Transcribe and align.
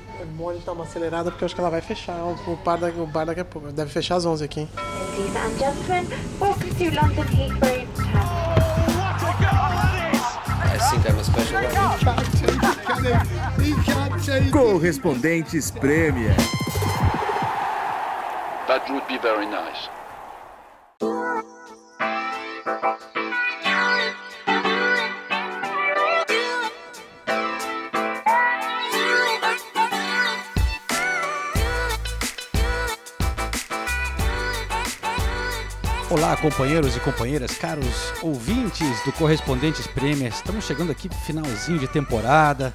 que 0.00 0.22
é 0.22 0.24
bom 0.24 0.54
dar 0.64 0.72
uma 0.72 0.84
acelerada 0.84 1.30
porque 1.30 1.44
eu 1.44 1.46
acho 1.46 1.54
que 1.54 1.60
ela 1.60 1.70
vai 1.70 1.80
fechar 1.80 2.16
o 2.24 2.56
bar, 2.64 2.78
daqui, 2.78 2.98
o 3.00 3.06
bar 3.06 3.24
daqui 3.26 3.40
a 3.40 3.44
pouco. 3.44 3.72
Deve 3.72 3.90
fechar 3.90 4.16
às 4.16 4.24
11 4.24 4.44
aqui. 4.44 4.60
hein? 4.60 4.68
Ladies 5.16 5.36
and 5.36 5.58
gentlemen, 5.58 6.06
welcome 6.40 6.74
to 6.74 6.84
London 6.94 7.24
Heathrow 7.24 7.86
Terminal. 7.96 8.46
I 10.68 10.78
think 10.90 11.06
I'm 11.08 11.18
a 11.18 11.24
special 11.24 11.56
one. 11.56 11.66
Correspondentes 14.50 15.70
Premier. 15.70 16.34
That 18.68 18.88
would 18.90 19.06
be 19.08 19.18
very 19.18 19.46
nice. 19.46 19.88
Olá, 36.26 36.36
companheiros 36.36 36.96
e 36.96 36.98
companheiras, 36.98 37.56
caros 37.56 38.12
ouvintes 38.20 39.00
do 39.04 39.12
Correspondentes 39.12 39.86
Premier. 39.86 40.32
Estamos 40.32 40.64
chegando 40.64 40.90
aqui 40.90 41.08
finalzinho 41.24 41.78
de 41.78 41.86
temporada. 41.86 42.74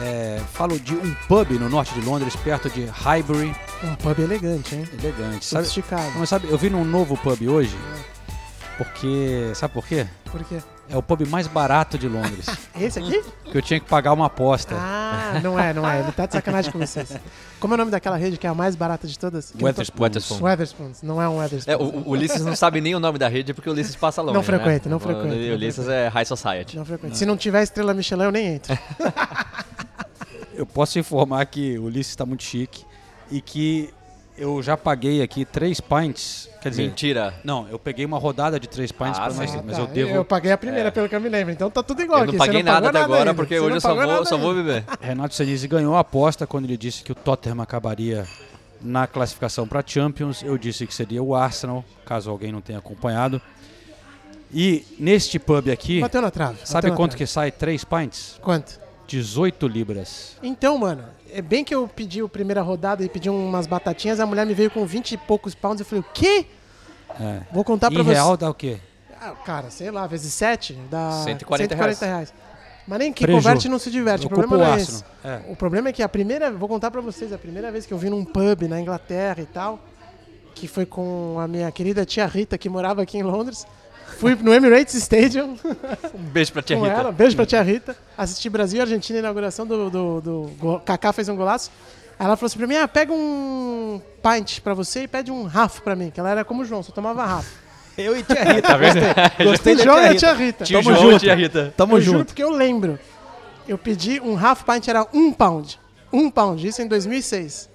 É, 0.00 0.40
falo 0.54 0.80
de 0.80 0.94
um 0.94 1.14
pub 1.28 1.50
no 1.50 1.68
norte 1.68 1.92
de 1.92 2.00
Londres, 2.00 2.34
perto 2.36 2.70
de 2.70 2.86
Highbury. 2.86 3.54
Um 3.84 3.94
pub 3.94 4.18
elegante, 4.18 4.74
hein? 4.74 4.88
Elegante. 4.90 5.44
Sabe, 5.44 5.66
Sofisticado. 5.66 6.12
mas 6.18 6.30
sabe, 6.30 6.48
eu 6.48 6.56
vi 6.56 6.70
num 6.70 6.82
novo 6.82 7.14
pub 7.18 7.46
hoje, 7.46 7.76
porque. 8.78 9.52
Sabe 9.54 9.74
por 9.74 9.86
quê? 9.86 10.06
Por 10.24 10.42
quê? 10.44 10.58
É 10.90 10.96
o 10.96 11.02
pub 11.02 11.26
mais 11.26 11.46
barato 11.46 11.98
de 11.98 12.08
Londres. 12.08 12.46
Esse 12.78 12.98
aqui? 12.98 13.22
que 13.50 13.56
eu 13.58 13.62
tinha 13.62 13.80
que 13.80 13.86
pagar 13.86 14.12
uma 14.12 14.26
aposta. 14.26 14.74
Ah, 14.76 15.40
não 15.42 15.58
é, 15.58 15.72
não 15.72 15.88
é. 15.88 16.00
Ele 16.00 16.12
tá 16.12 16.26
de 16.26 16.32
sacanagem 16.32 16.70
com 16.70 16.78
vocês. 16.78 17.12
Como 17.60 17.74
é 17.74 17.76
o 17.76 17.78
nome 17.78 17.90
daquela 17.90 18.16
rede 18.16 18.36
que 18.36 18.46
é 18.46 18.50
a 18.50 18.54
mais 18.54 18.76
barata 18.76 19.06
de 19.06 19.18
todas? 19.18 19.52
Wetherspoons. 19.60 20.40
Wetherspoons. 20.40 21.02
Não 21.02 21.20
é 21.20 21.28
um 21.28 21.38
Wetherspoons. 21.38 21.68
É, 21.68 21.76
o, 21.76 22.08
o 22.08 22.10
Ulisses 22.10 22.42
não 22.44 22.54
sabe 22.54 22.80
nem 22.80 22.94
o 22.94 23.00
nome 23.00 23.18
da 23.18 23.28
rede 23.28 23.52
porque 23.54 23.68
o 23.68 23.72
Ulisses 23.72 23.96
passa 23.96 24.22
longe. 24.22 24.34
Não 24.34 24.42
frequenta, 24.42 24.88
né? 24.88 24.92
não 24.92 25.00
frequenta, 25.00 25.34
O 25.34 25.54
Ulisses 25.54 25.88
é 25.88 26.08
High 26.08 26.24
Society. 26.24 26.76
Não 26.76 26.84
frequenta. 26.84 27.14
Se 27.14 27.26
não 27.26 27.36
tiver 27.36 27.62
estrela 27.62 27.92
Michelin, 27.94 28.24
eu 28.24 28.32
nem 28.32 28.46
entro. 28.54 28.78
Eu 30.54 30.66
posso 30.66 30.98
informar 30.98 31.46
que 31.46 31.78
o 31.78 31.84
Ulisses 31.84 32.10
está 32.10 32.26
muito 32.26 32.42
chique 32.42 32.84
e 33.30 33.40
que 33.40 33.94
eu 34.38 34.62
já 34.62 34.76
paguei 34.76 35.20
aqui 35.22 35.44
três 35.44 35.80
pints. 35.80 36.48
Quer 36.60 36.70
dizer, 36.70 36.82
Mentira. 36.88 37.34
não, 37.44 37.68
eu 37.68 37.78
peguei 37.78 38.04
uma 38.04 38.18
rodada 38.18 38.58
de 38.58 38.68
três 38.68 38.90
pints 38.90 39.18
Ah, 39.18 39.26
pra 39.26 39.34
nós, 39.34 39.50
sim. 39.50 39.60
mas 39.64 39.76
Tá, 39.76 39.82
eu 39.82 39.86
devo. 39.86 40.10
Eu 40.10 40.24
paguei 40.24 40.50
a 40.50 40.58
primeira, 40.58 40.90
pelo 40.90 41.08
que 41.08 41.14
eu 41.14 41.20
me 41.20 41.28
lembro. 41.28 41.52
Então 41.52 41.70
tá 41.70 41.82
tudo 41.82 42.02
igual 42.02 42.18
Eu 42.20 42.24
aqui. 42.24 42.32
não 42.32 42.38
Você 42.44 42.46
paguei 42.46 42.62
pagou 42.64 42.74
nada 42.74 42.88
até 42.88 43.04
agora 43.04 43.20
ainda. 43.20 43.34
porque 43.34 43.54
Você 43.54 43.60
hoje 43.60 43.68
não 43.70 43.76
eu 43.76 43.80
só 43.80 43.88
pagou 43.88 44.02
vou, 44.04 44.12
nada 44.14 44.24
só 44.26 44.36
vou 44.36 44.50
ainda. 44.50 44.62
beber. 44.62 44.84
Renato 45.00 45.34
Senise 45.34 45.68
ganhou 45.68 45.94
a 45.96 46.00
aposta 46.00 46.46
quando 46.46 46.64
ele 46.64 46.76
disse 46.76 47.02
que 47.04 47.12
o 47.12 47.14
Tottenham 47.14 47.60
acabaria 47.60 48.26
na 48.82 49.06
classificação 49.06 49.66
para 49.68 49.82
Champions. 49.86 50.42
Eu 50.42 50.58
disse 50.58 50.86
que 50.86 50.94
seria 50.94 51.22
o 51.22 51.34
Arsenal, 51.34 51.84
caso 52.04 52.28
alguém 52.30 52.50
não 52.50 52.60
tenha 52.60 52.78
acompanhado. 52.80 53.40
E 54.52 54.84
neste 54.98 55.38
pub 55.38 55.68
aqui, 55.70 56.00
Bateu 56.00 56.22
na 56.22 56.30
trave. 56.30 56.58
sabe 56.64 56.74
bateu 56.74 56.90
na 56.90 56.96
quanto 56.96 57.10
trave. 57.10 57.24
que 57.24 57.30
sai 57.30 57.50
três 57.52 57.84
pints? 57.84 58.36
Quanto? 58.40 58.80
18 59.06 59.66
libras. 59.68 60.36
Então, 60.42 60.76
mano, 60.78 61.04
é 61.32 61.42
bem 61.42 61.64
que 61.64 61.74
eu 61.74 61.88
pedi 61.88 62.20
a 62.20 62.28
primeira 62.28 62.62
rodada 62.62 63.04
e 63.04 63.08
pedi 63.08 63.28
umas 63.30 63.66
batatinhas, 63.66 64.20
a 64.20 64.26
mulher 64.26 64.46
me 64.46 64.54
veio 64.54 64.70
com 64.70 64.84
20 64.86 65.12
e 65.12 65.16
poucos 65.16 65.54
pounds. 65.54 65.80
Eu 65.80 65.86
falei, 65.86 66.00
o 66.00 66.12
quê? 66.14 66.46
É. 67.20 67.40
Vou 67.52 67.64
contar 67.64 67.90
pra 67.90 68.00
Em 68.00 68.04
você. 68.04 68.12
real 68.14 68.36
dá 68.36 68.48
o 68.50 68.54
quê? 68.54 68.78
Ah, 69.20 69.32
cara, 69.44 69.70
sei 69.70 69.90
lá, 69.90 70.06
vezes 70.06 70.32
7 70.34 70.74
dá 70.90 71.10
140 71.24 71.74
reais. 72.06 72.32
Mas 72.86 72.98
nem 73.00 73.12
quem 73.12 73.26
Preju. 73.26 73.38
converte 73.38 73.68
não 73.68 73.78
se 73.78 73.90
diverte. 73.90 74.24
O 74.24 74.26
Eu 74.26 74.30
problema 74.30 74.56
não 74.56 74.74
é 74.74 74.80
esse. 74.80 75.04
É. 75.24 75.40
O 75.48 75.56
problema 75.56 75.88
é 75.88 75.92
que 75.92 76.02
a 76.02 76.08
primeira, 76.08 76.50
vou 76.50 76.68
contar 76.68 76.90
pra 76.90 77.00
vocês, 77.00 77.32
a 77.32 77.38
primeira 77.38 77.70
vez 77.70 77.84
que 77.84 77.92
eu 77.92 77.98
vim 77.98 78.08
num 78.08 78.24
pub 78.24 78.62
na 78.68 78.80
Inglaterra 78.80 79.42
e 79.42 79.46
tal, 79.46 79.78
que 80.54 80.66
foi 80.66 80.86
com 80.86 81.36
a 81.38 81.46
minha 81.46 81.70
querida 81.70 82.04
tia 82.06 82.26
Rita, 82.26 82.56
que 82.56 82.68
morava 82.68 83.02
aqui 83.02 83.18
em 83.18 83.22
Londres. 83.22 83.66
Fui 84.18 84.34
no 84.34 84.52
Emirates 84.52 84.94
Stadium 84.94 85.56
Um 86.14 86.22
beijo 86.24 86.52
pra 86.52 86.60
tia 86.60 86.76
Rita. 86.76 86.88
ela, 86.88 87.12
beijo 87.12 87.36
pra 87.36 87.46
tia 87.46 87.62
Rita. 87.62 87.96
Assisti 88.16 88.50
Brasil 88.50 88.78
e 88.78 88.80
Argentina, 88.80 89.18
inauguração 89.20 89.64
do, 89.66 89.88
do, 89.88 90.20
do 90.20 90.80
Kaká 90.84 91.12
fez 91.12 91.28
um 91.28 91.36
golaço. 91.36 91.70
Aí 92.18 92.26
ela 92.26 92.36
falou 92.36 92.48
assim 92.48 92.58
pra 92.58 92.66
mim, 92.66 92.76
ah, 92.76 92.88
pega 92.88 93.12
um 93.12 94.00
pint 94.22 94.58
pra 94.60 94.74
você 94.74 95.04
e 95.04 95.08
pede 95.08 95.30
um 95.30 95.44
Raf 95.44 95.80
pra 95.82 95.94
mim, 95.94 96.10
que 96.10 96.18
ela 96.18 96.30
era 96.30 96.44
como 96.44 96.62
o 96.62 96.64
João, 96.64 96.82
só 96.82 96.90
tomava 96.92 97.24
Raf. 97.24 97.46
Eu 97.96 98.16
e 98.16 98.22
tia 98.22 98.44
Rita, 98.44 98.78
gostei. 98.78 99.02
Gostei 99.46 99.74
O 99.74 99.76
da 99.76 99.82
João 99.84 100.02
e 100.02 100.06
a 100.06 100.14
tia 100.16 100.32
Rita. 100.32 100.64
Tio 100.64 100.82
Tamo 100.82 100.94
João 100.94 101.10
junto. 101.10 101.20
tia 101.20 101.34
Rita. 101.34 101.74
Tamo 101.76 101.96
eu 101.96 102.00
juro 102.00 102.18
junto. 102.18 102.26
porque 102.28 102.42
eu 102.42 102.50
lembro. 102.50 102.98
Eu 103.66 103.76
pedi 103.76 104.20
um 104.20 104.38
half 104.38 104.62
pint, 104.62 104.86
era 104.88 105.04
um 105.12 105.32
pound. 105.32 105.78
Um 106.12 106.30
pound, 106.30 106.66
isso 106.66 106.80
em 106.80 106.86
2006. 106.86 107.68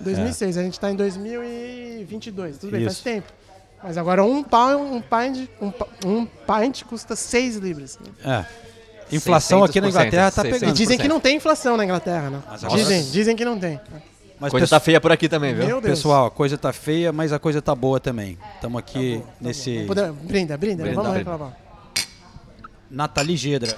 2006, 0.00 0.58
a 0.58 0.62
gente 0.62 0.78
tá 0.78 0.90
em 0.90 0.96
2022, 0.96 2.58
tudo 2.58 2.70
bem, 2.70 2.82
faz 2.82 2.94
Isso. 2.94 3.04
tempo. 3.04 3.32
Mas 3.82 3.98
agora 3.98 4.22
um 4.24 4.42
pound, 4.42 4.84
um 4.96 5.00
pint, 5.00 5.48
um, 5.60 5.72
um 6.08 6.26
pint 6.26 6.84
custa 6.84 7.16
6 7.16 7.56
libras. 7.56 7.98
É. 8.24 8.44
Inflação 9.10 9.62
aqui 9.64 9.80
na 9.80 9.88
600%, 9.88 9.90
Inglaterra 9.90 10.30
tá 10.30 10.42
600%. 10.42 10.46
E 10.46 10.50
pegando. 10.60 10.72
dizem 10.74 10.98
que 10.98 11.08
não 11.08 11.20
tem 11.20 11.36
inflação 11.36 11.76
na 11.76 11.84
Inglaterra, 11.84 12.30
né? 12.30 12.42
Dizem, 12.74 13.10
dizem 13.10 13.36
que 13.36 13.44
não 13.44 13.58
tem. 13.58 13.80
Mas 14.40 14.50
Coisa 14.50 14.64
pessoal- 14.64 14.80
tá 14.80 14.84
feia 14.84 15.00
por 15.00 15.12
aqui 15.12 15.28
também, 15.28 15.54
viu? 15.54 15.66
Meu 15.66 15.80
Deus. 15.80 15.98
Pessoal, 15.98 16.26
a 16.26 16.30
coisa 16.30 16.56
tá 16.58 16.72
feia, 16.72 17.12
mas 17.12 17.32
a 17.32 17.38
coisa 17.38 17.60
tá 17.62 17.74
boa 17.74 18.00
também. 18.00 18.38
Estamos 18.56 18.78
aqui 18.78 19.22
nesse. 19.40 19.72
Vamos 19.84 19.88
poder- 19.88 20.12
brinda, 20.12 20.56
brinda, 20.56 20.82
Brinda, 20.82 20.96
vamos 21.00 21.12
brinda. 21.12 21.30
reclamar. 21.30 21.56
Nathalie 22.90 23.36
Gedra 23.36 23.76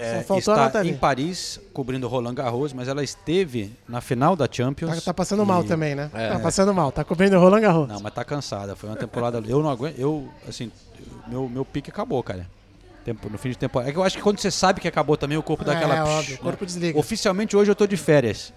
é, 0.00 0.38
está 0.38 0.56
Nathalie. 0.56 0.92
em 0.92 0.96
Paris 0.96 1.60
cobrindo 1.72 2.08
Roland 2.08 2.34
Garros, 2.34 2.72
mas 2.72 2.88
ela 2.88 3.02
esteve 3.02 3.72
na 3.88 4.00
final 4.00 4.34
da 4.34 4.48
Champions. 4.50 4.94
Tá, 4.96 5.00
tá 5.00 5.14
passando 5.14 5.44
mal 5.44 5.62
e- 5.62 5.66
também, 5.66 5.94
né? 5.94 6.10
É. 6.14 6.28
Tá 6.30 6.38
passando 6.38 6.72
mal, 6.74 6.90
tá 6.90 7.04
cobrindo 7.04 7.36
o 7.36 7.40
Roland 7.40 7.60
Garros. 7.60 7.88
Não, 7.88 8.00
mas 8.00 8.12
tá 8.14 8.24
cansada. 8.24 8.74
Foi 8.76 8.88
uma 8.88 8.96
temporada. 8.96 9.42
Eu 9.46 9.62
não 9.62 9.70
aguento. 9.70 9.98
Eu, 9.98 10.28
assim, 10.48 10.70
meu, 11.26 11.48
meu 11.48 11.64
pique 11.64 11.90
acabou, 11.90 12.22
cara. 12.22 12.46
Tempo, 13.04 13.30
no 13.30 13.38
fim 13.38 13.48
de 13.50 13.56
temporada. 13.58 13.90
É 13.90 13.92
que 13.92 13.98
eu 13.98 14.02
acho 14.04 14.16
que 14.16 14.22
quando 14.22 14.38
você 14.38 14.50
sabe 14.50 14.80
que 14.80 14.86
acabou 14.88 15.16
também, 15.16 15.38
o 15.38 15.42
corpo 15.42 15.64
dá 15.64 15.72
É, 15.72 15.76
aquela. 15.76 15.94
é 15.96 16.02
psh, 16.02 16.08
óbvio, 16.10 16.34
o 16.34 16.36
né? 16.38 16.42
corpo 16.44 16.66
desliga. 16.66 16.98
Oficialmente 16.98 17.56
hoje 17.56 17.70
eu 17.70 17.74
tô 17.74 17.86
de 17.86 17.96
férias. 17.96 18.52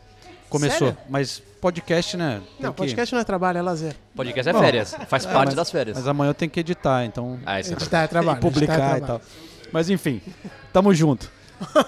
Começou. 0.50 0.90
Sério? 0.90 0.98
Mas 1.10 1.42
podcast, 1.60 2.16
né? 2.18 2.42
tem 2.58 2.66
Não, 2.66 2.72
que- 2.74 2.78
podcast 2.78 3.12
não 3.16 3.22
é 3.22 3.24
trabalho, 3.24 3.58
é 3.58 3.62
lazer. 3.62 3.96
Podcast 4.16 4.50
é 4.50 4.54
Bom, 4.54 4.60
férias. 4.60 4.94
Faz 5.08 5.26
parte 5.26 5.46
mas- 5.48 5.56
das 5.56 5.72
férias. 5.72 5.98
Mas 5.98 6.08
amanhã 6.08 6.30
eu 6.30 6.34
tenho 6.36 6.52
que 6.52 6.60
editar, 6.60 7.06
então. 7.06 7.40
Ah, 7.46 7.60
isso 7.60 7.72
é 7.72 7.74
Editar 7.74 8.04
é 8.04 8.08
trabalho. 8.08 8.38
e 8.38 8.42
publicar 8.42 8.74
é 8.74 8.76
e 8.76 8.80
trabalho. 8.80 9.06
tal. 9.08 9.22
Mas 9.74 9.90
enfim, 9.90 10.22
tamo 10.72 10.94
junto. 10.94 11.30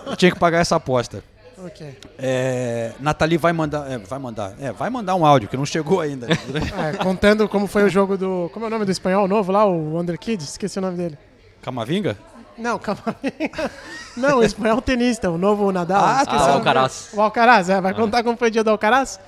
Eu 0.07 0.15
tinha 0.15 0.31
que 0.31 0.39
pagar 0.39 0.59
essa 0.59 0.75
aposta. 0.75 1.23
Ok. 1.57 1.97
É, 2.19 2.91
Nathalie 2.99 3.37
vai 3.37 3.53
mandar, 3.53 3.89
é, 3.89 3.97
vai 3.97 4.19
mandar, 4.19 4.53
é, 4.59 4.71
vai 4.73 4.89
mandar 4.89 5.15
um 5.15 5.25
áudio 5.25 5.47
que 5.47 5.55
não 5.55 5.65
chegou 5.65 6.01
ainda. 6.01 6.27
É, 6.77 6.97
contando 6.97 7.47
como 7.47 7.67
foi 7.67 7.83
o 7.83 7.89
jogo 7.89 8.17
do. 8.17 8.49
Como 8.53 8.65
é 8.65 8.67
o 8.67 8.71
nome 8.71 8.85
do 8.85 8.91
espanhol 8.91 9.27
novo 9.27 9.51
lá? 9.51 9.65
O 9.65 9.91
Kid? 10.17 10.43
Esqueci 10.43 10.79
o 10.79 10.81
nome 10.81 10.97
dele. 10.97 11.17
Camavinga? 11.61 12.17
Não, 12.57 12.77
aí. 12.79 13.51
Não, 14.17 14.39
o 14.39 14.43
espanhol 14.43 14.81
tenista, 14.81 15.29
o 15.29 15.37
novo 15.37 15.71
Nadal. 15.71 16.03
Ah, 16.03 16.21
esqueci 16.23 16.43
Ah, 16.43 16.47
o 16.47 16.53
Alcaraz. 16.53 17.07
dele. 17.11 17.19
O 17.19 17.21
Alcaraz, 17.21 17.69
é. 17.69 17.81
Vai 17.81 17.93
contar 17.93 18.23
como 18.23 18.37
foi 18.37 18.47
o 18.47 18.51
dia 18.51 18.63
do 18.63 18.69
Alcaraz? 18.69 19.19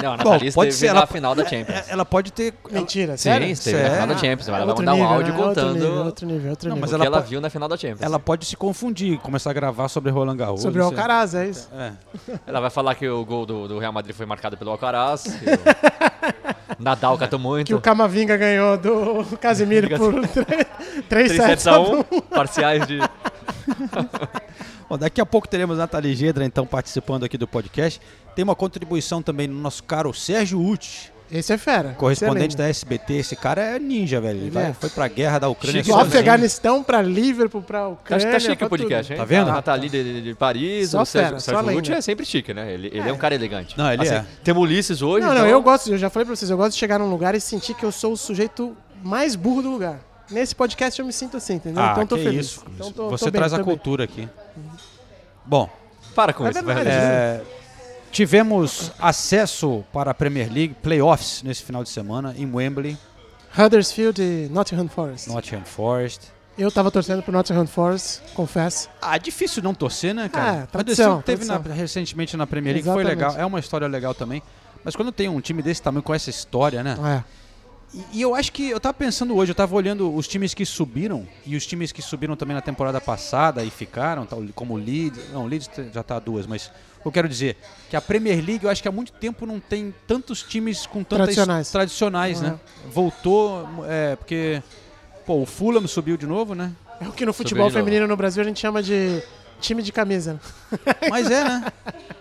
Não, 0.00 0.12
a 0.12 0.16
Nathalie 0.16 0.52
pode 0.52 0.72
ser, 0.74 0.92
na 0.92 1.06
final 1.06 1.34
da 1.34 1.44
Champions. 1.44 1.88
É, 1.88 1.92
Ela 1.92 2.04
pode 2.04 2.32
ter. 2.32 2.54
Mentira, 2.70 3.16
Sim, 3.16 3.22
sério? 3.24 3.48
esteve 3.48 3.82
na 3.82 3.90
final 3.90 4.06
da 4.06 4.16
Champions. 4.16 4.48
Ela 4.48 4.58
vai 4.58 4.66
Outro 4.68 4.84
mandar 4.84 4.94
um 4.94 5.04
áudio 5.04 5.32
né? 5.34 5.38
Outro 5.40 5.48
contando 5.48 5.74
nível, 5.74 6.04
outro 6.04 6.26
nível, 6.26 6.50
outro 6.50 6.68
nível. 6.68 6.80
mas 6.80 6.92
o 6.92 6.94
ela 6.94 7.02
que 7.04 7.06
ela 7.08 7.20
viu 7.20 7.40
na 7.40 7.50
final 7.50 7.68
da 7.68 7.76
Champions. 7.76 8.02
Ela 8.02 8.20
pode 8.20 8.46
se 8.46 8.56
confundir, 8.56 9.18
começar 9.18 9.50
a 9.50 9.52
gravar 9.52 9.88
sobre 9.88 10.12
Roland 10.12 10.36
Garros. 10.36 10.62
Sobre 10.62 10.80
o 10.80 10.84
sei. 10.88 10.90
Alcaraz, 10.96 11.34
é 11.34 11.46
isso? 11.48 11.68
É. 11.76 11.92
Ela 12.46 12.60
vai 12.60 12.70
falar 12.70 12.94
que 12.94 13.08
o 13.08 13.24
gol 13.24 13.44
do, 13.44 13.66
do 13.66 13.78
Real 13.80 13.92
Madrid 13.92 14.14
foi 14.14 14.24
marcado 14.24 14.56
pelo 14.56 14.70
Alcaraz. 14.70 15.22
que 15.24 15.50
o 15.50 16.78
Nadal 16.78 17.18
catou 17.18 17.38
muito. 17.40 17.66
Que 17.66 17.74
o 17.74 17.80
Camavinga 17.80 18.36
ganhou 18.36 18.76
do 18.78 19.36
Casemiro 19.38 19.88
por 19.98 20.14
3 21.08 21.32
3 21.32 21.32
sets 21.32 21.66
a 21.66 21.72
a 21.74 21.80
1. 21.80 22.00
1, 22.12 22.20
parciais 22.20 22.86
de... 22.86 23.00
Bom, 24.88 24.96
daqui 24.96 25.20
a 25.20 25.26
pouco 25.26 25.46
teremos 25.46 25.76
Nathalie 25.78 26.14
Gedra, 26.14 26.44
então, 26.44 26.66
participando 26.66 27.24
aqui 27.24 27.36
do 27.36 27.46
podcast. 27.46 28.00
Tem 28.34 28.42
uma 28.42 28.54
contribuição 28.56 29.20
também 29.22 29.46
no 29.46 29.60
nosso 29.60 29.82
caro 29.82 30.14
Sérgio 30.14 30.60
Uti, 30.64 31.12
Esse 31.30 31.52
é 31.52 31.58
fera. 31.58 31.90
correspondente 31.98 32.48
Esse 32.48 32.56
da 32.56 32.68
SBT. 32.68 33.14
Esse 33.16 33.36
cara 33.36 33.60
é 33.60 33.78
ninja, 33.78 34.18
velho. 34.18 34.38
Ele 34.40 34.50
vai- 34.50 34.70
é. 34.70 34.72
foi 34.72 34.88
pra 34.88 35.06
guerra 35.08 35.38
da 35.40 35.48
Ucrânia. 35.50 35.80
é. 35.80 35.82
Do 35.82 35.88
sozinho. 35.88 36.06
Afeganistão 36.06 36.82
pra 36.82 37.02
Liverpool, 37.02 37.60
pra 37.60 37.80
Tá, 37.80 37.88
Ucrânia. 37.88 38.30
tá 38.32 38.40
chique 38.40 38.56
pra 38.56 38.66
o 38.66 38.70
podcast, 38.70 39.12
hein? 39.12 39.18
Tá 39.18 39.24
vendo? 39.26 39.50
A 39.50 39.54
Nathalie 39.54 39.90
de, 39.90 40.02
de- 40.04 40.22
de 40.22 40.34
Paris, 40.34 40.88
Só 40.90 41.02
o 41.02 41.04
Sérgio, 41.04 41.28
fera, 41.40 41.40
Sérgio. 41.40 41.74
Lute 41.74 41.92
é 41.92 42.00
sempre 42.00 42.24
chique, 42.24 42.54
né? 42.54 42.72
Ele, 42.72 42.86
ele 42.86 43.08
é. 43.10 43.12
um 43.12 43.18
cara 43.18 43.34
elegante. 43.34 43.76
Não, 43.76 43.92
ele 43.92 44.08
é. 44.08 44.24
Temos 44.42 44.62
Ulisses 44.62 45.02
hoje, 45.02 45.20
Não, 45.26 45.34
não, 45.34 45.40
então- 45.40 45.48
eu 45.48 45.60
gosto, 45.60 45.90
eu 45.90 45.98
já 45.98 46.08
falei 46.08 46.24
pra 46.24 46.34
vocês, 46.34 46.50
eu 46.50 46.56
gosto 46.56 46.72
de 46.72 46.78
chegar 46.78 46.98
num 46.98 47.10
lugar 47.10 47.34
e 47.34 47.40
sentir 47.42 47.74
que 47.74 47.84
eu 47.84 47.92
sou 47.92 48.12
o 48.12 48.16
sujeito 48.16 48.74
mais 49.04 49.36
burro 49.36 49.60
do 49.60 49.70
lugar. 49.70 50.00
Nesse 50.30 50.54
podcast 50.54 50.98
eu 51.00 51.06
me 51.06 51.12
sinto 51.12 51.38
assim, 51.38 51.54
entendeu? 51.54 51.82
Ah, 51.82 51.92
então 51.92 52.06
tô 52.06 52.16
que 52.16 52.22
feliz. 52.24 52.46
isso. 52.46 52.64
Então 52.74 52.92
tô- 52.92 53.08
Você 53.10 53.24
tô 53.26 53.30
bem, 53.30 53.38
traz 53.40 53.52
a 53.54 53.56
bem. 53.56 53.64
cultura 53.64 54.04
aqui. 54.04 54.28
Bom, 55.48 55.68
Para 56.14 56.32
com 56.34 56.46
É 56.46 56.50
isso, 56.50 56.62
verdade. 56.62 56.88
vai. 56.90 56.96
é, 56.98 57.42
tivemos 58.12 58.92
acesso 58.98 59.84
para 59.92 60.10
a 60.10 60.14
Premier 60.14 60.52
League 60.52 60.74
Playoffs 60.82 61.42
nesse 61.42 61.62
final 61.62 61.82
de 61.82 61.88
semana 61.90 62.34
em 62.36 62.50
Wembley, 62.52 62.96
Huddersfield 63.56 64.20
e 64.20 64.48
Nottingham 64.50 64.88
Forest. 64.88 65.28
Nottingham 65.30 65.64
Forest. 65.64 66.20
Eu 66.58 66.70
tava 66.72 66.90
torcendo 66.90 67.22
pro 67.22 67.32
Nottingham 67.32 67.66
Forest, 67.66 68.20
confesso. 68.34 68.88
Ah, 69.00 69.16
difícil 69.16 69.62
não 69.62 69.72
torcer, 69.72 70.12
né, 70.14 70.28
cara? 70.28 70.62
É, 70.62 70.66
tradição, 70.66 71.22
teve 71.22 71.44
na- 71.44 71.56
recentemente 71.58 72.36
na 72.36 72.46
Premier 72.46 72.74
League, 72.74 72.88
foi 72.88 73.02
Exatamente. 73.02 73.24
legal. 73.28 73.40
É 73.40 73.46
uma 73.46 73.60
história 73.60 73.86
legal 73.86 74.14
também. 74.14 74.42
Mas 74.84 74.94
quando 74.96 75.10
tem 75.12 75.28
um 75.28 75.40
time 75.40 75.62
desse 75.62 75.80
tamanho 75.80 76.02
com 76.02 76.12
essa 76.14 76.28
história, 76.30 76.82
né? 76.82 76.96
É. 77.24 77.37
E, 77.92 78.04
e 78.18 78.22
eu 78.22 78.34
acho 78.34 78.52
que 78.52 78.68
eu 78.68 78.78
tava 78.78 78.94
pensando 78.94 79.34
hoje, 79.34 79.52
eu 79.52 79.54
tava 79.54 79.74
olhando 79.74 80.14
os 80.14 80.28
times 80.28 80.52
que 80.54 80.66
subiram 80.66 81.26
e 81.46 81.56
os 81.56 81.66
times 81.66 81.92
que 81.92 82.02
subiram 82.02 82.36
também 82.36 82.54
na 82.54 82.60
temporada 82.60 83.00
passada 83.00 83.64
e 83.64 83.70
ficaram, 83.70 84.26
tal, 84.26 84.44
como 84.54 84.74
o 84.74 84.76
Leeds. 84.76 85.30
Não, 85.32 85.44
o 85.44 85.46
Leeds 85.46 85.70
já 85.92 86.02
tá 86.02 86.16
a 86.16 86.18
duas, 86.18 86.46
mas 86.46 86.70
o 86.98 87.02
que 87.02 87.08
eu 87.08 87.12
quero 87.12 87.28
dizer 87.28 87.56
que 87.88 87.96
a 87.96 88.00
Premier 88.00 88.44
League 88.44 88.64
eu 88.64 88.70
acho 88.70 88.82
que 88.82 88.88
há 88.88 88.92
muito 88.92 89.12
tempo 89.12 89.46
não 89.46 89.58
tem 89.58 89.94
tantos 90.06 90.42
times 90.42 90.86
com 90.86 91.02
tantas 91.02 91.26
Tradicionais. 91.34 91.70
tradicionais, 91.70 92.40
né? 92.40 92.58
Voltou, 92.90 93.66
é, 93.86 94.16
porque 94.16 94.62
pô, 95.24 95.42
o 95.42 95.46
Fulham 95.46 95.86
subiu 95.86 96.16
de 96.16 96.26
novo, 96.26 96.54
né? 96.54 96.72
É 97.00 97.06
o 97.06 97.12
que 97.12 97.24
no 97.24 97.32
futebol 97.32 97.70
feminino 97.70 98.06
no 98.06 98.16
Brasil 98.16 98.42
a 98.42 98.46
gente 98.46 98.58
chama 98.60 98.82
de 98.82 99.22
time 99.60 99.82
de 99.82 99.92
camisa. 99.92 100.34
né? 100.34 100.78
Mas 101.08 101.30
é, 101.30 101.44
né? 101.44 101.72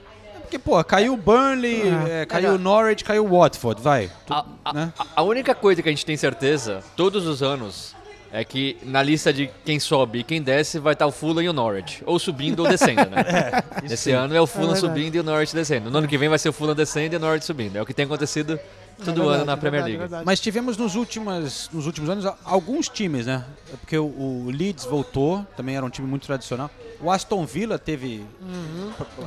Porque, 0.47 0.57
pô, 0.59 0.81
caiu 0.83 1.13
o 1.13 1.17
Burnley, 1.17 1.81
É. 2.09 2.21
é, 2.21 2.25
caiu 2.25 2.53
o 2.53 2.57
Norwich, 2.57 3.03
caiu 3.03 3.25
o 3.25 3.37
Watford, 3.39 3.81
vai. 3.81 4.09
Tu- 4.25 4.33
A, 4.33 4.45
a- 4.63 4.73
né? 4.73 4.93
a- 5.15 5.21
única 5.21 5.53
coisa 5.53 5.81
que 5.83 5.89
a 5.89 5.91
gente 5.91 6.05
tem 6.05 6.15
certeza, 6.15 6.81
todos 6.95 7.27
os 7.27 7.43
anos, 7.43 7.93
é 8.31 8.43
que 8.45 8.77
na 8.83 9.03
lista 9.03 9.33
de 9.33 9.49
quem 9.65 9.77
sobe 9.79 10.19
e 10.19 10.23
quem 10.23 10.41
desce 10.41 10.79
vai 10.79 10.93
estar 10.93 11.05
o 11.05 11.11
Fulham 11.11 11.41
e 11.41 11.49
o 11.49 11.53
Norwich. 11.53 12.01
Ou 12.05 12.17
subindo 12.17 12.61
ou 12.61 12.67
descendo, 12.69 13.09
né? 13.09 13.23
Esse 13.83 14.11
ano 14.11 14.33
é 14.35 14.39
o 14.41 14.47
Fulham 14.47 14.71
verdade. 14.73 14.87
subindo 14.93 15.15
e 15.15 15.19
o 15.19 15.23
Norwich 15.23 15.53
descendo. 15.53 15.91
No 15.91 15.97
ano 15.97 16.07
que 16.07 16.17
vem 16.17 16.29
vai 16.29 16.39
ser 16.39 16.47
o 16.49 16.53
Fulham 16.53 16.75
descendo 16.75 17.13
e 17.13 17.17
o 17.17 17.19
Norwich 17.19 17.45
subindo. 17.45 17.75
É 17.77 17.81
o 17.81 17.85
que 17.85 17.93
tem 17.93 18.05
acontecido 18.05 18.57
todo 19.03 19.21
É 19.21 19.23
ano 19.23 19.29
verdade, 19.29 19.45
na 19.45 19.53
é 19.53 19.55
Premier 19.55 19.71
verdade, 19.71 19.83
League. 19.83 19.95
é 19.95 19.99
verdade. 19.99 20.25
Mas 20.25 20.39
tivemos 20.39 20.77
nos 20.77 20.95
últimos, 20.95 21.69
nos 21.71 21.85
últimos 21.85 22.09
anos 22.09 22.25
alguns 22.43 22.89
times, 22.89 23.25
né? 23.25 23.45
Porque 23.79 23.97
o, 23.97 24.05
o 24.05 24.49
Leeds 24.51 24.85
voltou, 24.85 25.45
também 25.55 25.75
era 25.75 25.85
um 25.85 25.89
time 25.89 26.07
muito 26.07 26.25
tradicional. 26.25 26.69
O 26.99 27.11
Aston 27.11 27.45
Villa 27.45 27.77
teve 27.77 28.25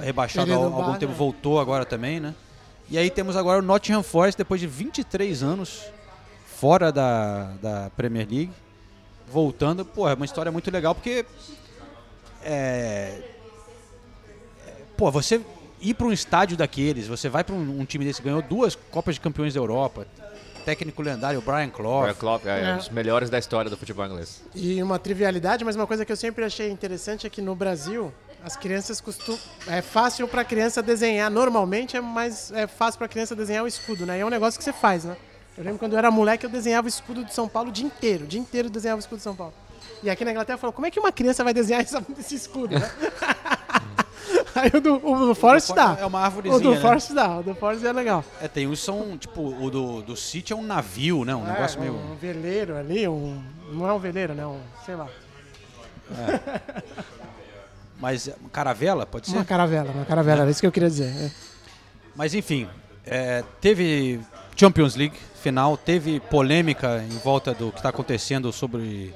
rebaixado 0.00 0.52
há 0.52 0.56
algum 0.56 0.70
bar, 0.92 0.98
tempo, 0.98 1.12
né? 1.12 1.18
voltou 1.18 1.60
agora 1.60 1.84
também, 1.84 2.18
né? 2.20 2.34
E 2.88 2.98
aí 2.98 3.08
temos 3.08 3.36
agora 3.36 3.60
o 3.60 3.62
Nottingham 3.62 4.02
Forest, 4.02 4.36
depois 4.36 4.60
de 4.60 4.66
23 4.66 5.42
anos 5.42 5.82
fora 6.56 6.90
da, 6.90 7.52
da 7.62 7.90
Premier 7.96 8.26
League, 8.28 8.50
voltando. 9.30 9.84
Pô, 9.84 10.08
é 10.08 10.14
uma 10.14 10.24
história 10.24 10.50
muito 10.50 10.70
legal, 10.70 10.94
porque... 10.94 11.24
É, 12.42 13.20
é, 14.66 14.72
pô, 14.96 15.10
você 15.10 15.40
ir 15.80 15.94
para 15.94 16.06
um 16.06 16.12
estádio 16.12 16.56
daqueles, 16.56 17.06
você 17.06 17.28
vai 17.28 17.42
para 17.44 17.54
um, 17.54 17.80
um 17.80 17.84
time 17.84 18.04
desse, 18.04 18.20
ganhou 18.22 18.42
duas 18.42 18.74
Copas 18.74 19.14
de 19.14 19.20
Campeões 19.20 19.54
da 19.54 19.60
Europa, 19.60 20.06
técnico 20.64 21.02
lendário 21.02 21.40
Brian 21.40 21.70
Clough. 21.70 22.10
O 22.10 22.14
Klopp 22.14 22.46
é, 22.46 22.62
É. 22.70 22.74
um 22.74 22.76
dos 22.78 22.88
melhores 22.90 23.30
da 23.30 23.38
história 23.38 23.70
do 23.70 23.76
futebol 23.76 24.04
inglês. 24.06 24.42
E 24.54 24.82
uma 24.82 24.98
trivialidade, 24.98 25.64
mas 25.64 25.74
uma 25.76 25.86
coisa 25.86 26.04
que 26.04 26.12
eu 26.12 26.16
sempre 26.16 26.44
achei 26.44 26.70
interessante 26.70 27.26
é 27.26 27.30
que 27.30 27.40
no 27.40 27.54
Brasil 27.54 28.12
as 28.44 28.56
crianças 28.56 29.00
costumam. 29.00 29.40
É 29.66 29.82
fácil 29.82 30.26
pra 30.28 30.44
criança 30.44 30.82
desenhar. 30.82 31.30
Normalmente 31.30 31.96
é 31.96 32.00
mais 32.00 32.50
é 32.52 32.66
fácil 32.66 32.98
pra 32.98 33.08
criança 33.08 33.34
desenhar 33.34 33.64
o 33.64 33.66
escudo, 33.66 34.06
né? 34.06 34.18
E 34.18 34.20
é 34.20 34.26
um 34.26 34.30
negócio 34.30 34.58
que 34.58 34.64
você 34.64 34.72
faz, 34.72 35.04
né? 35.04 35.16
Eu 35.58 35.64
lembro 35.64 35.78
quando 35.78 35.92
eu 35.92 35.98
era 35.98 36.10
moleque, 36.10 36.44
eu 36.46 36.50
desenhava 36.50 36.86
o 36.86 36.88
escudo 36.88 37.24
de 37.24 37.34
São 37.34 37.48
Paulo 37.48 37.68
o 37.70 37.72
dia 37.72 37.84
inteiro. 37.84 38.24
O 38.24 38.26
dia 38.26 38.40
inteiro 38.40 38.68
eu 38.68 38.72
desenhava 38.72 38.98
o 38.98 39.00
escudo 39.00 39.18
de 39.18 39.24
São 39.24 39.34
Paulo. 39.34 39.52
E 40.02 40.08
aqui 40.08 40.24
na 40.24 40.30
Inglaterra 40.30 40.56
falou, 40.56 40.72
como 40.72 40.86
é 40.86 40.90
que 40.90 40.98
uma 40.98 41.12
criança 41.12 41.44
vai 41.44 41.52
desenhar 41.52 41.82
esse 42.18 42.34
escudo, 42.34 42.78
né? 42.78 42.90
Aí 44.54 44.70
o 44.74 44.80
do, 44.80 44.94
o 45.06 45.26
do 45.26 45.34
Forest 45.34 45.74
dá. 45.74 45.96
É 46.00 46.04
uma 46.06 46.20
O 46.20 46.22
árvorezinha, 46.24 46.60
do 46.62 46.70
né? 46.74 46.80
Forest 46.80 47.12
dá, 47.12 47.38
o 47.38 47.42
do 47.42 47.54
Forest 47.54 47.86
é 47.86 47.92
legal. 47.92 48.24
É, 48.40 48.48
tem 48.48 48.66
uns 48.66 48.80
que 48.80 48.84
são, 48.86 49.16
tipo, 49.18 49.40
o 49.42 49.70
do, 49.70 50.02
do 50.02 50.16
City 50.16 50.52
é 50.52 50.56
um 50.56 50.62
navio, 50.62 51.24
né? 51.24 51.34
Um 51.34 51.46
É, 51.48 51.52
negócio 51.52 51.80
meio... 51.80 51.94
um 51.94 52.14
veleiro 52.16 52.76
ali, 52.76 53.06
um. 53.08 53.42
Não 53.72 53.86
é 53.88 53.92
um 53.92 53.98
veleiro, 53.98 54.34
né? 54.34 54.46
Um, 54.46 54.58
sei 54.84 54.96
lá. 54.96 55.08
Mas 57.98 58.28
é, 58.28 58.34
caravela, 58.52 59.04
pode 59.06 59.28
ser? 59.28 59.36
Uma 59.36 59.44
caravela, 59.44 59.90
uma 59.92 60.04
caravela, 60.04 60.42
era 60.42 60.50
isso 60.50 60.60
que 60.60 60.66
eu 60.66 60.72
queria 60.72 60.88
dizer. 60.88 61.06
é. 61.14 61.30
Mas 62.16 62.34
enfim, 62.34 62.66
é, 63.06 63.44
teve 63.60 64.20
Champions 64.56 64.96
League 64.96 65.16
final, 65.42 65.76
teve 65.76 66.18
polêmica 66.20 67.02
em 67.08 67.18
volta 67.18 67.54
do 67.54 67.70
que 67.70 67.78
está 67.78 67.90
acontecendo 67.90 68.52
sobre 68.52 69.14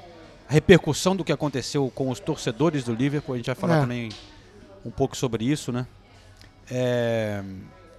a 0.48 0.52
repercussão 0.52 1.16
do 1.16 1.24
que 1.24 1.32
aconteceu 1.32 1.90
com 1.94 2.08
os 2.10 2.20
torcedores 2.20 2.84
do 2.84 2.94
Liverpool. 2.94 3.34
A 3.34 3.38
gente 3.38 3.46
vai 3.46 3.54
falar 3.54 3.78
É. 3.78 3.80
também 3.80 4.08
um 4.84 4.90
pouco 4.90 5.16
sobre 5.16 5.44
isso, 5.44 5.72
né? 5.72 5.86
É, 6.70 7.42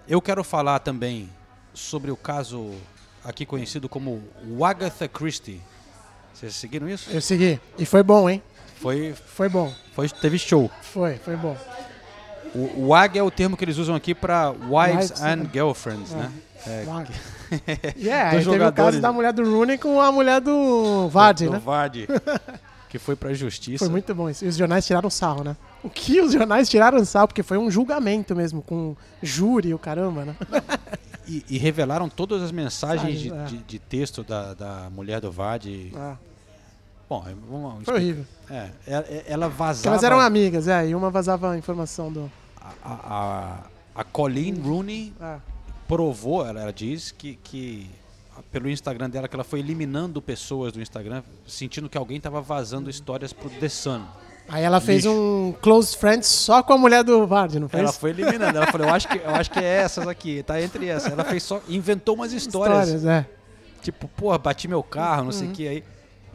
eu 0.07 0.21
quero 0.21 0.43
falar 0.43 0.79
também 0.79 1.29
sobre 1.73 2.11
o 2.11 2.15
caso 2.17 2.71
aqui 3.23 3.45
conhecido 3.45 3.87
como 3.89 4.23
o 4.47 4.65
Agatha 4.65 5.07
Christie. 5.07 5.61
Vocês 6.33 6.55
seguiram 6.55 6.87
isso? 6.89 7.09
Eu 7.11 7.21
segui. 7.21 7.59
E 7.77 7.85
foi 7.85 8.03
bom, 8.03 8.29
hein? 8.29 8.41
Foi, 8.81 9.13
Foi 9.13 9.47
bom. 9.49 9.73
foi, 9.93 10.09
teve 10.09 10.37
show. 10.37 10.69
Foi, 10.81 11.15
foi 11.17 11.35
bom. 11.35 11.57
O, 12.53 12.81
o 12.81 12.87
WAG 12.89 13.17
é 13.17 13.23
o 13.23 13.31
termo 13.31 13.55
que 13.57 13.63
eles 13.65 13.77
usam 13.77 13.95
aqui 13.95 14.13
para 14.13 14.49
wives 14.51 15.09
Wives 15.11 15.21
and 15.21 15.27
and- 15.43 15.49
girlfriends, 15.51 16.11
né? 16.11 16.31
É, 16.67 16.83
Vaga. 16.83 17.09
Yeah, 17.97 18.31
aí 18.37 18.37
Dos 18.43 18.47
teve 18.51 18.65
o 18.65 18.73
caso 18.73 18.99
da 18.99 19.09
né? 19.09 19.13
mulher 19.13 19.31
do 19.33 19.43
Rooney 19.43 19.77
com 19.77 20.01
a 20.01 20.11
mulher 20.11 20.41
do 20.41 21.07
Vardy, 21.09 21.45
do 21.45 21.51
né? 21.51 21.59
Vardy, 21.59 22.07
que 22.89 22.97
foi 22.97 23.15
pra 23.15 23.33
justiça. 23.33 23.85
Foi 23.85 23.89
muito 23.91 24.13
bom 24.15 24.29
isso. 24.29 24.43
E 24.43 24.47
os 24.47 24.55
jornais 24.55 24.85
tiraram 24.85 25.09
sarro, 25.09 25.43
né? 25.43 25.55
O 25.85 25.89
que 25.89 26.19
os 26.21 26.33
jornais 26.33 26.67
tiraram 26.69 27.03
sarro? 27.05 27.27
Porque 27.27 27.43
foi 27.43 27.57
um 27.57 27.69
julgamento 27.69 28.35
mesmo, 28.35 28.61
com 28.61 28.95
júri 29.21 29.73
o 29.73 29.79
caramba, 29.79 30.25
né? 30.25 30.35
E, 31.27 31.43
e 31.49 31.57
revelaram 31.57 32.07
todas 32.09 32.41
as 32.41 32.51
mensagens 32.51 33.19
de, 33.19 33.31
é. 33.33 33.43
de- 33.45 33.57
de 33.57 33.79
texto 33.79 34.23
da, 34.23 34.53
da 34.53 34.89
mulher 34.89 35.19
do 35.21 35.31
Vardy. 35.31 35.91
Ah, 35.95 36.15
Bom, 37.07 37.23
é, 37.27 37.33
vamos 37.49 37.85
foi 37.85 37.93
horrível. 37.95 38.25
É, 38.49 38.69
é- 38.87 39.23
ela 39.27 39.45
Porque 39.47 39.59
vazava. 39.59 39.87
elas 39.89 40.03
eram 40.03 40.19
amigas, 40.19 40.67
é, 40.67 40.87
e 40.89 40.95
uma 40.95 41.09
vazava 41.11 41.51
a 41.51 41.57
informação 41.57 42.11
do. 42.11 42.31
a, 42.59 42.73
a, 42.83 43.57
a 44.01 44.03
Colleen 44.03 44.55
Rooney 44.59 45.13
Ah, 45.21 45.37
provou, 45.87 46.45
ela, 46.45 46.61
ela 46.61 46.73
diz 46.73 47.11
que, 47.11 47.35
que 47.43 47.87
pelo 48.51 48.69
Instagram 48.69 49.09
dela 49.09 49.27
que 49.27 49.35
ela 49.35 49.43
foi 49.43 49.59
eliminando 49.59 50.19
pessoas 50.21 50.73
do 50.73 50.81
Instagram, 50.81 51.21
sentindo 51.47 51.87
que 51.87 51.97
alguém 51.97 52.17
estava 52.17 52.41
vazando 52.41 52.89
histórias 52.89 53.31
pro 53.33 53.49
The 53.49 53.69
Sun. 53.69 54.01
Aí 54.47 54.63
ela 54.63 54.79
fez 54.79 55.03
Lixo. 55.03 55.11
um 55.17 55.53
close 55.61 55.95
friends 55.97 56.27
só 56.27 56.61
com 56.61 56.73
a 56.73 56.77
mulher 56.77 57.03
do 57.03 57.25
Vardy, 57.25 57.59
não 57.59 57.67
foi 57.67 57.79
Ela 57.79 57.91
foi 57.91 58.09
eliminando. 58.11 58.57
Ela 58.57 58.67
falou, 58.71 58.87
eu 58.87 58.93
acho 58.93 59.07
que, 59.07 59.17
eu 59.17 59.29
acho 59.35 59.49
que 59.51 59.59
é 59.59 59.63
essas 59.63 60.07
aqui, 60.07 60.43
tá 60.43 60.61
entre 60.61 60.87
essas. 60.87 61.11
Ela 61.11 61.23
fez 61.23 61.41
só, 61.43 61.61
inventou 61.67 62.13
umas 62.15 62.31
histórias. 62.31 62.89
Histórias, 62.89 63.05
é. 63.05 63.27
Tipo, 63.81 64.07
porra, 64.07 64.37
bati 64.37 64.67
meu 64.67 64.83
carro, 64.83 65.23
não 65.23 65.25
Uhum. 65.27 65.31
sei 65.31 65.47
o 65.47 65.51
que 65.51 65.67
aí. 65.67 65.83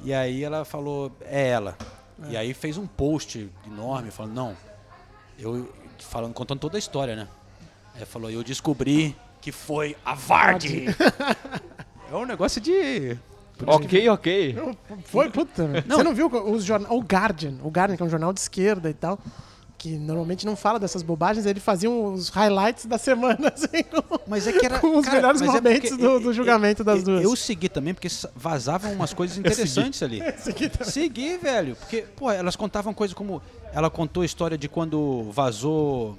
E 0.02 0.12
aí 0.14 0.42
ela 0.42 0.64
falou, 0.64 1.12
é 1.22 1.48
ela. 1.48 1.76
E 2.28 2.36
aí 2.36 2.52
fez 2.52 2.76
um 2.76 2.86
post 2.86 3.48
enorme 3.66 4.10
falando, 4.10 4.34
não, 4.34 4.56
eu 5.38 5.72
falando, 6.00 6.34
contando 6.34 6.58
toda 6.58 6.76
a 6.76 6.78
história, 6.78 7.14
né? 7.16 7.28
Aí 7.94 8.04
falou, 8.04 8.30
eu 8.30 8.42
descobri 8.42 9.16
que 9.40 9.50
foi 9.52 9.96
a 10.04 10.14
Vardy. 10.14 10.86
é 12.10 12.14
um 12.16 12.24
negócio 12.26 12.60
de. 12.60 13.16
Ok, 13.66 14.08
ok. 14.08 14.56
Foi, 15.04 15.30
puta. 15.30 15.66
velho. 15.66 15.84
Você 15.86 16.02
não 16.02 16.14
viu 16.14 16.26
os 16.28 16.64
jornal, 16.64 16.96
o 16.96 17.00
Guardian, 17.00 17.54
o 17.62 17.68
Guardian, 17.68 17.96
que 17.96 18.02
é 18.02 18.06
um 18.06 18.10
jornal 18.10 18.32
de 18.32 18.40
esquerda 18.40 18.88
e 18.90 18.94
tal, 18.94 19.18
que 19.78 19.96
normalmente 19.96 20.44
não 20.44 20.54
fala 20.56 20.78
dessas 20.78 21.02
bobagens, 21.02 21.46
ele 21.46 21.58
fazia 21.58 21.90
os 21.90 22.28
highlights 22.28 22.84
da 22.84 22.98
semana, 22.98 23.48
assim, 23.54 23.82
com, 23.84 24.18
Mas 24.26 24.46
é 24.46 24.52
que 24.52 24.66
era. 24.66 24.78
com 24.78 24.98
os 24.98 25.04
cara, 25.06 25.16
melhores 25.16 25.40
mas 25.40 25.50
é 25.50 25.52
momentos 25.54 25.90
porque 25.90 26.02
do, 26.02 26.10
eu- 26.10 26.20
do 26.20 26.32
julgamento 26.34 26.84
das 26.84 26.98
eu- 26.98 27.04
duas. 27.04 27.22
Eu 27.24 27.34
segui 27.36 27.68
também, 27.68 27.94
porque 27.94 28.08
vazavam 28.36 28.92
umas 28.92 29.14
coisas 29.14 29.36
interessantes 29.38 30.02
ali. 30.02 30.18
Também. 30.20 30.70
Segui, 30.84 31.38
velho. 31.38 31.76
Porque, 31.76 32.02
pô, 32.14 32.30
elas 32.30 32.56
contavam 32.56 32.92
coisas 32.92 33.14
como. 33.14 33.40
Ela 33.72 33.88
contou 33.88 34.22
a 34.22 34.26
história 34.26 34.58
de 34.58 34.68
quando 34.68 35.30
vazou. 35.32 36.18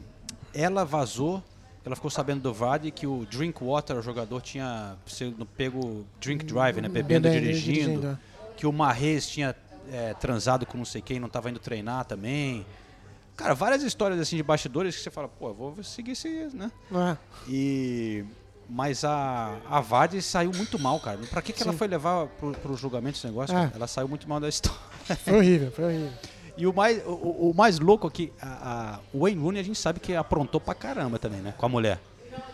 Ela 0.54 0.84
vazou. 0.84 1.44
Ela 1.84 1.96
ficou 1.96 2.12
sabendo 2.12 2.42
do 2.42 2.54
Vardy 2.54 2.92
que 2.92 3.08
o 3.08 3.26
Drinkwater, 3.26 3.98
o 3.98 4.02
jogador, 4.02 4.42
tinha 4.42 4.96
sido 5.08 5.46
pego 5.46 6.06
drink 6.20 6.46
drive, 6.46 6.80
né? 6.82 6.88
Bebendo, 6.88 7.28
Bebendo, 7.28 7.42
dirigindo. 7.46 7.74
dirigindo, 7.74 8.08
é. 8.08 8.18
Que 8.56 8.68
o 8.68 8.72
Marrez 8.72 9.28
tinha 9.28 9.56
é, 9.92 10.14
transado 10.14 10.66
com 10.66 10.78
não 10.78 10.86
sei 10.86 11.02
quem, 11.02 11.20
não 11.20 11.28
tava 11.30 11.50
indo 11.50 11.60
treinar 11.60 12.06
também. 12.06 12.66
Cara, 13.36 13.56
várias 13.56 13.82
histórias 13.82 14.20
assim 14.20 14.36
de 14.36 14.44
bastidores 14.44 14.96
que 14.96 15.02
você 15.02 15.10
fala, 15.10 15.28
pô, 15.28 15.52
vou 15.54 15.84
seguir 15.84 16.12
esse, 16.12 16.50
né? 16.54 16.72
Ah, 16.94 17.18
E 17.48 18.24
mas 18.70 19.04
a 19.04 19.58
a 19.68 19.82
Vardy 19.82 20.22
saiu 20.22 20.52
muito 20.56 20.78
mal, 20.78 21.00
cara. 21.00 21.18
Pra 21.30 21.42
que, 21.42 21.52
que 21.52 21.64
ela 21.64 21.74
foi 21.74 21.88
levar 21.88 22.28
pro, 22.28 22.52
pro 22.54 22.78
julgamento 22.78 23.18
esse 23.18 23.26
negócio? 23.26 23.58
É. 23.58 23.72
Ela 23.74 23.88
saiu 23.88 24.08
muito 24.08 24.30
mal 24.30 24.40
da 24.40 24.48
história. 24.50 24.80
foi 25.26 25.34
horrível, 25.38 25.72
foi 25.72 25.86
horrível. 25.86 26.12
E 26.58 26.68
o 26.68 26.74
mais, 26.74 27.02
o, 27.06 27.10
o- 27.50 27.54
mais 27.56 27.80
louco 27.80 28.08
aqui, 28.08 28.32
a, 28.42 28.48
a, 28.48 29.00
o 29.14 29.22
Wayne 29.22 29.42
Rooney 29.42 29.62
a 29.62 29.64
gente 29.64 29.80
sabe 29.80 30.00
que 30.00 30.16
aprontou 30.16 30.60
pra 30.62 30.74
caramba 30.76 31.18
também, 31.18 31.40
né? 31.42 31.54
Com 31.58 31.66
a 31.66 31.70
mulher. 31.70 32.00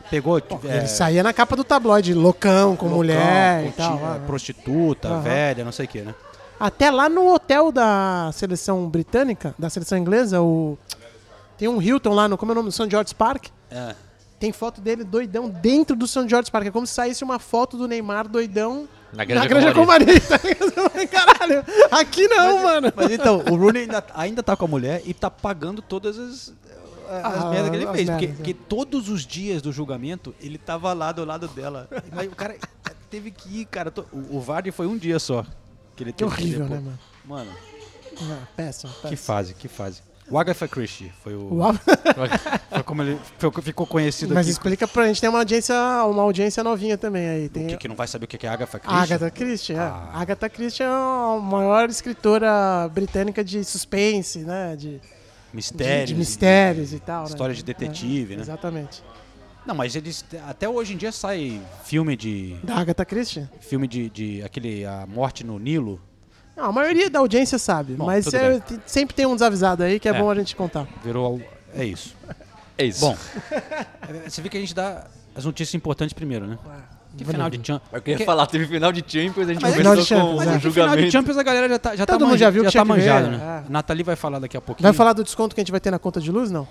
Pegou. 0.10 0.38
é, 0.38 0.44
Ele 0.78 0.88
saía 0.88 1.22
na 1.22 1.34
capa 1.34 1.56
do 1.56 1.64
tabloide, 1.64 2.14
loucão, 2.14 2.76
com 2.76 2.86
loucão, 2.86 2.98
mulher 2.98 3.64
com 3.64 3.70
e 3.70 3.72
tal. 3.74 3.98
ti- 3.98 4.04
ah, 4.04 4.20
prostituta, 4.26 5.08
Aham. 5.10 5.22
velha, 5.22 5.66
não 5.66 5.72
sei 5.72 5.86
o 5.86 5.88
que, 5.90 6.02
né? 6.02 6.16
Até 6.60 6.90
lá 6.90 7.08
no 7.10 7.32
hotel 7.34 7.72
da 7.72 8.32
seleção 8.34 8.88
britânica, 8.90 9.54
da 9.60 9.70
seleção 9.70 9.98
inglesa, 9.98 10.42
o 10.42 10.78
tem 11.58 11.68
um 11.68 11.82
Hilton 11.82 12.14
lá 12.14 12.28
no, 12.28 12.38
como 12.38 12.52
é 12.52 12.54
o 12.54 12.56
nome, 12.56 12.72
St. 12.72 12.90
George's 12.90 13.14
Park. 13.14 13.48
É. 13.70 13.96
Tem 14.40 14.52
foto 14.52 14.80
dele 14.80 15.04
doidão 15.04 15.50
dentro 15.50 15.96
do 15.96 16.08
St. 16.08 16.28
George's 16.30 16.50
Park. 16.50 16.68
É 16.68 16.72
como 16.72 16.86
se 16.88 16.94
saísse 16.94 17.24
uma 17.24 17.40
foto 17.40 17.76
do 17.78 17.88
Neymar 17.88 18.28
doidão 18.28 18.88
Na 19.14 19.24
Granja, 19.24 19.42
Na 19.44 19.48
Granja 19.48 19.74
Comari. 19.74 20.06
Comari. 20.06 21.08
Caralho, 21.08 21.64
aqui 21.92 22.28
não, 22.28 22.64
mano. 22.64 22.94
Mas 22.96 23.12
então, 23.12 23.38
o 23.50 23.56
Rooney 23.56 23.84
ainda, 23.84 24.04
ainda 24.14 24.44
tá 24.44 24.56
com 24.56 24.66
a 24.66 24.68
mulher 24.68 25.02
e 25.06 25.14
tá 25.14 25.30
pagando 25.32 25.82
todas 25.82 26.18
as, 26.20 26.54
as 27.10 27.44
Ah, 27.44 27.50
merdas 27.50 27.70
que 27.70 27.76
ele 27.78 27.88
fez. 27.88 28.10
Porque, 28.10 28.26
merdas, 28.28 28.36
porque 28.38 28.54
todos 28.54 29.10
os 29.10 29.26
dias 29.26 29.62
do 29.62 29.72
julgamento, 29.72 30.36
ele 30.42 30.58
tava 30.58 30.92
lá 30.94 31.12
do 31.12 31.24
lado 31.24 31.48
dela. 31.48 31.88
Mas 32.14 32.28
o 32.28 32.36
cara 32.36 32.56
teve 33.10 33.32
que 33.32 33.62
ir, 33.62 33.66
cara. 33.66 33.94
O, 34.12 34.38
o 34.38 34.42
Vardy 34.42 34.72
foi 34.72 34.88
um 34.88 34.98
dia 34.98 35.20
só. 35.20 35.46
Que, 35.96 36.04
ele 36.04 36.12
Que 36.12 36.18
teve 36.20 36.30
horrível, 36.32 36.66
ir 36.66 36.70
né, 36.70 36.76
mano? 36.76 37.00
Mano, 37.26 37.52
Ah, 38.22 38.40
péssimo, 38.56 38.92
péssimo. 38.94 39.10
que 39.10 39.16
fase, 39.16 39.54
que 39.54 39.68
fase. 39.68 40.02
O 40.30 40.38
Agatha 40.38 40.68
Christie 40.68 41.12
foi 41.24 41.36
o. 41.36 41.54
Uau. 41.56 41.74
Foi 42.70 42.84
como 42.84 43.02
ele 43.02 43.18
ficou 43.64 43.88
conhecido 43.88 44.34
Mas 44.34 44.46
aqui. 44.46 44.52
explica 44.52 44.88
pra 44.88 45.08
gente, 45.08 45.22
tem 45.22 45.30
uma 45.30 45.40
audiência, 45.40 45.74
uma 46.06 46.22
audiência 46.24 46.64
novinha 46.64 46.98
também 46.98 47.28
aí. 47.28 47.46
O 47.46 47.50
Tem 47.50 47.68
que, 47.68 47.78
que 47.78 47.88
não 47.88 47.96
vai 47.96 48.08
saber 48.08 48.26
o 48.26 48.28
que 48.28 48.46
é 48.46 48.50
Agatha 48.50 48.78
Christie? 48.78 49.00
Agatha 49.14 49.32
Christie, 49.32 49.74
é. 49.74 49.80
Ah. 49.80 50.10
Agatha 50.14 50.50
Christie 50.50 50.84
é 50.84 50.86
a 50.86 51.40
maior 51.42 51.90
escritora 51.90 52.90
britânica 52.94 53.44
de 53.44 53.64
suspense, 53.64 54.40
né? 54.40 54.76
De, 54.76 54.98
de, 54.98 55.02
Mistérios. 55.54 56.10
de 56.10 56.16
mistérios 56.16 56.94
e 56.94 57.00
tal. 57.00 57.24
né? 57.24 57.30
História 57.30 57.56
de 57.56 57.64
detetive, 57.64 58.36
né? 58.36 58.42
Exatamente. 58.42 59.02
Não, 59.66 59.74
mas 59.76 59.96
eles 59.96 60.24
até 60.48 60.68
hoje 60.68 60.94
em 60.94 60.98
dia 60.98 61.12
sai 61.12 61.62
filme 61.84 62.16
de 62.16 62.56
Da 62.64 62.76
Agatha 62.76 63.06
Christie? 63.06 63.50
filme 63.62 63.88
de, 63.88 64.10
de 64.10 64.44
aquele 64.44 64.86
a 64.86 65.06
morte 65.08 65.44
no 65.44 65.58
Nilo. 65.58 66.00
Não, 66.58 66.66
a 66.66 66.72
maioria 66.72 67.08
da 67.10 67.20
audiência 67.20 67.60
sabe, 67.60 67.94
Bom, 67.94 68.06
mas 68.08 68.34
é- 68.34 68.60
sempre 68.86 69.16
tem 69.16 69.26
um 69.28 69.36
desavisado 69.36 69.84
aí 69.84 70.00
que 70.00 70.10
é, 70.10 70.12
É. 70.12 70.20
bom 70.20 70.30
a 70.30 70.36
gente 70.36 70.56
contar. 70.56 70.88
Virou 71.04 71.40
é 71.76 71.86
isso. 71.86 72.16
É 72.78 72.86
isso. 72.86 73.00
Bom, 73.02 73.16
é, 73.52 74.28
você 74.30 74.42
vê 74.42 74.50
que 74.50 74.58
a 74.58 74.60
gente 74.60 74.74
dá 74.74 75.06
as 75.36 75.46
notícias 75.46 75.76
importantes 75.76 76.14
primeiro, 76.14 76.48
né? 76.48 76.58
Que 77.16 77.26
final 77.26 77.50
de 77.50 77.58
Champions. 77.58 77.90
Eu 77.92 78.02
queria 78.02 78.26
falar, 78.26 78.46
teve 78.48 78.68
final 78.68 78.92
de 78.92 79.00
Champions, 79.08 79.48
a 79.50 79.54
gente 79.54 79.62
Mas 79.62 79.74
é 79.74 79.78
começou 79.84 79.96
de 79.96 80.02
com 80.02 80.06
Champions, 80.08 80.38
o 80.38 80.42
é. 80.42 80.44
É 80.44 80.54
que 80.54 80.60
final 80.60 80.72
julgamento. 80.72 81.02
de 81.06 81.12
Champions 81.12 81.38
a 81.38 81.44
galera 81.44 81.70
já 81.70 81.80
tá 81.80 81.96
já 81.96 82.06
Todo 82.06 82.20
tá, 82.20 82.26
mundo 82.26 82.38
já 82.38 82.50
viu 82.52 82.64
que 82.64 82.70
já 82.70 82.80
tá 82.80 82.86
que 82.86 82.92
ver, 82.92 83.00
manjado, 83.00 83.28
né? 83.32 83.64
é. 83.68 83.72
Nathalie 83.72 84.04
vai 84.04 84.16
falar 84.16 84.40
daqui 84.40 84.56
a 84.58 84.62
pouquinho. 84.62 84.84
Vai 84.84 84.94
falar 84.94 85.14
do 85.14 85.24
desconto 85.24 85.56
que 85.56 85.62
a 85.62 85.64
gente 85.64 85.72
vai 85.72 85.80
ter 85.80 85.90
na 85.92 85.98
conta 86.00 86.20
de 86.22 86.32
luz, 86.32 86.52
não? 86.52 86.68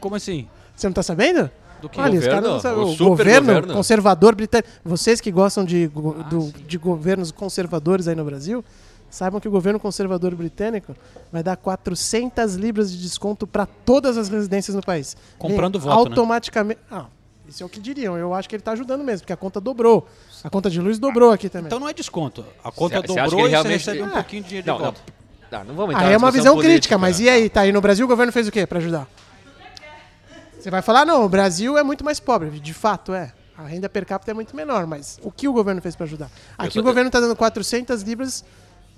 Como 0.00 0.14
assim? 0.16 0.48
Você 0.74 0.86
não 0.88 0.92
tá 0.94 1.02
sabendo? 1.02 1.50
Do 1.80 1.88
que? 1.88 2.00
Olha, 2.00 2.10
os 2.18 2.24
Governo? 2.24 2.30
caras 2.42 2.50
não 2.52 2.60
sabem. 2.60 2.78
O 2.84 2.88
O, 2.92 2.96
governo, 2.96 3.46
governo? 3.54 3.74
conservador 3.74 4.34
britânico. 4.34 4.68
Vocês 4.84 5.20
que 5.20 5.30
gostam 5.30 5.64
de, 5.64 5.86
go- 5.88 6.12
do- 6.28 6.52
de 6.66 6.78
governos 6.78 7.30
conservadores 7.32 8.06
aí 8.08 8.14
no 8.14 8.24
Brasil, 8.24 8.64
saibam 9.08 9.40
que 9.40 9.48
o 9.48 9.50
governo 9.50 9.80
conservador 9.80 10.34
britânico 10.34 10.94
vai 11.32 11.42
dar 11.42 11.56
400 11.56 12.54
libras 12.54 12.92
de 12.92 12.98
desconto 13.02 13.46
para 13.46 13.66
todas 13.66 14.16
as 14.16 14.28
residências 14.28 14.74
no 14.74 14.82
país. 14.82 15.16
Comprando 15.38 15.78
Vem 15.80 15.88
voto, 15.88 16.04
né? 16.04 16.10
Automaticamente. 16.10 16.80
Ah, 16.90 17.06
isso 17.48 17.62
é 17.62 17.66
o 17.66 17.68
que 17.68 17.80
diriam. 17.80 18.16
Eu 18.16 18.32
acho 18.34 18.48
que 18.48 18.54
ele 18.54 18.62
tá 18.62 18.72
ajudando 18.72 19.02
mesmo, 19.02 19.20
porque 19.22 19.32
a 19.32 19.36
conta 19.36 19.60
dobrou. 19.60 20.06
A 20.44 20.48
conta 20.50 20.70
de 20.70 20.80
luz 20.80 20.98
dobrou 20.98 21.32
aqui 21.32 21.48
também. 21.48 21.66
Então 21.66 21.80
não 21.80 21.88
é 21.88 21.92
desconto. 21.92 22.44
A 22.62 22.70
conta 22.70 23.00
Você- 23.00 23.06
você 23.08 23.18
acha 23.20 23.30
dobrou 23.30 23.40
ele 23.40 23.48
e 23.48 23.50
você 23.50 23.62
realmente- 23.62 23.78
recebe 23.78 24.02
um 24.02 24.06
É. 24.06 24.10
pouquinho 24.12 24.42
de 24.42 24.48
dinheiro 24.48 24.66
Não, 24.68 24.74
de 24.76 24.82
não. 24.82 24.92
volta. 24.92 25.00
Tá, 25.50 25.64
não 25.64 25.74
vamos 25.74 25.94
entrar 25.96 26.06
Aí 26.06 26.14
é 26.14 26.16
uma 26.16 26.30
visão 26.30 26.54
crítica, 26.54 26.96
política. 26.96 26.98
mas 26.98 27.18
e 27.18 27.28
aí? 27.28 27.48
Tá 27.50 27.62
aí 27.62 27.72
no 27.72 27.80
Brasil, 27.80 28.04
o 28.04 28.08
governo 28.08 28.32
fez 28.32 28.46
o 28.46 28.52
quê 28.52 28.64
para 28.68 28.78
ajudar? 28.78 29.08
Você 30.60 30.70
vai 30.70 30.82
falar, 30.82 31.06
não, 31.06 31.24
o 31.24 31.28
Brasil 31.28 31.78
é 31.78 31.82
muito 31.82 32.04
mais 32.04 32.20
pobre. 32.20 32.50
De 32.60 32.74
fato, 32.74 33.14
é. 33.14 33.32
A 33.56 33.64
renda 33.64 33.88
per 33.88 34.06
capita 34.06 34.30
é 34.30 34.34
muito 34.34 34.56
menor, 34.56 34.86
mas 34.86 35.18
o 35.22 35.30
que 35.30 35.46
o 35.46 35.52
governo 35.52 35.82
fez 35.82 35.94
para 35.94 36.04
ajudar? 36.06 36.30
Aqui 36.56 36.78
o 36.78 36.82
governo 36.82 37.08
está 37.08 37.20
dando 37.20 37.36
400 37.36 38.02
libras 38.02 38.44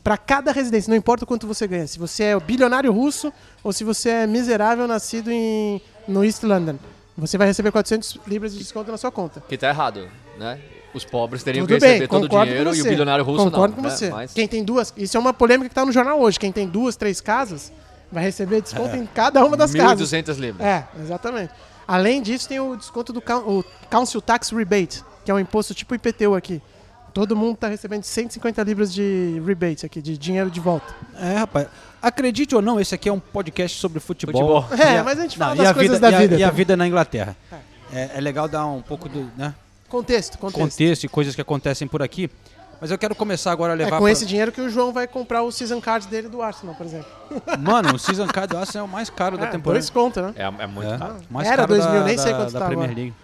para 0.05 0.17
cada 0.17 0.53
residência, 0.53 0.91
não 0.91 0.97
importa 0.97 1.25
o 1.25 1.27
quanto 1.27 1.47
você 1.47 1.67
ganha. 1.67 1.87
Se 1.87 1.99
você 1.99 2.25
é 2.25 2.37
o 2.37 2.41
bilionário 2.41 2.93
russo 2.93 3.33
ou 3.63 3.73
se 3.73 3.83
você 3.83 4.09
é 4.11 4.27
miserável 4.27 4.87
nascido 4.87 5.31
em, 5.31 5.81
no 6.07 6.25
East 6.25 6.43
London. 6.45 6.79
Você 7.17 7.37
vai 7.37 7.47
receber 7.47 7.71
400 7.71 8.19
libras 8.27 8.53
de 8.53 8.59
desconto 8.59 8.91
na 8.91 8.97
sua 8.97 9.11
conta. 9.11 9.43
Que 9.49 9.59
tá 9.59 9.69
errado, 9.69 10.09
né? 10.39 10.59
Os 10.95 11.05
pobres 11.05 11.43
teriam 11.43 11.65
Tudo 11.65 11.79
que 11.79 11.85
receber 11.85 11.99
bem, 12.01 12.09
todo 12.09 12.25
o 12.25 12.29
concordo 12.29 12.51
dinheiro 12.51 12.75
e 12.75 12.81
o 12.81 12.85
bilionário 12.85 13.25
russo 13.25 13.45
concordo 13.45 13.77
não. 13.77 13.83
com 13.83 13.89
né? 13.89 13.95
você. 13.95 14.11
Mas 14.11 14.33
Quem 14.33 14.47
tem 14.47 14.63
duas, 14.63 14.93
isso 14.97 15.17
é 15.17 15.21
uma 15.21 15.33
polêmica 15.33 15.69
que 15.69 15.75
tá 15.75 15.85
no 15.85 15.93
jornal 15.93 16.21
hoje. 16.21 16.39
Quem 16.39 16.53
tem 16.53 16.69
duas, 16.69 16.97
três 16.97 17.21
casas 17.21 17.73
vai 18.13 18.23
receber 18.23 18.61
desconto 18.61 18.95
em 18.95 19.07
cada 19.07 19.45
uma 19.45 19.57
das 19.57 19.75
casas. 19.75 20.11
1.200 20.11 20.37
libras. 20.39 20.67
É, 20.67 20.87
exatamente. 21.01 21.53
Além 21.89 22.23
disso, 22.23 22.49
tem 22.49 22.61
o 22.61 22.77
desconto 22.77 23.13
do 23.13 23.21
o 23.47 23.65
Council 23.91 24.21
Tax 24.21 24.51
Rebate, 24.51 25.03
que 25.25 25.31
é 25.31 25.35
um 25.35 25.39
imposto 25.41 25.75
tipo 25.75 25.95
IPTU 25.95 26.35
aqui. 26.35 26.61
Todo 27.13 27.37
mundo 27.37 27.57
tá 27.59 27.69
recebendo 27.69 28.05
150 28.05 28.63
libras 28.63 28.93
de 28.95 29.43
rebate 29.47 29.85
aqui, 29.85 30.01
de 30.01 30.17
dinheiro 30.17 30.51
de 30.51 30.61
volta. 30.61 30.95
É, 31.21 31.37
rapaz. 31.39 31.67
Acredite 32.01 32.55
ou 32.55 32.63
não, 32.63 32.81
esse 32.81 32.95
aqui 32.95 33.07
é 33.09 33.13
um 33.13 33.21
podcast 33.21 33.79
sobre 33.79 34.01
futebol. 34.01 34.63
Futebol. 34.63 34.87
É, 34.89 34.99
a- 34.99 35.05
mas 35.05 35.19
a 35.19 35.23
gente 35.23 35.39
não, 35.39 35.47
fala 35.49 35.61
a 35.61 35.65
das 35.65 35.73
coisas 35.75 35.97
vida, 35.99 36.01
da 36.01 36.11
e 36.11 36.15
a- 36.15 36.19
vida. 36.21 36.37
E 36.37 36.45
a 36.45 36.51
vida 36.51 36.77
na 36.77 36.87
Inglaterra. 36.89 37.37
É, 37.93 38.13
é 38.15 38.21
legal 38.21 38.49
dar 38.49 38.65
um 38.67 38.81
pouco 38.81 39.09
do 39.11 39.31
né, 39.37 39.55
Contexto, 39.91 40.39
contexto. 40.39 40.59
contexto 40.71 41.05
e 41.05 41.09
coisas 41.09 41.35
que 41.35 41.41
acontecem 41.43 41.87
por 41.87 42.03
aqui. 42.03 42.31
Mas 42.83 42.91
eu 42.91 42.99
quero 42.99 43.15
começar 43.15 43.53
agora 43.53 43.75
a 43.75 43.77
É 43.77 43.79
levar 43.79 43.99
com 43.99 44.03
pra- 44.03 44.11
esse 44.11 44.27
dinheiro 44.27 44.51
que 44.51 44.61
o 44.61 44.69
João 44.69 44.93
vai 44.93 45.07
comprar 45.07 45.45
o 45.45 45.53
season 45.53 45.81
card 45.81 46.09
dele 46.09 46.29
do 46.29 46.43
Arsenal, 46.43 46.75
por 46.75 46.85
exemplo. 46.85 47.07
Mano, 47.61 47.95
o 47.95 47.99
Season 47.99 48.27
Card 48.27 48.49
do 48.53 48.59
Arsenal 48.59 48.85
é 48.87 48.89
o 48.91 48.93
mais 48.93 49.09
caro 49.09 49.39
da 49.39 49.45
É, 49.45 49.51
temporada. 49.51 49.79
dois 49.79 49.89
conto, 49.89 50.21
né? 50.21 50.35
É, 50.37 50.43
é 50.43 50.67
muito 50.67 50.93
É, 50.93 50.99
caro. 50.99 51.17
mais 51.31 51.47
Era 51.47 51.57
caro 51.59 51.69
2000, 51.69 51.93
da, 52.01 52.05
nem 52.05 52.19
sei 52.19 52.33
da- 52.33 52.39
quanto 52.39 52.53
da 52.53 52.59
tá 52.59 52.67
Premier. 52.67 52.89
League. 52.93 53.15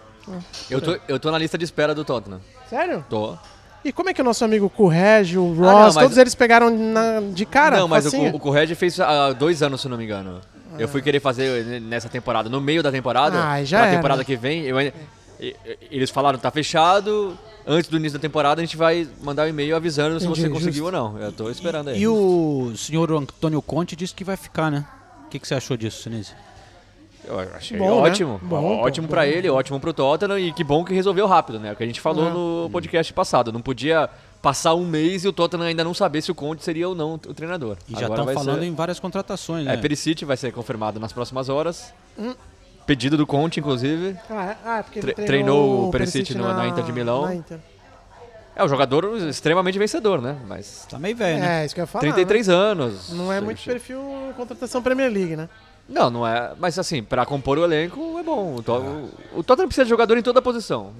Eu 0.70 0.80
tô, 0.80 0.96
eu 1.08 1.18
tô 1.18 1.30
na 1.32 1.38
lista 1.38 1.58
de 1.58 1.64
espera 1.64 1.92
do 1.92 2.04
Tottenham. 2.04 2.40
Sério? 2.70 3.04
Tô. 3.10 3.36
E 3.84 3.92
como 3.92 4.10
é 4.10 4.14
que 4.14 4.20
o 4.20 4.24
nosso 4.24 4.44
amigo 4.44 4.70
Correge, 4.70 5.36
o 5.38 5.52
Ross, 5.54 5.66
Ah, 5.68 5.72
não, 5.72 5.80
mas- 5.86 5.94
todos 5.96 6.18
eles 6.18 6.34
pegaram 6.36 6.70
na- 6.70 7.20
de 7.32 7.44
cara? 7.44 7.78
não, 7.78 7.88
mas 7.88 8.06
o, 8.06 8.10
facinho? 8.12 8.36
o 8.36 8.38
Correge 8.38 8.76
fez 8.76 9.00
há 9.00 9.32
dois 9.32 9.60
anos, 9.62 9.80
se 9.80 9.88
não 9.88 9.96
me 9.96 10.04
engano. 10.04 10.40
Eu 10.78 10.86
fui 10.86 11.02
querer 11.02 11.18
fazer 11.18 11.80
nessa 11.80 12.08
temporada, 12.08 12.48
no 12.48 12.60
meio 12.60 12.80
da 12.82 12.92
temporada. 12.92 13.42
Ah, 13.42 13.64
já 13.64 13.78
pra 13.78 13.86
era. 13.88 13.96
temporada 13.96 14.24
que 14.24 14.36
vem. 14.36 14.62
eu 14.64 14.76
eles 15.90 16.10
falaram 16.10 16.38
tá 16.38 16.50
fechado. 16.50 17.36
Antes 17.70 17.90
do 17.90 17.98
início 17.98 18.18
da 18.18 18.22
temporada, 18.22 18.62
a 18.62 18.64
gente 18.64 18.76
vai 18.78 19.06
mandar 19.22 19.44
um 19.44 19.48
e-mail 19.48 19.76
avisando 19.76 20.18
se 20.18 20.24
Entendi, 20.26 20.40
você 20.40 20.48
conseguiu 20.48 20.84
justo. 20.84 20.86
ou 20.86 21.12
não. 21.12 21.18
Eu 21.20 21.30
tô 21.30 21.50
esperando 21.50 21.88
aí. 21.90 22.00
E 22.00 22.08
o 22.08 22.72
senhor 22.76 23.12
Antônio 23.12 23.60
Conte 23.60 23.94
disse 23.94 24.14
que 24.14 24.24
vai 24.24 24.36
ficar, 24.38 24.70
né? 24.70 24.86
O 25.26 25.28
que, 25.28 25.38
que 25.38 25.46
você 25.46 25.54
achou 25.54 25.76
disso, 25.76 26.02
Sinise? 26.02 26.32
Eu 27.26 27.38
achei 27.54 27.76
Bom, 27.76 27.84
né? 28.02 28.08
ótimo. 28.10 28.40
Bom, 28.42 28.60
pô, 28.78 28.86
ótimo 28.86 29.06
bom. 29.06 29.10
pra 29.10 29.26
ele, 29.26 29.50
ótimo 29.50 29.78
pro 29.78 29.92
Tottenham 29.92 30.38
e 30.38 30.50
que 30.50 30.64
bom 30.64 30.82
que 30.82 30.94
resolveu 30.94 31.26
rápido, 31.26 31.60
né? 31.60 31.72
O 31.72 31.76
que 31.76 31.82
a 31.82 31.86
gente 31.86 32.00
falou 32.00 32.26
É. 32.26 32.30
no 32.30 32.70
podcast 32.72 33.12
passado. 33.12 33.52
Não 33.52 33.60
podia 33.60 34.08
passar 34.40 34.72
um 34.74 34.86
mês 34.86 35.24
e 35.24 35.28
o 35.28 35.32
Tottenham 35.32 35.66
ainda 35.66 35.84
não 35.84 35.92
saber 35.92 36.22
se 36.22 36.30
o 36.30 36.34
Conte 36.34 36.64
seria 36.64 36.88
ou 36.88 36.94
não 36.94 37.14
o 37.16 37.18
treinador. 37.34 37.76
E 37.86 37.92
já 37.92 38.08
estão 38.08 38.24
falando 38.28 38.60
ser... 38.60 38.64
em 38.64 38.74
várias 38.74 38.98
contratações, 38.98 39.66
É, 39.66 39.70
né? 39.72 39.76
Perisic 39.76 40.24
vai 40.24 40.38
ser 40.38 40.52
confirmado 40.52 40.98
nas 40.98 41.12
próximas 41.12 41.50
horas. 41.50 41.92
Pedido 42.88 43.18
do 43.18 43.26
Conte, 43.26 43.60
inclusive. 43.60 44.16
Ah, 44.30 44.44
é? 44.46 44.56
ah, 44.64 44.82
porque 44.82 44.98
Tre- 45.00 45.12
treinou, 45.12 45.26
treinou 45.28 45.88
o 45.88 45.90
Perisic 45.90 46.34
no- 46.34 46.52
na 46.54 46.66
Inter 46.66 46.82
de 46.82 46.90
Milão. 46.90 47.22
na 47.26 47.34
Inter. 47.34 47.58
É 48.56 48.64
um 48.64 48.68
jogador 48.68 49.14
extremamente 49.28 49.78
vencedor, 49.78 50.20
né? 50.22 50.36
Mas 50.48 50.86
Tá 50.90 50.98
meio 50.98 51.14
velho, 51.14 51.38
né? 51.38 51.62
É, 51.62 51.66
isso 51.66 51.74
que 51.74 51.80
eu 51.80 51.84
ia 51.84 51.86
falar. 51.86 52.00
33 52.00 52.48
anos. 52.48 53.10
né? 53.10 53.16
Não 53.18 53.30
é 53.32 53.40
muito 53.42 53.62
perfil 53.62 54.00
contratação 54.36 54.82
Premier 54.82 55.12
League, 55.12 55.36
né? 55.36 55.50
Não, 55.86 56.08
não 56.10 56.26
é. 56.26 56.52
Mas 56.58 56.78
assim, 56.78 57.02
pra 57.02 57.24
compor 57.26 57.58
o 57.58 57.64
elenco 57.64 58.18
é 58.18 58.22
bom. 58.22 58.56
O, 58.56 58.62
To- 58.62 58.72
o- 59.34 59.38
o 59.40 59.42
Tottenham 59.44 59.68
precisa 59.68 59.84
de 59.84 59.90
jogador 59.90 60.16
em 60.16 60.22
toda 60.22 60.40
posição. 60.40 60.92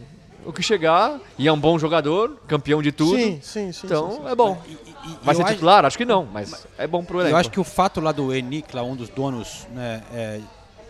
O 0.44 0.52
que 0.52 0.62
chegar, 0.62 1.18
e 1.38 1.48
é 1.48 1.52
um 1.52 1.58
bom 1.58 1.78
jogador, 1.78 2.36
campeão 2.46 2.80
de 2.82 2.92
tudo. 2.92 3.16
Sim, 3.16 3.40
sim, 3.42 3.72
sim. 3.72 3.86
então 3.86 4.10
sim, 4.12 4.16
sim. 4.18 4.28
é 4.28 4.34
bom. 4.34 4.56
E- 4.68 4.72
e- 4.72 4.78
Vai 5.22 5.34
ser 5.34 5.42
acho- 5.42 5.52
titular? 5.54 5.84
Acho 5.86 5.96
que 5.98 6.04
não, 6.04 6.26
mas 6.30 6.66
é 6.78 6.86
bom 6.86 7.02
pro 7.02 7.18
elenco. 7.20 7.34
Eu 7.34 7.38
acho 7.38 7.50
que 7.50 7.58
o 7.58 7.64
fato 7.64 7.98
lá 8.00 8.12
do 8.12 8.32
Enic, 8.34 8.76
lá 8.76 8.82
um 8.82 8.94
dos 8.94 9.08
donos, 9.08 9.66
né, 9.74 10.02
é, 10.12 10.40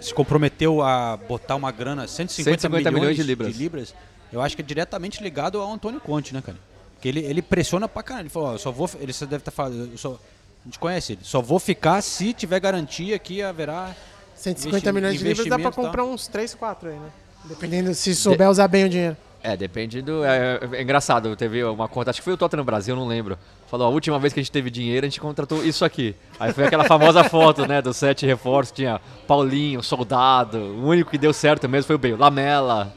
se 0.01 0.13
comprometeu 0.15 0.81
a 0.83 1.17
botar 1.17 1.57
uma 1.57 1.71
grana, 1.73 2.07
150, 2.07 2.61
150 2.61 2.91
milhões, 2.91 3.19
milhões 3.19 3.53
de 3.53 3.59
libras. 3.59 3.95
eu 4.33 4.41
acho 4.41 4.55
que 4.57 4.63
é 4.63 4.65
diretamente 4.65 5.23
ligado 5.23 5.61
ao 5.61 5.73
Antônio 5.73 6.01
Conte, 6.01 6.33
né, 6.35 6.43
cara? 6.45 6.59
Porque 6.95 7.09
ele, 7.09 7.21
ele 7.21 7.41
pressiona 7.43 7.89
pra 7.89 8.03
caralho. 8.03 8.25
Ele 8.25 8.29
falou, 8.31 8.49
ó, 8.49 8.53
eu 8.55 8.59
só 8.59 8.73
vou. 8.73 8.91
Ele 9.01 9.13
só 9.13 9.25
deve 9.25 9.41
estar 9.43 9.51
falando. 9.53 9.91
eu 9.93 9.99
só- 9.99 10.15
a 10.15 10.65
gente 10.69 10.79
conhece 10.79 11.13
ele. 11.13 11.21
Só 11.23 11.41
vou 11.41 11.59
ficar 11.61 12.03
se 12.03 12.33
tiver 12.33 12.59
garantia 12.61 13.19
que 13.19 13.41
haverá. 13.43 13.95
150 14.35 14.93
milhões 14.93 15.19
de 15.19 15.25
libras 15.25 15.47
dá 15.47 15.59
pra 15.59 15.71
comprar 15.73 16.05
uns 16.05 16.27
3, 16.29 16.55
4 16.55 16.89
aí, 16.91 16.97
né? 16.97 17.11
Dependendo 17.45 17.95
se 17.95 18.15
souber 18.15 18.49
usar 18.51 18.67
bem 18.69 18.85
o 18.85 18.89
dinheiro. 18.89 19.17
É, 19.49 19.57
depende 19.57 20.03
do. 20.03 20.23
É, 20.25 20.61
é 20.73 20.83
engraçado, 20.83 21.35
teve 21.35 21.65
uma 21.65 21.89
conta, 21.89 22.11
acho 22.11 22.21
que 22.21 22.25
foi 22.25 22.35
o 22.35 22.37
Tottenham 22.37 22.65
Brasil, 22.65 22.95
não 22.95 23.07
lembro. 23.07 23.39
Falou, 23.67 23.87
a 23.87 23.91
última 23.91 24.19
vez 24.19 24.33
que 24.35 24.41
a 24.41 24.43
gente 24.43 24.53
teve 24.53 24.69
dinheiro, 24.71 25.07
a 25.07 25.09
gente 25.09 25.21
contratou 25.21 25.65
isso 25.65 25.85
aqui. 25.87 26.15
Aí 26.39 26.53
foi 26.53 26.65
aquela 26.65 26.85
famosa 26.85 27.25
foto, 27.31 27.67
né, 27.67 27.81
dos 27.81 27.97
sete 27.97 28.27
reforços, 28.27 28.73
tinha 28.73 29.01
Paulinho, 29.27 29.83
Soldado, 29.83 30.59
o 30.59 30.87
único 30.87 31.11
que 31.11 31.17
deu 31.17 31.33
certo 31.33 31.67
mesmo 31.69 31.87
foi 31.87 31.97
o 31.97 31.99
Bale, 31.99 32.17
Lamela. 32.17 32.93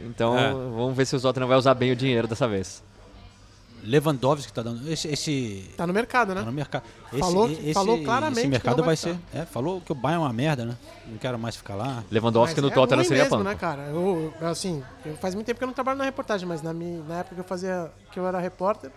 Então, 0.00 0.38
É. 0.38 0.50
vamos 0.50 0.96
ver 0.96 1.04
se 1.04 1.14
o 1.14 1.20
Tottenham 1.20 1.46
vai 1.48 1.58
usar 1.58 1.74
bem 1.74 1.92
o 1.92 1.96
dinheiro 1.96 2.26
dessa 2.26 2.48
vez. 2.48 2.82
Lewandowski 3.82 4.52
tá 4.52 4.62
dando. 4.62 4.90
Esse. 4.90 5.08
esse 5.08 5.70
Tá 5.76 5.86
no 5.86 5.92
mercado, 5.92 6.28
tá 6.28 6.34
né? 6.36 6.42
no 6.42 6.52
mercado. 6.52 6.82
Esse, 7.12 7.20
Falou- 7.20 7.50
esse, 7.50 7.74
falou 7.74 8.02
claramente 8.02 8.38
Esse 8.40 8.48
mercado 8.48 8.76
não 8.78 8.84
vai, 8.84 8.94
vai 8.94 8.96
ser. 8.96 9.16
É, 9.34 9.44
falou 9.44 9.80
que 9.80 9.90
o 9.92 9.94
Bayern 9.94 10.22
é 10.22 10.26
uma 10.26 10.32
merda, 10.32 10.64
né? 10.64 10.76
Não 11.06 11.18
quero 11.18 11.38
mais 11.38 11.56
ficar 11.56 11.74
lá. 11.74 12.04
Lewandowski 12.10 12.56
Mas 12.56 12.62
no 12.62 12.70
é 12.70 12.74
Tottenham 12.74 13.04
seria 13.04 13.22
mesmo, 13.24 13.38
pano. 13.38 13.48
né, 13.50 13.54
cara? 13.56 13.82
Eu, 13.84 14.32
assim, 14.42 14.82
eu- 15.04 15.16
faz 15.16 15.34
muito 15.34 15.46
tempo 15.46 15.58
que 15.58 15.64
eu 15.64 15.68
não 15.68 15.74
trabalho 15.74 15.98
na 15.98 16.04
reportagem, 16.04 16.46
mas 16.46 16.62
na, 16.62 16.72
minha, 16.72 17.02
na 17.04 17.18
época 17.20 17.34
que 17.34 17.40
eu 17.40 17.44
fazia, 17.44 17.90
que 18.12 18.18
eu 18.18 18.26
era 18.26 18.38
repórter, 18.38 18.90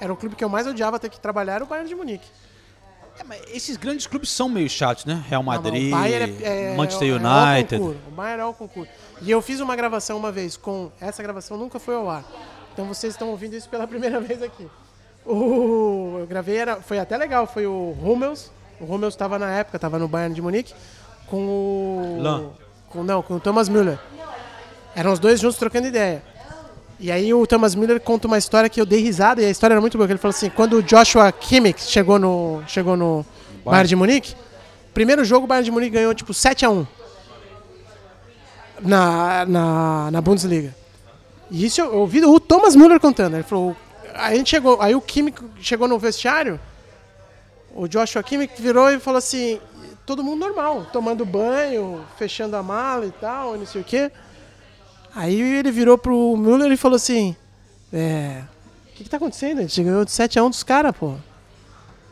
era 0.00 0.12
o 0.12 0.16
clube 0.16 0.34
que 0.36 0.44
eu 0.44 0.48
mais 0.48 0.66
odiava 0.66 0.98
ter 0.98 1.08
que 1.10 1.20
trabalhar, 1.20 1.54
era 1.54 1.64
o 1.64 1.66
Bayern 1.66 1.88
de 1.88 1.94
Munique. 1.94 2.26
É, 3.18 3.24
mas 3.24 3.42
esses 3.52 3.76
grandes 3.76 4.06
clubes 4.06 4.30
são 4.30 4.48
meio 4.48 4.68
chatos, 4.70 5.04
né? 5.04 5.22
Real 5.28 5.42
Não, 5.42 5.52
Madrid, 5.52 5.88
o 5.88 5.90
Bayern 5.90 6.42
é, 6.42 6.72
é, 6.72 6.76
Manchester 6.76 7.08
é, 7.08 7.10
é 7.10 7.14
ao 7.14 7.52
United. 7.56 7.82
o 7.82 8.10
Bayern 8.12 8.40
é 8.42 8.46
o 8.46 8.54
concurso. 8.54 8.90
E 9.20 9.30
eu 9.30 9.42
fiz 9.42 9.60
uma 9.60 9.76
gravação 9.76 10.16
uma 10.16 10.32
vez 10.32 10.56
com. 10.56 10.90
Essa 11.00 11.22
gravação 11.22 11.58
nunca 11.58 11.78
foi 11.78 11.94
ao 11.96 12.08
ar. 12.08 12.24
Então 12.72 12.86
vocês 12.86 13.14
estão 13.14 13.28
ouvindo 13.28 13.54
isso 13.54 13.68
pela 13.68 13.86
primeira 13.88 14.20
vez 14.20 14.42
aqui. 14.42 14.66
O, 15.26 16.16
eu 16.20 16.26
gravei, 16.26 16.56
era, 16.56 16.76
foi 16.76 16.98
até 16.98 17.16
legal, 17.16 17.46
foi 17.46 17.66
o 17.66 17.96
Hummels. 18.02 18.50
O 18.80 18.84
Hummels 18.84 19.14
estava 19.14 19.38
na 19.38 19.50
época, 19.50 19.76
estava 19.76 19.98
no 19.98 20.08
Bayern 20.08 20.34
de 20.34 20.40
Munique, 20.40 20.72
com 21.26 21.36
o. 21.46 22.18
Lan. 22.20 22.50
Com, 22.88 23.04
não, 23.04 23.22
com 23.22 23.34
o 23.34 23.40
Thomas 23.40 23.68
Müller. 23.68 23.98
Eram 24.96 25.12
os 25.12 25.18
dois 25.18 25.38
juntos 25.38 25.58
trocando 25.58 25.86
ideia. 25.86 26.22
E 26.98 27.10
aí 27.10 27.32
o 27.32 27.46
Thomas 27.46 27.74
Müller 27.74 28.00
conta 28.00 28.26
uma 28.26 28.36
história 28.36 28.68
que 28.68 28.80
eu 28.80 28.86
dei 28.86 29.00
risada, 29.00 29.40
e 29.40 29.44
a 29.44 29.50
história 29.50 29.74
era 29.74 29.80
muito 29.80 29.96
boa. 29.96 30.10
Ele 30.10 30.18
falou 30.18 30.34
assim, 30.34 30.50
quando 30.50 30.74
o 30.74 30.82
Joshua 30.82 31.30
Kimmich 31.32 31.82
chegou 31.82 32.18
no, 32.18 32.62
chegou 32.66 32.96
no 32.96 33.24
Bayern 33.64 33.88
de 33.88 33.96
Munique, 33.96 34.34
primeiro 34.92 35.24
jogo 35.24 35.44
o 35.44 35.46
Bayern 35.46 35.64
de 35.64 35.70
Munique 35.70 35.92
ganhou 35.92 36.14
tipo 36.14 36.34
7 36.34 36.66
a 36.66 36.70
1 36.70 36.86
na, 38.82 39.46
na, 39.46 40.10
na 40.10 40.20
Bundesliga. 40.20 40.74
E 41.50 41.64
isso 41.66 41.80
eu 41.80 41.94
ouvi 41.96 42.24
o 42.24 42.38
Thomas 42.38 42.76
Müller 42.76 43.00
contando. 43.00 43.34
Ele 43.34 43.42
falou, 43.42 43.76
aí 44.14 44.34
a 44.34 44.36
gente 44.36 44.50
chegou, 44.50 44.80
aí 44.80 44.94
o 44.94 45.00
Kimmich 45.00 45.38
chegou 45.60 45.88
no 45.88 45.98
vestiário, 45.98 46.60
o 47.74 47.88
Joshua 47.88 48.22
Kimmich 48.22 48.60
virou 48.60 48.90
e 48.90 48.98
falou 48.98 49.18
assim, 49.18 49.60
todo 50.06 50.22
mundo 50.24 50.40
normal, 50.40 50.86
tomando 50.92 51.24
banho, 51.24 52.04
fechando 52.16 52.56
a 52.56 52.62
mala 52.62 53.06
e 53.06 53.12
tal, 53.12 53.56
e 53.56 53.58
não 53.58 53.66
sei 53.66 53.80
o 53.80 53.84
quê. 53.84 54.10
Aí 55.14 55.40
ele 55.40 55.70
virou 55.70 55.98
pro 55.98 56.36
Müller 56.36 56.70
e 56.70 56.76
falou 56.76 56.96
assim, 56.96 57.34
é, 57.92 58.42
o 58.88 58.96
que, 58.96 59.04
que 59.04 59.10
tá 59.10 59.16
acontecendo? 59.16 59.58
A 59.58 59.62
gente 59.62 59.82
ganhou 59.82 60.04
de 60.04 60.10
7x1 60.10 60.48
dos 60.50 60.62
caras, 60.62 60.96
pô. 60.96 61.14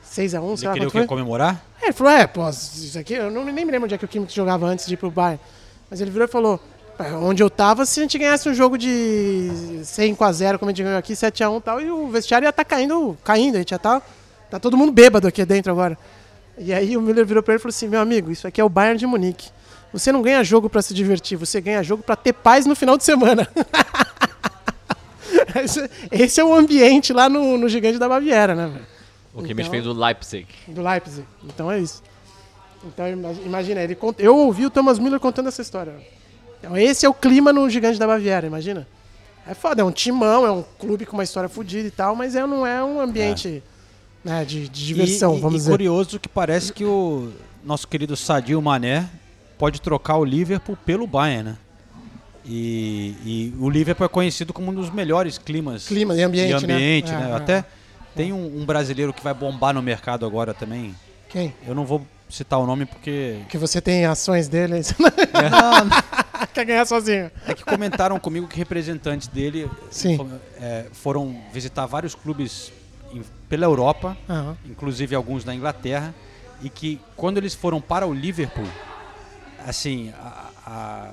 6x1, 0.04 0.16
sei 0.16 0.28
Ele 0.32 0.66
lá 0.66 0.72
queria 0.72 0.88
o 0.88 0.90
foi. 0.90 1.06
Comemorar? 1.06 1.64
É, 1.80 1.86
ele 1.86 1.92
falou, 1.92 2.12
é, 2.12 2.26
pô, 2.26 2.48
isso 2.48 2.98
aqui, 2.98 3.14
eu 3.14 3.30
não, 3.30 3.44
nem 3.44 3.54
me 3.54 3.70
lembro 3.70 3.84
onde 3.84 3.94
é 3.94 3.98
que 3.98 4.04
o 4.04 4.08
Kimmich 4.08 4.34
jogava 4.34 4.66
antes 4.66 4.86
de 4.86 4.94
ir 4.94 4.96
pro 4.96 5.10
Bayern. 5.10 5.40
Mas 5.88 6.00
ele 6.00 6.10
virou 6.10 6.26
e 6.26 6.30
falou, 6.30 6.54
"É, 6.54 6.77
onde 7.22 7.42
eu 7.42 7.48
tava, 7.50 7.86
se 7.86 8.00
a 8.00 8.02
gente 8.02 8.18
ganhasse 8.18 8.48
um 8.48 8.54
jogo 8.54 8.76
de 8.76 9.48
5x0, 9.82 10.58
como 10.58 10.70
a 10.70 10.72
gente 10.72 10.82
ganhou 10.82 10.98
aqui, 10.98 11.12
7x1 11.12 11.58
e 11.58 11.60
tal, 11.62 11.80
e 11.80 11.90
o 11.90 12.08
vestiário 12.08 12.44
ia 12.46 12.50
estar 12.50 12.64
caindo, 12.64 13.16
caindo, 13.24 13.54
a 13.56 13.58
gente 13.58 13.70
já 13.70 13.78
tá, 13.78 14.02
tá 14.50 14.58
todo 14.58 14.76
mundo 14.76 14.90
bêbado 14.92 15.26
aqui 15.28 15.44
dentro 15.44 15.70
agora. 15.70 15.96
E 16.58 16.72
aí 16.72 16.96
o 16.96 17.00
Müller 17.00 17.24
virou 17.24 17.42
pra 17.42 17.54
ele 17.54 17.60
e 17.60 17.62
falou 17.62 17.70
assim, 17.70 17.86
meu 17.88 18.00
amigo, 18.00 18.32
isso 18.32 18.46
aqui 18.48 18.60
é 18.60 18.64
o 18.64 18.68
Bayern 18.68 18.98
de 18.98 19.06
Munique. 19.06 19.48
Você 19.92 20.10
não 20.12 20.20
ganha 20.22 20.42
jogo 20.44 20.68
pra 20.68 20.82
se 20.82 20.92
divertir, 20.92 21.36
você 21.38 21.60
ganha 21.60 21.82
jogo 21.82 22.02
pra 22.02 22.16
ter 22.16 22.32
paz 22.32 22.66
no 22.66 22.74
final 22.74 22.96
de 22.98 23.04
semana. 23.04 23.48
Esse- 26.12 26.40
é 26.40 26.44
o 26.44 26.54
ambiente 26.54 27.12
lá 27.12 27.28
no, 27.28 27.56
no 27.58 27.68
Gigante 27.68 27.98
da 27.98 28.08
Baviera, 28.08 28.54
né, 28.54 28.66
velho? 28.66 28.86
O 29.34 29.42
Kimmich 29.42 29.68
Então- 29.68 29.70
fez 29.70 29.86
o 29.86 29.92
Leipzig. 29.92 30.46
Do 30.66 30.82
Leipzig. 30.82 31.26
Então 31.44 31.70
é 31.70 31.78
isso. 31.78 32.02
Então 32.84 33.08
ima- 33.08 33.32
imagina, 33.44 33.80
ele 33.82 33.96
eu 34.18 34.36
ouvi 34.36 34.66
o 34.66 34.70
Thomas 34.70 34.98
Müller 34.98 35.20
contando 35.20 35.48
essa 35.48 35.62
história. 35.62 35.94
Então 36.58 36.76
esse 36.76 37.06
é 37.06 37.08
o 37.08 37.14
clima 37.14 37.52
no 37.52 37.68
Gigante 37.70 37.98
da 37.98 38.06
Baviera, 38.06 38.46
imagina. 38.46 38.86
É 39.46 39.54
foda, 39.54 39.80
é 39.80 39.84
um 39.84 39.90
timão, 39.92 40.44
é 40.46 40.50
um 40.50 40.62
clube 40.78 41.06
com 41.06 41.16
uma 41.16 41.24
história 41.24 41.48
fodida 41.48 41.88
e 41.88 41.90
tal, 41.90 42.14
mas 42.14 42.34
é, 42.36 42.46
não 42.46 42.66
é 42.66 42.84
um 42.84 43.00
ambiente 43.00 43.62
né, 44.22 44.44
de, 44.44 44.68
de 44.68 44.86
diversão, 44.86 45.38
e, 45.38 45.40
vamos 45.40 45.54
e 45.54 45.58
dizer. 45.60 45.70
curioso 45.70 46.20
que 46.20 46.28
parece 46.28 46.72
que 46.72 46.84
o 46.84 47.32
nosso 47.64 47.88
querido 47.88 48.14
Sadio 48.16 48.60
Mané 48.60 49.08
pode 49.56 49.80
trocar 49.80 50.16
o 50.18 50.24
Liverpool 50.24 50.76
pelo 50.84 51.06
Bayern, 51.06 51.50
né? 51.50 51.56
E, 52.44 53.14
e 53.24 53.54
o 53.58 53.68
Liverpool 53.68 54.06
é 54.06 54.08
conhecido 54.08 54.52
como 54.52 54.70
um 54.70 54.74
dos 54.74 54.88
melhores 54.90 55.36
climas 55.36 55.86
Clima 55.86 56.14
e 56.14 56.22
ambiente, 56.22 56.64
e 56.64 56.66
né? 56.66 56.74
ambiente, 56.74 57.12
É, 57.12 57.16
né? 57.16 57.30
é. 57.30 57.34
Até 57.34 57.64
tem 58.16 58.32
um, 58.32 58.60
um 58.60 58.64
brasileiro 58.64 59.12
que 59.12 59.22
vai 59.22 59.34
bombar 59.34 59.74
no 59.74 59.82
mercado 59.82 60.24
agora 60.24 60.54
também. 60.54 60.94
Quem? 61.28 61.54
Eu 61.66 61.74
não 61.74 61.84
vou 61.84 62.06
citar 62.28 62.58
o 62.58 62.66
nome 62.66 62.86
porque 62.86 63.40
Que 63.48 63.58
você 63.58 63.80
tem 63.80 64.06
ações 64.06 64.48
dele, 64.48 64.82
você 64.82 64.94
quer 66.54 66.64
ganhar 66.64 66.84
sozinho. 66.86 67.30
é 67.46 67.54
que 67.54 67.64
comentaram 67.64 68.18
comigo 68.18 68.46
que 68.46 68.56
representantes 68.56 69.28
dele 69.28 69.70
Sim. 69.90 70.18
é, 70.60 70.86
foram 70.92 71.36
visitar 71.52 71.86
vários 71.86 72.14
clubes 72.14 72.72
em- 73.12 73.22
pela 73.48 73.64
Europa 73.64 74.16
Aham. 74.28 74.56
inclusive 74.68 75.14
alguns 75.14 75.44
na 75.44 75.54
Inglaterra, 75.54 76.14
e 76.62 76.68
que 76.68 77.00
quando 77.16 77.38
eles 77.38 77.54
foram 77.54 77.80
para 77.80 78.06
o 78.06 78.12
Liverpool, 78.12 78.66
assim, 79.66 80.12
a, 80.18 80.50
a, 80.66 81.10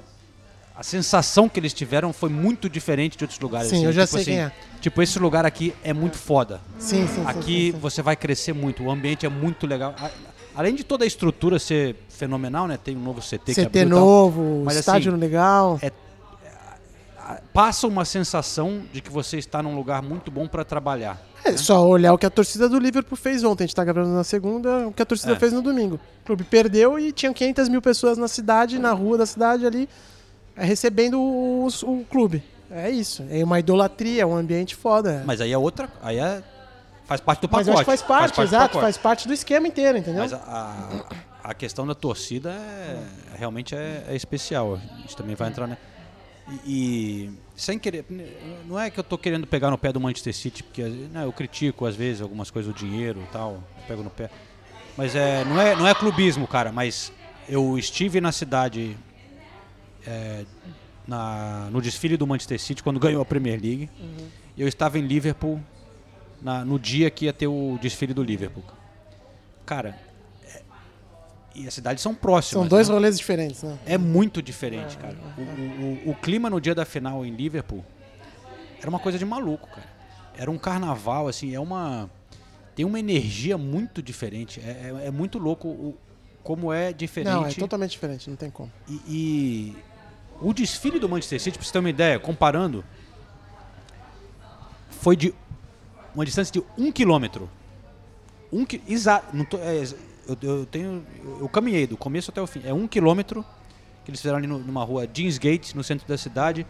a 0.78 0.84
sensação 0.84 1.48
que 1.48 1.60
eles 1.60 1.74
tiveram 1.74 2.12
foi 2.12 2.30
muito 2.30 2.70
diferente 2.70 3.18
de 3.18 3.24
outros 3.24 3.40
lugares. 3.40 3.70
Sim, 3.70 3.78
assim, 3.78 3.86
eu 3.86 3.94
já 3.94 4.02
tipo 4.06 4.14
sei 4.14 4.22
assim, 4.22 4.32
quem 4.32 4.42
é. 4.42 4.52
Tipo, 4.82 5.02
esse 5.02 5.18
lugar 5.20 5.46
aqui 5.46 5.74
é 5.84 5.94
muito 5.94 6.18
foda. 6.18 6.62
Sim, 6.78 7.08
sim, 7.08 7.16
sim, 7.16 7.24
Aqui 7.26 7.68
sim, 7.68 7.72
sim. 7.74 7.80
você 7.80 8.02
vai 8.02 8.16
crescer 8.16 8.54
muito, 8.54 8.84
o 8.84 8.92
ambiente 8.92 9.26
é 9.26 9.30
muito 9.30 9.66
legal. 9.66 9.96
A- 10.00 10.12
Além 10.58 10.74
de 10.74 10.84
toda 10.86 11.04
a 11.04 11.08
estrutura 11.08 11.60
ser 11.60 11.96
fenomenal, 12.16 12.68
né? 12.68 12.78
Tem 12.82 12.96
um 12.96 13.02
novo 13.02 13.22
CT, 13.22 13.54
que 13.54 13.66
CT 13.66 13.80
e 13.80 13.90
tal. 13.90 14.00
novo, 14.00 14.64
Mas, 14.66 14.78
estádio 14.78 15.12
assim, 15.12 15.20
legal. 15.20 15.80
é- 15.82 15.92
Passa 17.54 17.88
uma 17.88 18.06
sensação 18.06 18.84
de 18.94 19.02
que 19.02 19.10
você 19.10 19.38
está 19.38 19.64
num 19.64 19.76
lugar 19.76 20.02
muito 20.04 20.30
bom 20.30 20.48
para 20.48 20.64
trabalhar. 20.64 21.20
É 21.44 21.58
só 21.58 21.84
olhar 21.88 22.14
o 22.14 22.18
que 22.20 22.26
a 22.26 22.30
torcida 22.30 22.70
do 22.70 22.78
Liverpool 22.78 23.18
fez 23.18 23.44
ontem. 23.44 23.64
A 23.64 23.68
gente 23.68 23.76
tá 23.76 23.84
gravando 23.84 24.14
na 24.14 24.24
segunda, 24.24 24.88
o 24.88 24.92
que 24.92 25.02
a 25.02 25.06
torcida 25.06 25.34
É. 25.34 25.36
fez 25.36 25.52
no 25.52 25.62
domingo. 25.62 25.96
O 26.22 26.26
clube 26.26 26.44
perdeu 26.44 27.00
e 27.00 27.12
tinham 27.12 27.34
500 27.34 27.68
mil 27.70 27.82
pessoas 27.82 28.18
na 28.18 28.28
cidade, 28.28 28.78
na 28.78 28.92
rua 28.92 29.18
da 29.18 29.26
cidade 29.26 29.66
ali, 29.66 29.90
é, 30.56 30.64
recebendo 30.66 31.20
o, 31.20 31.68
o 31.84 32.06
clube. 32.10 32.44
É 32.70 32.92
isso. 32.92 33.24
É 33.30 33.44
uma 33.44 33.60
idolatria, 33.60 34.22
é 34.22 34.26
um 34.26 34.36
ambiente 34.36 34.76
foda. 34.76 35.24
Mas 35.26 35.42
aí 35.42 35.52
é 35.52 35.58
outra. 35.58 35.90
Aí 36.04 36.20
é. 36.20 36.44
Faz 37.06 37.22
parte 37.22 37.42
do 37.42 37.50
Mas 37.52 37.66
pacote. 37.66 37.70
eu 37.70 37.74
acho 37.74 37.80
que 37.82 37.86
faz 37.86 38.02
parte, 38.02 38.36
do 38.36 38.42
exato, 38.44 38.64
pacote. 38.68 38.82
faz 38.84 38.98
parte 38.98 39.28
do 39.28 39.34
esquema 39.34 39.68
inteiro, 39.68 39.98
entendeu? 39.98 40.22
Mas 40.24 40.34
a, 40.34 40.38
a, 40.38 41.16
a 41.50 41.54
questão 41.54 41.86
da 41.86 41.94
torcida 41.96 42.52
é, 42.52 43.04
realmente 43.38 43.76
é, 43.76 44.04
é 44.08 44.16
especial. 44.16 44.76
A 44.76 44.98
gente 45.02 45.16
também 45.16 45.36
vai 45.36 45.48
entrar, 45.50 45.68
né? 45.68 45.78
E, 46.48 46.52
e 46.66 47.32
sem 47.56 47.78
querer. 47.80 48.06
Não 48.68 48.80
é 48.80 48.90
que 48.90 49.00
eu 49.00 49.04
tô 49.04 49.18
querendo 49.18 49.46
pegar 49.48 49.70
no 49.72 49.78
pé 49.78 49.92
do 49.92 50.00
Manchester 50.00 50.34
City, 50.34 50.64
porque 50.64 50.84
né, 50.84 51.24
eu 51.24 51.32
critico 51.32 51.86
às 51.86 51.96
vezes 51.96 52.22
algumas 52.22 52.50
coisas 52.52 52.72
do 52.74 52.78
dinheiro 52.78 53.22
e 53.22 53.32
tal, 53.32 53.64
pego 53.88 54.04
no 54.04 54.10
pé. 54.10 54.30
Mas 54.98 55.16
é, 55.16 55.44
não, 55.46 55.60
é, 55.62 55.76
não 55.76 55.88
é 55.88 55.94
clubismo, 55.94 56.48
cara, 56.48 56.72
mas 56.72 57.12
eu 57.50 57.78
estive 57.78 58.20
na 58.22 58.32
cidade 58.32 58.96
é, 60.06 60.46
na, 61.08 61.68
no 61.72 61.82
desfile 61.82 62.18
do 62.18 62.26
Manchester 62.26 62.60
City 62.60 62.82
quando 62.84 63.00
ganhou 63.00 63.22
a 63.22 63.26
Premier 63.26 63.60
League. 63.62 63.90
E 64.58 64.62
eu 64.62 64.68
estava 64.68 64.98
em 64.98 65.02
Liverpool 65.02 65.62
na- 66.42 66.64
no 66.64 66.80
dia 66.80 67.10
que 67.10 67.26
ia 67.26 67.34
ter 67.34 67.48
o 67.48 67.78
desfile 67.82 68.14
do 68.14 68.24
Liverpool. 68.24 68.64
Cara, 69.66 70.00
e 71.56 71.68
as 71.68 71.74
cidades 71.74 72.02
são 72.04 72.14
próximas. 72.14 72.64
São 72.64 72.68
dois 72.68 72.88
né? 72.90 72.94
rolês 72.94 73.18
diferentes, 73.18 73.64
né? 73.64 73.78
É 73.86 73.98
muito 73.98 74.42
diferente, 74.42 74.98
cara. 74.98 75.16
O, 75.38 75.42
o- 75.42 76.08
o- 76.08 76.12
o 76.12 76.16
clima 76.16 76.50
no 76.50 76.60
dia 76.60 76.76
da 76.76 76.86
final 76.86 77.26
em 77.26 77.32
Liverpool 77.36 77.84
era 78.80 78.90
uma 78.90 79.00
coisa 79.00 79.18
de 79.18 79.26
maluco, 79.26 79.68
cara. 79.70 79.88
Era 80.38 80.52
um 80.52 80.58
carnaval, 80.58 81.28
assim, 81.28 81.54
é 81.56 81.60
uma. 81.60 82.10
Tem 82.76 82.86
uma 82.86 83.00
energia 83.00 83.58
muito 83.58 84.02
diferente. 84.04 84.60
É, 84.60 84.92
é- 85.04 85.08
é 85.08 85.12
muito 85.12 85.40
louco 85.40 85.68
o, 85.68 85.98
como 86.44 86.74
é 86.74 86.92
diferente. 86.92 87.34
Não, 87.34 87.46
é 87.46 87.54
totalmente 87.54 87.92
diferente, 87.92 88.30
não 88.30 88.36
tem 88.38 88.50
como. 88.50 88.70
E, 88.88 88.94
e 89.08 89.78
o 90.42 90.54
desfile 90.54 91.00
do 91.00 91.08
Manchester 91.08 91.40
City, 91.42 91.58
pra 91.58 91.66
você 91.66 91.72
ter 91.72 91.80
uma 91.80 91.90
ideia, 91.90 92.20
comparando, 92.20 92.84
foi 94.90 95.16
de 95.16 95.34
uma 96.14 96.26
distância 96.26 96.52
de 96.52 96.64
um 96.78 96.92
quilômetro. 96.92 97.50
Um 98.52 98.66
exato. 98.88 99.36
é, 99.58 99.84
eu, 100.28 100.38
eu 100.42 100.66
tenho. 100.66 101.06
Eu, 101.40 101.48
caminhei 101.50 101.86
do 101.88 101.96
começo 101.98 102.32
até 102.32 102.42
o 102.42 102.48
fim. 102.48 102.62
É 102.66 102.74
um 102.74 102.88
quilômetro 102.88 103.44
que 104.04 104.12
eles 104.12 104.20
fizeram 104.22 104.38
ali 104.38 104.48
no- 104.48 104.60
numa 104.60 104.84
rua 104.84 105.08
Jeansgate, 105.12 105.76
no 105.76 105.84
centro 105.84 106.08
da 106.08 106.18
cidade, 106.18 106.66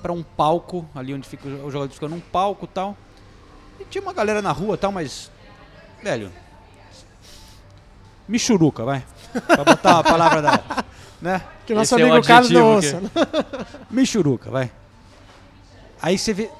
para 0.00 0.12
um 0.12 0.22
palco, 0.22 0.88
ali 0.94 1.12
onde 1.14 1.28
fica 1.28 1.46
os 1.48 1.72
jogadores 1.72 1.94
ficam 1.94 2.08
num 2.08 2.20
palco 2.20 2.64
e 2.64 2.68
tal. 2.68 2.96
E 3.80 3.84
tinha 3.84 4.02
uma 4.02 4.12
galera 4.12 4.40
na 4.42 4.52
rua 4.52 4.74
e 4.74 4.78
tal, 4.78 4.92
mas. 4.92 5.30
Velho. 6.02 6.30
Michuruca, 8.28 8.84
vai. 8.84 9.04
Pra 9.46 9.64
botar 9.64 9.94
uma 9.94 10.04
palavra 10.04 10.42
da. 10.42 10.84
Né? 11.22 11.40
Que 11.64 11.72
nosso 11.72 11.94
Esse 11.94 12.02
é 12.02 12.08
amigo 12.10 12.26
Carlos 12.26 12.50
não 12.50 12.74
ouça. 12.74 13.00
Michuruca, 13.88 14.50
vai. 14.50 14.72
Aí 16.02 16.18
você 16.18 16.34
vê. 16.34 16.50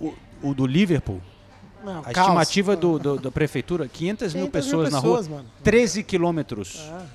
O, 0.00 0.14
o 0.42 0.54
do 0.54 0.66
Liverpool, 0.66 1.20
Não, 1.92 2.00
a 2.00 2.02
caos. 2.12 2.18
estimativa 2.26 2.76
do, 2.76 2.98
do- 2.98 3.18
da 3.18 3.30
prefeitura, 3.30 3.88
500 3.88 4.34
mil 4.34 4.42
500 4.42 4.42
mil 4.42 4.50
pessoas 4.50 4.92
na 4.92 5.00
pessoas, 5.00 5.26
rua, 5.26 5.36
mano. 5.38 5.50
13 5.62 6.02
quilômetros. 6.02 6.80
É. 6.80 7.06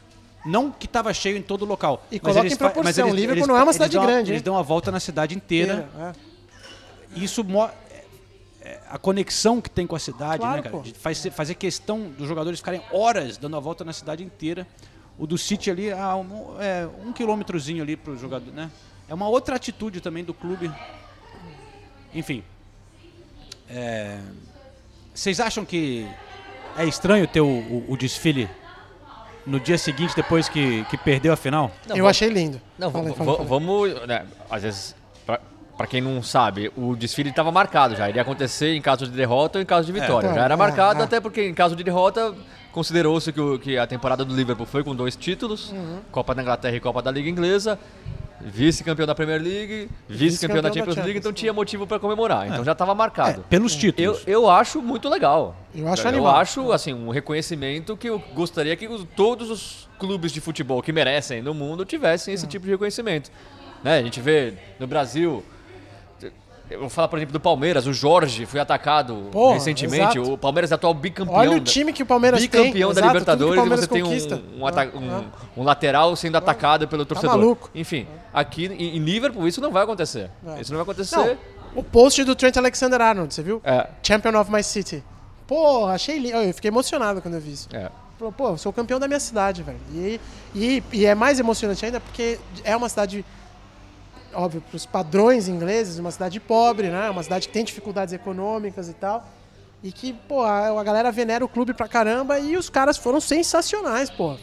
Não 0.46 0.72
que 0.72 0.88
tava 0.88 1.14
cheio 1.14 1.38
em 1.38 1.42
todo 1.42 1.62
o 1.64 1.66
local. 1.66 2.04
E 2.12 2.16
mas 2.16 2.22
coloca 2.22 2.40
eles 2.42 2.54
em 2.54 2.58
proporção, 2.58 2.84
mas 2.84 2.98
eles- 2.98 3.14
Liverpool 3.14 3.38
eles- 3.38 3.48
não 3.48 3.58
é 3.58 3.64
uma 3.64 3.74
cidade 3.74 3.94
dão 3.94 4.06
grande, 4.06 4.32
Eles 4.32 4.42
dão 4.42 4.58
a 4.58 4.62
volta 4.62 4.92
na 4.92 5.00
cidade 5.00 5.36
inteira. 5.36 5.88
É. 6.00 6.14
Isso 7.16 7.46
é- 8.64 8.80
a 8.90 8.98
conexão 8.98 9.60
que 9.62 9.70
tem 9.70 9.86
com 9.86 9.96
a 9.96 10.00
cidade, 10.00 10.40
Claro, 10.40 10.58
né, 10.58 10.62
cara? 10.64 10.78
pô. 10.78 10.84
Faz- 11.00 11.26
fazer 11.32 11.56
questão 11.56 12.10
dos 12.18 12.28
jogadores 12.28 12.60
ficarem 12.60 12.82
horas 12.92 13.38
dando 13.38 13.56
a 13.58 13.60
volta 13.60 13.84
na 13.84 13.94
cidade 13.94 14.24
inteira. 14.24 14.66
O 15.18 15.28
do 15.28 15.38
City 15.38 15.70
ali, 15.70 15.92
ah, 15.92 16.16
um, 16.16 16.56
é, 16.60 16.88
um 17.06 17.12
quilômetrozinho 17.14 17.84
ali 17.84 17.96
pro 17.96 18.18
jogador, 18.18 18.52
né? 18.52 18.72
É 19.10 19.14
uma 19.14 19.28
outra 19.28 19.56
atitude 19.58 20.00
também 20.02 20.24
do 20.24 20.34
clube. 20.34 20.72
Enfim. 22.16 22.44
É, 23.70 24.20
Vocês 25.22 25.40
acham 25.40 25.64
que 25.64 26.08
é 26.76 26.84
estranho 26.84 27.28
ter 27.28 27.42
o, 27.42 27.46
o- 27.48 27.86
o 27.90 27.96
desfile 27.96 28.50
no 29.46 29.60
dia 29.60 29.78
seguinte, 29.78 30.16
depois 30.16 30.50
que, 30.50 30.84
que 30.86 30.98
perdeu 30.98 31.32
a 31.32 31.36
final? 31.36 31.70
Não, 31.88 31.96
Eu 31.96 32.02
vamos- 32.04 32.10
achei 32.10 32.28
lindo. 32.30 32.60
Não, 32.76 32.90
v- 32.90 33.14
fala 33.14 33.40
aí. 33.40 33.46
vamos. 33.46 34.08
né, 34.08 34.26
às 34.50 34.64
vezes, 34.64 34.96
pra, 35.24 35.40
pra 35.78 35.86
quem 35.86 36.02
não 36.02 36.24
sabe, 36.24 36.72
o 36.76 36.96
desfile 36.96 37.30
estava 37.30 37.52
marcado 37.52 37.96
já. 37.96 38.10
Iria 38.10 38.24
acontecer 38.24 38.74
em 38.74 38.82
caso 38.82 39.06
de 39.06 39.12
derrota 39.12 39.60
ou 39.60 39.62
em 39.62 39.66
caso 39.66 39.86
de 39.86 39.92
vitória. 39.92 40.28
É, 40.28 40.34
já 40.34 40.44
era 40.44 40.56
é, 40.56 40.58
marcado, 40.58 41.02
é. 41.02 41.04
até 41.04 41.20
porque 41.20 41.48
em 41.48 41.54
caso 41.54 41.76
de 41.76 41.84
derrota, 41.84 42.34
considerou-se 42.72 43.32
que, 43.32 43.40
o- 43.40 43.60
que 43.60 43.78
a 43.78 43.86
temporada 43.86 44.26
do 44.26 44.36
Liverpool 44.36 44.66
foi 44.66 44.84
com 44.84 44.96
dois 44.96 45.16
títulos: 45.16 45.70
Uhum. 45.70 46.00
Copa 46.12 46.34
da 46.34 46.42
Inglaterra 46.42 46.76
e 46.76 46.80
Copa 46.80 47.00
da 47.00 47.12
Liga 47.12 47.30
Inglesa. 47.30 47.78
Vice-campeão 48.46 49.06
da 49.08 49.14
Premier 49.16 49.42
League, 49.42 49.90
vice-campeão 50.08 50.62
da 50.62 50.70
da 50.70 50.76
Champions 50.76 50.98
League, 50.98 51.18
então 51.20 51.32
tinha 51.34 51.54
motivo 51.54 51.86
para 51.88 52.00
comemorar. 52.00 52.48
Então 52.48 52.64
já 52.64 52.72
estava 52.72 52.92
É, 52.92 52.96
marcado. 52.96 53.44
pelos 53.50 53.74
Eu, 53.74 53.80
títulos. 53.80 54.24
eu 54.28 54.50
acho 54.50 54.82
muito 54.82 55.08
legal. 55.10 55.56
Eu 55.76 55.88
acho 55.88 56.04
eu 56.04 56.10
animal. 56.10 56.36
acho 56.36 56.72
assim 56.72 56.94
um 56.94 57.10
reconhecimento 57.10 57.96
que 57.96 58.10
eu 58.10 58.20
gostaria 58.34 58.76
que 58.76 58.88
os- 58.88 59.06
todos 59.16 59.50
os 59.50 59.90
clubes 60.00 60.32
de 60.32 60.42
futebol 60.42 60.82
que 60.82 60.92
merecem 60.92 61.42
no 61.42 61.54
mundo 61.54 61.86
tivessem 61.86 62.34
esse 62.34 62.48
tipo 62.48 62.66
de 62.66 62.72
reconhecimento. 62.72 63.32
Né? 63.84 64.00
A 64.00 64.04
gente 64.04 64.20
vê 64.20 64.54
no 64.80 64.88
Brasil. 64.88 65.44
Eu 66.72 66.80
vou 66.80 66.90
falar, 66.90 67.08
por 67.08 67.18
exemplo, 67.20 67.34
do 67.34 67.40
Palmeiras. 67.40 67.86
O 67.86 67.94
Jorge 67.94 68.46
foi 68.46 68.60
atacado 68.60 69.28
Porra, 69.32 69.54
recentemente. 69.56 70.18
exato. 70.18 70.34
O 70.34 70.38
Palmeiras 70.38 70.72
é 70.72 70.76
atual 70.76 70.94
bicampeão. 70.94 71.36
Olha 71.38 71.58
o 71.58 71.60
time 71.60 71.92
que 71.94 72.02
o 72.02 72.06
Palmeiras 72.06 72.40
tem. 72.40 72.50
bicampeão 72.50 72.94
da 72.94 73.02
exato, 73.02 73.08
Libertadores 73.14 73.64
e 73.66 73.70
você 73.70 73.88
tem 73.88 74.04
um, 74.04 74.10
um, 74.10 74.68
Ah, 74.68 74.72
um- 74.96 75.12
ah. 75.12 75.24
um 75.58 75.64
lateral 75.64 76.16
sendo 76.16 76.38
atacado 76.38 76.88
pelo 76.88 77.06
torcedor. 77.06 77.38
maluco. 77.38 77.70
Enfim, 77.76 78.08
aqui 78.34 78.66
em, 78.68 78.98
em 78.98 79.00
Liverpool 79.00 79.48
isso 79.48 79.60
não 79.62 79.72
vai 79.72 79.84
acontecer. 79.84 80.30
É. 80.48 80.62
Isso 80.62 80.72
não 80.72 80.78
vai 80.78 80.84
acontecer. 80.84 81.16
Não, 81.18 81.38
o 81.76 81.84
post 81.84 82.24
do 82.24 82.36
Trent 82.36 82.56
Alexander-Arnold, 82.58 83.34
você 83.34 83.44
viu? 83.44 83.62
É, 83.64 83.88
Champion 84.04 84.40
of 84.40 84.52
my 84.52 84.64
city. 84.64 85.04
Pô, 85.48 85.86
achei 85.88 86.18
lindo. 86.18 86.38
Eu 86.38 86.54
fiquei 86.54 86.70
emocionado 86.70 87.22
quando 87.22 87.36
eu 87.36 87.42
vi 87.42 87.52
isso. 87.54 87.68
é. 87.74 87.90
Pô, 88.38 88.50
eu 88.50 88.58
sou 88.60 88.72
campeão 88.72 89.00
da 89.00 89.08
minha 89.08 89.20
cidade, 89.20 89.64
velho. 89.64 89.80
E, 89.96 90.22
e, 90.54 90.84
e 90.94 91.06
é 91.08 91.16
mais 91.16 91.40
emocionante 91.40 91.84
ainda 91.84 92.00
porque 92.00 92.38
é 92.64 92.76
uma 92.78 92.88
cidade, 92.88 93.26
óbvio, 94.34 94.62
pros 94.70 94.86
padrões 94.86 95.48
ingleses, 95.48 96.00
uma 96.00 96.12
cidade 96.12 96.40
pobre, 96.40 96.90
né? 96.90 97.10
Uma 97.10 97.24
cidade 97.24 97.48
que 97.48 97.54
tem 97.54 97.64
dificuldades 97.64 98.14
econômicas 98.14 98.90
e 98.90 98.94
tal. 98.94 99.28
E 99.84 99.92
que, 99.92 100.14
pô, 100.14 100.44
a, 100.44 100.84
galera 100.84 101.12
venera 101.12 101.44
o 101.44 101.48
clube 101.48 101.74
pra 101.74 101.88
caramba 101.88 102.38
e 102.40 102.56
os 102.56 102.70
caras 102.70 102.98
foram 102.98 103.20
sensacionais, 103.20 104.12
pô. 104.12 104.38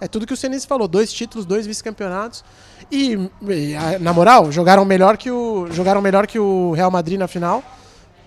É 0.00 0.08
tudo 0.08 0.26
que 0.26 0.32
o 0.32 0.36
Senise 0.36 0.66
falou, 0.66 0.88
dois 0.88 1.12
títulos, 1.12 1.46
dois 1.46 1.64
vice-campeonatos. 1.64 2.44
E, 2.90 3.12
e, 3.42 3.76
na 4.00 4.12
moral, 4.12 4.50
jogaram 4.50 4.84
melhor 4.84 5.16
que 5.16 5.30
o 5.30 5.68
jogaram 5.70 6.02
melhor 6.02 6.26
que 6.26 6.38
o 6.38 6.72
Real 6.72 6.90
Madrid 6.90 7.18
na 7.18 7.28
final. 7.28 7.62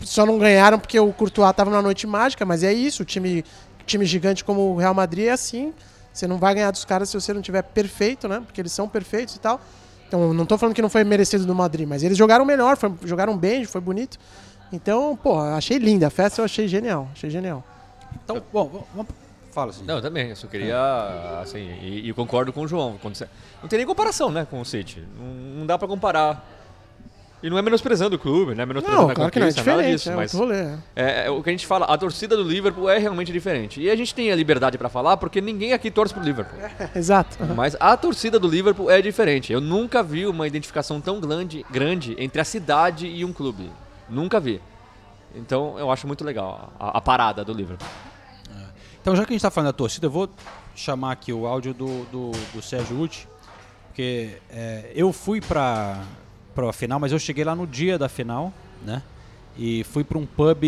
Só 0.03 0.25
não 0.25 0.37
ganharam 0.37 0.79
porque 0.79 0.99
o 0.99 1.11
Courtois 1.11 1.53
tava 1.53 1.71
na 1.71 1.81
noite 1.81 2.05
mágica, 2.07 2.45
mas 2.45 2.63
é 2.63 2.71
isso, 2.71 3.01
o 3.01 3.05
time 3.05 3.43
time 3.87 4.05
gigante 4.05 4.43
como 4.43 4.73
o 4.73 4.77
Real 4.77 4.93
Madrid 4.93 5.25
é 5.25 5.31
assim. 5.31 5.73
Você 6.13 6.27
não 6.27 6.37
vai 6.37 6.53
ganhar 6.53 6.71
dos 6.71 6.83
caras 6.83 7.09
se 7.09 7.19
você 7.19 7.33
não 7.33 7.41
tiver 7.41 7.61
perfeito, 7.61 8.27
né? 8.27 8.41
Porque 8.45 8.61
eles 8.61 8.71
são 8.71 8.87
perfeitos 8.87 9.35
e 9.35 9.39
tal. 9.39 9.59
Então, 10.07 10.33
não 10.33 10.45
tô 10.45 10.57
falando 10.57 10.73
que 10.75 10.81
não 10.81 10.89
foi 10.89 11.03
merecido 11.03 11.45
do 11.45 11.53
Madrid, 11.53 11.87
mas 11.87 12.01
eles 12.03 12.17
jogaram 12.17 12.45
melhor, 12.45 12.77
foi- 12.77 12.93
jogaram 13.03 13.37
bem, 13.37 13.65
foi 13.65 13.81
bonito. 13.81 14.17
Então, 14.71 15.17
pô, 15.21 15.39
achei 15.39 15.77
linda. 15.77 16.07
A 16.07 16.09
festa 16.09 16.41
eu 16.41 16.45
achei 16.45 16.67
genial, 16.67 17.07
achei 17.13 17.29
genial. 17.29 17.63
Então, 18.23 18.41
bom, 18.51 18.85
vamos-. 18.95 19.11
Fala 19.51 19.71
assim. 19.71 19.83
Não, 19.85 19.95
eu 19.95 20.01
também. 20.01 20.29
Eu 20.29 20.35
só 20.35 20.45
queria, 20.47 21.39
assim, 21.41 21.59
e, 21.81 22.07
e 22.09 22.13
concordo 22.13 22.53
com 22.53 22.61
o 22.61 22.67
João. 22.67 22.97
quando 23.01 23.15
você- 23.15 23.27
Não 23.61 23.67
tem 23.67 23.77
nem 23.77 23.87
comparação, 23.87 24.29
né, 24.31 24.45
com 24.49 24.61
o 24.61 24.65
City. 24.65 25.03
Não, 25.17 25.25
não 25.59 25.65
dá 25.65 25.77
pra 25.77 25.87
comparar. 25.87 26.47
E 27.41 27.49
não 27.49 27.57
é 27.57 27.61
menosprezando 27.61 28.15
o 28.15 28.19
clube, 28.19 28.55
não 28.55 28.63
é 28.63 28.65
menosprezando 28.65 29.03
Não, 29.03 29.11
a 29.11 29.15
claro 29.15 29.31
que 29.31 29.39
não, 29.39 29.45
é 29.45 29.49
conquista, 29.49 29.69
nada 29.69 29.83
diferente, 29.83 29.97
disso, 29.97 30.11
é 30.11 30.15
mas 30.15 30.33
rolê. 30.33 30.55
é. 30.55 30.77
é, 30.95 31.25
é 31.27 31.29
o 31.29 31.43
que 31.43 31.49
a 31.49 31.51
gente 31.51 31.67
fala, 31.67 31.85
a 31.85 31.97
torcida 31.97 32.35
do 32.35 32.43
Liverpool 32.43 32.89
é 32.89 32.97
realmente 32.97 33.31
diferente. 33.31 33.79
E 33.79 33.89
a 33.91 33.95
gente 33.95 34.13
tem 34.15 34.31
a 34.31 34.35
liberdade 34.35 34.77
pra 34.77 34.89
falar 34.89 35.17
porque 35.17 35.39
ninguém 35.39 35.71
aqui 35.71 35.91
torce 35.91 36.13
pro 36.13 36.23
Liverpool. 36.23 36.59
Exato. 36.95 37.37
Mas 37.55 37.75
a 37.79 37.95
torcida 37.95 38.39
do 38.39 38.47
Liverpool 38.47 38.89
é 38.89 39.01
diferente. 39.01 39.53
Eu 39.53 39.61
nunca 39.61 40.01
vi 40.01 40.25
uma 40.25 40.47
identificação 40.47 40.99
tão 40.99 41.19
grande, 41.19 41.63
grande 41.69 42.15
entre 42.17 42.41
a 42.41 42.43
cidade 42.43 43.07
e 43.07 43.23
um 43.23 43.31
clube. 43.31 43.69
Nunca 44.09 44.39
vi. 44.39 44.59
Então 45.35 45.77
eu 45.77 45.91
acho 45.91 46.07
muito 46.07 46.23
legal 46.23 46.73
a, 46.79 46.97
a 46.97 47.01
parada 47.01 47.45
do 47.45 47.53
Liverpool. 47.53 47.87
Então, 49.07 49.15
já 49.15 49.23
que 49.23 49.31
a 49.31 49.33
gente 49.33 49.39
está 49.39 49.49
falando 49.49 49.67
da 49.67 49.73
torcida, 49.73 50.05
eu 50.05 50.11
vou 50.11 50.27
chamar 50.75 51.13
aqui 51.13 51.31
o 51.31 51.47
áudio 51.47 51.73
do, 51.73 52.03
do, 52.11 52.31
do 52.53 52.61
Sérgio 52.61 52.99
Uti, 52.99 53.25
porque 53.87 54.37
é, 54.49 54.91
eu 54.93 55.13
fui 55.13 55.39
para 55.39 56.01
a 56.65 56.73
final, 56.73 56.99
mas 56.99 57.11
eu 57.11 57.19
cheguei 57.19 57.43
lá 57.43 57.55
no 57.55 57.67
dia 57.67 57.97
da 57.97 58.07
final, 58.09 58.53
né? 58.85 59.01
E 59.57 59.83
fui 59.85 60.03
para 60.03 60.17
um 60.17 60.25
pub 60.25 60.63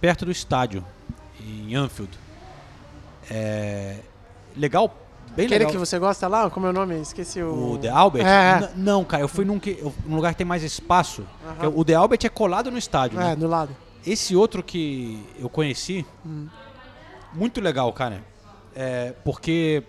perto 0.00 0.24
do 0.24 0.30
estádio, 0.30 0.84
em 1.40 1.74
Anfield. 1.74 2.18
É, 3.30 3.98
legal, 4.56 4.88
bem 5.36 5.46
Aquele 5.46 5.60
legal. 5.60 5.70
que 5.72 5.78
você 5.78 5.98
gosta 5.98 6.26
lá, 6.26 6.50
como 6.50 6.66
é 6.66 6.70
o 6.70 6.72
nome? 6.72 7.00
Esqueci 7.00 7.40
o. 7.42 7.72
O 7.74 7.78
The 7.78 7.88
Albert? 7.88 8.26
É, 8.26 8.64
é. 8.64 8.70
Não, 8.76 9.04
cara, 9.04 9.22
eu 9.22 9.28
fui 9.28 9.44
num, 9.44 9.58
que, 9.58 9.82
num 10.04 10.16
lugar 10.16 10.32
que 10.32 10.38
tem 10.38 10.46
mais 10.46 10.62
espaço. 10.62 11.24
que 11.60 11.66
O 11.66 11.84
The 11.84 11.94
Albert 11.94 12.20
é 12.24 12.28
colado 12.28 12.70
no 12.70 12.78
estádio, 12.78 13.18
né? 13.18 13.32
É, 13.32 13.36
do 13.36 13.46
lado. 13.46 13.74
Esse 14.04 14.34
outro 14.34 14.62
que 14.62 15.24
eu 15.38 15.48
conheci, 15.48 16.04
Hum. 16.26 16.48
muito 17.34 17.60
legal, 17.60 17.92
cara. 17.92 18.22
É, 18.74 19.14
porque 19.24 19.82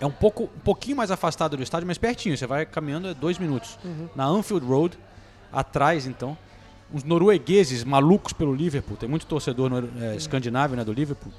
é 0.00 0.06
um, 0.06 0.10
pouco, 0.10 0.44
um 0.44 0.60
pouquinho 0.60 0.96
mais 0.96 1.10
afastado 1.10 1.56
do 1.56 1.62
estádio, 1.62 1.86
mas 1.86 1.98
pertinho. 1.98 2.36
Você 2.36 2.46
vai 2.46 2.66
caminhando 2.66 3.08
é 3.08 3.14
dois 3.14 3.38
minutos. 3.38 3.78
Uhum. 3.84 4.08
Na 4.14 4.24
Anfield 4.24 4.66
Road, 4.66 4.98
atrás, 5.52 6.06
então. 6.06 6.36
Uns 6.92 7.02
noruegueses 7.02 7.82
malucos 7.82 8.32
pelo 8.32 8.54
Liverpool. 8.54 8.96
Tem 8.96 9.08
muito 9.08 9.26
torcedor 9.26 9.70
é, 10.00 10.14
escandinavo 10.14 10.76
né, 10.76 10.84
do 10.84 10.92
Liverpool. 10.92 11.32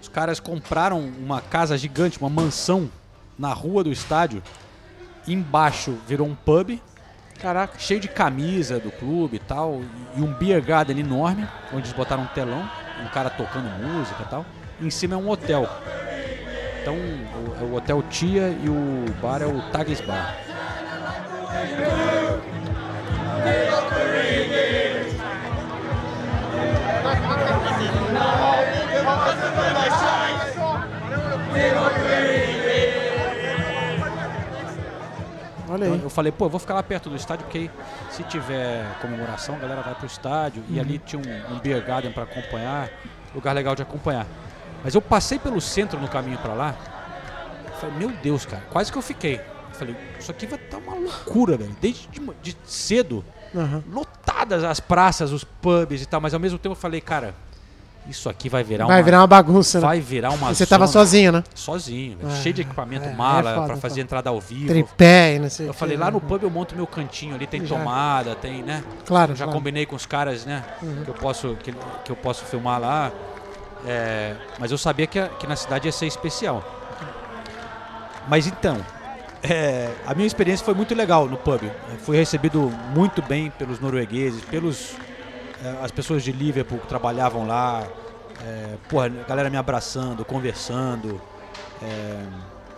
Os 0.00 0.08
caras 0.08 0.40
compraram 0.40 1.00
uma 1.00 1.40
casa 1.40 1.76
gigante, 1.76 2.18
uma 2.18 2.30
mansão 2.30 2.90
na 3.38 3.52
rua 3.52 3.84
do 3.84 3.92
estádio. 3.92 4.42
Embaixo 5.28 5.96
virou 6.08 6.26
um 6.26 6.34
pub 6.34 6.80
Caraca. 7.40 7.78
cheio 7.78 8.00
de 8.00 8.08
camisa 8.08 8.78
do 8.78 8.90
clube 8.90 9.36
e 9.36 9.38
tal, 9.38 9.80
e 10.16 10.20
um 10.20 10.32
beer 10.32 10.62
garden 10.62 10.98
enorme, 10.98 11.46
onde 11.68 11.82
eles 11.82 11.92
botaram 11.92 12.24
um 12.24 12.26
telão, 12.26 12.68
um 13.02 13.08
cara 13.08 13.30
tocando 13.30 13.68
música 13.82 14.22
e 14.22 14.28
tal. 14.28 14.44
Em 14.80 14.90
cima 14.90 15.14
é 15.14 15.18
um 15.18 15.28
hotel. 15.28 15.68
Então, 16.80 16.94
o, 16.94 17.56
é 17.60 17.64
o 17.64 17.74
hotel 17.74 18.02
Tia 18.04 18.48
e 18.62 18.68
o 18.68 19.04
bar 19.20 19.42
é 19.42 19.46
o 19.46 19.60
Tages 19.70 20.00
Bar. 20.00 20.36
Olha 35.68 35.84
Então, 35.84 35.94
aí. 35.94 36.02
eu 36.02 36.10
falei, 36.10 36.32
pô, 36.32 36.46
eu 36.46 36.50
vou 36.50 36.58
ficar 36.58 36.74
lá 36.74 36.82
perto 36.82 37.08
do 37.08 37.14
estádio, 37.14 37.44
porque 37.44 37.58
aí, 37.58 37.70
se 38.10 38.24
tiver 38.24 38.84
comemoração, 39.00 39.54
a 39.54 39.58
galera 39.58 39.82
vai 39.82 39.94
pro 39.94 40.06
estádio. 40.06 40.64
E 40.68 40.80
ali 40.80 40.98
tinha 40.98 41.20
um, 41.20 41.54
um 41.54 41.58
beer 41.60 41.84
garden 41.84 42.10
para 42.10 42.24
acompanhar, 42.24 42.90
lugar 43.34 43.52
legal 43.52 43.76
de 43.76 43.82
acompanhar. 43.82 44.26
Mas 44.82 44.94
eu 44.94 45.02
passei 45.02 45.38
pelo 45.38 45.60
centro 45.60 45.98
no 46.00 46.08
caminho 46.08 46.38
para 46.38 46.54
lá. 46.54 46.74
Falei, 47.80 47.96
meu 47.96 48.10
Deus, 48.22 48.44
cara, 48.46 48.62
quase 48.70 48.90
que 48.92 48.98
eu 48.98 49.02
fiquei. 49.02 49.40
Falei, 49.72 49.96
isso 50.18 50.30
aqui 50.30 50.46
vai 50.46 50.58
estar 50.58 50.78
uma 50.78 50.94
loucura, 50.94 51.56
velho. 51.56 51.74
Desde 51.80 52.06
de, 52.08 52.20
de 52.42 52.56
cedo, 52.64 53.24
Aham. 53.54 53.82
lotadas 53.90 54.62
as 54.64 54.80
praças, 54.80 55.32
os 55.32 55.44
pubs 55.44 56.02
e 56.02 56.06
tal. 56.06 56.20
Mas 56.20 56.34
ao 56.34 56.40
mesmo 56.40 56.58
tempo 56.58 56.72
eu 56.74 56.76
falei, 56.78 57.00
cara, 57.00 57.34
isso 58.06 58.28
aqui 58.28 58.48
vai 58.50 58.62
virar 58.62 58.86
Vai 58.86 58.98
uma. 58.98 59.02
virar 59.02 59.20
uma 59.20 59.26
bagunça, 59.26 59.80
né? 59.80 59.86
vai 59.86 60.00
virar 60.00 60.30
uma 60.30 60.50
E 60.50 60.54
você 60.54 60.66
tava 60.66 60.86
zona- 60.86 60.92
sozinho, 61.04 61.32
né? 61.32 61.44
sozinho, 61.54 62.18
velho, 62.18 62.30
É, 62.32 62.36
cheio 62.36 62.54
de 62.54 62.62
equipamento, 62.62 63.06
é, 63.06 63.12
mala 63.14 63.50
é 63.50 63.54
pra 63.66 63.76
fazer 63.76 63.94
foda. 63.94 64.00
entrada 64.02 64.30
ao 64.30 64.40
vivo. 64.40 64.66
Tripé 64.68 65.36
e 65.36 65.38
não 65.38 65.48
sei 65.48 65.68
Eu 65.68 65.72
que, 65.72 65.78
falei, 65.78 65.96
lá 65.96 66.06
né? 66.06 66.12
no 66.12 66.20
pub 66.20 66.42
eu 66.42 66.50
monto 66.50 66.74
meu 66.76 66.86
cantinho 66.86 67.34
ali, 67.34 67.46
tem 67.46 67.64
Já. 67.64 67.76
tomada, 67.78 68.34
tem, 68.34 68.62
né? 68.62 68.82
Claro, 69.06 69.32
Eu 69.32 69.36
já 69.36 69.44
claro. 69.44 69.58
combinei 69.58 69.86
com 69.86 69.96
os 69.96 70.04
caras, 70.04 70.44
né? 70.44 70.62
Que, 71.04 71.08
eu 71.10 71.14
posso, 71.14 71.56
que, 71.62 71.72
que 72.04 72.10
eu 72.12 72.16
posso 72.16 72.44
filmar 72.44 72.78
lá. 72.80 73.10
É, 73.86 74.36
mas 74.58 74.70
eu 74.70 74.78
sabia 74.78 75.06
que, 75.06 75.18
a- 75.18 75.28
que 75.28 75.46
na 75.46 75.56
cidade 75.56 75.88
ia 75.88 75.92
ser 75.92 76.06
especial. 76.06 76.62
Mas 78.28 78.46
então, 78.46 78.84
é, 79.42 79.90
a 80.06 80.14
minha 80.14 80.26
experiência 80.26 80.64
foi 80.64 80.74
muito 80.74 80.94
legal 80.94 81.26
no 81.28 81.36
pub. 81.38 81.62
Eu 81.64 81.98
fui 81.98 82.16
recebido 82.16 82.60
muito 82.94 83.22
bem 83.22 83.50
pelos 83.50 83.80
noruegueses, 83.80 84.42
pelos 84.42 85.00
é, 85.62 85.84
as 85.84 85.90
pessoas 85.90 86.22
de 86.22 86.32
Liverpool 86.32 86.78
que 86.78 86.86
trabalhavam 86.86 87.46
lá. 87.46 87.86
É, 88.42 88.76
porra, 88.88 89.06
a 89.06 89.24
galera 89.28 89.50
me 89.50 89.56
abraçando, 89.56 90.24
conversando. 90.24 91.20
É, 91.82 92.26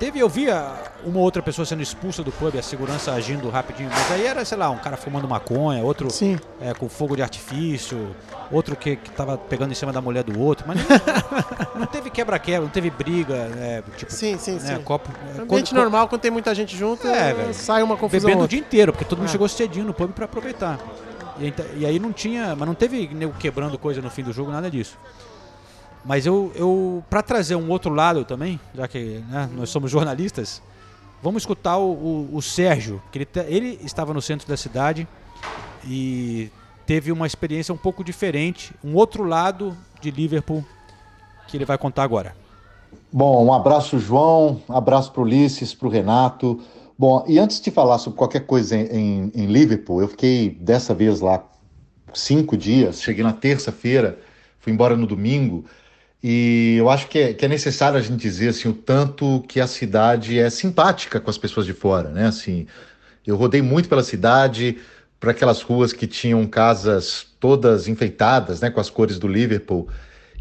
teve, 0.03 0.19
eu 0.19 0.29
via 0.29 0.69
uma 1.05 1.21
outra 1.21 1.41
pessoa 1.41 1.65
sendo 1.65 1.81
expulsa 1.81 2.25
do 2.25 2.33
pub, 2.33 2.59
a 2.59 2.63
segurança 2.63 3.13
agindo 3.13 3.49
rapidinho, 3.49 3.89
mas 3.89 4.11
aí 4.11 4.27
era, 4.27 4.45
sei 4.45 4.59
lá, 4.59 4.69
um 4.69 4.77
cara 4.79 4.97
fumando 4.97 5.29
maconha, 5.29 5.81
outro 5.85 6.11
Sim. 6.11 6.41
é, 6.61 6.75
com 6.75 6.89
fogo 6.89 7.15
de 7.15 7.23
artifício, 7.23 8.13
outro 8.51 8.75
que, 8.75 8.97
que 8.97 9.11
tava 9.13 9.39
pegando 9.39 9.71
em 9.71 9.75
cima 9.77 9.93
da 9.93 10.01
mulher 10.01 10.25
do 10.25 10.41
outro, 10.41 10.65
mas 10.67 10.77
não, 10.79 11.81
não 11.83 11.87
teve 11.87 12.11
quebra-quebra, 12.11 12.63
não 12.63 12.69
teve 12.69 12.91
briga, 12.91 13.35
é, 13.57 13.81
tipo, 13.97 14.13
Sim, 14.13 14.37
sim, 14.39 14.55
né, 14.59 14.77
sim. 14.77 14.83
copo. 14.83 15.09
é, 15.39 15.41
Ambiente 15.43 15.71
quando- 15.71 15.81
normal, 15.83 16.09
quando 16.09 16.21
tem 16.21 16.33
muita 16.33 16.53
gente 16.53 16.77
junto, 16.77 17.07
É, 17.07 17.53
sai 17.53 17.81
uma 17.85 17.97
confusão. 17.97 18.27
bebendo 18.29 18.45
o 18.45 18.49
dia 18.49 18.59
inteiro, 18.59 18.93
porque 18.93 19.05
todo 19.05 19.19
mundo 19.21 19.29
É. 19.29 19.31
chegou 19.31 19.49
cedinho 19.49 19.87
no 19.87 19.95
pub 19.95 20.11
pra 20.11 20.25
aproveitar. 20.25 20.81
E 21.39 21.45
aí, 21.45 21.55
e 21.77 21.87
aí 21.87 21.99
não 22.01 22.13
tinha, 22.13 22.57
mas 22.57 22.67
não 22.67 22.75
teve 22.75 23.09
nego 23.15 23.35
quebrando 23.39 23.79
coisa 23.79 24.03
no 24.03 24.11
fim 24.11 24.25
do 24.25 24.33
jogo, 24.33 24.51
nada 24.51 24.69
disso. 24.69 24.99
Mas 26.05 26.27
eu, 26.27 26.53
eu 26.55 27.05
para 27.09 27.23
trazer 27.23 27.55
um 27.57 27.71
outro 27.71 27.93
lado 27.93 28.25
também, 28.25 28.61
já 28.75 28.89
que 28.89 29.21
né, 29.29 29.49
nós 29.53 29.71
somos 29.71 29.91
jornalistas, 29.91 30.63
vamos 31.21 31.43
escutar 31.43 31.79
o, 31.79 31.93
o- 31.93 32.37
o 32.37 32.43
Sérgio, 32.43 33.03
que 33.11 33.19
ele, 33.19 33.25
te- 33.27 33.47
ele 33.49 33.79
estava 33.83 34.13
no 34.13 34.21
centro 34.23 34.47
da 34.49 34.57
cidade 34.57 35.09
e 35.85 36.51
teve 36.87 37.13
uma 37.13 37.27
experiência 37.27 37.73
um 37.75 37.79
pouco 37.79 38.03
diferente, 38.05 38.75
um 38.83 38.95
outro 38.97 39.25
lado 39.25 39.79
de 40.01 40.11
Liverpool 40.11 40.65
que 41.47 41.57
ele 41.57 41.65
vai 41.65 41.79
contar 41.79 42.03
agora. 42.05 42.37
Bom, 43.13 43.45
um 43.45 43.53
abraço, 43.53 43.99
João, 43.99 44.63
abraço 44.69 45.13
para 45.13 45.21
o 45.21 45.25
Ulisses, 45.25 45.75
para 45.75 45.87
o 45.89 45.91
Renato. 45.91 46.61
Bom, 46.99 47.25
e 47.29 47.39
antes 47.39 47.61
de 47.61 47.71
falar 47.71 47.99
sobre 47.99 48.19
qualquer 48.19 48.47
coisa 48.47 48.77
em, 48.77 49.31
em 49.35 49.47
Liverpool, 49.47 50.01
eu 50.01 50.09
fiquei 50.09 50.51
dessa 50.51 50.95
vez 50.95 51.21
lá 51.21 51.45
cinco 52.15 52.57
dias, 52.57 53.03
cheguei 53.03 53.25
na 53.25 53.33
terça-feira, 53.33 54.19
fui 54.61 54.73
embora 54.73 54.97
no 54.97 55.07
domingo, 55.07 55.65
e 56.23 56.77
eu 56.79 56.89
acho 56.89 57.09
que 57.09 57.19
é, 57.19 57.35
que 57.35 57.45
é 57.45 57.49
necessário 57.49 57.99
a 57.99 58.03
gente 58.03 58.21
dizer 58.21 58.51
assim, 58.51 58.69
o 58.69 58.73
tanto 58.73 59.43
que 59.49 59.61
a 59.61 59.67
cidade 59.67 60.39
é 60.39 60.49
simpática 60.49 61.19
com 61.19 61.29
as 61.29 61.39
pessoas 61.39 61.67
de 61.67 61.73
fora, 61.73 62.11
né? 62.11 62.27
Assim, 62.27 62.67
eu 63.27 63.37
rodei 63.37 63.61
muito 63.61 63.89
pela 63.89 64.03
cidade, 64.05 64.79
para 65.19 65.33
aquelas 65.33 65.63
ruas 65.63 65.93
que 65.93 66.07
tinham 66.07 66.45
casas 66.47 67.27
todas 67.39 67.89
enfeitadas, 67.89 68.61
né, 68.61 68.71
com 68.71 68.81
as 68.81 68.91
cores 68.91 69.19
do 69.19 69.29
Liverpool. 69.29 69.89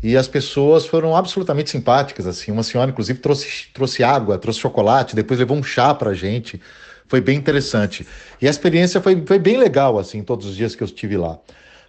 E 0.04 0.18
as 0.18 0.28
pessoas 0.28 0.88
foram 0.88 1.16
absolutamente 1.16 1.70
simpáticas, 1.70 2.26
assim. 2.26 2.52
Uma 2.52 2.64
senhora, 2.64 2.90
inclusive, 2.90 3.20
trouxe, 3.20 3.68
trouxe 3.74 4.04
água, 4.04 4.40
trouxe 4.40 4.60
chocolate, 4.60 5.16
depois 5.16 5.40
levou 5.40 5.56
um 5.56 5.62
chá 5.62 5.94
pra 5.94 6.14
gente. 6.16 6.60
Foi 7.08 7.22
bem 7.22 7.38
interessante. 7.38 8.08
E 8.42 8.48
a 8.48 8.50
experiência 8.50 9.00
foi, 9.00 9.24
foi 9.26 9.38
bem 9.38 9.58
legal, 9.58 10.00
assim, 10.00 10.24
todos 10.24 10.48
os 10.48 10.56
dias 10.56 10.74
que 10.74 10.82
eu 10.82 10.86
estive 10.86 11.18
lá. 11.18 11.38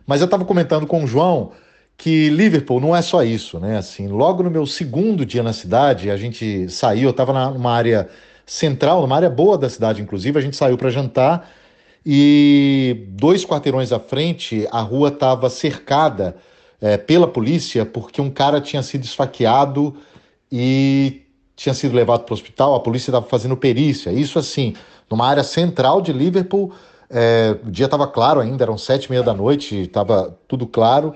Mas 0.06 0.20
eu 0.20 0.26
estava 0.26 0.44
comentando 0.44 0.86
com 0.86 1.04
o 1.04 1.06
João 1.06 1.52
que 1.96 2.28
Liverpool 2.30 2.80
não 2.80 2.94
é 2.96 3.02
só 3.02 3.22
isso, 3.22 3.60
né? 3.60 3.78
Assim, 3.78 4.08
logo 4.08 4.42
no 4.42 4.50
meu 4.50 4.66
segundo 4.66 5.24
dia 5.24 5.42
na 5.42 5.52
cidade, 5.52 6.10
a 6.10 6.16
gente 6.16 6.68
saiu, 6.68 7.04
eu 7.04 7.10
estava 7.10 7.50
numa 7.50 7.72
área 7.72 8.08
central, 8.44 9.02
numa 9.02 9.16
área 9.16 9.30
boa 9.30 9.56
da 9.56 9.70
cidade, 9.70 10.02
inclusive, 10.02 10.38
a 10.38 10.42
gente 10.42 10.56
saiu 10.56 10.76
para 10.76 10.90
jantar 10.90 11.48
e 12.04 13.06
dois 13.10 13.44
quarteirões 13.44 13.92
à 13.92 14.00
frente, 14.00 14.66
a 14.70 14.80
rua 14.80 15.08
estava 15.08 15.48
cercada 15.48 16.36
é, 16.80 16.96
pela 16.96 17.28
polícia 17.28 17.86
porque 17.86 18.20
um 18.20 18.30
cara 18.30 18.60
tinha 18.60 18.82
sido 18.82 19.04
esfaqueado 19.04 19.96
e 20.50 21.22
tinha 21.54 21.74
sido 21.74 21.94
levado 21.94 22.24
para 22.24 22.32
o 22.32 22.34
hospital. 22.34 22.74
A 22.74 22.80
polícia 22.80 23.10
estava 23.10 23.26
fazendo 23.26 23.56
perícia. 23.56 24.10
Isso 24.10 24.38
assim, 24.38 24.74
numa 25.08 25.26
área 25.26 25.44
central 25.44 26.02
de 26.02 26.12
Liverpool. 26.12 26.72
É, 27.08 27.56
o 27.64 27.70
dia 27.70 27.84
estava 27.84 28.06
claro 28.06 28.40
ainda, 28.40 28.64
eram 28.64 28.76
sete 28.76 29.04
e 29.04 29.10
meia 29.10 29.22
da 29.22 29.34
noite, 29.34 29.82
estava 29.82 30.36
tudo 30.48 30.66
claro. 30.66 31.14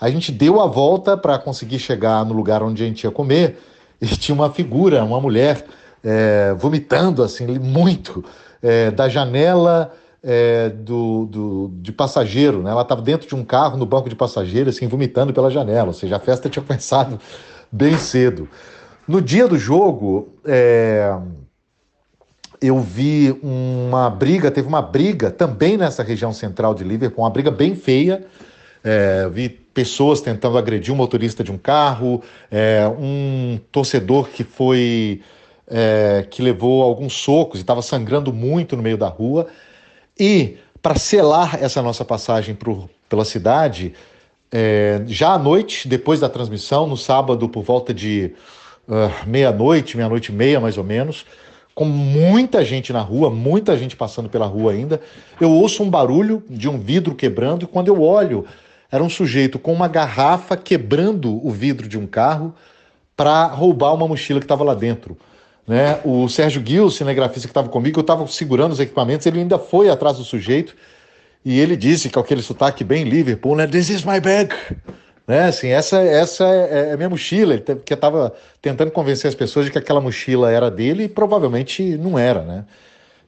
A 0.00 0.10
gente 0.10 0.30
deu 0.32 0.60
a 0.60 0.66
volta 0.66 1.16
para 1.16 1.38
conseguir 1.38 1.78
chegar 1.78 2.24
no 2.24 2.34
lugar 2.34 2.62
onde 2.62 2.82
a 2.82 2.86
gente 2.86 3.04
ia 3.04 3.10
comer 3.10 3.58
e 4.00 4.06
tinha 4.16 4.34
uma 4.34 4.50
figura, 4.50 5.04
uma 5.04 5.20
mulher, 5.20 5.64
é, 6.02 6.54
vomitando 6.58 7.22
assim 7.22 7.46
muito 7.58 8.24
é, 8.62 8.90
da 8.90 9.08
janela 9.08 9.92
é, 10.22 10.70
do, 10.70 11.26
do, 11.26 11.70
de 11.82 11.92
passageiro, 11.92 12.62
né? 12.62 12.70
Ela 12.70 12.82
estava 12.82 13.02
dentro 13.02 13.28
de 13.28 13.34
um 13.34 13.44
carro 13.44 13.76
no 13.76 13.84
banco 13.84 14.08
de 14.08 14.16
passageiro, 14.16 14.70
assim, 14.70 14.88
vomitando 14.88 15.34
pela 15.34 15.50
janela. 15.50 15.88
Ou 15.88 15.92
seja, 15.92 16.16
a 16.16 16.20
festa 16.20 16.48
tinha 16.48 16.64
começado 16.64 17.20
bem 17.70 17.98
cedo. 17.98 18.48
No 19.06 19.20
dia 19.20 19.46
do 19.46 19.58
jogo, 19.58 20.34
é, 20.46 21.14
eu 22.60 22.80
vi 22.80 23.38
uma 23.42 24.08
briga, 24.08 24.50
teve 24.50 24.66
uma 24.66 24.80
briga 24.80 25.30
também 25.30 25.76
nessa 25.76 26.02
região 26.02 26.32
central 26.32 26.74
de 26.74 26.82
Liverpool, 26.82 27.22
uma 27.22 27.30
briga 27.30 27.50
bem 27.50 27.76
feia. 27.76 28.24
É, 28.82 29.28
vi 29.28 29.63
pessoas 29.74 30.20
tentando 30.20 30.56
agredir 30.56 30.94
um 30.94 30.96
motorista 30.96 31.42
de 31.42 31.50
um 31.50 31.58
carro, 31.58 32.22
é, 32.50 32.86
um 32.98 33.58
torcedor 33.72 34.28
que 34.28 34.44
foi 34.44 35.20
é, 35.66 36.26
que 36.30 36.40
levou 36.40 36.82
alguns 36.82 37.14
socos 37.14 37.58
e 37.58 37.62
estava 37.62 37.82
sangrando 37.82 38.32
muito 38.32 38.76
no 38.76 38.82
meio 38.82 38.96
da 38.96 39.08
rua. 39.08 39.48
E 40.18 40.56
para 40.80 40.94
selar 40.96 41.62
essa 41.62 41.82
nossa 41.82 42.04
passagem 42.04 42.56
pela 43.08 43.24
cidade, 43.24 43.94
é, 44.52 45.02
já 45.06 45.32
à 45.32 45.38
noite, 45.38 45.88
depois 45.88 46.20
da 46.20 46.28
transmissão, 46.28 46.86
no 46.86 46.96
sábado, 46.96 47.48
por 47.48 47.64
volta 47.64 47.92
de 47.92 48.32
uh, 48.86 49.26
meia-noite, 49.26 49.96
meia-noite 49.96 50.30
e 50.30 50.34
meia 50.34 50.60
mais 50.60 50.78
ou 50.78 50.84
menos, 50.84 51.26
com 51.74 51.84
muita 51.84 52.64
gente 52.64 52.92
na 52.92 53.00
rua, 53.00 53.30
muita 53.30 53.76
gente 53.76 53.96
passando 53.96 54.28
pela 54.28 54.46
rua 54.46 54.72
ainda, 54.72 55.00
eu 55.40 55.50
ouço 55.50 55.82
um 55.82 55.90
barulho 55.90 56.42
de 56.48 56.68
um 56.68 56.78
vidro 56.78 57.16
quebrando 57.16 57.64
e 57.64 57.66
quando 57.66 57.88
eu 57.88 58.00
olho, 58.00 58.46
era 58.94 59.02
um 59.02 59.10
sujeito 59.10 59.58
com 59.58 59.72
uma 59.72 59.88
garrafa 59.88 60.56
quebrando 60.56 61.44
o 61.44 61.50
vidro 61.50 61.88
de 61.88 61.98
um 61.98 62.06
carro 62.06 62.54
para 63.16 63.46
roubar 63.46 63.92
uma 63.92 64.06
mochila 64.06 64.38
que 64.38 64.44
estava 64.44 64.62
lá 64.62 64.72
dentro. 64.72 65.18
Né? 65.66 65.98
O 66.04 66.28
Sérgio 66.28 66.62
Gil, 66.64 66.88
cinegrafista 66.90 67.48
que 67.48 67.50
estava 67.50 67.68
comigo, 67.68 67.98
eu 67.98 68.02
estava 68.02 68.24
segurando 68.28 68.70
os 68.70 68.78
equipamentos, 68.78 69.26
ele 69.26 69.40
ainda 69.40 69.58
foi 69.58 69.90
atrás 69.90 70.18
do 70.18 70.22
sujeito 70.22 70.76
e 71.44 71.58
ele 71.58 71.76
disse 71.76 72.08
com 72.08 72.20
aquele 72.20 72.40
sotaque 72.40 72.84
bem 72.84 73.02
Liverpool, 73.02 73.56
né? 73.56 73.66
This 73.66 73.88
is 73.88 74.04
my 74.04 74.20
bag. 74.20 74.54
Né? 75.26 75.46
Assim, 75.46 75.70
essa, 75.70 75.98
essa 75.98 76.44
é, 76.44 76.90
é 76.90 76.92
a 76.92 76.96
minha 76.96 77.10
mochila. 77.10 77.54
Ele 77.54 77.64
que 77.84 77.94
estava 77.94 78.32
tentando 78.62 78.92
convencer 78.92 79.28
as 79.28 79.34
pessoas 79.34 79.66
de 79.66 79.72
que 79.72 79.78
aquela 79.78 80.00
mochila 80.00 80.52
era 80.52 80.70
dele 80.70 81.04
e 81.04 81.08
provavelmente 81.08 81.96
não 81.96 82.16
era. 82.16 82.42
Né? 82.42 82.64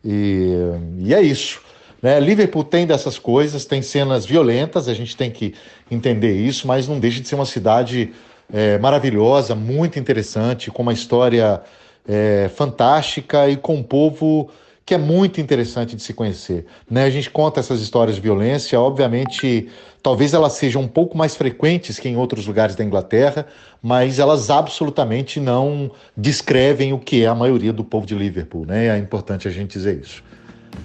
E, 0.04 0.52
e 1.00 1.12
é 1.12 1.20
isso. 1.20 1.60
Né? 2.06 2.20
Liverpool 2.20 2.62
tem 2.62 2.86
dessas 2.86 3.18
coisas, 3.18 3.64
tem 3.64 3.82
cenas 3.82 4.24
violentas, 4.24 4.88
a 4.88 4.94
gente 4.94 5.16
tem 5.16 5.28
que 5.28 5.54
entender 5.90 6.34
isso, 6.34 6.64
mas 6.64 6.86
não 6.86 7.00
deixa 7.00 7.20
de 7.20 7.26
ser 7.26 7.34
uma 7.34 7.44
cidade 7.44 8.12
é, 8.52 8.78
maravilhosa, 8.78 9.56
muito 9.56 9.98
interessante, 9.98 10.70
com 10.70 10.82
uma 10.82 10.92
história 10.92 11.60
é, 12.06 12.48
fantástica 12.54 13.48
e 13.48 13.56
com 13.56 13.74
um 13.74 13.82
povo 13.82 14.48
que 14.84 14.94
é 14.94 14.98
muito 14.98 15.40
interessante 15.40 15.96
de 15.96 16.02
se 16.02 16.14
conhecer. 16.14 16.64
Né? 16.88 17.02
A 17.02 17.10
gente 17.10 17.28
conta 17.28 17.58
essas 17.58 17.80
histórias 17.80 18.14
de 18.14 18.22
violência, 18.22 18.80
obviamente, 18.80 19.68
talvez 20.00 20.32
elas 20.32 20.52
sejam 20.52 20.82
um 20.82 20.88
pouco 20.88 21.18
mais 21.18 21.34
frequentes 21.34 21.98
que 21.98 22.08
em 22.08 22.14
outros 22.14 22.46
lugares 22.46 22.76
da 22.76 22.84
Inglaterra, 22.84 23.48
mas 23.82 24.20
elas 24.20 24.48
absolutamente 24.48 25.40
não 25.40 25.90
descrevem 26.16 26.92
o 26.92 27.00
que 27.00 27.24
é 27.24 27.26
a 27.26 27.34
maioria 27.34 27.72
do 27.72 27.82
povo 27.82 28.06
de 28.06 28.14
Liverpool. 28.14 28.64
Né? 28.64 28.86
É 28.86 28.96
importante 28.96 29.48
a 29.48 29.50
gente 29.50 29.72
dizer 29.72 30.00
isso. 30.00 30.22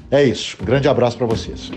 É 0.09 0.23
isso. 0.23 0.57
Um 0.61 0.65
grande 0.65 0.87
abraço 0.87 1.17
para 1.17 1.27
vocês. 1.27 1.71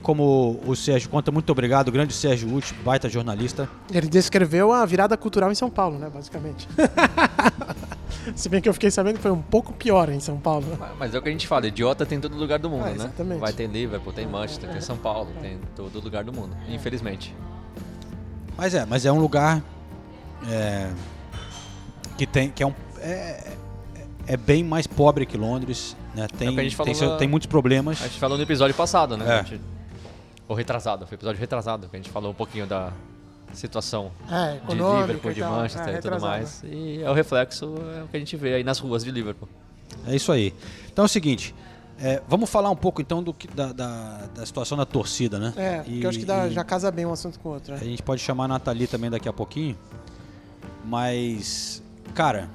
Aí 0.00 0.02
como 0.02 0.58
o 0.66 0.74
Sérgio 0.74 1.08
conta, 1.10 1.30
muito 1.30 1.50
obrigado, 1.50 1.88
o 1.88 1.92
grande 1.92 2.12
Sérgio 2.14 2.52
Uti, 2.54 2.72
baita 2.82 3.08
jornalista. 3.08 3.68
Ele 3.92 4.08
descreveu 4.08 4.72
a 4.72 4.84
virada 4.86 5.16
cultural 5.16 5.52
em 5.52 5.54
São 5.54 5.70
Paulo, 5.70 5.98
né, 5.98 6.10
basicamente. 6.12 6.66
Se 8.34 8.48
bem 8.48 8.60
que 8.60 8.68
eu 8.68 8.74
fiquei 8.74 8.90
sabendo 8.90 9.16
que 9.16 9.22
foi 9.22 9.30
um 9.30 9.40
pouco 9.40 9.72
pior 9.72 10.08
em 10.10 10.20
São 10.20 10.36
Paulo. 10.38 10.66
Mas- 10.78 10.90
Mas 10.98 11.14
é 11.14 11.18
o 11.18 11.22
que 11.22 11.28
a 11.28 11.32
gente 11.32 11.46
fala, 11.46 11.66
idiota 11.66 12.04
tem 12.04 12.18
em 12.18 12.20
todo 12.20 12.36
lugar 12.36 12.58
do 12.58 12.68
mundo, 12.68 12.82
Ah, 12.84 12.88
né? 12.90 12.94
exatamente. 12.96 13.40
Vai 13.40 13.52
ter 13.52 13.66
Liverpool, 13.66 14.12
tem 14.12 14.26
Manchester, 14.26 14.70
tem 14.70 14.80
São 14.80 14.96
Paulo, 14.96 15.30
tem 15.40 15.54
em 15.54 15.60
todo 15.76 16.00
lugar 16.00 16.24
do 16.24 16.32
mundo, 16.32 16.56
infelizmente. 16.68 17.34
Mas 18.56 18.74
é, 18.74 18.84
mas 18.84 19.06
é 19.06 19.12
um 19.12 19.18
lugar 19.18 19.62
é, 20.50 20.90
que 22.18 22.26
tem 22.26 22.50
que 22.50 22.62
é 22.62 22.66
um 22.66 22.74
é, 22.98 23.52
é 24.26 24.36
bem 24.36 24.62
mais 24.62 24.86
pobre 24.86 25.24
que 25.24 25.36
Londres, 25.38 25.96
né? 26.14 26.26
Tem 26.38 26.48
É 26.52 26.56
tem, 26.56 26.70
falou 26.70 26.94
seu- 26.94 27.10
na- 27.10 27.16
tem 27.16 27.26
muitos 27.28 27.46
problemas. 27.46 28.02
A 28.02 28.06
gente 28.06 28.20
falou 28.20 28.36
no 28.36 28.42
episódio 28.42 28.76
passado, 28.76 29.16
né? 29.16 29.24
É. 29.50 29.58
A 30.50 30.52
Ou 30.52 30.56
retrasado, 30.56 31.06
foi 31.06 31.14
episódio 31.14 31.38
retrasado, 31.40 31.88
que 31.88 31.94
a 31.94 31.98
gente 32.00 32.10
falou 32.10 32.32
um 32.32 32.34
pouquinho 32.34 32.66
da 32.66 32.92
situação 33.52 34.10
É, 34.28 34.58
de 34.66 34.74
Liverpool, 34.74 35.32
de. 35.32 35.40
Manchester 35.42 35.94
É, 35.94 35.98
e 35.98 36.00
tudo 36.00 36.20
mais. 36.20 36.62
E 36.64 37.00
é 37.02 37.08
o 37.08 37.14
reflexo, 37.14 37.72
é 37.96 38.02
o 38.02 38.08
que 38.08 38.16
a 38.16 38.18
gente 38.20 38.36
vê 38.36 38.54
aí 38.54 38.64
nas 38.64 38.80
ruas 38.80 39.04
de 39.04 39.12
Liverpool. 39.12 39.48
É 40.08 40.16
isso 40.16 40.32
aí. 40.32 40.52
Então 40.92 41.04
é 41.04 41.06
o 41.06 41.08
seguinte, 41.08 41.54
é, 42.00 42.20
vamos 42.28 42.50
falar 42.50 42.68
um 42.68 42.74
pouco 42.74 43.00
então 43.00 43.22
do 43.22 43.32
que, 43.32 43.46
da, 43.46 43.72
da, 43.72 44.26
da 44.34 44.44
situação 44.44 44.76
da 44.76 44.84
torcida, 44.84 45.38
né? 45.38 45.52
É, 45.56 45.76
porque 45.82 46.04
eu 46.04 46.08
acho 46.08 46.18
que 46.18 46.24
dá- 46.24 46.48
E- 46.48 46.50
já 46.50 46.64
casa 46.64 46.90
bem 46.90 47.06
um 47.06 47.12
assunto 47.12 47.38
com 47.38 47.50
o 47.50 47.52
outro. 47.52 47.74
A 47.74 47.76
né? 47.78 47.84
gente 47.84 48.02
pode 48.02 48.20
chamar 48.20 48.46
a 48.46 48.48
Nathalie 48.48 48.88
também 48.88 49.08
daqui 49.08 49.28
a 49.28 49.32
pouquinho. 49.32 49.78
Mas, 50.84 51.80
cara, 52.12 52.48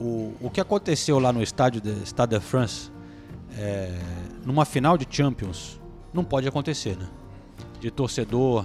o, 0.00 0.04
o, 0.04 0.36
o 0.42 0.50
que 0.50 0.60
aconteceu 0.60 1.20
lá 1.20 1.32
no 1.32 1.40
estádio 1.40 1.80
de 1.80 1.92
Stade 2.04 2.36
de 2.36 2.44
France, 2.44 2.90
é, 3.56 3.92
numa 4.44 4.64
final 4.64 4.98
de 4.98 5.06
Champions, 5.08 5.80
não 6.14 6.24
pode 6.24 6.46
acontecer, 6.46 6.96
né? 6.96 7.08
De 7.80 7.90
torcedor, 7.90 8.64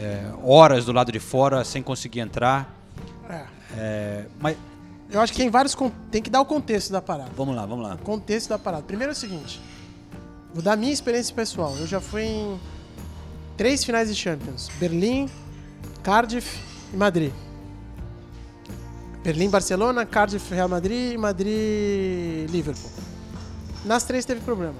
é, 0.00 0.32
horas 0.42 0.84
do 0.84 0.92
lado 0.92 1.10
de 1.10 1.18
fora 1.18 1.64
sem 1.64 1.82
conseguir 1.82 2.20
entrar. 2.20 2.72
É. 3.28 3.44
É, 3.76 4.26
mas 4.40 4.56
Eu 5.10 5.20
acho 5.20 5.32
que 5.32 5.38
tem 5.38 5.50
vários. 5.50 5.76
Tem 6.10 6.22
que 6.22 6.30
dar 6.30 6.40
o 6.40 6.46
contexto 6.46 6.92
da 6.92 7.02
parada. 7.02 7.30
vamos 7.36 7.56
lá, 7.56 7.66
vamos 7.66 7.86
lá. 7.86 7.96
Contexto 7.98 8.48
da 8.48 8.58
parada. 8.58 8.84
Primeiro 8.84 9.12
é 9.12 9.14
o 9.14 9.16
seguinte: 9.16 9.60
Vou 10.54 10.62
dar 10.62 10.74
a 10.74 10.76
minha 10.76 10.92
experiência 10.92 11.34
pessoal. 11.34 11.74
Eu 11.76 11.86
já 11.86 12.00
fui 12.00 12.22
em 12.22 12.60
três 13.56 13.84
finais 13.84 14.08
de 14.08 14.14
Champions: 14.14 14.70
Berlim, 14.78 15.28
Cardiff 16.02 16.60
e 16.92 16.96
Madrid. 16.96 17.32
Berlim, 19.24 19.48
Barcelona, 19.48 20.06
Cardiff, 20.06 20.54
Real 20.54 20.68
Madrid 20.68 21.14
e 21.14 21.18
Madrid, 21.18 22.48
Liverpool. 22.50 22.90
Nas 23.84 24.04
três 24.04 24.24
teve 24.24 24.40
problema 24.42 24.74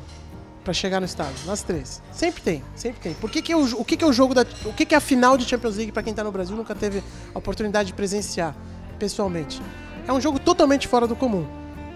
pra 0.64 0.72
chegar 0.72 0.98
no 0.98 1.06
estádio. 1.06 1.46
Nas 1.46 1.62
três. 1.62 2.02
Sempre 2.10 2.42
tem, 2.42 2.64
sempre 2.74 3.00
tem. 3.00 3.14
Por 3.14 3.30
que 3.30 3.42
que 3.42 3.52
é 3.52 3.56
o, 3.56 3.80
o 3.80 3.84
que 3.84 3.96
que 3.96 4.04
é 4.04 4.06
o 4.06 4.12
jogo 4.12 4.34
da 4.34 4.44
o 4.64 4.72
que 4.72 4.86
que 4.86 4.94
é 4.94 4.98
a 4.98 5.00
final 5.00 5.36
de 5.36 5.44
Champions 5.44 5.76
League 5.76 5.92
pra 5.92 6.02
quem 6.02 6.14
tá 6.14 6.24
no 6.24 6.32
Brasil 6.32 6.56
nunca 6.56 6.74
teve 6.74 7.02
a 7.34 7.38
oportunidade 7.38 7.88
de 7.88 7.92
presenciar 7.92 8.56
pessoalmente? 8.98 9.60
É 10.08 10.12
um 10.12 10.20
jogo 10.20 10.38
totalmente 10.38 10.88
fora 10.88 11.06
do 11.06 11.14
comum. 11.14 11.46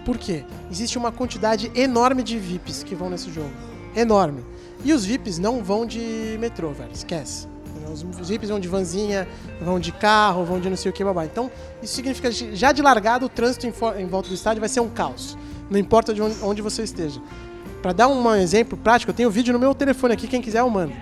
Por 0.05 0.17
quê? 0.17 0.45
Existe 0.71 0.97
uma 0.97 1.11
quantidade 1.11 1.71
enorme 1.75 2.23
de 2.23 2.37
VIPs 2.39 2.83
que 2.83 2.95
vão 2.95 3.09
nesse 3.09 3.31
jogo. 3.31 3.51
Enorme. 3.95 4.45
E 4.83 4.93
os 4.93 5.03
VIPs 5.03 5.37
não 5.37 5.63
vão 5.63 5.85
de 5.85 6.37
metrô, 6.39 6.71
velho. 6.71 6.91
Esquece. 6.93 7.47
Os 7.91 8.03
os 8.03 8.29
VIPs 8.29 8.49
vão 8.49 8.59
de 8.59 8.67
vanzinha, 8.67 9.27
vão 9.61 9.79
de 9.79 9.91
carro, 9.91 10.45
vão 10.45 10.59
de 10.59 10.69
não 10.69 10.77
sei 10.77 10.91
o 10.91 10.93
que, 10.93 11.03
babá. 11.03 11.25
Então, 11.25 11.51
isso 11.81 11.95
significa 11.95 12.29
que 12.29 12.55
já 12.55 12.71
de 12.71 12.81
largada 12.81 13.25
o 13.25 13.29
trânsito 13.29 13.65
em, 13.65 13.73
em 13.99 14.05
volta 14.07 14.29
do 14.29 14.35
estádio 14.35 14.59
vai 14.59 14.69
ser 14.69 14.79
um 14.79 14.89
caos. 14.89 15.37
Não 15.69 15.77
importa 15.77 16.13
de 16.13 16.21
onde, 16.21 16.35
onde 16.41 16.61
você 16.61 16.83
esteja. 16.83 17.21
Pra 17.81 17.93
dar 17.93 18.07
um 18.07 18.35
exemplo 18.35 18.77
prático, 18.77 19.11
eu 19.11 19.15
tenho 19.15 19.29
vídeo 19.31 19.53
no 19.53 19.59
meu 19.59 19.73
telefone 19.73 20.13
aqui, 20.13 20.27
quem 20.27 20.41
quiser 20.41 20.59
eu 20.59 20.69
mando. 20.69 20.93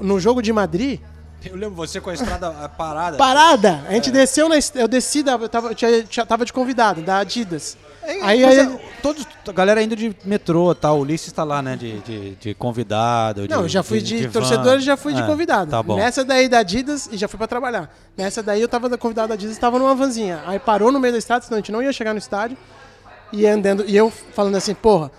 No 0.00 0.18
jogo 0.18 0.42
de 0.42 0.52
Madrid, 0.52 0.98
Eu 1.44 1.54
lembro 1.56 1.74
você 1.76 2.00
com 2.00 2.10
a 2.10 2.14
estrada 2.14 2.50
parada. 2.76 3.16
parada, 3.16 3.84
a 3.88 3.92
gente 3.94 4.10
desceu 4.10 4.48
na. 4.48 4.56
Eu 4.74 4.88
desci, 4.88 5.22
da, 5.22 5.32
eu 5.32 5.48
tava, 5.48 5.68
eu 5.68 5.74
tinha- 5.74 6.02
tinha- 6.04 6.26
tava 6.26 6.44
de 6.44 6.52
convidado, 6.52 7.02
da 7.02 7.18
Adidas. 7.18 7.76
Aí, 8.02 8.20
Aí, 8.20 8.44
aí- 8.44 8.78
todos, 9.00 9.24
a 9.48 9.52
galera 9.52 9.80
indo 9.80 9.94
de 9.94 10.12
metrô, 10.24 10.74
tá? 10.74 10.90
O 10.92 11.00
Ulisses 11.02 11.32
tá 11.32 11.44
lá, 11.44 11.62
né? 11.62 11.76
De, 11.76 12.00
de, 12.00 12.34
de 12.34 12.54
convidado. 12.54 13.46
Não, 13.48 13.62
de, 13.62 13.68
já 13.68 13.82
fui 13.84 14.00
de, 14.00 14.26
van. 14.26 14.32
torcedor 14.32 14.78
e 14.78 14.80
já 14.80 14.96
fui 14.96 15.12
de 15.14 15.20
É, 15.20 15.26
convidado. 15.26 15.70
Tá 15.70 15.80
bom. 15.80 15.94
Nessa 15.96 16.24
daí 16.24 16.48
da 16.48 16.58
Adidas 16.58 17.08
e 17.12 17.16
já 17.16 17.28
fui 17.28 17.38
pra 17.38 17.46
trabalhar. 17.46 17.94
Nessa 18.16 18.42
daí 18.42 18.60
eu 18.60 18.68
tava 18.68 18.88
da 18.88 18.98
convidado 18.98 19.28
da 19.28 19.34
Adidas 19.34 19.56
e 19.56 19.60
tava 19.60 19.78
numa 19.78 19.94
vanzinha. 19.94 20.42
Aí 20.46 20.58
parou 20.58 20.90
no 20.90 20.98
meio 20.98 21.12
da 21.12 21.18
estrada, 21.18 21.44
senão 21.44 21.58
a 21.58 21.60
gente 21.60 21.70
não 21.70 21.80
ia 21.80 21.92
chegar 21.92 22.12
no 22.12 22.18
estádio. 22.18 22.56
E 23.32 23.46
andando, 23.46 23.84
e 23.86 23.96
eu 23.96 24.10
falando 24.34 24.56
assim, 24.56 24.74
porra, 24.74 25.10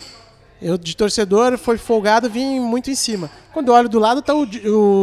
eu 0.64 0.78
de 0.78 0.96
torcedor 0.96 1.58
foi 1.58 1.78
folgado, 1.78 2.30
vim 2.30 2.60
muito 2.60 2.90
em 2.90 2.96
cima. 2.96 3.30
Quando 3.54 3.68
eu 3.68 3.74
olho 3.74 3.90
do 3.90 4.00
lado, 4.00 4.22
tá 4.22 4.34
o, 4.34 4.48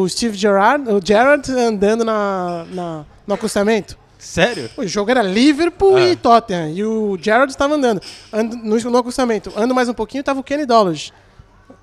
o 0.03 0.09
Steve 0.09 0.37
Gerrard, 0.37 0.89
o 0.91 1.01
Gerrard 1.05 1.51
andando 1.53 2.05
na, 2.05 2.65
na- 2.73 3.05
no 3.27 3.35
acostamento. 3.35 3.97
Sério? 4.19 4.69
O 4.77 4.87
jogo 4.87 5.11
era 5.11 5.23
Liverpool 5.23 5.97
É. 5.99 6.11
e 6.11 6.17
Tottenham. 6.17 6.71
E 6.71 6.85
o 6.85 7.17
Gerrard 7.21 7.51
estava 7.51 7.75
andando. 7.75 8.03
Ando, 8.33 8.57
no, 8.57 8.77
no 8.91 8.99
acostamento. 8.99 9.51
Ando 9.57 9.75
mais 9.75 9.89
um 9.89 9.95
pouquinho, 9.95 10.23
tava 10.23 10.41
o 10.41 10.43
Kenny 10.43 10.67
Dollars. 10.67 11.13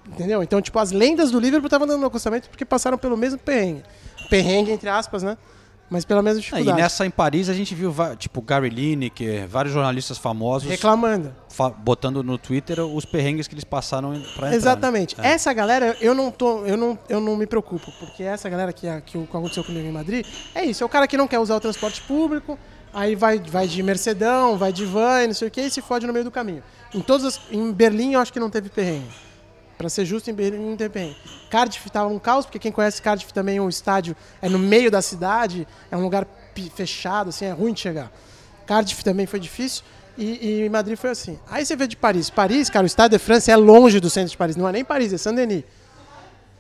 Entendeu? 0.08 0.44
Então, 0.44 0.62
tipo, 0.62 0.78
as 0.80 0.92
lendas 0.92 1.32
do 1.32 1.40
Liverpool 1.40 1.68
estavam 1.68 1.86
andando 1.86 2.00
no 2.02 2.08
acostamento 2.08 2.48
porque 2.50 2.64
passaram 2.64 2.98
pelo 2.98 3.18
mesmo 3.18 3.40
perrengue. 3.40 3.84
Perrengue, 4.30 4.72
entre 4.72 4.88
aspas, 4.90 5.24
né? 5.24 5.36
Mas 5.90 6.04
pela 6.04 6.22
mesma 6.22 6.40
Ah, 6.40 6.42
e 6.42 6.44
dificuldade. 6.44 6.82
nessa 6.82 7.06
em 7.06 7.10
Paris 7.10 7.48
a 7.48 7.54
gente 7.54 7.74
viu, 7.74 7.94
tipo, 8.18 8.42
Gary 8.42 8.70
Lineker, 8.70 9.48
vários 9.48 9.74
jornalistas 9.74 10.18
famosos 10.18 10.70
Reclamando. 10.70 11.34
fa- 11.48 11.70
botando 11.70 12.22
no 12.22 12.38
Twitter 12.38 12.80
os 12.82 13.06
perrengues 13.06 13.48
que 13.48 13.54
eles 13.54 13.64
passaram 13.64 14.10
pra 14.36 14.48
entrar. 14.48 14.54
Exatamente. 14.54 15.16
É. 15.22 15.30
Essa 15.30 15.54
galera, 15.54 15.96
eu 16.02 16.14
não 16.14 16.30
tô, 16.30 16.66
eu 16.66 16.76
não, 16.76 17.00
eu 17.08 17.22
não 17.22 17.38
me 17.38 17.48
preocupo, 17.48 17.90
porque 18.00 18.22
essa 18.24 18.50
galera 18.50 18.74
que, 18.74 18.86
que 19.06 19.18
aconteceu 19.18 19.64
comigo 19.64 19.88
em 19.88 19.92
Madrid, 19.92 20.26
é 20.54 20.66
isso, 20.66 20.84
é 20.84 20.86
o 20.86 20.90
cara 20.90 21.08
que 21.08 21.16
não 21.16 21.26
quer 21.28 21.40
usar 21.40 21.56
o 21.56 21.60
transporte 21.62 22.02
público, 22.02 22.60
aí 22.94 23.16
vai, 23.16 23.40
vai 23.40 23.66
de 23.66 23.82
Mercedão, 23.82 24.58
vai 24.58 24.74
de 24.74 24.84
van, 24.84 25.28
não 25.28 25.34
sei 25.34 25.48
o 25.48 25.52
que, 25.52 25.62
e 25.62 25.70
se 25.72 25.82
fode 25.82 26.06
no 26.06 26.12
meio 26.12 26.26
do 26.26 26.32
caminho. 26.32 26.64
Em 26.94 27.00
todas 27.00 27.26
as, 27.26 27.42
em 27.50 27.72
Berlim 27.72 28.14
eu 28.14 28.20
acho 28.20 28.34
que 28.34 28.40
não 28.42 28.50
teve 28.50 28.68
perrengue. 28.68 29.08
Pra 29.78 29.90
ser 29.90 30.06
justo, 30.06 30.30
em 30.32 30.34
Berlim 30.34 30.72
não 30.72 30.76
teve. 30.76 31.16
Cardiff 31.50 31.90
tava 31.90 32.10
um 32.10 32.18
caos, 32.18 32.46
porque 32.46 32.58
quem 32.58 32.72
conhece 32.72 33.02
Cardiff 33.02 33.32
também, 33.32 33.60
o 33.60 33.70
estádio 33.70 34.16
é 34.42 34.50
no 34.50 34.58
meio 34.58 34.90
da 34.90 35.02
cidade, 35.02 35.68
é 35.92 35.96
um 35.96 36.02
lugar 36.02 36.26
fechado, 36.76 37.30
assim, 37.30 37.46
é 37.46 37.52
ruim 37.52 37.74
de 37.74 37.82
chegar. 37.82 38.12
Cardiff 38.66 39.04
também 39.04 39.28
foi 39.28 39.40
difícil. 39.40 39.84
E, 40.18 40.64
e 40.64 40.70
Madrid 40.70 40.98
foi 40.98 41.12
assim. 41.12 41.40
Aí 41.48 41.64
você 41.64 41.76
vê 41.76 41.88
de 41.88 41.96
Paris. 41.96 42.30
Paris, 42.30 42.70
cara, 42.70 42.86
o 42.86 42.90
Stade 42.90 43.16
de 43.16 43.20
France 43.20 43.52
é 43.52 43.56
longe 43.56 44.00
do 44.00 44.10
centro 44.10 44.32
de 44.32 44.38
Paris. 44.38 44.56
Não 44.56 44.68
é 44.68 44.72
nem 44.72 44.84
Paris, 44.84 45.14
é 45.14 45.18
Saint-Denis. 45.18 45.64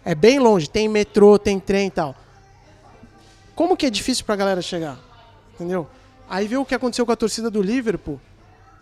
É 0.06 0.14
bem 0.14 0.38
longe. 0.38 0.70
Tem 0.70 0.88
metrô, 0.88 1.40
tem 1.40 1.60
trem 1.60 1.88
e 1.88 1.92
tal. 1.92 2.16
Como 3.56 3.76
que 3.76 3.88
é 3.88 3.90
difícil 3.90 4.24
pra 4.26 4.36
galera 4.36 4.62
chegar? 4.62 5.00
Entendeu? 5.56 5.90
Aí 6.30 6.48
vê 6.48 6.56
o 6.56 6.66
que 6.66 6.76
aconteceu 6.76 7.04
com 7.04 7.12
a 7.12 7.16
torcida 7.16 7.50
do 7.50 7.62
Liverpool. 7.62 8.22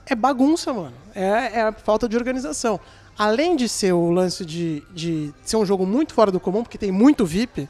É 0.06 0.14
bagunça, 0.14 0.74
mano. 0.74 0.94
É, 1.16 1.62
é 1.62 1.72
falta 1.72 2.10
de 2.10 2.18
organização. 2.18 2.80
Além 3.18 3.56
de 3.56 3.70
ser 3.70 3.94
o 3.94 4.10
lance 4.10 4.46
de, 4.46 4.84
de 4.92 5.34
ser 5.44 5.56
um 5.58 5.66
jogo 5.66 5.86
muito 5.86 6.14
fora 6.14 6.32
do 6.32 6.40
comum, 6.40 6.64
porque 6.64 6.78
tem 6.78 6.92
muito 6.92 7.26
VIP, 7.26 7.70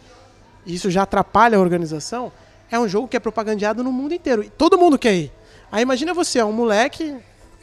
e 0.66 0.74
isso 0.74 0.90
já 0.90 1.04
atrapalha 1.04 1.58
a 1.58 1.62
organização, 1.62 2.32
é 2.72 2.80
um 2.80 2.88
jogo 2.88 3.08
que 3.08 3.16
é 3.16 3.20
propagandeado 3.20 3.84
no 3.84 3.92
mundo 3.92 4.14
inteiro. 4.14 4.44
E 4.44 4.50
todo 4.50 4.78
mundo 4.78 4.98
quer 4.98 5.14
ir. 5.14 5.32
Aí 5.72 5.84
imagina 5.84 6.14
você, 6.14 6.40
é 6.40 6.46
um 6.46 6.52
moleque 6.52 7.16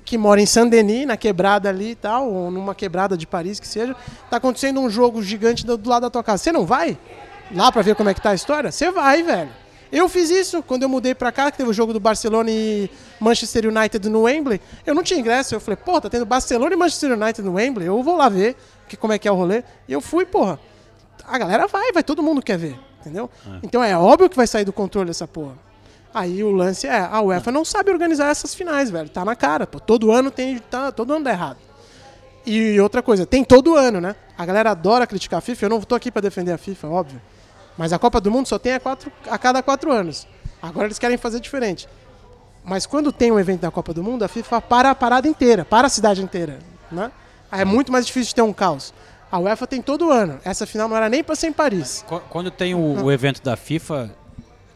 que 0.05 0.17
mora 0.19 0.41
em 0.41 0.47
Saint-Denis, 0.47 1.07
na 1.07 1.17
quebrada 1.17 1.69
ali 1.69 1.91
e 1.91 1.95
tal, 1.95 2.31
ou 2.31 2.51
numa 2.51 2.75
quebrada 2.75 3.17
de 3.17 3.27
Paris 3.27 3.59
que 3.59 3.67
seja, 3.67 3.97
tá 4.31 4.37
acontecendo 4.37 4.81
um 4.81 4.91
jogo 4.91 5.23
gigante 5.23 5.65
do, 5.65 5.77
do 5.77 5.89
lado 5.89 6.03
da 6.03 6.11
tua 6.11 6.23
casa. 6.23 6.43
Você 6.43 6.53
não 6.53 6.65
vai 6.65 6.99
lá 7.53 7.71
pra 7.71 7.83
ver 7.83 7.95
como 7.95 8.09
é 8.09 8.15
que 8.15 8.21
tá 8.21 8.31
a 8.31 8.35
história? 8.35 8.71
Você 8.71 8.91
vai, 8.91 9.23
velho. 9.23 9.62
Eu 9.93 10.09
fiz 10.09 10.31
isso 10.31 10.63
quando 10.63 10.85
eu 10.85 10.89
mudei 10.89 11.15
pra 11.15 11.31
cá, 11.31 11.51
que 11.51 11.59
teve 11.59 11.69
o 11.69 11.73
jogo 11.73 11.93
do 11.93 12.01
Barcelona 12.01 12.51
e 12.51 12.91
Manchester 13.21 13.67
United 13.67 14.09
no 14.09 14.23
Wembley. 14.23 14.59
Eu 14.87 14.95
não 14.95 15.03
tinha 15.03 15.21
ingresso. 15.21 15.55
Eu 15.55 15.61
falei, 15.61 15.77
pô, 15.77 16.01
tá 16.01 16.09
tendo 16.09 16.25
Barcelona 16.25 16.73
e 16.73 16.77
Manchester 16.77 17.13
United 17.13 17.43
no 17.43 17.53
Wembley. 17.53 17.87
Eu 17.87 18.03
vou 18.03 18.17
lá 18.17 18.31
ver 18.31 18.57
que, 18.89 18.97
como 18.97 19.13
é 19.13 19.19
que 19.19 19.29
é 19.29 19.33
o 19.33 19.35
rolê. 19.35 19.63
E 19.87 19.93
eu 19.93 20.01
fui, 20.01 20.25
porra. 20.25 20.59
A 21.25 21.37
galera 21.37 21.67
vai, 21.67 21.93
vai, 21.93 22.03
todo 22.03 22.23
mundo 22.23 22.41
quer 22.43 22.57
ver, 22.57 22.77
entendeu? 23.01 23.31
Então 23.63 23.85
é 23.85 23.97
óbvio 23.97 24.31
que 24.31 24.37
vai 24.37 24.47
sair 24.47 24.65
do 24.65 24.73
controle 24.73 25.11
essa 25.11 25.29
porra. 25.29 25.57
Aí 26.15 26.43
o 26.43 26.51
lance 26.51 26.87
é, 26.87 26.99
a 26.99 27.21
UEFA 27.21 27.53
não 27.53 27.65
sabe 27.65 27.91
organizar 27.91 28.31
essas 28.31 28.55
finais, 28.55 28.91
velho. 28.91 29.11
Tá 29.11 29.25
na 29.25 29.37
cara, 29.37 29.67
pô. 29.67 29.79
Todo 29.79 30.11
ano 30.11 30.31
tem, 30.31 30.59
tá, 30.59 30.91
todo 30.91 31.13
ano 31.13 31.25
dá 31.25 31.31
errado. 31.31 31.59
E 32.45 32.81
outra 32.81 33.03
coisa, 33.03 33.25
tem 33.25 33.45
todo 33.45 33.77
ano, 33.77 34.01
né? 34.01 34.17
A 34.37 34.45
galera 34.45 34.71
adora 34.71 35.07
criticar 35.07 35.39
a 35.39 35.41
FIFA. 35.41 35.67
Eu 35.67 35.71
não 35.71 35.81
tô 35.83 35.95
aqui 35.95 36.11
pra 36.11 36.21
defender 36.21 36.53
a 36.53 36.59
FIFA, 36.59 36.89
óbvio. 36.89 37.21
Mas 37.77 37.93
a 37.93 37.99
Copa 37.99 38.21
do 38.21 38.31
Mundo 38.31 38.47
só 38.47 38.59
tem 38.59 38.75
a, 38.75 38.81
quatro, 38.81 39.11
a 39.31 39.39
cada 39.39 39.63
quatro 39.63 39.91
anos. 39.93 40.27
Agora 40.61 40.87
eles 40.87 40.99
querem 40.99 41.17
fazer 41.17 41.41
diferente. 41.41 41.89
Mas 42.65 42.87
quando 42.87 43.11
tem 43.13 43.33
um 43.33 43.39
evento 43.41 43.61
da 43.63 43.71
Copa 43.71 43.93
do 43.93 44.03
Mundo, 44.03 44.25
a 44.25 44.29
FIFA 44.29 44.61
para 44.61 44.91
a 44.91 44.95
parada 44.95 45.27
inteira, 45.27 45.65
para 45.65 45.87
a 45.87 45.91
cidade 45.91 46.23
inteira. 46.23 46.59
Né? 46.91 47.11
É 47.51 47.65
muito 47.65 47.91
mais 47.91 48.07
difícil 48.07 48.29
de 48.29 48.35
ter 48.37 48.43
um 48.43 48.53
caos. 48.53 48.95
A 49.31 49.39
UEFA 49.39 49.67
tem 49.67 49.81
todo 49.83 50.11
ano. 50.11 50.39
Essa 50.45 50.67
final 50.67 50.89
não 50.89 50.97
era 50.97 51.09
nem 51.09 51.25
para 51.25 51.35
ser 51.35 51.49
em 51.49 51.53
Paris. 51.53 52.05
Qu- 52.07 52.21
Quando 52.29 52.51
tem 52.51 52.75
o, 52.75 53.03
o 53.05 53.11
evento 53.11 53.43
da 53.43 53.57
FIFA, 53.57 54.11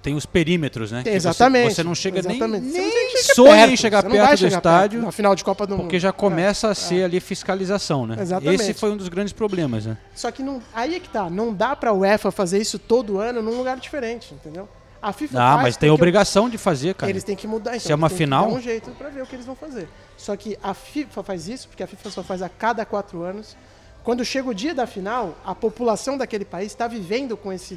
tem 0.07 0.15
os 0.15 0.25
perímetros, 0.25 0.93
né? 0.93 1.03
Tem, 1.03 1.15
Que 1.15 1.21
você- 1.21 1.29
exatamente. 1.29 1.75
Você, 1.75 1.83
não 1.83 1.95
chega 1.97 2.21
exatamente. 2.21 2.63
nem, 2.63 2.71
Você 2.73 2.79
nem 2.79 2.91
tem 2.93 3.09
que 3.11 3.35
sonha 3.35 3.67
em 3.67 3.77
chegar 3.77 4.03
Você 4.05 4.09
perto 4.11 4.31
do 4.31 4.37
chegar 4.37 4.57
estádio, 4.59 5.03
na 5.03 5.11
final 5.11 5.35
de 5.35 5.43
Copa 5.43 5.67
do 5.67 5.73
Mundo. 5.73 5.83
porque 5.83 5.99
já 5.99 6.13
começa 6.13 6.69
a 6.71 6.75
ser 6.77 7.03
ali 7.03 7.19
fiscalização, 7.19 8.07
né? 8.07 8.17
Exatamente. 8.21 8.63
Esse 8.63 8.73
foi 8.75 8.93
um 8.93 8.97
dos 8.97 9.09
grandes 9.09 9.33
problemas, 9.33 9.85
né? 9.85 9.99
Só 10.15 10.31
que 10.31 10.45
não, 10.45 10.63
aí 10.73 10.95
é 10.95 11.01
que 11.01 11.09
tá. 11.09 11.29
Não 11.29 11.53
dá 11.53 11.75
pra 11.75 11.93
UEFA 11.93 12.31
fazer 12.31 12.61
isso 12.61 12.79
todo 12.79 13.19
ano 13.19 13.43
num 13.43 13.57
lugar 13.59 13.77
diferente, 13.79 14.33
entendeu? 14.33 14.69
A 15.03 15.13
FIFA 15.13 15.39
Ah, 15.41 15.53
faz 15.55 15.63
mas 15.63 15.77
tem 15.77 15.89
porque 15.89 16.01
obrigação 16.01 16.49
de 16.49 16.57
fazer, 16.57 16.95
cara. 16.95 17.11
Eles 17.11 17.25
têm 17.25 17.35
que 17.35 17.49
mudar. 17.49 17.71
Então, 17.73 17.81
Se 17.87 17.91
é 17.91 17.95
uma 17.97 18.09
final- 18.09 18.45
Que 18.47 18.53
dar 18.53 18.59
um 18.59 18.63
jeito 18.63 18.91
pra 18.93 19.09
ver 19.09 19.23
o 19.23 19.27
que 19.27 19.35
eles 19.35 19.45
vão 19.47 19.57
fazer. 19.57 19.89
Só 20.17 20.37
que 20.37 20.57
a 20.63 20.73
FIFA 20.73 21.23
faz 21.25 21.49
isso 21.49 21.67
porque 21.67 21.83
a 21.83 21.87
FIFA 21.89 22.11
só 22.11 22.23
faz 22.23 22.43
a 22.43 22.49
cada 22.49 22.85
quatro 22.85 23.23
anos. 23.23 23.57
Quando 24.05 24.25
chega 24.25 24.49
o 24.49 24.55
dia 24.55 24.73
da 24.73 24.87
final, 24.87 25.37
a 25.45 25.53
população 25.53 26.17
daquele 26.17 26.45
país 26.45 26.69
está 26.71 26.87
vivendo 26.87 27.37
com 27.37 27.53
esse 27.53 27.77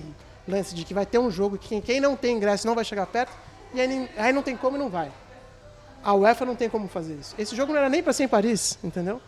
lance 0.50 0.74
de 0.76 0.84
que 0.84 0.94
vai 0.94 1.06
ter 1.06 1.18
um 1.20 1.30
jogo 1.32 1.58
que 1.58 1.68
quem, 1.70 1.82
quem 1.82 2.00
não 2.02 2.16
tem 2.16 2.36
ingresso 2.36 2.66
não 2.68 2.76
vai 2.76 2.84
chegar 2.84 3.06
perto 3.06 3.32
e 3.74 3.80
aí, 3.82 4.10
aí 4.18 4.34
não 4.34 4.42
tem 4.42 4.56
como 4.58 4.76
e 4.76 4.80
não 4.80 4.90
vai. 4.90 5.12
A 6.04 6.14
UEFA 6.14 6.46
não 6.46 6.56
tem 6.56 6.70
como 6.70 6.88
fazer 6.88 7.16
isso. 7.16 7.36
Esse 7.38 7.56
jogo 7.56 7.72
não 7.74 7.80
era 7.80 7.90
nem 7.90 8.02
para 8.02 8.14
ser 8.14 8.24
em 8.24 8.28
Paris, 8.28 8.80
entendeu? 8.84 9.22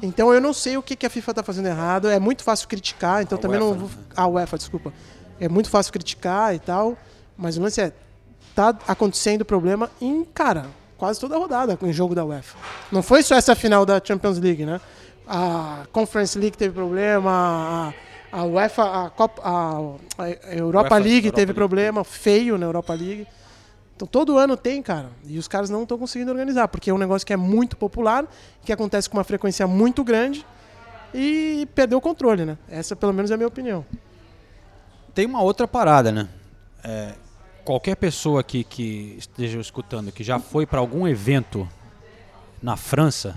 Então 0.00 0.32
eu 0.32 0.40
não 0.40 0.52
sei 0.52 0.76
o 0.76 0.82
que, 0.82 0.96
que 0.96 1.06
a 1.06 1.10
FIFA 1.10 1.32
está 1.32 1.42
fazendo 1.42 1.66
errado. 1.66 2.08
É 2.08 2.18
muito 2.18 2.42
fácil 2.42 2.68
criticar, 2.68 3.22
então 3.22 3.38
A 3.38 3.40
também 3.40 3.58
não 3.60 3.70
UEFA, 3.70 3.80
vou. 3.80 3.88
né? 3.88 3.94
A 4.16 4.26
UEFA, 4.26 4.56
desculpa. 4.56 4.92
É 5.40 5.48
muito 5.48 5.68
fácil 5.68 5.92
criticar 5.92 6.54
e 6.54 6.58
tal, 6.58 6.96
mas 7.36 7.56
o 7.56 7.62
lance 7.62 7.80
é 7.80 7.92
tá 8.54 8.76
acontecendo 8.86 9.44
problema 9.44 9.90
em, 10.00 10.24
cara, 10.24 10.66
quase 10.96 11.18
toda 11.18 11.34
a 11.34 11.38
rodada 11.38 11.76
com 11.76 11.86
o 11.86 11.92
jogo 11.92 12.14
da 12.14 12.24
UEFA. 12.24 12.56
Não 12.90 13.02
foi 13.02 13.22
só 13.22 13.34
essa 13.34 13.54
final 13.54 13.84
da 13.84 14.00
Champions 14.02 14.38
League, 14.38 14.64
né? 14.64 14.80
A 15.26 15.86
Conference 15.92 16.38
League 16.38 16.56
teve 16.56 16.74
problema, 16.74 17.30
a, 17.30 17.92
a 18.32 18.44
UEFA, 18.44 19.04
a, 19.04 19.10
Copa, 19.10 19.42
a, 19.44 20.22
a 20.22 20.54
Europa 20.54 20.94
UEFA, 20.94 20.98
League 20.98 21.26
Europa 21.26 21.36
teve 21.36 21.46
League. 21.46 21.54
problema 21.54 22.02
feio 22.02 22.56
na 22.56 22.64
Europa 22.66 22.94
League. 22.94 23.26
Então 23.94 24.08
todo 24.08 24.38
ano 24.38 24.56
tem, 24.56 24.82
cara. 24.82 25.10
E 25.26 25.38
os 25.38 25.46
caras 25.46 25.68
não 25.68 25.82
estão 25.82 25.98
conseguindo 25.98 26.30
organizar, 26.30 26.66
porque 26.66 26.90
é 26.90 26.94
um 26.94 26.98
negócio 26.98 27.26
que 27.26 27.32
é 27.32 27.36
muito 27.36 27.76
popular, 27.76 28.26
que 28.64 28.72
acontece 28.72 29.08
com 29.08 29.18
uma 29.18 29.24
frequência 29.24 29.66
muito 29.66 30.02
grande 30.02 30.46
e 31.14 31.68
perdeu 31.74 31.98
o 31.98 32.00
controle, 32.00 32.44
né? 32.44 32.56
Essa 32.68 32.96
pelo 32.96 33.12
menos 33.12 33.30
é 33.30 33.34
a 33.34 33.36
minha 33.36 33.46
opinião. 33.46 33.84
Tem 35.14 35.26
uma 35.26 35.42
outra 35.42 35.68
parada, 35.68 36.10
né? 36.10 36.28
É, 36.82 37.12
qualquer 37.64 37.96
pessoa 37.96 38.40
aqui 38.40 38.64
que 38.64 39.14
esteja 39.18 39.60
escutando 39.60 40.10
que 40.10 40.24
já 40.24 40.38
foi 40.40 40.66
para 40.66 40.80
algum 40.80 41.06
evento 41.06 41.68
na 42.62 42.76
França, 42.76 43.36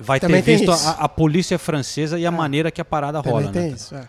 vai 0.00 0.20
ter 0.20 0.26
Também 0.26 0.42
tem 0.42 0.56
visto 0.58 0.70
a, 0.70 0.90
a 1.04 1.08
polícia 1.08 1.58
francesa 1.58 2.18
e 2.18 2.26
a 2.26 2.30
maneira 2.30 2.70
que 2.70 2.80
a 2.80 2.84
parada 2.84 3.22
Também 3.22 3.40
rola, 3.40 3.52
tem 3.52 3.62
né? 3.70 3.74
isso, 3.76 3.94
é. 3.94 4.08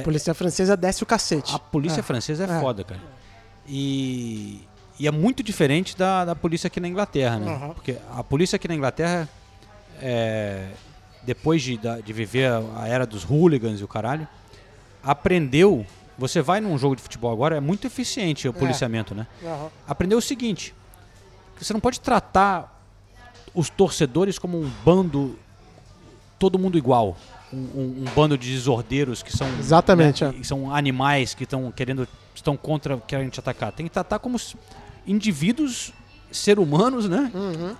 A 0.00 0.02
polícia 0.02 0.34
francesa 0.34 0.76
desce 0.76 1.02
o 1.02 1.06
cacete. 1.06 1.54
A 1.54 1.58
polícia 1.58 2.00
É. 2.00 2.02
francesa 2.02 2.44
é, 2.44 2.56
É. 2.56 2.60
foda, 2.60 2.82
cara. 2.82 3.00
E, 3.68 4.62
e 4.98 5.06
é 5.06 5.10
muito 5.10 5.42
diferente 5.42 5.96
da, 5.96 6.24
da 6.24 6.34
polícia 6.34 6.66
aqui 6.68 6.80
na 6.80 6.88
Inglaterra, 6.88 7.38
né? 7.38 7.52
Aham. 7.54 7.68
Porque 7.70 7.96
a 8.14 8.22
polícia 8.24 8.56
aqui 8.56 8.66
na 8.68 8.74
Inglaterra, 8.74 9.28
é, 10.02 10.68
depois 11.22 11.62
de, 11.62 11.78
de 12.04 12.12
viver 12.12 12.50
a, 12.76 12.86
era 12.88 13.06
dos 13.06 13.24
hooligans 13.24 13.80
e 13.80 13.84
o 13.84 13.88
caralho, 13.88 14.26
aprendeu. 15.02 15.86
Você 16.18 16.40
vai 16.40 16.60
num 16.60 16.78
jogo 16.78 16.96
de 16.96 17.02
futebol 17.02 17.30
agora, 17.32 17.56
é 17.56 17.60
muito 17.60 17.86
eficiente 17.86 18.48
o 18.48 18.52
policiamento, 18.52 19.14
né? 19.14 19.26
Aham. 19.44 19.68
Aprendeu 19.86 20.18
o 20.18 20.22
seguinte: 20.22 20.74
você 21.60 21.72
não 21.72 21.80
pode 21.80 22.00
tratar 22.00 22.75
os 23.56 23.68
torcedores 23.70 24.38
como 24.38 24.60
um 24.60 24.70
bando, 24.84 25.36
todo 26.38 26.58
mundo 26.58 26.78
igual. 26.78 27.16
Um, 27.52 27.56
um- 27.58 27.94
um 28.02 28.04
bando 28.14 28.36
de 28.36 28.52
desordeiros 28.52 29.22
que 29.22 29.34
são 29.36 29.48
Exatamente, 29.58 30.22
né, 30.24 30.30
é. 30.30 30.32
que 30.34 30.44
são 30.46 30.72
animais 30.74 31.32
que 31.32 31.44
estão 31.44 31.72
querendo 31.72 32.06
estão 32.34 32.56
contra 32.56 32.96
querem 32.98 33.28
te 33.28 33.40
atacar. 33.40 33.72
Tem 33.72 33.86
que 33.86 33.92
tratar 33.92 34.18
como 34.18 34.36
indivíduos, 35.06 35.92
ser 36.30 36.58
humanos, 36.58 37.08
né? 37.08 37.30
Uhum. 37.34 37.74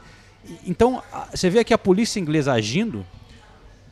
Então 0.65 1.03
você 1.31 1.51
vê 1.51 1.59
aqui 1.59 1.75
a 1.75 1.79
polícia 1.79 2.21
inglesa 2.21 2.53
agindo. 2.53 3.05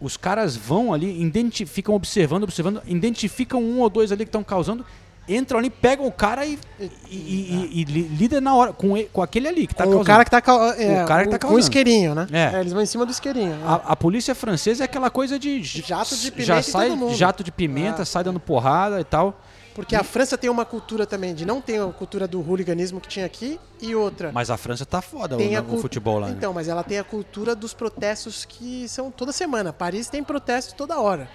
Os 0.01 0.16
caras 0.16 0.57
vão 0.57 0.93
ali, 0.95 1.30
ficam 1.66 1.95
observando, 1.95 2.45
observando, 2.45 2.80
identificam 2.87 3.62
um 3.62 3.80
ou 3.80 3.91
dois 3.91 4.12
ali 4.12 4.24
que 4.24 4.28
estão 4.28 4.45
causando, 4.45 4.85
entram 5.29 5.59
ali, 5.59 5.70
pegam 5.70 6.07
o 6.07 6.12
cara 6.12 6.45
e, 6.45 6.59
e, 6.79 7.16
e- 7.16 7.87
e- 8.20 8.25
e 8.37 8.41
na 8.41 8.55
hora 8.55 8.72
com, 8.72 8.95
com 9.12 9.22
aquele 9.22 9.49
ali 9.49 9.66
que 9.66 9.75
tá 9.75 9.85
o 9.85 9.89
causando. 9.89 10.05
cara 10.07 10.25
que 10.25 10.31
tá, 10.31 10.39
é, 10.79 11.03
O 11.03 11.07
cara 11.07 11.25
que 11.25 11.31
tá 11.31 11.39
com 11.39 11.47
o 11.47 11.51
causando. 11.51 11.59
isqueirinho, 11.61 12.14
né? 12.14 12.27
É. 12.33 12.61
eles 12.61 12.72
vão 12.72 12.83
em 12.83 12.87
cima 12.87 13.05
do 13.07 13.12
isqueirinho. 13.12 13.57
né? 13.57 13.62
A, 13.66 13.75
a 13.93 13.97
polícia 13.97 14.35
francesa 14.35 14.85
é 14.85 14.87
aquela 14.87 15.11
coisa 15.11 15.39
de 15.39 15.62
Jato 15.62 16.16
de 16.16 16.31
pimenta 16.31 16.45
já 16.47 16.62
sai 16.62 17.14
jato 17.14 17.43
de 17.45 17.51
pimenta, 17.53 18.03
É. 18.03 18.05
sai 18.05 18.25
dando 18.25 18.41
porrada 18.41 19.01
e 19.01 19.05
tal. 19.05 19.41
Porque 19.75 19.97
a 19.97 20.05
França 20.05 20.39
tem 20.39 20.49
uma 20.49 20.64
cultura 20.64 21.05
também 21.05 21.35
de 21.35 21.45
não 21.45 21.61
ter 21.61 21.81
a 21.83 21.87
cultura 21.89 22.29
do 22.29 22.39
hooliganismo 22.49 23.01
que 23.01 23.09
tinha 23.09 23.27
aqui 23.27 23.59
e 23.83 23.93
outra. 23.93 24.31
Mas 24.33 24.49
a 24.49 24.57
França 24.57 24.87
tá 24.87 25.03
foda 25.03 25.37
tem 25.37 25.51
no, 25.51 25.59
a 25.59 25.62
no 25.62 25.68
cul- 25.68 25.81
futebol 25.81 26.20
lá. 26.20 26.29
né? 26.29 26.35
Então, 26.39 26.53
mas 26.53 26.68
ela 26.68 26.85
tem 26.85 26.97
a 27.01 27.03
cultura 27.03 27.57
dos 27.57 27.75
protestos 27.75 28.45
que 28.45 28.89
são 28.89 29.11
toda 29.11 29.33
semana. 29.33 29.72
Paris 29.72 30.09
tem 30.09 30.22
protesto 30.22 30.77
toda 30.77 31.01
hora. 31.01 31.29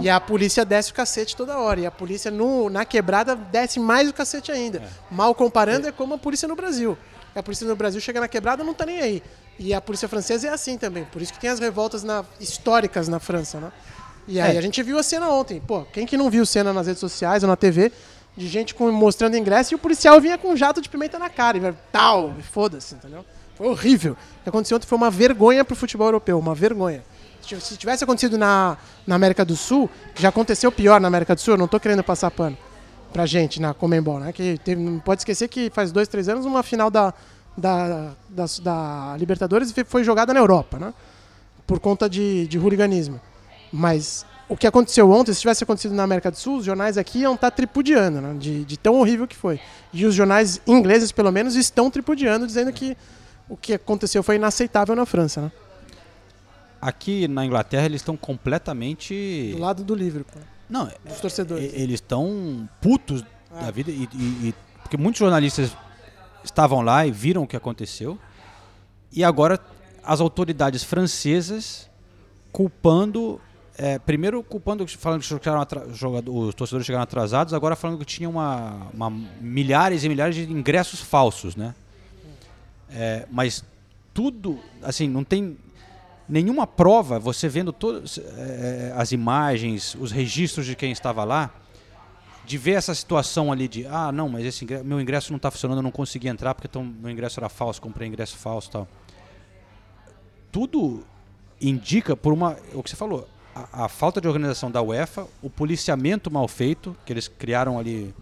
E 0.00 0.10
a 0.10 0.18
polícia 0.20 0.64
desce 0.64 0.90
o 0.90 0.94
cacete 0.94 1.36
toda 1.36 1.56
hora. 1.58 1.80
E 1.80 1.86
a 1.86 1.90
polícia 1.90 2.30
no, 2.30 2.68
na 2.68 2.84
quebrada 2.84 3.36
desce 3.36 3.78
mais 3.78 4.08
o 4.08 4.12
cacete 4.12 4.50
ainda. 4.50 4.82
Mal 5.10 5.34
comparando, 5.34 5.86
é 5.86 5.92
como 5.92 6.14
a 6.14 6.18
polícia 6.18 6.48
no 6.48 6.56
Brasil. 6.56 6.98
A 7.34 7.42
polícia 7.42 7.66
no 7.66 7.76
Brasil 7.76 8.00
chega 8.00 8.20
na 8.20 8.28
quebrada 8.28 8.62
não 8.64 8.74
tá 8.74 8.84
nem 8.86 9.00
aí. 9.00 9.22
E 9.58 9.72
a 9.72 9.80
polícia 9.80 10.08
francesa 10.08 10.48
é 10.48 10.50
assim 10.50 10.76
também. 10.76 11.04
Por 11.04 11.22
isso 11.22 11.32
que 11.32 11.38
tem 11.40 11.48
as 11.50 11.60
revoltas 11.60 12.02
na- 12.02 12.24
históricas 12.40 13.06
na 13.08 13.20
França, 13.20 13.60
né? 13.60 13.72
E 14.26 14.40
aí 14.40 14.56
É. 14.56 14.58
a 14.58 14.62
gente 14.62 14.82
viu 14.82 14.98
a 14.98 15.02
cena 15.02 15.28
ontem. 15.30 15.60
Pô, 15.60 15.82
quem 15.92 16.06
que 16.06 16.16
não 16.16 16.28
viu 16.30 16.44
cena 16.44 16.72
nas 16.72 16.86
redes 16.86 17.00
sociais 17.00 17.42
ou 17.44 17.48
na 17.48 17.56
TV 17.56 17.92
de 18.36 18.48
gente 18.48 18.74
com- 18.74 18.90
mostrando 18.90 19.36
ingresso 19.36 19.74
e 19.74 19.76
o 19.76 19.78
policial 19.78 20.20
vinha 20.20 20.36
com 20.38 20.48
um 20.48 20.56
jato 20.56 20.80
de 20.80 20.88
pimenta 20.88 21.18
na 21.20 21.30
cara 21.30 21.56
e 21.56 21.60
vai, 21.60 21.74
tal, 21.92 22.34
foda-se, 22.50 22.94
entendeu? 22.96 23.24
Foi 23.54 23.68
horrível. 23.68 24.14
O 24.14 24.42
que 24.42 24.48
aconteceu 24.48 24.76
ontem 24.76 24.86
foi 24.86 24.96
uma 24.98 25.10
vergonha 25.10 25.64
pro 25.64 25.76
futebol 25.76 26.08
europeu, 26.08 26.36
uma 26.38 26.54
vergonha. 26.54 27.04
Se 27.44 27.48
tiv- 27.48 27.60
Se 27.60 27.76
tivesse 27.76 28.02
acontecido 28.04 28.38
na, 28.38 28.76
na 29.06 29.14
América 29.14 29.44
do 29.44 29.54
Sul, 29.54 29.88
já 30.14 30.30
aconteceu 30.30 30.72
pior 30.72 31.00
na 31.00 31.08
América 31.08 31.34
do 31.34 31.40
Sul, 31.40 31.54
eu 31.54 31.58
não 31.58 31.68
tô 31.68 31.78
querendo 31.78 32.02
passar 32.02 32.30
pano 32.30 32.56
pra 33.12 33.26
gente 33.26 33.60
na 33.60 33.72
Comembol, 33.74 34.18
né? 34.18 34.32
Que 34.32 34.58
teve, 34.64 34.82
não 34.82 34.98
pode 34.98 35.20
esquecer 35.20 35.46
que 35.48 35.70
faz 35.70 35.92
dois, 35.92 36.08
três 36.08 36.28
anos 36.28 36.46
uma 36.46 36.62
final 36.62 36.90
da, 36.90 37.12
da, 37.56 38.10
da, 38.28 38.44
da 38.62 39.16
Libertadores 39.18 39.72
foi 39.86 40.02
jogada 40.02 40.32
na 40.34 40.40
Europa, 40.40 40.78
né? 40.78 40.92
Por 41.66 41.78
conta 41.78 42.08
de, 42.08 42.46
de 42.48 42.58
hooliganismo. 42.58 43.20
Mas 43.72 44.24
o 44.48 44.56
que 44.56 44.66
aconteceu 44.66 45.10
ontem, 45.10 45.32
se 45.32 45.40
tivesse 45.40 45.62
acontecido 45.64 45.94
na 45.94 46.02
América 46.02 46.30
do 46.30 46.36
Sul, 46.36 46.58
os 46.58 46.64
jornais 46.64 46.98
aqui 46.98 47.20
iam 47.20 47.34
estar 47.34 47.50
tripudiando, 47.50 48.20
né? 48.20 48.34
De, 48.38 48.64
de 48.64 48.76
tão 48.76 48.96
horrível 48.96 49.26
que 49.28 49.36
foi. 49.36 49.60
E 49.92 50.04
os 50.06 50.14
jornais 50.14 50.60
ingleses, 50.66 51.12
pelo 51.12 51.30
menos, 51.30 51.54
estão 51.56 51.90
tripudiando, 51.90 52.46
dizendo 52.46 52.72
que 52.72 52.96
o 53.48 53.56
que 53.56 53.74
aconteceu 53.74 54.22
foi 54.22 54.36
inaceitável 54.36 54.96
na 54.96 55.06
França, 55.06 55.40
né? 55.42 55.52
Aqui 56.86 57.26
na 57.28 57.46
Inglaterra 57.46 57.86
eles 57.86 58.02
estão 58.02 58.14
completamente. 58.16 59.52
Do 59.52 59.58
lado 59.58 59.82
do 59.84 59.94
Liverpool, 59.94 60.42
Não, 60.68 60.84
dos 61.04 61.18
torcedores. 61.20 61.72
eles 61.72 61.94
estão 61.94 62.68
putos 62.80 63.22
da 63.50 63.70
vida. 63.70 63.90
E, 63.90 64.08
e- 64.12 64.48
e- 64.48 64.54
porque 64.82 64.96
muitos 64.98 65.18
jornalistas 65.18 65.74
estavam 66.44 66.82
lá 66.82 67.06
e 67.06 67.10
viram 67.10 67.44
o 67.44 67.46
que 67.46 67.56
aconteceu. 67.56 68.18
E 69.10 69.24
agora 69.24 69.58
as 70.02 70.20
autoridades 70.20 70.84
francesas 70.84 71.88
culpando. 72.52 73.40
é, 73.76 73.98
primeiro 73.98 74.40
culpando, 74.40 74.86
falando 74.86 75.20
que 75.20 75.26
os 75.26 76.54
torcedores 76.54 76.86
chegaram 76.86 77.02
atrasados, 77.02 77.52
agora 77.52 77.74
falando 77.74 77.98
que 77.98 78.04
tinha 78.04 78.28
uma, 78.28 78.86
uma- 78.94 79.10
milhares 79.40 80.04
e 80.04 80.08
milhares 80.08 80.36
de 80.36 80.44
ingressos 80.52 81.00
falsos, 81.00 81.56
né? 81.56 81.74
É, 82.88 83.26
mas 83.32 83.64
tudo, 84.12 84.60
assim, 84.80 85.08
não 85.08 85.24
tem 85.24 85.56
nenhuma 86.28 86.66
prova, 86.66 87.18
você 87.18 87.48
vendo 87.48 87.72
todas 87.72 88.18
eh, 88.18 88.92
as 88.96 89.12
imagens, 89.12 89.94
os 90.00 90.10
registros 90.10 90.66
de 90.66 90.74
quem 90.74 90.90
estava 90.90 91.24
lá, 91.24 91.50
de 92.46 92.58
ver 92.58 92.72
essa 92.72 92.94
situação 92.94 93.50
ali 93.50 93.66
de, 93.68 93.86
ah, 93.86 94.12
não, 94.12 94.28
mas 94.28 94.44
esse 94.44 94.64
ingresso- 94.64 94.84
meu 94.84 95.00
ingresso 95.00 95.32
não 95.32 95.36
está 95.36 95.50
funcionando, 95.50 95.78
eu 95.78 95.82
não 95.82 95.90
consegui 95.90 96.28
entrar 96.28 96.54
porque 96.54 96.66
então, 96.66 96.84
meu 96.84 97.10
ingresso 97.10 97.40
era 97.40 97.48
falso, 97.48 97.80
comprei 97.80 98.06
ingresso 98.08 98.36
falso 98.36 98.70
tal. 98.70 98.88
Tudo 100.52 101.04
indica 101.60 102.16
por 102.16 102.32
uma, 102.32 102.56
o 102.74 102.82
que 102.82 102.90
você 102.90 102.96
falou, 102.96 103.26
a, 103.54 103.84
a 103.84 103.88
falta 103.88 104.20
de 104.20 104.28
organização 104.28 104.70
da 104.70 104.82
UEFA, 104.82 105.26
o 105.42 105.48
policiamento 105.48 106.30
mal 106.30 106.46
feito, 106.46 106.96
que 107.06 107.12
eles 107.12 107.28
criaram 107.28 107.78
ali, 107.78 108.14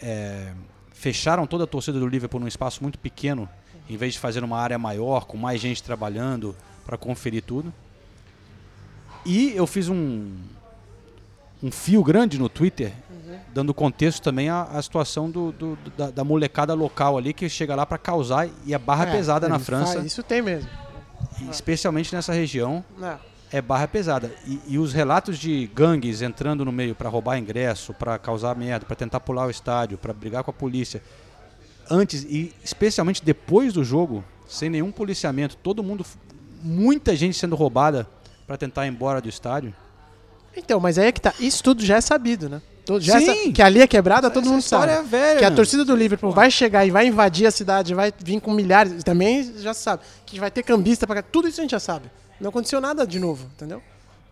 eh, 0.00 0.52
fecharam 0.92 1.46
toda 1.46 1.64
a 1.64 1.66
torcida 1.66 1.98
do 1.98 2.06
Liverpool 2.06 2.40
num 2.40 2.48
espaço 2.48 2.82
muito 2.82 2.98
pequeno, 2.98 3.48
em 3.88 3.96
vez 3.96 4.14
de 4.14 4.18
fazer 4.18 4.44
uma 4.44 4.58
área 4.58 4.78
maior, 4.78 5.24
com 5.26 5.36
mais 5.36 5.60
gente 5.60 5.82
trabalhando 5.82 6.54
para 6.88 6.96
conferir 6.96 7.42
tudo. 7.42 7.70
E 9.26 9.52
eu 9.54 9.66
fiz 9.66 9.90
um, 9.90 10.32
um 11.62 11.70
fio 11.70 12.02
grande 12.02 12.38
no 12.38 12.48
Twitter, 12.48 12.94
dando 13.52 13.74
contexto 13.74 14.22
também 14.22 14.48
à, 14.48 14.62
à 14.62 14.80
situação 14.80 15.30
do, 15.30 15.52
do- 15.52 15.76
do- 15.76 15.90
da, 15.90 16.10
da 16.10 16.24
molecada 16.24 16.72
local 16.72 17.18
ali 17.18 17.34
que 17.34 17.46
chega 17.46 17.74
lá 17.74 17.84
para 17.84 17.98
causar 17.98 18.48
e 18.64 18.74
a 18.74 18.78
barra 18.78 19.06
É, 19.06 19.12
pesada 19.12 19.50
na 19.50 19.58
França, 19.58 19.94
faz- 19.94 20.06
isso 20.06 20.22
tem 20.22 20.40
mesmo. 20.40 20.70
especialmente 21.50 22.14
nessa 22.14 22.32
região, 22.32 22.82
Não. 22.96 23.18
é 23.52 23.60
barra 23.60 23.86
pesada. 23.86 24.32
E, 24.46 24.58
e 24.66 24.78
os 24.78 24.94
relatos 24.94 25.38
de 25.38 25.66
gangues 25.74 26.22
entrando 26.22 26.64
no 26.64 26.72
meio 26.72 26.94
para 26.94 27.10
roubar 27.10 27.36
ingresso, 27.36 27.92
para 27.92 28.18
causar 28.18 28.56
merda, 28.56 28.86
para 28.86 28.96
tentar 28.96 29.20
pular 29.20 29.46
o 29.46 29.50
estádio, 29.50 29.98
para 29.98 30.14
brigar 30.14 30.42
com 30.42 30.50
a 30.50 30.54
polícia, 30.54 31.02
antes 31.90 32.22
e 32.24 32.54
especialmente 32.64 33.22
depois 33.22 33.74
do 33.74 33.84
jogo, 33.84 34.24
sem 34.46 34.70
nenhum 34.70 34.90
policiamento, 34.90 35.54
todo 35.56 35.82
mundo, 35.82 36.06
muita 36.62 37.14
gente 37.16 37.36
sendo 37.36 37.54
roubada 37.56 38.06
para 38.46 38.56
tentar 38.56 38.86
ir 38.86 38.90
embora 38.90 39.20
do 39.20 39.28
estádio. 39.28 39.74
Então, 40.56 40.80
mas 40.80 40.98
aí 40.98 41.06
é 41.08 41.12
que 41.12 41.20
tá. 41.20 41.32
Isso 41.38 41.62
tudo 41.62 41.84
já 41.84 41.96
é 41.96 42.00
sabido, 42.00 42.48
né? 42.48 42.60
Todo- 42.84 43.00
já 43.02 43.18
é 43.18 43.20
Sim. 43.20 43.46
sa- 43.46 43.52
que 43.52 43.62
ali 43.62 43.82
é 43.82 43.86
quebrada, 43.86 44.30
todo 44.30 44.44
Essa 44.44 44.50
mundo 44.52 44.62
sabe. 44.62 44.90
é 44.92 45.02
velha, 45.02 45.38
que 45.38 45.44
a 45.44 45.50
torcida 45.50 45.84
do 45.84 45.94
Liverpool 45.94 46.32
vai 46.32 46.50
chegar 46.50 46.86
e 46.86 46.90
vai 46.90 47.06
invadir 47.06 47.46
a 47.46 47.50
cidade, 47.50 47.94
vai 47.94 48.12
vir 48.18 48.40
com 48.40 48.52
milhares, 48.52 49.04
também 49.04 49.52
já 49.58 49.74
se 49.74 49.82
sabe. 49.82 50.02
Que 50.24 50.40
vai 50.40 50.50
ter 50.50 50.62
cambista 50.62 51.06
cá. 51.06 51.22
Tudo 51.22 51.46
isso 51.48 51.60
a 51.60 51.62
gente 51.62 51.72
já 51.72 51.80
sabe. 51.80 52.10
Não 52.40 52.48
aconteceu 52.48 52.80
nada 52.80 53.06
de 53.06 53.18
novo, 53.20 53.46
entendeu? 53.54 53.82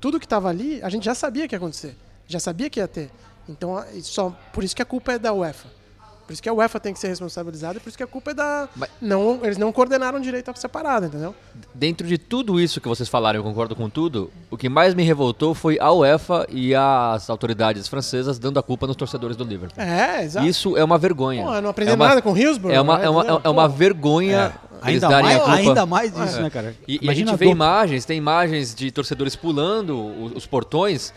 Tudo 0.00 0.18
que 0.18 0.26
tava 0.26 0.48
ali, 0.48 0.80
a 0.82 0.88
gente 0.88 1.04
já 1.04 1.14
sabia 1.14 1.46
que 1.46 1.54
ia 1.54 1.58
acontecer. 1.58 1.94
Já 2.26 2.40
sabia 2.40 2.70
que 2.70 2.80
ia 2.80 2.88
ter. 2.88 3.10
Então, 3.48 3.82
só, 4.02 4.34
por 4.52 4.64
isso 4.64 4.74
que 4.74 4.82
a 4.82 4.86
culpa 4.86 5.12
é 5.12 5.18
da 5.18 5.32
UEFA. 5.32 5.68
Por 6.26 6.32
isso 6.32 6.42
que 6.42 6.48
a 6.48 6.52
UEFA 6.52 6.80
tem 6.80 6.92
que 6.92 6.98
ser 6.98 7.08
responsabilizada 7.08 7.76
e 7.78 7.80
por 7.80 7.88
isso 7.88 7.96
que 7.96 8.02
a 8.02 8.06
culpa 8.06 8.32
é 8.32 8.34
da. 8.34 8.68
Mas- 8.74 8.90
Não, 9.00 9.40
eles 9.44 9.56
não 9.56 9.72
coordenaram 9.72 10.20
direito 10.20 10.50
essa 10.50 10.68
parada, 10.68 11.06
entendeu? 11.06 11.34
Dentro 11.74 12.06
de 12.06 12.18
tudo 12.18 12.58
isso 12.60 12.80
que 12.80 12.88
vocês 12.88 13.08
falaram, 13.08 13.38
eu 13.38 13.44
concordo 13.44 13.76
com 13.76 13.88
tudo, 13.88 14.30
o 14.50 14.56
que 14.56 14.68
mais 14.68 14.94
me 14.94 15.02
revoltou 15.04 15.54
foi 15.54 15.78
a 15.78 15.92
UEFA 15.92 16.46
e 16.50 16.74
as 16.74 17.30
autoridades 17.30 17.86
francesas 17.86 18.38
dando 18.38 18.58
a 18.58 18.62
culpa 18.62 18.86
nos 18.86 18.96
torcedores 18.96 19.36
do 19.36 19.44
Liverpool. 19.44 19.80
É, 19.82 20.24
exato. 20.24 20.46
Isso 20.46 20.76
é 20.76 20.82
uma 20.82 20.98
vergonha. 20.98 21.44
Pô, 21.44 21.60
não 21.60 21.68
é 21.68 21.70
aprendeu 21.70 21.94
uma, 21.94 22.08
nada 22.08 22.22
com 22.22 22.32
o 22.32 22.36
Hillsborough? 22.36 22.74
É 22.74 22.80
uma, 22.80 22.98
né? 22.98 23.04
é 23.04 23.10
uma, 23.10 23.40
é 23.44 23.48
uma 23.48 23.68
vergonha 23.68 24.52
eles 24.84 25.02
Ainda 25.02 25.08
darem 25.08 25.24
mais, 25.24 25.36
a 25.36 25.44
culpa. 25.44 25.56
ainda 25.56 25.86
mais 25.86 26.14
disso, 26.14 26.42
né, 26.42 26.50
cara? 26.50 26.74
E, 26.86 26.98
e 27.02 27.10
a 27.10 27.14
gente 27.14 27.34
vê 27.36 27.46
imagens, 27.46 28.04
tem 28.04 28.18
imagens 28.18 28.74
de 28.74 28.90
torcedores 28.90 29.34
pulando 29.34 29.96
os, 29.96 30.32
os 30.36 30.46
portões. 30.46 31.12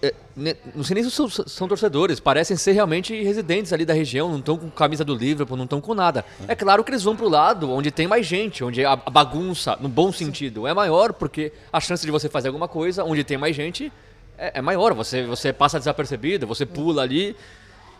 É, 0.00 0.14
ne- 0.36 0.56
não 0.76 0.84
sei 0.84 0.94
nem 0.94 1.02
se 1.02 1.10
são, 1.10 1.28
são 1.28 1.66
torcedores, 1.66 2.20
parecem 2.20 2.56
ser 2.56 2.70
realmente 2.72 3.20
residentes 3.22 3.72
ali 3.72 3.84
da 3.84 3.92
região, 3.92 4.30
não 4.30 4.38
estão 4.38 4.56
com 4.56 4.70
camisa 4.70 5.04
do 5.04 5.12
Liverpool, 5.14 5.56
não 5.56 5.64
estão 5.64 5.80
com 5.80 5.92
nada. 5.92 6.24
É 6.46 6.54
claro 6.54 6.84
que 6.84 6.90
eles 6.92 7.02
vão 7.02 7.16
pro 7.16 7.28
lado 7.28 7.68
onde 7.70 7.90
tem 7.90 8.06
mais 8.06 8.24
gente, 8.24 8.62
onde 8.62 8.84
a, 8.84 8.92
a 8.92 8.96
bagunça, 9.10 9.76
no 9.80 9.88
bom 9.88 10.12
sentido, 10.12 10.66
é 10.68 10.72
maior, 10.74 11.12
porque 11.12 11.52
a 11.72 11.80
chance 11.80 12.04
de 12.06 12.12
você 12.12 12.28
fazer 12.28 12.48
alguma 12.48 12.68
coisa 12.68 13.02
onde 13.02 13.24
tem 13.24 13.36
mais 13.36 13.56
gente 13.56 13.92
é, 14.38 14.58
é 14.58 14.62
maior. 14.62 14.94
Você, 14.94 15.24
você 15.24 15.52
passa 15.52 15.78
desapercebido, 15.80 16.46
você 16.46 16.64
pula 16.64 17.02
ali, 17.02 17.34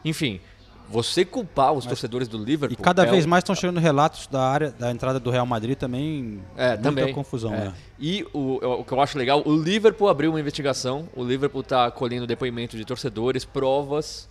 enfim. 0.05 0.41
Você 0.93 1.24
culpar 1.24 1.72
os 1.72 1.84
torcedores 1.86 2.28
do 2.28 2.36
Liverpool. 2.38 2.76
E 2.78 2.82
cada 2.82 3.03
é 3.05 3.07
vez 3.11 3.24
um- 3.24 3.28
mais 3.28 3.43
estão 3.43 3.55
chegando 3.55 3.80
relatos 3.80 4.26
da 4.26 4.43
área 4.43 4.70
da 4.70 4.90
entrada 4.90 5.18
do 5.18 5.30
Real 5.30 5.47
Madrid 5.47 5.76
também. 5.76 6.40
É, 6.57 6.68
muita 6.70 6.82
também. 6.82 7.14
confusão, 7.14 7.53
É. 7.55 7.57
né? 7.66 7.74
E 7.99 8.26
o, 8.32 8.57
o 8.80 8.84
que 8.84 8.93
eu 8.93 9.01
acho 9.01 9.16
legal, 9.18 9.43
o 9.45 9.57
Liverpool 9.57 10.09
abriu 10.09 10.30
uma 10.30 10.38
investigação. 10.40 11.09
O 11.16 11.24
Liverpool 11.24 11.62
tá 11.62 11.90
colhendo 11.90 12.26
depoimento 12.26 12.76
de 12.76 12.84
torcedores, 12.84 13.45
provas 13.45 14.28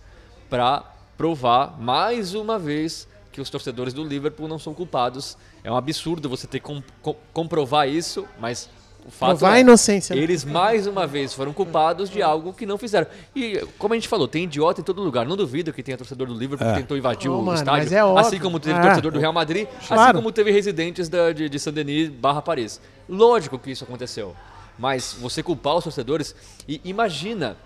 para 0.48 0.84
provar 1.16 1.78
mais 1.80 2.34
uma 2.34 2.58
vez 2.58 3.08
que 3.32 3.40
os 3.40 3.48
torcedores 3.48 3.92
do 3.94 4.04
Liverpool 4.04 4.46
não 4.46 4.58
são 4.58 4.74
culpados. 4.74 5.36
É 5.64 5.72
um 5.72 5.76
absurdo 5.76 6.28
você 6.28 6.46
ter 6.46 6.60
que 6.60 6.66
com, 6.66 6.82
com- 7.00 7.16
comprovar 7.32 7.88
isso, 7.88 8.26
mas 8.38 8.68
o 9.06 9.10
fato 9.10 9.30
Provar 9.38 9.54
é, 9.54 9.56
a 9.56 9.60
inocência, 9.60 10.14
né? 10.14 10.22
Eles 10.22 10.44
mais 10.44 10.86
uma 10.86 11.06
vez 11.06 11.34
foram 11.34 11.52
culpados 11.52 12.08
de 12.08 12.22
algo 12.22 12.52
que 12.52 12.64
não 12.64 12.78
fizeram. 12.78 13.06
E 13.34 13.58
como 13.78 13.94
a 13.94 13.96
gente 13.96 14.06
falou, 14.08 14.28
tem 14.28 14.44
idiota 14.44 14.80
em 14.80 14.84
todo 14.84 15.02
lugar. 15.02 15.26
Não 15.26 15.36
duvido 15.36 15.72
que 15.72 15.82
tenha 15.82 15.96
torcedor 15.98 16.26
do 16.28 16.34
Liverpool 16.34 16.66
que 16.72 16.80
tentou 16.80 16.96
invadir 16.96 17.28
Oh, 17.30 17.38
o 17.40 17.42
mano, 17.42 17.58
estádio, 17.58 17.82
mas 17.84 17.92
é 17.92 18.04
óbvio. 18.04 18.18
assim 18.26 18.38
como 18.38 18.60
teve 18.60 18.78
É. 18.78 18.82
torcedor 18.82 19.12
do 19.12 19.18
Real 19.18 19.32
Madrid, 19.32 19.66
assim 19.78 19.88
Claro. 19.88 20.18
como 20.18 20.30
teve 20.30 20.50
residentes 20.52 21.08
da- 21.08 21.32
de, 21.32 21.48
de 21.48 21.58
Saint-Denis 21.58 22.08
barra 22.10 22.40
Paris. 22.40 22.80
Lógico 23.08 23.58
que 23.58 23.70
isso 23.70 23.84
aconteceu. 23.84 24.34
Mas 24.78 25.16
você 25.20 25.42
culpar 25.42 25.76
os 25.76 25.84
torcedores 25.84 26.34
e 26.68 26.80
imagina 26.84 27.56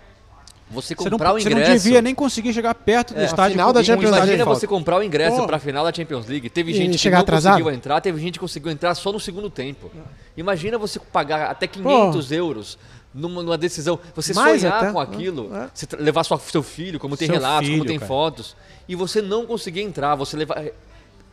você 0.69 0.93
Você 0.95 1.03
não, 1.05 1.11
comprar 1.11 1.33
o 1.33 1.39
você 1.39 1.47
ingresso. 1.49 1.69
não 1.69 1.77
devia 1.77 2.01
nem 2.01 2.13
conseguir 2.13 2.53
chegar 2.53 2.75
perto 2.75 3.13
do 3.13 3.19
É, 3.19 3.23
a 3.23 3.25
estádio. 3.25 3.51
final 3.53 3.71
da 3.71 3.81
Champions 3.83 4.05
estádio 4.11 4.25
Imagina 4.33 4.45
você 4.45 4.67
comprar 4.67 4.97
o 4.97 5.03
ingresso 5.03 5.37
Pô. 5.37 5.47
pra 5.47 5.59
final 5.59 5.85
da 5.85 5.93
Champions 5.93 6.27
League. 6.27 6.49
Teve 6.49 6.71
E 6.71 6.73
gente 6.75 6.97
que 6.97 7.09
não 7.09 7.19
atrasado? 7.19 7.53
conseguiu 7.53 7.73
entrar, 7.73 8.01
teve 8.01 8.19
gente 8.19 8.33
que 8.33 8.39
conseguiu 8.39 8.71
entrar 8.71 8.93
só 8.95 9.11
no 9.11 9.19
segundo 9.19 9.49
tempo. 9.49 9.89
Imagina 10.35 10.77
você 10.77 10.99
pagar 10.99 11.49
até 11.49 11.67
500 11.67 12.31
euros 12.31 12.77
numa, 13.13 13.41
numa 13.41 13.57
decisão. 13.57 13.97
Você 14.15 14.33
Mais 14.33 14.61
sonhar 14.61 14.83
até. 14.83 14.91
com 14.91 14.99
aquilo, 14.99 15.49
É. 15.55 15.69
você 15.73 15.87
levar 15.97 16.23
sua- 16.23 16.37
seu 16.39 16.61
filho, 16.61 16.99
como 16.99 17.15
tem 17.15 17.27
Seu 17.27 17.35
relatos, 17.35 17.67
como 17.69 17.79
filho, 17.83 17.85
tem 17.87 17.97
cara. 17.99 18.07
fotos, 18.07 18.55
e 18.87 18.95
você 18.95 19.21
não 19.21 19.45
conseguir 19.45 19.81
entrar, 19.81 20.15
você 20.15 20.35
levar 20.37 20.63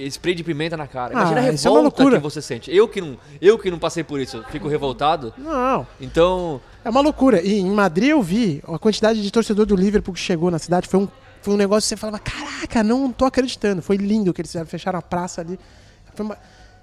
spray 0.00 0.34
de 0.34 0.42
pimenta 0.44 0.76
na 0.76 0.86
cara. 0.86 1.12
Ah, 1.14 1.20
Imagina 1.20 1.40
a 1.40 1.52
isso 1.52 1.66
é 1.66 1.70
uma 1.70 1.78
revolta 1.78 2.02
loucura. 2.02 2.16
que 2.18 2.22
você 2.22 2.42
sente. 2.42 2.74
Eu 2.74 2.88
que 2.88 3.00
não, 3.00 3.16
eu 3.40 3.58
que 3.58 3.70
não 3.70 3.78
passei 3.78 4.02
por 4.04 4.20
isso, 4.20 4.44
fico 4.50 4.68
revoltado. 4.68 5.32
Não, 5.38 5.86
Então, 6.00 6.60
é 6.84 6.90
uma 6.90 7.00
loucura. 7.00 7.40
E 7.42 7.58
em 7.58 7.70
Madrid 7.70 8.10
eu 8.10 8.22
vi 8.22 8.62
a 8.66 8.78
quantidade 8.78 9.22
de 9.22 9.30
torcedor 9.30 9.66
do 9.66 9.76
Liverpool 9.76 10.12
que 10.14 10.20
chegou 10.20 10.50
na 10.50 10.58
cidade. 10.58 10.88
Foi 10.88 11.00
um, 11.00 11.08
foi 11.42 11.54
um 11.54 11.56
negócio 11.56 11.82
que 11.86 11.88
você 11.90 11.96
falava, 11.96 12.18
caraca, 12.18 12.82
não 12.82 13.10
tô 13.12 13.24
acreditando. 13.24 13.80
Foi 13.82 13.96
lindo 13.96 14.32
que 14.34 14.40
eles 14.40 14.50
fizeram, 14.50 14.66
fecharam 14.66 14.98
a 14.98 15.02
praça 15.02 15.40
ali. 15.40 15.58
Foi 16.14 16.24
uma- 16.26 16.38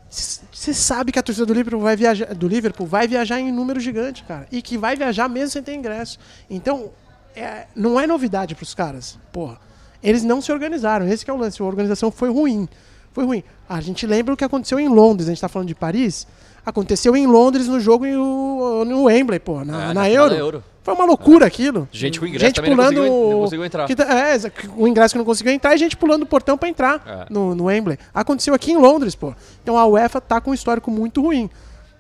Você 0.10 0.74
sabe 0.74 1.12
que 1.12 1.18
a 1.20 1.24
torcida 1.24 1.46
do 1.46 1.54
Liverpool 1.54 1.80
vai 1.82 1.96
viajar, 1.96 2.34
do 2.36 2.48
Liverpool 2.48 2.86
vai 2.86 3.08
viajar 3.08 3.40
em 3.40 3.50
número 3.52 3.80
gigante, 3.80 4.24
cara. 4.26 4.46
E 4.52 4.62
que 4.62 4.78
vai 4.78 4.96
viajar 4.96 5.30
mesmo 5.30 5.52
sem 5.52 5.64
ter 5.64 5.74
ingresso. 5.74 6.20
Então, 6.50 6.92
é, 7.34 7.66
não 7.74 7.98
é 8.00 8.06
novidade 8.06 8.54
pros 8.56 8.74
caras. 8.74 9.18
Porra. 9.32 9.58
Eles 10.04 10.22
não 10.24 10.42
se 10.42 10.52
organizaram. 10.52 11.08
Esse 11.08 11.24
que 11.24 11.32
é 11.32 11.34
o 11.34 11.38
lance. 11.38 11.62
A 11.62 11.66
organização 11.66 12.12
foi 12.12 12.30
ruim. 12.30 12.68
Foi 13.14 13.26
ruim. 13.26 13.44
A 13.68 13.82
gente 13.82 14.06
lembra 14.08 14.34
o 14.34 14.38
que 14.38 14.44
aconteceu 14.44 14.80
em 14.80 14.88
Londres. 14.88 15.28
A 15.28 15.32
gente 15.32 15.42
tá 15.42 15.48
falando 15.50 15.68
de 15.68 15.76
Paris. 15.76 16.26
Aconteceu 16.66 17.16
em 17.16 17.26
Londres 17.28 17.68
no 17.68 17.80
jogo 17.80 18.06
em 18.06 18.16
o- 18.16 18.86
no 18.86 19.04
Wembley, 19.06 19.40
pô. 19.40 19.64
Na, 19.66 19.90
É, 19.90 19.94
na 19.94 20.10
Euro. 20.10 20.34
Euro. 20.36 20.64
Foi 20.84 20.94
uma 20.96 21.06
loucura 21.06 21.46
aquilo. 21.46 21.88
Gente 21.92 22.20
com 22.20 22.26
ingresso 22.26 22.56
também 22.56 22.72
não 22.76 22.84
conseguiu- 22.84 23.04
não 23.32 23.40
conseguiu 23.42 23.66
entrar. 23.66 23.86
que 23.88 23.96
tá- 23.96 24.04
é, 24.06 24.36
o 24.76 24.88
ingresso 24.88 25.14
que 25.14 25.18
não 25.20 25.26
conseguiu 25.26 25.54
entrar 25.54 25.76
e 25.76 25.78
gente 25.78 25.96
pulando 25.96 26.24
o 26.24 26.26
portão 26.26 26.58
pra 26.58 26.68
entrar 26.70 27.04
É. 27.06 27.34
no, 27.34 27.54
no 27.54 27.66
Wembley. 27.66 27.98
Aconteceu 28.14 28.54
aqui 28.54 28.72
em 28.72 28.78
Londres, 28.78 29.14
pô. 29.16 29.34
Então 29.62 29.78
a 29.78 29.86
UEFA 29.86 30.20
tá 30.22 30.42
com 30.42 30.52
um 30.52 30.54
histórico 30.54 30.90
muito 30.90 31.22
ruim. 31.22 31.50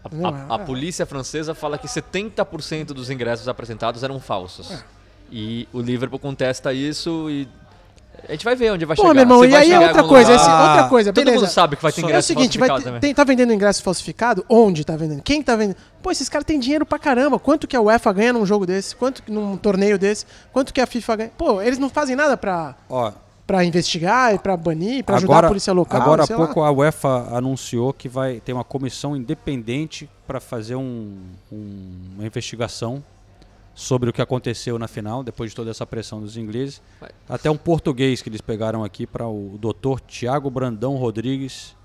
A, 0.03 0.55
a 0.55 0.61
É. 0.61 0.65
polícia 0.65 1.05
francesa 1.05 1.53
fala 1.53 1.77
que 1.77 1.87
70% 1.87 2.87
dos 2.93 3.09
ingressos 3.11 3.47
apresentados 3.47 4.01
eram 4.03 4.19
falsos. 4.19 4.71
E 5.31 5.67
o 5.71 5.79
Liverpool 5.79 6.19
contesta 6.19 6.73
isso 6.73 7.29
e 7.29 7.47
a 8.27 8.31
gente 8.31 8.45
vai 8.45 8.55
ver 8.55 8.71
onde 8.71 8.85
vai 8.85 8.95
Pô, 8.95 9.01
chegar. 9.03 9.13
meu 9.13 9.21
irmão, 9.23 9.39
Se 9.41 9.47
e 9.47 9.51
vai 9.51 9.61
aí 9.61 9.65
é 9.65 9.73
chegar 9.73 9.81
em 9.81 9.87
outra 9.87 10.01
algum 10.01 10.13
coisa, 10.13 10.31
lugar- 10.31 10.41
esse- 10.45 10.69
outra 10.69 10.87
coisa, 10.89 11.13
Todo 11.13 11.23
beleza. 11.25 11.41
mundo 11.43 11.51
sabe 11.51 11.75
que 11.75 11.83
vai 11.83 11.91
ter 11.91 12.01
É 12.01 12.03
o 12.03 12.07
ingresso 12.07 12.27
seguinte, 12.27 12.57
vai 12.57 12.67
falsificado 12.69 12.83
ter- 12.83 12.85
também. 12.89 13.01
tem, 13.01 13.13
tá 13.15 13.23
vendendo 13.23 13.53
ingresso 13.53 13.83
falsificado? 13.83 14.45
Onde 14.49 14.83
tá 14.85 14.95
vendendo? 14.95 15.21
Quem 15.21 15.41
tá 15.43 15.55
vendendo? 15.55 15.77
Pô, 16.01 16.11
esses 16.11 16.27
caras 16.29 16.45
têm 16.45 16.59
dinheiro 16.59 16.85
pra 16.85 16.97
caramba. 16.99 17.37
Quanto 17.39 17.67
que 17.67 17.75
a 17.75 17.81
UEFA 17.81 18.11
ganha 18.13 18.33
num 18.33 18.45
jogo 18.45 18.65
desse? 18.65 18.95
Quanto 18.95 19.21
que 19.23 19.31
num 19.31 19.55
torneio 19.57 19.97
desse? 19.99 20.25
Quanto 20.53 20.73
que 20.73 20.81
a 20.81 20.87
FIFA 20.87 21.15
ganha? 21.15 21.31
Pô, 21.37 21.61
eles 21.61 21.77
não 21.77 21.89
fazem 21.89 22.15
nada 22.15 22.35
pra, 22.37 22.75
Ó, 22.89 23.11
pra 23.45 23.63
investigar 23.65 24.33
e 24.33 24.39
pra 24.39 24.55
banir, 24.55 25.03
pra 25.03 25.17
ajudar 25.17 25.45
a 25.45 25.47
polícia 25.49 25.73
local. 25.73 26.01
agora 26.01 26.23
há 26.23 26.25
sei 26.27 26.35
lá. 26.35 26.45
pouco 26.45 26.61
a 26.63 26.71
UEFA 26.71 27.27
anunciou 27.35 27.91
que 27.93 28.07
vai 28.09 28.39
ter 28.39 28.53
uma 28.53 28.63
comissão 28.63 29.15
independente 29.15 30.09
para 30.25 30.39
fazer 30.39 30.75
um- 30.75 31.17
um- 31.51 31.97
uma 32.17 32.25
investigação 32.25 33.03
sobre 33.81 34.09
o 34.09 34.13
que 34.13 34.21
aconteceu 34.21 34.77
na 34.77 34.87
final, 34.87 35.23
depois 35.23 35.49
de 35.49 35.55
toda 35.55 35.71
essa 35.71 35.85
pressão 35.85 36.21
dos 36.21 36.37
ingleses. 36.37 36.81
Até 37.27 37.49
um 37.49 37.57
português 37.57 38.21
que 38.21 38.29
eles 38.29 38.39
pegaram 38.39 38.83
aqui 38.83 39.07
para 39.07 39.27
o 39.27 39.57
doutor 39.59 39.99
Tiago 39.99 40.49
Brandão 40.51 40.95
Rodrigues, 40.97 41.75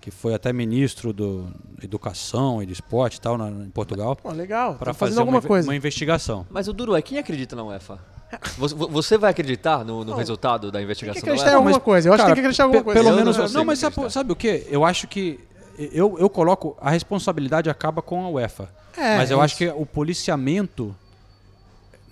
que 0.00 0.10
foi 0.10 0.34
até 0.34 0.52
ministro 0.52 1.12
do 1.12 1.48
Educação 1.82 2.62
e 2.62 2.66
de 2.66 2.72
Esporte 2.72 3.16
e 3.16 3.20
tal 3.20 3.36
na, 3.36 3.48
em 3.50 3.70
Portugal, 3.70 4.14
Pô, 4.16 4.30
legal. 4.30 4.74
para 4.74 4.92
Tá 4.92 4.94
fazer 4.94 5.18
alguma 5.18 5.38
uma, 5.40 5.46
coisa. 5.46 5.68
uma 5.68 5.74
investigação. 5.74 6.46
Mas 6.48 6.68
o 6.68 6.72
duro 6.72 6.94
é, 6.94 7.02
quem 7.02 7.18
acredita 7.18 7.56
na 7.56 7.64
UEFA? 7.64 7.98
Você, 8.56 9.18
vai 9.18 9.30
acreditar 9.30 9.84
no, 9.84 10.04
no 10.04 10.14
resultado 10.14 10.70
da 10.70 10.78
Tem 10.78 10.84
investigação 10.84 11.20
que 11.20 11.26
da 11.26 11.32
acreditar 11.32 11.52
em 11.52 11.56
alguma 11.56 11.80
coisa. 11.80 12.08
Eu 12.08 12.14
acho 12.14 12.22
que 12.22 12.26
tem 12.28 12.34
que 12.34 12.40
acreditar 12.40 12.62
em 12.62 12.66
alguma 12.66 12.84
coisa. 12.84 13.00
Pelo 13.00 13.12
Eu 13.12 13.16
menos. 13.16 13.36
não 13.36 13.48
Não, 13.48 13.64
mas 13.64 13.78
sabe, 13.78 14.10
sabe 14.10 14.32
o 14.32 14.36
que? 14.36 14.66
Eu 14.70 14.84
acho 14.84 15.06
que. 15.06 15.38
Eu, 15.76 16.16
eu 16.18 16.30
coloco. 16.30 16.76
A 16.80 16.90
responsabilidade 16.90 17.68
acaba 17.68 18.00
com 18.00 18.24
a 18.24 18.28
UEFA. 18.30 18.70
É, 18.96 19.18
mas 19.18 19.30
eu 19.30 19.40
é 19.40 19.44
acho 19.44 19.56
que 19.56 19.68
o 19.68 19.84
policiamento. 19.84 20.96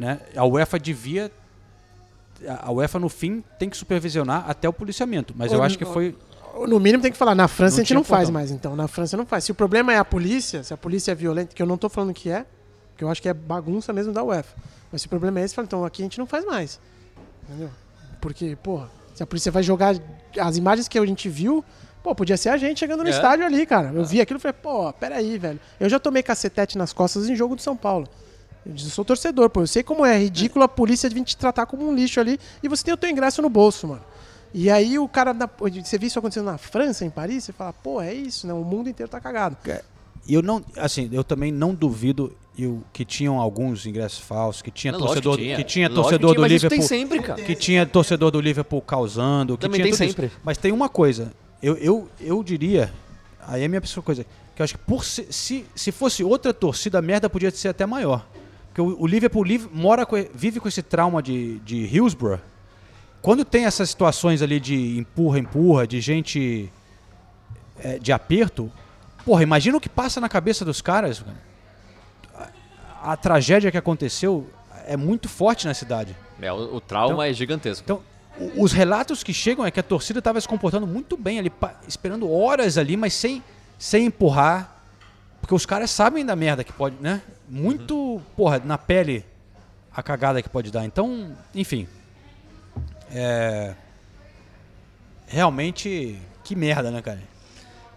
Né, 0.01 0.18
a 0.34 0.46
UEFA 0.46 0.78
devia. 0.78 1.30
A 2.62 2.72
UEFA, 2.72 2.98
no 2.98 3.11
fim, 3.11 3.44
tem 3.59 3.68
que 3.68 3.76
supervisionar 3.76 4.48
até 4.48 4.66
o 4.66 4.72
policiamento. 4.72 5.34
Mas 5.36 5.53
eu 5.53 5.59
Ô, 5.59 5.62
acho 5.62 5.76
que 5.76 5.84
foi. 5.84 6.16
No 6.66 6.80
mínimo 6.80 7.03
tem 7.03 7.12
que 7.12 7.18
falar, 7.18 7.34
na 7.34 7.46
França 7.46 7.76
Não 7.76 7.80
a 7.82 7.84
gente 7.84 7.94
não 7.94 8.03
faz 8.03 8.30
mais, 8.30 8.51
então. 8.51 8.74
Na 8.74 8.88
França 8.88 9.14
não 9.14 9.26
faz. 9.26 9.44
Se 9.44 9.53
o 9.53 9.55
problema 9.55 9.92
é 9.92 9.98
a 9.98 10.05
polícia, 10.05 10.62
se 10.64 10.72
a 10.72 10.76
polícia 10.76 11.12
é 11.12 11.14
violenta, 11.14 11.55
que 11.55 11.62
eu 11.62 11.66
não 11.66 11.76
tô 11.76 11.90
falando 11.90 12.14
que 12.14 12.30
é, 12.30 12.46
que 12.96 13.05
eu 13.05 13.11
acho 13.11 13.20
que 13.20 13.28
é 13.28 13.34
bagunça 13.34 13.92
mesmo 13.92 14.11
da 14.14 14.22
UEFA. 14.24 14.57
Mas 14.90 15.03
se 15.03 15.07
o 15.07 15.11
problema 15.11 15.38
é 15.38 15.44
esse, 15.44 15.55
fala, 15.55 15.66
então 15.66 15.84
aqui 15.84 16.01
a 16.01 16.07
gente 16.07 16.18
não 16.18 16.26
faz 16.26 16.46
mais. 16.46 16.80
Entendeu? 17.46 17.68
Porque, 18.22 18.57
porra, 18.57 18.88
se 19.14 19.22
a 19.22 19.26
polícia 19.26 19.53
vai 19.53 19.62
jogar 19.62 19.94
as 20.40 20.57
imagens 20.57 20.88
que 20.88 20.98
a 20.98 21.05
gente 21.05 21.28
viu, 21.28 21.62
pô, 22.03 22.14
podia 22.14 22.38
ser 22.38 22.48
a 22.48 22.57
gente 22.57 22.80
chegando 22.80 23.03
no 23.03 23.09
É. 23.09 23.12
estádio 23.12 23.44
ali, 23.44 23.66
cara. 23.66 23.92
Eu 23.94 24.05
vi 24.05 24.18
aquilo 24.20 24.38
e 24.38 24.42
falei, 24.42 24.57
pô, 24.62 24.90
peraí, 24.94 25.36
velho. 25.38 25.61
Eu 25.78 25.90
já 25.90 26.01
tomei 26.01 26.22
cacetete 26.22 26.78
nas 26.78 26.92
costas 26.92 27.28
em 27.28 27.36
jogo 27.36 27.55
de 27.55 27.62
São 27.62 27.76
Paulo. 27.76 28.09
Eu 28.66 28.76
sou 28.78 29.04
torcedor, 29.04 29.48
pô. 29.50 29.62
Eu 29.62 29.66
sei 29.66 29.82
como 29.82 30.04
é 30.04 30.18
ridículo 30.18 30.64
a 30.64 30.68
polícia 30.68 31.08
vir 31.08 31.24
te 31.24 31.36
tratar 31.36 31.66
como 31.66 31.88
um 31.88 31.94
lixo 31.94 32.20
ali 32.20 32.38
e 32.62 32.68
você 32.68 32.84
tem 32.84 32.94
o 32.94 32.96
teu 32.96 33.08
ingresso 33.11 33.40
no 33.40 33.48
bolso, 33.48 33.88
mano. 33.88 34.02
E 34.52 34.68
aí 34.68 34.98
o 34.98 35.06
cara, 35.08 35.32
na- 35.32 35.48
você 35.82 35.96
vê 35.96 36.06
isso 36.06 36.18
acontecendo 36.18 36.46
na 36.46 36.58
França, 36.58 37.04
em 37.04 37.11
Paris, 37.11 37.44
você 37.44 37.52
fala, 37.52 37.72
pô, 37.72 38.00
é 38.02 38.12
isso, 38.12 38.46
né? 38.46 38.52
O 38.52 38.64
mundo 38.64 38.88
inteiro 38.90 39.11
tá 39.11 39.20
cagado. 39.20 39.56
E 40.26 40.34
eu 40.34 40.42
não. 40.42 40.62
Assim, 40.76 41.08
eu 41.12 41.22
também 41.24 41.50
não 41.52 41.74
duvido 41.74 42.36
eu, 42.58 42.82
que 42.92 43.04
tinham 43.04 43.38
alguns 43.40 43.86
ingressos 43.86 44.18
falsos, 44.18 44.61
que 44.61 44.70
tinha 44.70 44.92
Não, 44.92 44.98
torcedor, 45.00 45.36
que 45.36 45.42
tinha. 45.42 45.56
que 45.56 45.64
tinha 45.64 45.88
torcedor 45.88 46.30
que 46.30 46.36
tinha, 46.36 46.48
do 46.48 46.52
Liverpool. 46.52 46.78
tem 46.78 46.86
sempre, 46.86 47.20
cara. 47.22 47.40
Que 47.42 47.54
tinha 47.54 47.86
torcedor 47.86 48.30
do 48.30 48.40
Liverpool 48.40 48.82
causando. 48.82 49.56
Que 49.56 49.62
Também 49.62 49.76
tinha 49.80 49.84
tem 49.84 49.92
tudo 49.92 50.04
isso. 50.04 50.14
sempre. 50.20 50.32
Mas 50.44 50.58
tem 50.58 50.72
uma 50.72 50.88
coisa, 50.88 51.32
eu, 51.62 51.76
eu, 51.76 52.08
eu 52.20 52.42
diria, 52.42 52.92
aí 53.46 53.62
é 53.62 53.66
a 53.66 53.68
minha 53.68 53.80
pessoa 53.80 54.02
coisa, 54.04 54.26
que 54.54 54.61
eu 54.61 54.64
acho 54.64 54.76
que 54.76 54.84
por 54.84 55.04
se, 55.04 55.26
se, 55.30 55.64
se 55.74 55.90
fosse 55.92 56.22
outra 56.22 56.52
torcida, 56.52 56.98
a 56.98 57.02
merda 57.02 57.30
podia 57.30 57.50
ser 57.52 57.68
até 57.68 57.86
maior. 57.86 58.26
Porque 58.80 58.94
o, 58.98 59.02
o 59.02 59.06
Liverpool 59.06 59.44
liv- 59.44 59.68
mora 59.72 60.06
com- 60.06 60.16
vive 60.34 60.58
com 60.58 60.66
esse 60.68 60.82
trauma 60.82 61.22
de, 61.22 61.58
de 61.60 61.76
Hillsborough. 61.84 62.40
Quando 63.20 63.44
tem 63.44 63.66
essas 63.66 63.90
situações 63.90 64.40
ali 64.40 64.58
de 64.58 64.96
empurra-empurra, 64.98 65.86
de 65.86 66.00
gente 66.00 66.72
é, 67.78 67.98
de 67.98 68.12
aperto, 68.12 68.72
porra, 69.24 69.42
imagina 69.42 69.76
o 69.76 69.80
que 69.80 69.88
passa 69.88 70.20
na 70.20 70.28
cabeça 70.28 70.64
dos 70.64 70.80
caras. 70.80 71.20
cara. 71.22 72.50
A, 73.02 73.12
a 73.12 73.16
tragédia 73.16 73.70
que 73.70 73.76
aconteceu 73.76 74.48
é 74.86 74.96
muito 74.96 75.28
forte 75.28 75.66
na 75.66 75.74
cidade. 75.74 76.16
É, 76.40 76.50
o, 76.52 76.76
o 76.76 76.80
trauma 76.80 77.26
é 77.26 77.32
gigantesco. 77.34 77.84
Então, 77.84 78.00
os 78.56 78.72
relatos 78.72 79.22
que 79.22 79.34
chegam 79.34 79.66
é 79.66 79.70
que 79.70 79.80
a 79.80 79.82
torcida 79.82 80.20
estava 80.20 80.40
se 80.40 80.48
comportando 80.48 80.86
muito 80.86 81.16
bem 81.16 81.38
ali, 81.38 81.52
esperando 81.86 82.30
horas 82.32 82.78
ali, 82.78 82.96
mas 82.96 83.12
sem, 83.12 83.42
sem 83.78 84.06
empurrar. 84.06 84.76
Porque 85.42 85.54
os 85.54 85.66
caras 85.66 85.90
sabem 85.90 86.24
da 86.24 86.34
merda 86.36 86.64
que 86.64 86.72
pode, 86.72 86.96
né? 87.00 87.20
Muito, 87.51 88.22
porra, 88.36 88.61
na 88.64 88.78
pele 88.78 89.24
a 89.94 90.03
cagada 90.03 90.40
que 90.40 90.48
pode 90.48 90.70
dar. 90.70 90.84
Então, 90.84 91.36
enfim. 91.55 91.88
É. 93.12 93.74
Realmente, 95.26 96.16
que 96.44 96.55
merda, 96.57 96.90
né, 96.90 97.03
cara? 97.03 97.20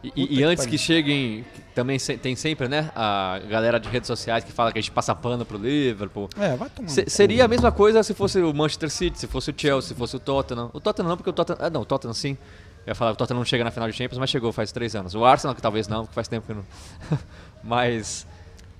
E, 0.04 0.12
e 0.16 0.28
que 0.28 0.44
antes 0.44 0.66
pariu. 0.66 0.72
que 0.72 0.78
cheguem, 0.78 1.46
que 1.54 1.62
também 1.74 1.98
se- 1.98 2.18
tem 2.18 2.36
sempre, 2.36 2.68
né, 2.68 2.92
a 2.94 3.40
galera 3.48 3.80
de 3.80 3.88
redes 3.88 4.06
sociais 4.08 4.44
que 4.44 4.52
fala 4.52 4.72
que 4.72 4.78
a 4.78 4.82
gente 4.82 4.92
passa 4.92 5.16
pano 5.16 5.46
pro 5.46 5.58
Liverpool. 5.58 6.30
É, 6.38 6.58
vai 6.58 6.70
tomar. 6.70 6.90
Se- 6.90 7.06
seria 7.08 7.46
a 7.46 7.48
mesma 7.48 7.72
coisa 7.72 8.04
se 8.04 8.14
fosse 8.14 8.40
o 8.42 8.54
Manchester 8.54 8.90
City, 8.90 9.18
se 9.18 9.28
fosse 9.28 9.52
o 9.52 9.54
Chelsea, 9.56 9.90
se 9.90 9.96
fosse 9.96 10.16
o 10.16 10.20
Tottenham. 10.20 10.70
O 10.74 10.80
Tottenham 10.82 11.08
não, 11.10 11.16
porque 11.16 11.30
o 11.30 11.34
Tottenham. 11.34 11.58
Ah, 11.62 11.70
não, 11.70 11.82
o 11.82 11.86
Tottenham 11.86 12.14
sim. 12.14 12.38
Eu 12.86 12.92
ia 12.92 12.96
falar 12.96 13.12
que 13.12 13.16
o 13.16 13.18
Tottenham 13.18 13.38
não 13.40 13.46
chega 13.46 13.64
na 13.64 13.72
final 13.72 13.90
de 13.90 13.96
Champions, 13.96 14.18
mas 14.20 14.30
chegou 14.30 14.52
faz 14.52 14.74
três 14.74 14.94
anos. 14.94 15.16
O 15.16 15.24
Arsenal, 15.24 15.56
que 15.56 15.62
talvez 15.62 15.88
não, 15.88 16.02
porque 16.02 16.16
faz 16.16 16.28
tempo 16.28 16.46
que 16.48 16.54
não. 16.54 16.66
mas. 17.64 18.28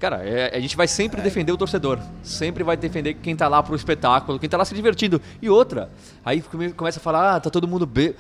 Cara, 0.04 0.18
é- 0.22 0.54
a 0.54 0.60
gente 0.60 0.76
vai 0.76 0.86
sempre 0.86 1.22
defender 1.22 1.54
o 1.54 1.58
torcedor. 1.58 1.98
Sempre 2.22 2.62
vai 2.62 2.76
defender 2.76 3.14
quem 3.14 3.38
tá 3.38 3.48
lá 3.48 3.64
pro 3.64 3.74
espetáculo, 3.74 4.38
quem 4.38 4.50
tá 4.50 4.58
lá 4.58 4.66
se 4.66 4.76
divertindo. 4.76 5.22
E 5.42 5.50
outra, 5.50 5.90
aí 6.26 6.42
come- 6.42 6.74
começa 6.74 7.00
a 7.00 7.02
falar, 7.02 7.36
ah, 7.36 7.40
tá 7.40 7.50
todo 7.50 7.66
mundo 7.66 7.86
be... 7.86 8.14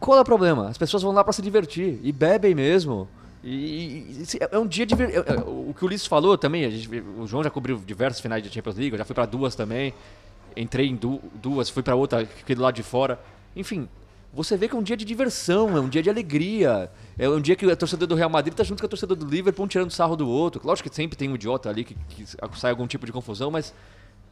Qual 0.00 0.16
é 0.16 0.22
o 0.22 0.24
problema? 0.24 0.66
As 0.70 0.78
pessoas 0.78 1.02
vão 1.02 1.12
lá 1.12 1.22
pra 1.22 1.34
se 1.34 1.42
divertir 1.42 2.00
e 2.02 2.10
bebem 2.10 2.54
mesmo. 2.54 3.06
E, 3.44 4.24
e- 4.32 4.38
é 4.50 4.58
um 4.58 4.66
dia 4.66 4.86
de 4.86 4.94
é- 4.94 5.16
é, 5.16 5.34
o 5.46 5.74
que 5.76 5.84
o 5.84 5.86
Ulisses 5.88 6.06
falou 6.06 6.38
também, 6.38 6.70
gente, 6.70 7.04
o 7.18 7.26
João 7.26 7.44
já 7.44 7.50
cobriu 7.50 7.76
diversas 7.86 8.18
finais 8.22 8.42
de 8.42 8.48
Champions 8.48 8.76
League, 8.76 8.92
eu 8.92 8.98
já 8.98 9.04
fui 9.04 9.14
pra 9.14 9.26
duas 9.26 9.54
também. 9.54 9.92
Entrei 10.56 10.88
em 10.88 10.96
du- 10.96 11.20
duas, 11.34 11.68
fui 11.68 11.82
pra 11.82 11.96
outra, 11.96 12.24
fiquei 12.24 12.56
do 12.56 12.62
lado 12.62 12.74
de 12.74 12.82
fora. 12.82 13.20
Enfim, 13.54 13.86
você 14.38 14.56
vê 14.56 14.68
que 14.68 14.76
é 14.76 14.78
um 14.78 14.82
dia 14.84 14.96
de 14.96 15.04
diversão, 15.04 15.76
é 15.76 15.80
um 15.80 15.88
dia 15.88 16.00
de 16.00 16.08
alegria. 16.08 16.88
É 17.18 17.28
um 17.28 17.40
dia 17.40 17.56
que 17.56 17.68
a 17.68 17.74
torcedor 17.74 18.06
do 18.06 18.14
Real 18.14 18.30
Madrid 18.30 18.54
tá 18.54 18.62
junto 18.62 18.80
com 18.80 18.86
a 18.86 18.88
torcedor 18.88 19.16
do 19.16 19.26
Liverpool, 19.26 19.64
um 19.64 19.68
tirando 19.68 19.90
sarro 19.90 20.14
do 20.14 20.28
outro. 20.28 20.60
Lógico 20.64 20.88
que 20.88 20.94
sempre 20.94 21.18
tem 21.18 21.28
um 21.28 21.34
idiota 21.34 21.68
ali 21.68 21.82
que, 21.82 21.96
que 22.08 22.24
sai 22.56 22.70
algum 22.70 22.86
tipo 22.86 23.04
de 23.04 23.10
confusão, 23.10 23.50
mas, 23.50 23.74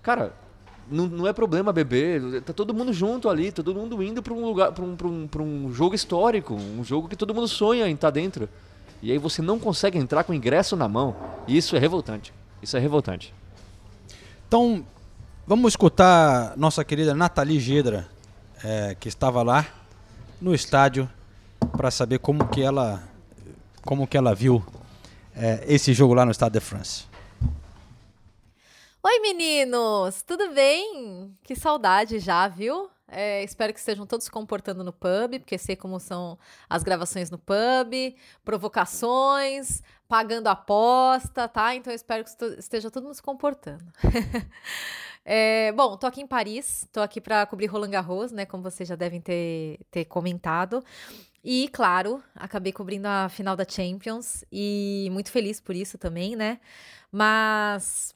cara, 0.00 0.32
não, 0.88 1.08
não 1.08 1.26
é 1.26 1.32
problema 1.32 1.72
beber. 1.72 2.40
Tá 2.42 2.52
todo 2.52 2.72
mundo 2.72 2.92
junto 2.92 3.28
ali, 3.28 3.50
todo 3.50 3.74
mundo 3.74 4.00
indo 4.00 4.22
pra 4.22 4.32
um 4.32 4.44
lugar, 4.44 4.70
pra 4.70 4.84
um, 4.84 4.96
um, 5.04 5.42
um 5.42 5.72
jogo 5.72 5.96
histórico, 5.96 6.54
um 6.54 6.84
jogo 6.84 7.08
que 7.08 7.16
todo 7.16 7.34
mundo 7.34 7.48
sonha 7.48 7.88
em 7.88 7.94
estar 7.94 8.10
dentro. 8.10 8.48
E 9.02 9.10
aí 9.10 9.18
você 9.18 9.42
não 9.42 9.58
consegue 9.58 9.98
entrar 9.98 10.22
com 10.22 10.30
o 10.30 10.36
ingresso 10.36 10.76
na 10.76 10.86
mão. 10.86 11.16
E 11.48 11.56
isso 11.56 11.74
é 11.74 11.80
revoltante. 11.80 12.32
Isso 12.62 12.76
é 12.76 12.80
revoltante. 12.80 13.34
Então, 14.46 14.86
vamos 15.44 15.72
escutar 15.72 16.56
nossa 16.56 16.84
querida 16.84 17.12
Nathalie 17.12 17.58
Gedra, 17.58 18.06
é, 18.62 18.94
que 18.94 19.08
estava 19.08 19.42
lá 19.42 19.66
no 20.40 20.54
estádio, 20.54 21.10
para 21.76 21.90
saber 21.90 22.18
como 22.18 22.48
que 22.48 22.62
ela, 22.62 23.02
como 23.82 24.06
que 24.06 24.16
ela 24.16 24.34
viu 24.34 24.64
é, 25.34 25.64
esse 25.66 25.92
jogo 25.92 26.14
lá 26.14 26.24
no 26.24 26.32
Stade 26.32 26.54
de 26.54 26.60
France. 26.60 27.04
Oi, 29.02 29.20
meninos! 29.20 30.22
Tudo 30.22 30.52
bem? 30.52 31.32
Que 31.42 31.54
saudade 31.54 32.18
já, 32.18 32.48
viu? 32.48 32.90
É, 33.08 33.44
espero 33.44 33.72
que 33.72 33.78
estejam 33.78 34.04
todos 34.04 34.28
comportando 34.28 34.82
no 34.82 34.92
pub, 34.92 35.38
porque 35.38 35.56
sei 35.56 35.76
como 35.76 36.00
são 36.00 36.36
as 36.68 36.82
gravações 36.82 37.30
no 37.30 37.38
pub, 37.38 38.16
provocações, 38.44 39.80
pagando 40.08 40.48
aposta, 40.48 41.46
tá? 41.46 41.74
Então 41.76 41.92
espero 41.92 42.24
que 42.24 42.30
esteja 42.58 42.90
todo 42.90 43.04
mundo 43.04 43.14
se 43.14 43.22
comportando. 43.22 43.84
É, 45.28 45.72
bom, 45.72 45.96
tô 45.96 46.06
aqui 46.06 46.20
em 46.20 46.26
Paris, 46.26 46.86
tô 46.92 47.00
aqui 47.00 47.20
para 47.20 47.44
cobrir 47.46 47.66
Roland 47.66 47.90
Garros, 47.90 48.30
né? 48.30 48.46
Como 48.46 48.62
vocês 48.62 48.88
já 48.88 48.94
devem 48.94 49.20
ter, 49.20 49.80
ter 49.90 50.04
comentado. 50.04 50.84
E, 51.42 51.68
claro, 51.72 52.22
acabei 52.32 52.72
cobrindo 52.72 53.08
a 53.08 53.28
final 53.28 53.56
da 53.56 53.64
Champions 53.68 54.44
e 54.52 55.08
muito 55.10 55.32
feliz 55.32 55.60
por 55.60 55.74
isso 55.74 55.98
também, 55.98 56.36
né? 56.36 56.60
Mas 57.10 58.14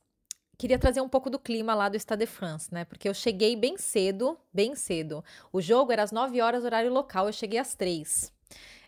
queria 0.57 0.79
trazer 0.79 1.01
um 1.01 1.09
pouco 1.09 1.29
do 1.29 1.39
clima 1.39 1.75
lá 1.75 1.89
do 1.89 1.99
Stade 1.99 2.21
de 2.21 2.31
France, 2.31 2.73
né? 2.73 2.85
Porque 2.85 3.09
eu 3.09 3.15
cheguei 3.15 3.57
bem 3.57 3.77
cedo, 3.77 4.39
bem 4.55 4.77
cedo. 4.77 5.25
O 5.53 5.61
jogo 5.61 5.91
era 5.91 6.05
às 6.05 6.13
9 6.13 6.41
horas, 6.41 6.65
horário 6.65 6.93
local, 6.93 7.27
eu 7.27 7.33
cheguei 7.33 7.59
às 7.59 7.75
3. 7.75 8.33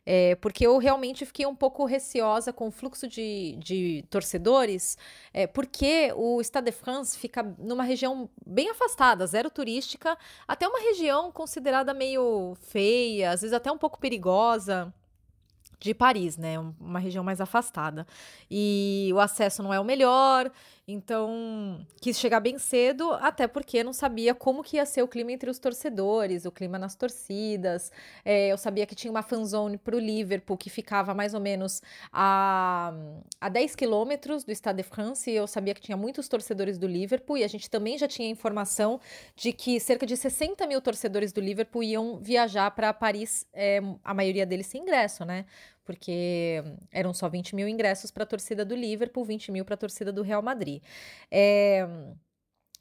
É, 0.04 0.34
porque 0.36 0.66
eu 0.66 0.78
realmente 0.78 1.24
fiquei 1.24 1.46
um 1.46 1.54
pouco 1.54 1.84
receosa 1.84 2.52
com 2.52 2.66
o 2.66 2.70
fluxo 2.72 3.06
de, 3.06 3.56
de 3.62 4.04
torcedores, 4.10 4.98
é, 5.32 5.46
porque 5.46 6.12
o 6.16 6.40
Stade 6.42 6.66
de 6.66 6.72
France 6.72 7.16
fica 7.16 7.42
numa 7.58 7.84
região 7.84 8.28
bem 8.44 8.68
afastada, 8.70 9.24
zero 9.28 9.48
turística, 9.48 10.18
até 10.48 10.66
uma 10.66 10.80
região 10.80 11.30
considerada 11.30 11.94
meio 11.94 12.56
feia, 12.62 13.30
às 13.30 13.42
vezes 13.42 13.54
até 13.54 13.70
um 13.70 13.78
pouco 13.78 14.00
perigosa 14.00 14.92
de 15.78 15.92
Paris, 15.94 16.36
né? 16.36 16.58
Um- 16.60 16.74
Uma 16.80 16.98
região 17.00 17.24
mais 17.24 17.40
afastada. 17.40 18.06
E 18.50 19.10
o 19.14 19.18
acesso 19.20 19.62
não 19.62 19.72
é 19.74 19.80
o 19.80 19.84
melhor, 19.84 20.50
então 20.86 21.86
quis 22.00 22.18
chegar 22.18 22.40
bem 22.40 22.58
cedo, 22.58 23.12
até 23.14 23.46
porque 23.46 23.84
não 23.84 23.92
sabia 23.92 24.34
como 24.34 24.62
que 24.64 24.76
ia 24.76 24.84
ser 24.84 25.02
o 25.02 25.08
clima 25.08 25.30
entre 25.30 25.48
os 25.48 25.58
torcedores, 25.58 26.44
o 26.44 26.50
clima 26.50 26.78
nas 26.78 26.96
torcidas. 26.96 27.92
É, 28.24 28.48
eu 28.48 28.58
sabia 28.58 28.84
que 28.84 28.94
tinha 28.94 29.10
uma 29.10 29.22
fanzone 29.22 29.78
para 29.78 29.94
o 29.94 29.98
Liverpool 29.98 30.56
que 30.56 30.68
ficava 30.68 31.14
mais 31.14 31.34
ou 31.34 31.40
menos 31.40 31.80
a, 32.12 32.92
a 33.40 33.48
10 33.48 33.76
quilômetros 33.76 34.42
do 34.44 34.50
Stade 34.50 34.78
de 34.78 34.82
France, 34.82 35.30
eu 35.30 35.46
sabia 35.46 35.72
que 35.74 35.80
tinha 35.80 35.96
muitos 35.96 36.28
torcedores 36.28 36.78
do 36.78 36.86
Liverpool, 36.86 37.38
e 37.38 37.44
a 37.44 37.48
gente 37.48 37.70
também 37.70 37.96
já 37.96 38.08
tinha 38.08 38.28
informação 38.28 39.00
de 39.36 39.52
que 39.52 39.78
cerca 39.78 40.04
de 40.04 40.16
60 40.16 40.66
mil 40.66 40.80
torcedores 40.80 41.32
do 41.32 41.40
Liverpool 41.40 41.82
iam 41.82 42.18
viajar 42.18 42.70
para 42.72 42.92
Paris, 42.92 43.46
é, 43.52 43.80
a 44.02 44.12
maioria 44.12 44.44
deles 44.44 44.66
sem 44.66 44.82
ingresso, 44.82 45.24
né? 45.24 45.44
Porque 45.84 46.62
eram 46.90 47.12
só 47.12 47.28
20 47.28 47.54
mil 47.56 47.66
ingressos 47.66 48.10
para 48.10 48.22
a 48.22 48.26
torcida 48.26 48.64
do 48.64 48.74
Liverpool, 48.74 49.24
20 49.24 49.50
mil 49.50 49.64
para 49.64 49.74
a 49.74 49.78
torcida 49.78 50.12
do 50.12 50.22
Real 50.22 50.42
Madrid. 50.42 50.82
É, 51.30 51.86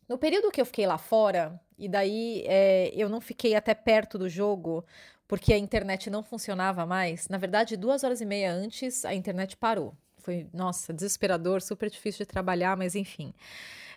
no 0.08 0.18
período 0.18 0.52
que 0.52 0.60
eu 0.62 0.66
fiquei 0.66 0.86
lá 0.86 0.98
fora, 0.98 1.60
e 1.78 1.88
daí 1.88 2.44
é, 2.46 2.92
eu 2.94 3.10
não 3.10 3.22
fiquei 3.22 3.56
até 3.56 3.74
perto 3.74 4.18
do 4.18 4.30
jogo, 4.30 4.86
porque 5.28 5.54
a 5.54 5.58
internet 5.58 6.10
não 6.10 6.22
funcionava 6.22 6.86
mais. 6.86 7.30
Na 7.30 7.38
verdade, 7.38 7.78
duas 7.78 8.04
horas 8.04 8.20
e 8.20 8.26
meia 8.26 8.52
antes, 8.52 9.06
a 9.06 9.16
internet 9.16 9.56
parou. 9.56 9.96
Foi, 10.18 10.48
nossa, 10.54 10.94
desesperador, 10.94 11.62
super 11.62 11.90
difícil 11.90 12.26
de 12.26 12.30
trabalhar, 12.30 12.76
mas 12.76 12.94
enfim. 12.96 13.34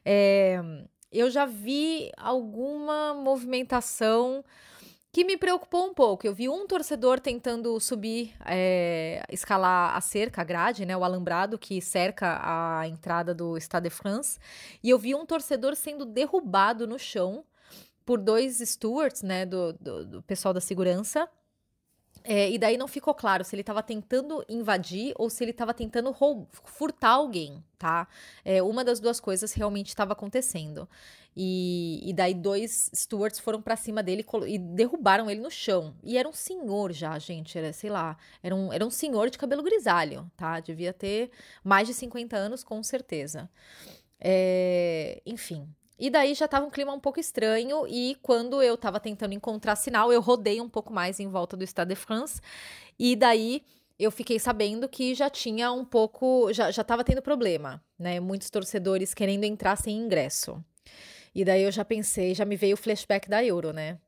É, 0.04 0.60
eu 1.10 1.30
já 1.30 1.46
vi 1.46 2.10
alguma 2.16 3.14
movimentação 3.14 4.44
que 5.14 5.22
me 5.22 5.36
preocupou 5.36 5.86
um 5.86 5.94
pouco. 5.94 6.26
Eu 6.26 6.34
vi 6.34 6.48
um 6.48 6.66
torcedor 6.66 7.20
tentando 7.20 7.78
subir, 7.78 8.34
é, 8.44 9.22
escalar 9.30 9.96
a 9.96 10.00
cerca, 10.00 10.40
a 10.40 10.44
grade, 10.44 10.84
né, 10.84 10.96
o 10.96 11.04
alambrado 11.04 11.56
que 11.56 11.80
cerca 11.80 12.40
a 12.42 12.88
entrada 12.88 13.32
do 13.32 13.56
Stade 13.56 13.88
de 13.88 13.94
France, 13.94 14.40
e 14.82 14.90
eu 14.90 14.98
vi 14.98 15.14
um 15.14 15.24
torcedor 15.24 15.76
sendo 15.76 16.04
derrubado 16.04 16.84
no 16.84 16.98
chão 16.98 17.44
por 18.04 18.18
dois 18.18 18.58
stewards, 18.58 19.22
né, 19.22 19.46
do, 19.46 19.72
do, 19.74 20.04
do 20.04 20.22
pessoal 20.24 20.52
da 20.52 20.60
segurança. 20.60 21.28
É, 22.26 22.50
e 22.50 22.56
daí 22.56 22.78
não 22.78 22.88
ficou 22.88 23.14
claro 23.14 23.44
se 23.44 23.54
ele 23.54 23.60
estava 23.60 23.82
tentando 23.82 24.42
invadir 24.48 25.12
ou 25.18 25.28
se 25.28 25.44
ele 25.44 25.50
estava 25.50 25.74
tentando 25.74 26.10
furtar 26.64 27.10
alguém, 27.10 27.62
tá? 27.78 28.08
É, 28.42 28.62
uma 28.62 28.82
das 28.82 28.98
duas 28.98 29.20
coisas 29.20 29.52
realmente 29.52 29.88
estava 29.88 30.14
acontecendo. 30.14 30.88
E, 31.36 32.00
e 32.02 32.14
daí 32.14 32.32
dois 32.32 32.90
stewards 32.94 33.38
foram 33.40 33.60
pra 33.60 33.76
cima 33.76 34.02
dele 34.02 34.24
e 34.46 34.56
derrubaram 34.58 35.30
ele 35.30 35.40
no 35.40 35.50
chão. 35.50 35.94
E 36.02 36.16
era 36.16 36.26
um 36.26 36.32
senhor 36.32 36.92
já, 36.92 37.18
gente, 37.18 37.58
era, 37.58 37.72
sei 37.74 37.90
lá, 37.90 38.16
era 38.42 38.54
um, 38.54 38.72
era 38.72 38.86
um 38.86 38.90
senhor 38.90 39.28
de 39.28 39.36
cabelo 39.36 39.62
grisalho, 39.62 40.30
tá? 40.34 40.60
Devia 40.60 40.94
ter 40.94 41.30
mais 41.62 41.86
de 41.86 41.92
50 41.92 42.36
anos, 42.36 42.64
com 42.64 42.82
certeza. 42.82 43.50
É, 44.18 45.20
enfim. 45.26 45.68
E 45.98 46.10
daí 46.10 46.34
já 46.34 46.48
tava 46.48 46.66
um 46.66 46.70
clima 46.70 46.92
um 46.92 47.00
pouco 47.00 47.20
estranho, 47.20 47.86
e 47.86 48.16
quando 48.20 48.60
eu 48.60 48.76
tava 48.76 48.98
tentando 48.98 49.32
encontrar 49.32 49.76
sinal, 49.76 50.12
eu 50.12 50.20
rodei 50.20 50.60
um 50.60 50.68
pouco 50.68 50.92
mais 50.92 51.20
em 51.20 51.28
volta 51.28 51.56
do 51.56 51.64
Stade 51.64 51.90
de 51.90 51.94
France, 51.94 52.40
e 52.98 53.14
daí 53.14 53.62
eu 53.98 54.10
fiquei 54.10 54.38
sabendo 54.38 54.88
que 54.88 55.14
já 55.14 55.30
tinha 55.30 55.70
um 55.70 55.84
pouco, 55.84 56.52
já, 56.52 56.70
já 56.70 56.82
tava 56.82 57.04
tendo 57.04 57.22
problema, 57.22 57.82
né? 57.98 58.18
Muitos 58.18 58.50
torcedores 58.50 59.14
querendo 59.14 59.44
entrar 59.44 59.76
sem 59.76 59.96
ingresso. 59.96 60.62
E 61.34 61.44
daí 61.44 61.62
eu 61.62 61.72
já 61.72 61.84
pensei, 61.84 62.34
já 62.34 62.44
me 62.44 62.56
veio 62.56 62.74
o 62.74 62.76
flashback 62.76 63.28
da 63.28 63.44
Euro, 63.44 63.72
né? 63.72 63.98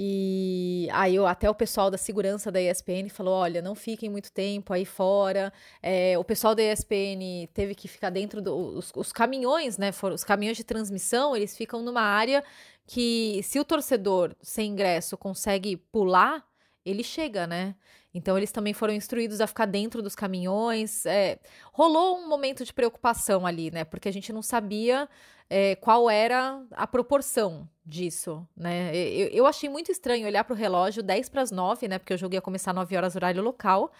E 0.00 0.88
aí 0.92 1.16
eu, 1.16 1.26
até 1.26 1.50
o 1.50 1.54
pessoal 1.54 1.90
da 1.90 1.98
segurança 1.98 2.52
da 2.52 2.62
ESPN 2.62 3.08
falou: 3.10 3.34
olha, 3.34 3.60
não 3.60 3.74
fiquem 3.74 4.08
muito 4.08 4.30
tempo 4.30 4.72
aí 4.72 4.84
fora. 4.84 5.52
É, 5.82 6.16
o 6.16 6.22
pessoal 6.22 6.54
da 6.54 6.62
ESPN 6.62 7.48
teve 7.52 7.74
que 7.74 7.88
ficar 7.88 8.10
dentro 8.10 8.40
dos 8.40 8.92
os 8.94 9.12
caminhões, 9.12 9.76
né? 9.76 9.90
Foram, 9.90 10.14
os 10.14 10.22
caminhões 10.22 10.56
de 10.56 10.62
transmissão, 10.62 11.34
eles 11.34 11.56
ficam 11.56 11.82
numa 11.82 12.02
área 12.02 12.44
que, 12.86 13.40
se 13.42 13.58
o 13.58 13.64
torcedor 13.64 14.36
sem 14.40 14.70
ingresso 14.70 15.16
consegue 15.18 15.76
pular, 15.76 16.46
ele 16.84 17.02
chega, 17.02 17.44
né? 17.48 17.74
Então 18.12 18.36
eles 18.36 18.50
também 18.50 18.72
foram 18.72 18.94
instruídos 18.94 19.40
a 19.40 19.46
ficar 19.46 19.66
dentro 19.66 20.02
dos 20.02 20.14
caminhões. 20.14 21.04
É, 21.06 21.38
rolou 21.72 22.18
um 22.18 22.28
momento 22.28 22.64
de 22.64 22.72
preocupação 22.72 23.46
ali, 23.46 23.70
né? 23.70 23.84
Porque 23.84 24.08
a 24.08 24.12
gente 24.12 24.32
não 24.32 24.42
sabia 24.42 25.08
é, 25.50 25.76
qual 25.76 26.08
era 26.08 26.62
a 26.72 26.86
proporção 26.86 27.68
disso, 27.84 28.46
né? 28.56 28.94
Eu, 28.94 29.28
eu 29.28 29.46
achei 29.46 29.68
muito 29.68 29.90
estranho 29.92 30.26
olhar 30.26 30.44
para 30.44 30.54
o 30.54 30.56
relógio 30.56 31.02
10 31.02 31.28
para 31.28 31.42
as 31.42 31.50
9, 31.50 31.88
né? 31.88 31.98
Porque 31.98 32.14
o 32.14 32.18
jogo 32.18 32.34
ia 32.34 32.40
começar 32.40 32.72
9 32.72 32.96
horas 32.96 33.14
horário 33.16 33.42
local. 33.42 33.92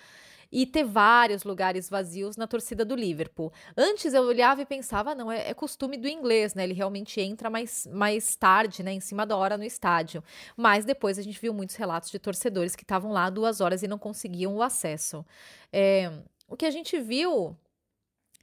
E 0.51 0.65
ter 0.65 0.85
vários 0.85 1.45
lugares 1.45 1.91
vazios 1.91 2.37
na 2.37 2.47
torcida 2.47 2.85
do 2.85 2.95
Liverpool. 2.95 3.53
Antes 3.77 4.15
eu 4.15 4.23
olhava 4.23 4.63
e 4.63 4.67
pensava, 4.67 5.15
não, 5.15 5.31
é, 5.31 5.51
é 5.51 5.55
costume 5.55 5.97
do 5.97 6.09
inglês, 6.09 6.55
né? 6.55 6.65
Ele 6.65 6.73
realmente 6.73 7.21
entra 7.21 7.51
mais, 7.51 7.87
mais 7.93 8.35
tarde, 8.35 8.83
né? 8.83 8.93
Em 8.93 9.01
cima 9.01 9.27
da 9.27 9.37
hora 9.37 9.59
no 9.59 9.65
estádio. 9.65 10.23
Mas 10.57 10.85
depois 10.85 11.19
a 11.19 11.23
gente 11.23 11.39
viu 11.41 11.53
muitos 11.53 11.77
relatos 11.77 12.11
de 12.11 12.19
torcedores 12.19 12.75
que 12.75 12.83
estavam 12.83 13.13
lá 13.13 13.29
duas 13.29 13.61
horas 13.61 13.83
e 13.83 13.89
não 13.89 13.99
conseguiam 13.99 14.57
o 14.57 14.63
acesso. 14.63 15.25
É, 15.73 16.11
o 16.49 16.57
que 16.57 16.65
a 16.65 16.71
gente 16.71 16.99
viu 16.99 17.57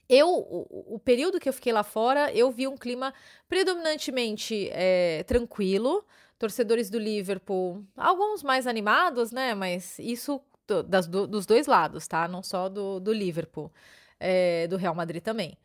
eu, 0.07 0.29
o, 0.29 0.95
o 0.95 0.99
período 0.99 1.39
que 1.39 1.49
eu 1.49 1.53
fiquei 1.53 1.73
lá 1.73 1.83
fora, 1.83 2.31
eu 2.31 2.51
vi 2.51 2.67
um 2.67 2.77
clima 2.77 3.13
predominantemente 3.47 4.69
é, 4.71 5.23
tranquilo. 5.23 6.05
Torcedores 6.37 6.89
do 6.89 6.99
Liverpool, 6.99 7.83
alguns 7.95 8.43
mais 8.43 8.67
animados, 8.67 9.31
né? 9.31 9.55
Mas 9.55 9.97
isso 9.99 10.41
do- 10.67 10.83
das 10.83 11.07
do- 11.07 11.27
dos 11.27 11.45
dois 11.45 11.67
lados, 11.67 12.07
tá? 12.07 12.27
Não 12.27 12.43
só 12.43 12.69
do, 12.69 12.99
do 12.99 13.13
Liverpool. 13.13 13.71
é, 14.19 14.67
do 14.67 14.77
Real 14.77 14.95
Madrid 14.95 15.21
também. 15.21 15.57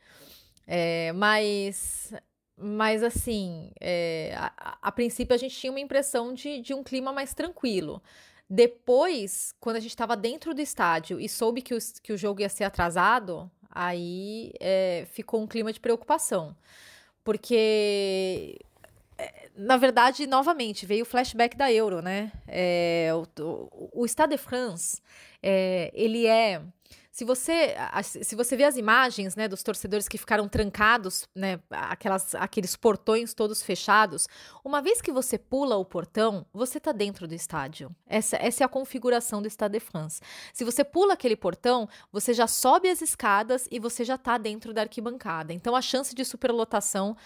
É, 0.66 1.12
mas, 1.12 2.12
mas 2.56 3.02
assim, 3.02 3.70
é, 3.80 4.34
a, 4.36 4.78
a- 4.82 4.92
princípio 4.92 5.34
a 5.34 5.38
gente 5.38 5.56
tinha 5.56 5.72
uma 5.72 5.80
impressão 5.80 6.34
de, 6.34 6.60
de 6.60 6.74
um 6.74 6.82
clima 6.82 7.12
mais 7.12 7.34
tranquilo. 7.34 8.02
Depois, 8.48 9.54
quando 9.60 9.76
a 9.76 9.80
gente 9.80 9.90
estava 9.92 10.16
dentro 10.16 10.52
do 10.54 10.60
estádio 10.60 11.20
e 11.20 11.28
soube 11.28 11.62
que 11.62 11.74
o, 11.74 11.78
que 12.02 12.12
o 12.12 12.16
jogo 12.18 12.40
ia 12.40 12.48
ser 12.48 12.64
atrasado, 12.64 13.50
aí 13.70 14.52
é, 14.60 15.06
ficou 15.12 15.40
um 15.40 15.46
clima 15.46 15.72
de 15.72 15.80
preocupação. 15.80 16.56
Porque 17.24 18.58
na 19.56 19.76
verdade, 19.76 20.26
novamente, 20.26 20.86
veio 20.86 21.02
o 21.02 21.06
flashback 21.06 21.56
da 21.56 21.72
Euro, 21.72 22.00
né? 22.00 22.32
É, 22.46 23.10
o, 23.14 23.90
o, 23.92 24.06
Stade 24.06 24.32
de 24.32 24.38
France, 24.38 25.00
é, 25.42 25.90
ele 25.94 26.26
é... 26.26 26.62
Se 27.10 27.24
você, 27.24 27.74
se 28.02 28.36
você 28.36 28.56
vê 28.56 28.64
as 28.64 28.76
imagens 28.76 29.34
né, 29.34 29.48
dos 29.48 29.64
torcedores 29.64 30.06
que 30.06 30.16
ficaram 30.16 30.48
trancados, 30.48 31.26
né, 31.34 31.58
aquelas, 31.68 32.36
aqueles 32.36 32.76
portões 32.76 33.34
todos 33.34 33.62
fechados, 33.62 34.28
uma 34.64 34.80
vez 34.80 35.02
que 35.02 35.10
você 35.10 35.36
pula 35.36 35.76
o 35.76 35.84
portão, 35.84 36.46
você 36.52 36.78
está 36.78 36.92
dentro 36.92 37.26
do 37.26 37.34
estádio. 37.34 37.90
Essa, 38.06 38.36
essa 38.36 38.62
é 38.62 38.64
a 38.64 38.68
configuração 38.68 39.42
do 39.42 39.50
Stade 39.50 39.72
de 39.72 39.80
France. 39.80 40.20
Se 40.52 40.64
você 40.64 40.84
pula 40.84 41.14
aquele 41.14 41.34
portão, 41.34 41.88
você 42.12 42.32
já 42.32 42.46
sobe 42.46 42.88
as 42.88 43.02
escadas 43.02 43.66
e 43.72 43.80
você 43.80 44.04
já 44.04 44.14
está 44.14 44.38
dentro 44.38 44.72
da 44.72 44.82
arquibancada. 44.82 45.52
Então, 45.52 45.74
a 45.74 45.82
chance 45.82 46.14
de 46.14 46.24
superlotação 46.24 47.16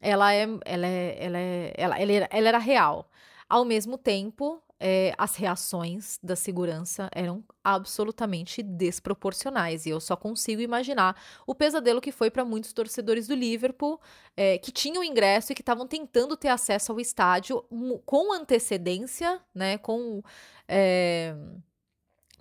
ela 0.00 0.34
é, 0.34 0.46
ela 0.64 0.86
é, 0.86 1.16
ela 1.18 1.38
é, 1.38 1.74
ela, 1.76 1.98
ela 1.98 2.28
ela 2.30 2.48
era 2.48 2.58
real. 2.58 3.10
Ao 3.48 3.64
mesmo 3.64 3.96
tempo, 3.96 4.62
é, 4.80 5.14
as 5.18 5.36
reações 5.36 6.18
da 6.22 6.34
segurança 6.34 7.10
eram 7.14 7.44
absolutamente 7.62 8.62
desproporcionais 8.62 9.84
e 9.84 9.90
eu 9.90 10.00
só 10.00 10.16
consigo 10.16 10.62
imaginar 10.62 11.20
o 11.46 11.54
pesadelo 11.54 12.00
que 12.00 12.10
foi 12.10 12.30
para 12.30 12.46
muitos 12.46 12.72
torcedores 12.72 13.28
do 13.28 13.34
Liverpool 13.34 14.00
é, 14.34 14.56
que 14.56 14.72
tinham 14.72 15.04
ingresso 15.04 15.52
e 15.52 15.54
que 15.54 15.60
estavam 15.60 15.86
tentando 15.86 16.34
ter 16.34 16.48
acesso 16.48 16.92
ao 16.92 16.98
estádio 16.98 17.62
com 18.06 18.32
antecedência, 18.32 19.38
né, 19.54 19.76
com 19.76 20.22
é, 20.66 21.36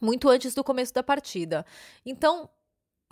muito 0.01 0.29
antes 0.29 0.53
do 0.53 0.63
começo 0.63 0.93
da 0.93 1.03
partida. 1.03 1.65
Então, 2.05 2.49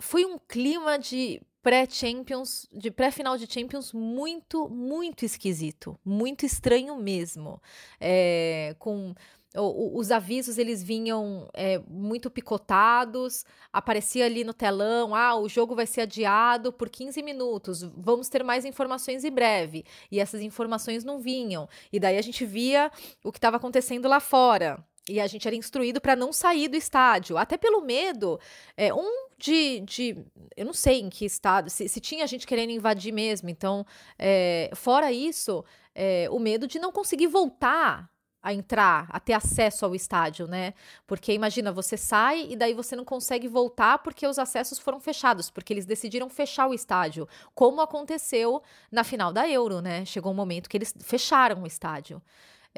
foi 0.00 0.24
um 0.24 0.38
clima 0.38 0.98
de 0.98 1.42
pré-Champions, 1.68 2.66
de 2.72 2.90
pré-final 2.90 3.36
de 3.36 3.46
Champions 3.46 3.92
muito, 3.92 4.70
muito 4.70 5.22
esquisito, 5.22 5.98
muito 6.02 6.46
estranho 6.46 6.96
mesmo. 6.96 7.60
É, 8.00 8.74
com 8.78 9.14
os 9.54 10.10
avisos 10.10 10.56
eles 10.56 10.82
vinham 10.82 11.46
é, 11.52 11.78
muito 11.86 12.30
picotados, 12.30 13.44
aparecia 13.70 14.24
ali 14.24 14.44
no 14.44 14.54
telão, 14.54 15.14
ah, 15.14 15.36
o 15.36 15.46
jogo 15.46 15.74
vai 15.74 15.86
ser 15.86 16.02
adiado 16.02 16.72
por 16.72 16.88
15 16.88 17.22
minutos, 17.22 17.82
vamos 17.82 18.30
ter 18.30 18.42
mais 18.42 18.64
informações 18.64 19.22
em 19.22 19.30
breve. 19.30 19.84
E 20.10 20.20
essas 20.20 20.40
informações 20.40 21.04
não 21.04 21.18
vinham. 21.18 21.68
E 21.92 22.00
daí 22.00 22.16
a 22.16 22.22
gente 22.22 22.46
via 22.46 22.90
o 23.22 23.30
que 23.30 23.36
estava 23.36 23.58
acontecendo 23.58 24.08
lá 24.08 24.20
fora. 24.20 24.82
E 25.08 25.20
a 25.20 25.26
gente 25.26 25.46
era 25.46 25.56
instruído 25.56 26.00
para 26.00 26.14
não 26.14 26.32
sair 26.32 26.68
do 26.68 26.76
estádio, 26.76 27.36
até 27.38 27.56
pelo 27.56 27.80
medo, 27.80 28.38
é, 28.76 28.92
um 28.92 29.28
de, 29.38 29.80
de 29.80 30.16
eu 30.56 30.66
não 30.66 30.72
sei 30.72 31.00
em 31.00 31.08
que 31.08 31.24
estado, 31.24 31.70
se, 31.70 31.88
se 31.88 32.00
tinha 32.00 32.26
gente 32.26 32.46
querendo 32.46 32.70
invadir 32.70 33.12
mesmo. 33.12 33.48
Então, 33.48 33.86
é, 34.18 34.70
fora 34.74 35.12
isso, 35.12 35.64
é, 35.94 36.28
o 36.30 36.38
medo 36.38 36.66
de 36.66 36.78
não 36.78 36.92
conseguir 36.92 37.28
voltar 37.28 38.10
a 38.42 38.52
entrar, 38.52 39.06
a 39.10 39.18
ter 39.18 39.32
acesso 39.32 39.84
ao 39.84 39.94
estádio, 39.94 40.46
né? 40.46 40.72
Porque 41.06 41.32
imagina, 41.32 41.72
você 41.72 41.96
sai 41.96 42.46
e 42.50 42.56
daí 42.56 42.72
você 42.72 42.94
não 42.94 43.04
consegue 43.04 43.48
voltar 43.48 43.98
porque 43.98 44.26
os 44.26 44.38
acessos 44.38 44.78
foram 44.78 45.00
fechados, 45.00 45.50
porque 45.50 45.72
eles 45.72 45.84
decidiram 45.84 46.28
fechar 46.28 46.68
o 46.68 46.74
estádio, 46.74 47.28
como 47.54 47.80
aconteceu 47.80 48.62
na 48.90 49.02
final 49.02 49.32
da 49.32 49.48
Euro, 49.48 49.80
né? 49.80 50.04
Chegou 50.04 50.32
um 50.32 50.36
momento 50.36 50.68
que 50.68 50.76
eles 50.76 50.94
fecharam 51.00 51.62
o 51.62 51.66
estádio. 51.66 52.22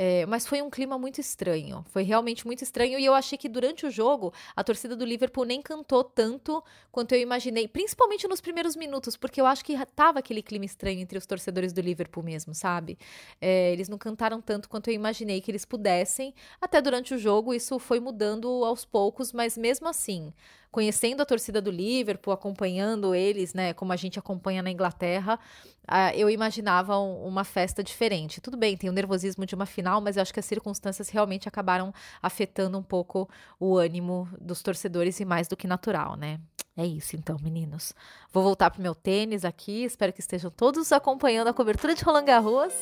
É, 0.03 0.24
mas 0.24 0.46
foi 0.46 0.62
um 0.62 0.70
clima 0.70 0.98
muito 0.98 1.20
estranho. 1.20 1.84
Foi 1.90 2.03
realmente 2.03 2.46
muito 2.46 2.64
estranho. 2.64 2.98
E 2.98 3.05
eu 3.05 3.12
achei 3.12 3.36
que 3.36 3.51
durante 3.51 3.84
o 3.84 3.90
jogo, 3.90 4.32
a 4.57 4.64
torcida 4.64 4.96
do 4.96 5.05
Liverpool 5.05 5.44
nem 5.44 5.61
cantou 5.61 6.03
tanto 6.03 6.64
quanto 6.90 7.14
eu 7.14 7.20
imaginei. 7.20 7.68
Principalmente 7.68 8.26
nos 8.26 8.40
primeiros 8.40 8.74
minutos, 8.74 9.14
porque 9.14 9.38
eu 9.38 9.44
acho 9.44 9.62
que 9.62 9.76
tava 9.94 10.18
aquele 10.18 10.42
clima 10.42 10.64
estranho 10.64 11.01
entre 11.01 11.18
os 11.18 11.26
torcedores 11.26 11.70
do 11.74 11.82
Liverpool 11.82 12.24
mesmo, 12.24 12.55
sabe? 12.55 12.98
É, 13.38 13.74
eles 13.74 13.90
não 13.90 13.98
cantaram 13.98 14.40
tanto 14.40 14.70
quanto 14.70 14.88
eu 14.88 14.94
imaginei 14.94 15.38
que 15.42 15.51
eles 15.51 15.66
pudessem. 15.66 16.34
Até 16.59 16.80
durante 16.80 17.12
o 17.12 17.18
jogo, 17.18 17.53
isso 17.53 17.78
foi 17.78 18.01
mudando 18.01 18.48
aos 18.64 18.86
poucos, 18.86 19.34
mas 19.34 19.59
mesmo 19.59 19.86
assim. 19.86 20.32
Conhecendo 20.71 21.21
a 21.21 21.27
torcida 21.27 21.61
do 21.61 21.71
Liverpool, 21.71 22.33
acompanhando 22.33 23.14
eles, 23.14 23.53
né, 23.55 23.73
como 23.73 23.93
a 23.93 23.97
gente 23.97 24.18
acompanha 24.18 24.62
na 24.62 24.71
Inglaterra, 24.71 25.39
ah, 25.87 26.14
eu 26.14 26.31
imaginava 26.31 26.97
um- 26.99 27.27
uma 27.27 27.43
festa 27.43 27.83
diferente. 27.83 28.41
Tudo 28.41 28.57
bem, 28.57 28.77
tem 28.77 28.89
o 28.89 28.93
nervosismo 28.93 29.45
de 29.45 29.55
uma 29.55 29.66
final, 29.66 30.01
mas 30.01 30.16
eu 30.16 30.23
acho 30.23 30.33
que 30.33 30.39
as 30.39 30.47
circunstâncias 30.47 31.09
realmente 31.09 31.49
acabaram 31.49 31.93
afetando 32.23 32.79
um 32.79 32.83
pouco 32.83 33.29
o 33.59 33.77
ânimo 33.77 34.29
dos 34.41 34.62
torcedores 34.62 35.18
e 35.18 35.25
mais 35.25 35.49
do 35.49 35.57
que 35.57 35.66
natural, 35.66 36.14
né? 36.16 36.39
É 36.77 36.87
isso 36.87 37.16
então, 37.16 37.37
meninos. 37.43 37.93
Vou 38.33 38.43
voltar 38.45 38.71
pro 38.71 38.81
meu 38.81 38.95
tênis 38.95 39.45
aqui, 39.45 39.83
espero 39.85 40.12
que 40.12 40.21
estejam 40.21 40.51
todos 40.51 40.93
acompanhando 40.93 41.49
a 41.49 41.53
cobertura 41.53 41.95
de 41.95 42.05
Roland 42.05 42.25
Garros. 42.25 42.73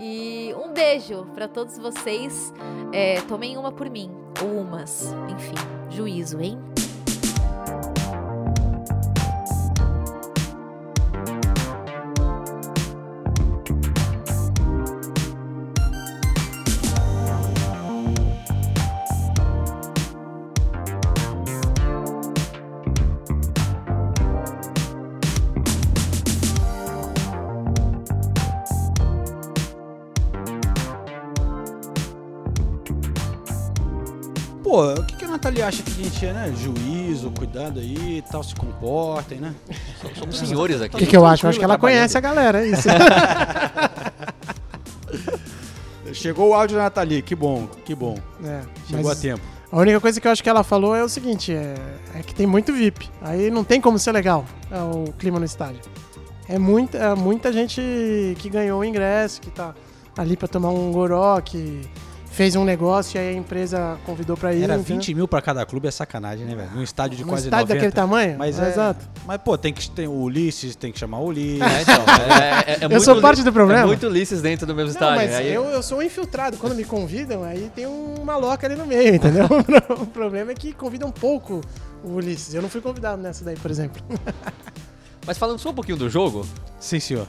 E 0.00 0.54
um 0.64 0.72
beijo 0.72 1.26
para 1.34 1.46
todos 1.48 1.76
vocês. 1.76 2.52
É, 2.92 3.20
tomem 3.22 3.56
uma 3.58 3.70
por 3.72 3.90
mim, 3.90 4.10
ou 4.42 4.60
umas, 4.60 5.12
enfim, 5.28 5.54
juízo, 5.90 6.40
hein? 6.40 6.56
Nathalie 35.38 35.62
acha 35.62 35.82
que 35.84 35.90
a 35.90 35.94
gente 35.94 36.26
é, 36.26 36.32
né? 36.32 36.52
Juízo, 36.56 37.30
cuidado 37.30 37.78
aí 37.78 38.18
e 38.18 38.22
tal, 38.22 38.42
se 38.42 38.56
comportem, 38.56 39.38
né? 39.38 39.54
Somos 40.18 40.36
senhores 40.36 40.80
O 40.80 40.84
aqui. 40.84 40.96
que, 40.96 41.06
que 41.06 41.16
eu 41.16 41.24
acho? 41.24 41.46
Eu 41.46 41.50
acho 41.50 41.58
que 41.60 41.64
ela 41.64 41.78
conhece 41.78 42.18
a 42.18 42.20
galera, 42.20 42.66
é 42.66 42.70
isso. 42.70 42.88
Chegou 46.12 46.48
o 46.48 46.54
áudio 46.54 46.76
da 46.76 46.84
Nathalie, 46.84 47.22
que 47.22 47.36
bom, 47.36 47.68
que 47.84 47.94
bom. 47.94 48.18
É, 48.44 48.62
Chegou 48.90 49.12
a 49.12 49.14
tempo. 49.14 49.40
A 49.70 49.78
única 49.78 50.00
coisa 50.00 50.20
que 50.20 50.26
eu 50.26 50.32
acho 50.32 50.42
que 50.42 50.48
ela 50.48 50.64
falou 50.64 50.96
é 50.96 51.04
o 51.04 51.08
seguinte: 51.08 51.52
é, 51.52 51.74
é 52.16 52.22
que 52.22 52.34
tem 52.34 52.46
muito 52.46 52.72
VIP. 52.72 53.08
Aí 53.22 53.48
não 53.50 53.62
tem 53.62 53.80
como 53.80 53.96
ser 53.98 54.10
legal 54.12 54.44
é, 54.70 54.80
o 54.80 55.12
clima 55.12 55.38
no 55.38 55.44
estádio. 55.44 55.80
É 56.48 56.58
muita, 56.58 56.98
é 56.98 57.14
muita 57.14 57.52
gente 57.52 57.80
que 58.38 58.48
ganhou 58.50 58.80
o 58.80 58.84
ingresso, 58.84 59.40
que 59.40 59.50
tá 59.50 59.72
ali 60.16 60.36
pra 60.36 60.48
tomar 60.48 60.70
um 60.70 60.90
goró, 60.90 61.40
que 61.40 61.82
fez 62.38 62.54
um 62.54 62.64
negócio 62.64 63.16
e 63.16 63.20
aí 63.20 63.28
a 63.30 63.32
empresa 63.32 63.98
convidou 64.06 64.36
pra 64.36 64.54
ir. 64.54 64.62
Era 64.62 64.76
entendeu? 64.76 64.96
20 64.96 65.12
mil 65.12 65.26
pra 65.26 65.42
cada 65.42 65.66
clube, 65.66 65.88
é 65.88 65.90
sacanagem, 65.90 66.46
né, 66.46 66.54
velho? 66.54 66.70
Num 66.70 66.84
estádio 66.84 67.16
de 67.16 67.24
Um 67.24 67.26
quase 67.26 67.46
estádio 67.48 67.64
90. 67.66 67.74
daquele 67.74 67.92
tamanho? 67.92 68.38
Mas 68.38 68.60
é, 68.60 68.64
é, 68.64 68.68
exato. 68.68 69.08
Mas, 69.26 69.40
pô, 69.42 69.58
tem 69.58 69.72
que 69.72 69.90
ter 69.90 70.06
o 70.06 70.12
Ulisses, 70.12 70.76
tem 70.76 70.92
que 70.92 71.00
chamar 71.00 71.18
o 71.18 71.26
Ulisses. 71.26 71.60
É, 71.60 71.82
então, 71.82 71.94
é- 71.96 72.70
é- 72.70 72.84
é 72.84 72.88
muito 72.88 73.02
sou 73.02 73.20
parte 73.20 73.42
do 73.42 73.52
problema. 73.52 73.80
É 73.82 73.86
muito 73.86 74.06
Ulisses 74.06 74.40
dentro 74.40 74.68
do 74.68 74.72
mesmo 74.72 74.90
Não, 74.90 74.92
estádio. 74.92 75.16
mas 75.16 75.30
né? 75.32 75.36
Aí- 75.38 75.52
eu, 75.52 75.64
eu 75.64 75.82
sou 75.82 75.98
um 75.98 76.02
infiltrado. 76.02 76.56
Quando 76.58 76.76
me 76.76 76.84
convidam, 76.84 77.42
aí 77.42 77.72
tem 77.74 77.88
um 77.88 78.22
maloca 78.24 78.68
ali 78.68 78.76
no 78.76 78.86
meio, 78.86 79.16
entendeu? 79.16 79.46
o 80.00 80.06
problema 80.06 80.52
é 80.52 80.54
que 80.54 80.72
convidam 80.72 81.10
pouco 81.10 81.60
o 82.04 82.12
Ulisses. 82.12 82.54
Eu 82.54 82.62
não 82.62 82.68
fui 82.68 82.80
convidado 82.80 83.20
nessa 83.20 83.44
daí, 83.44 83.56
por 83.56 83.68
exemplo. 83.68 84.00
Mas 85.26 85.36
falando 85.36 85.58
só 85.58 85.70
um 85.70 85.74
pouquinho 85.74 85.96
do 85.98 86.08
jogo, 86.08 86.46
Sim, 86.78 87.00
senhor. 87.00 87.26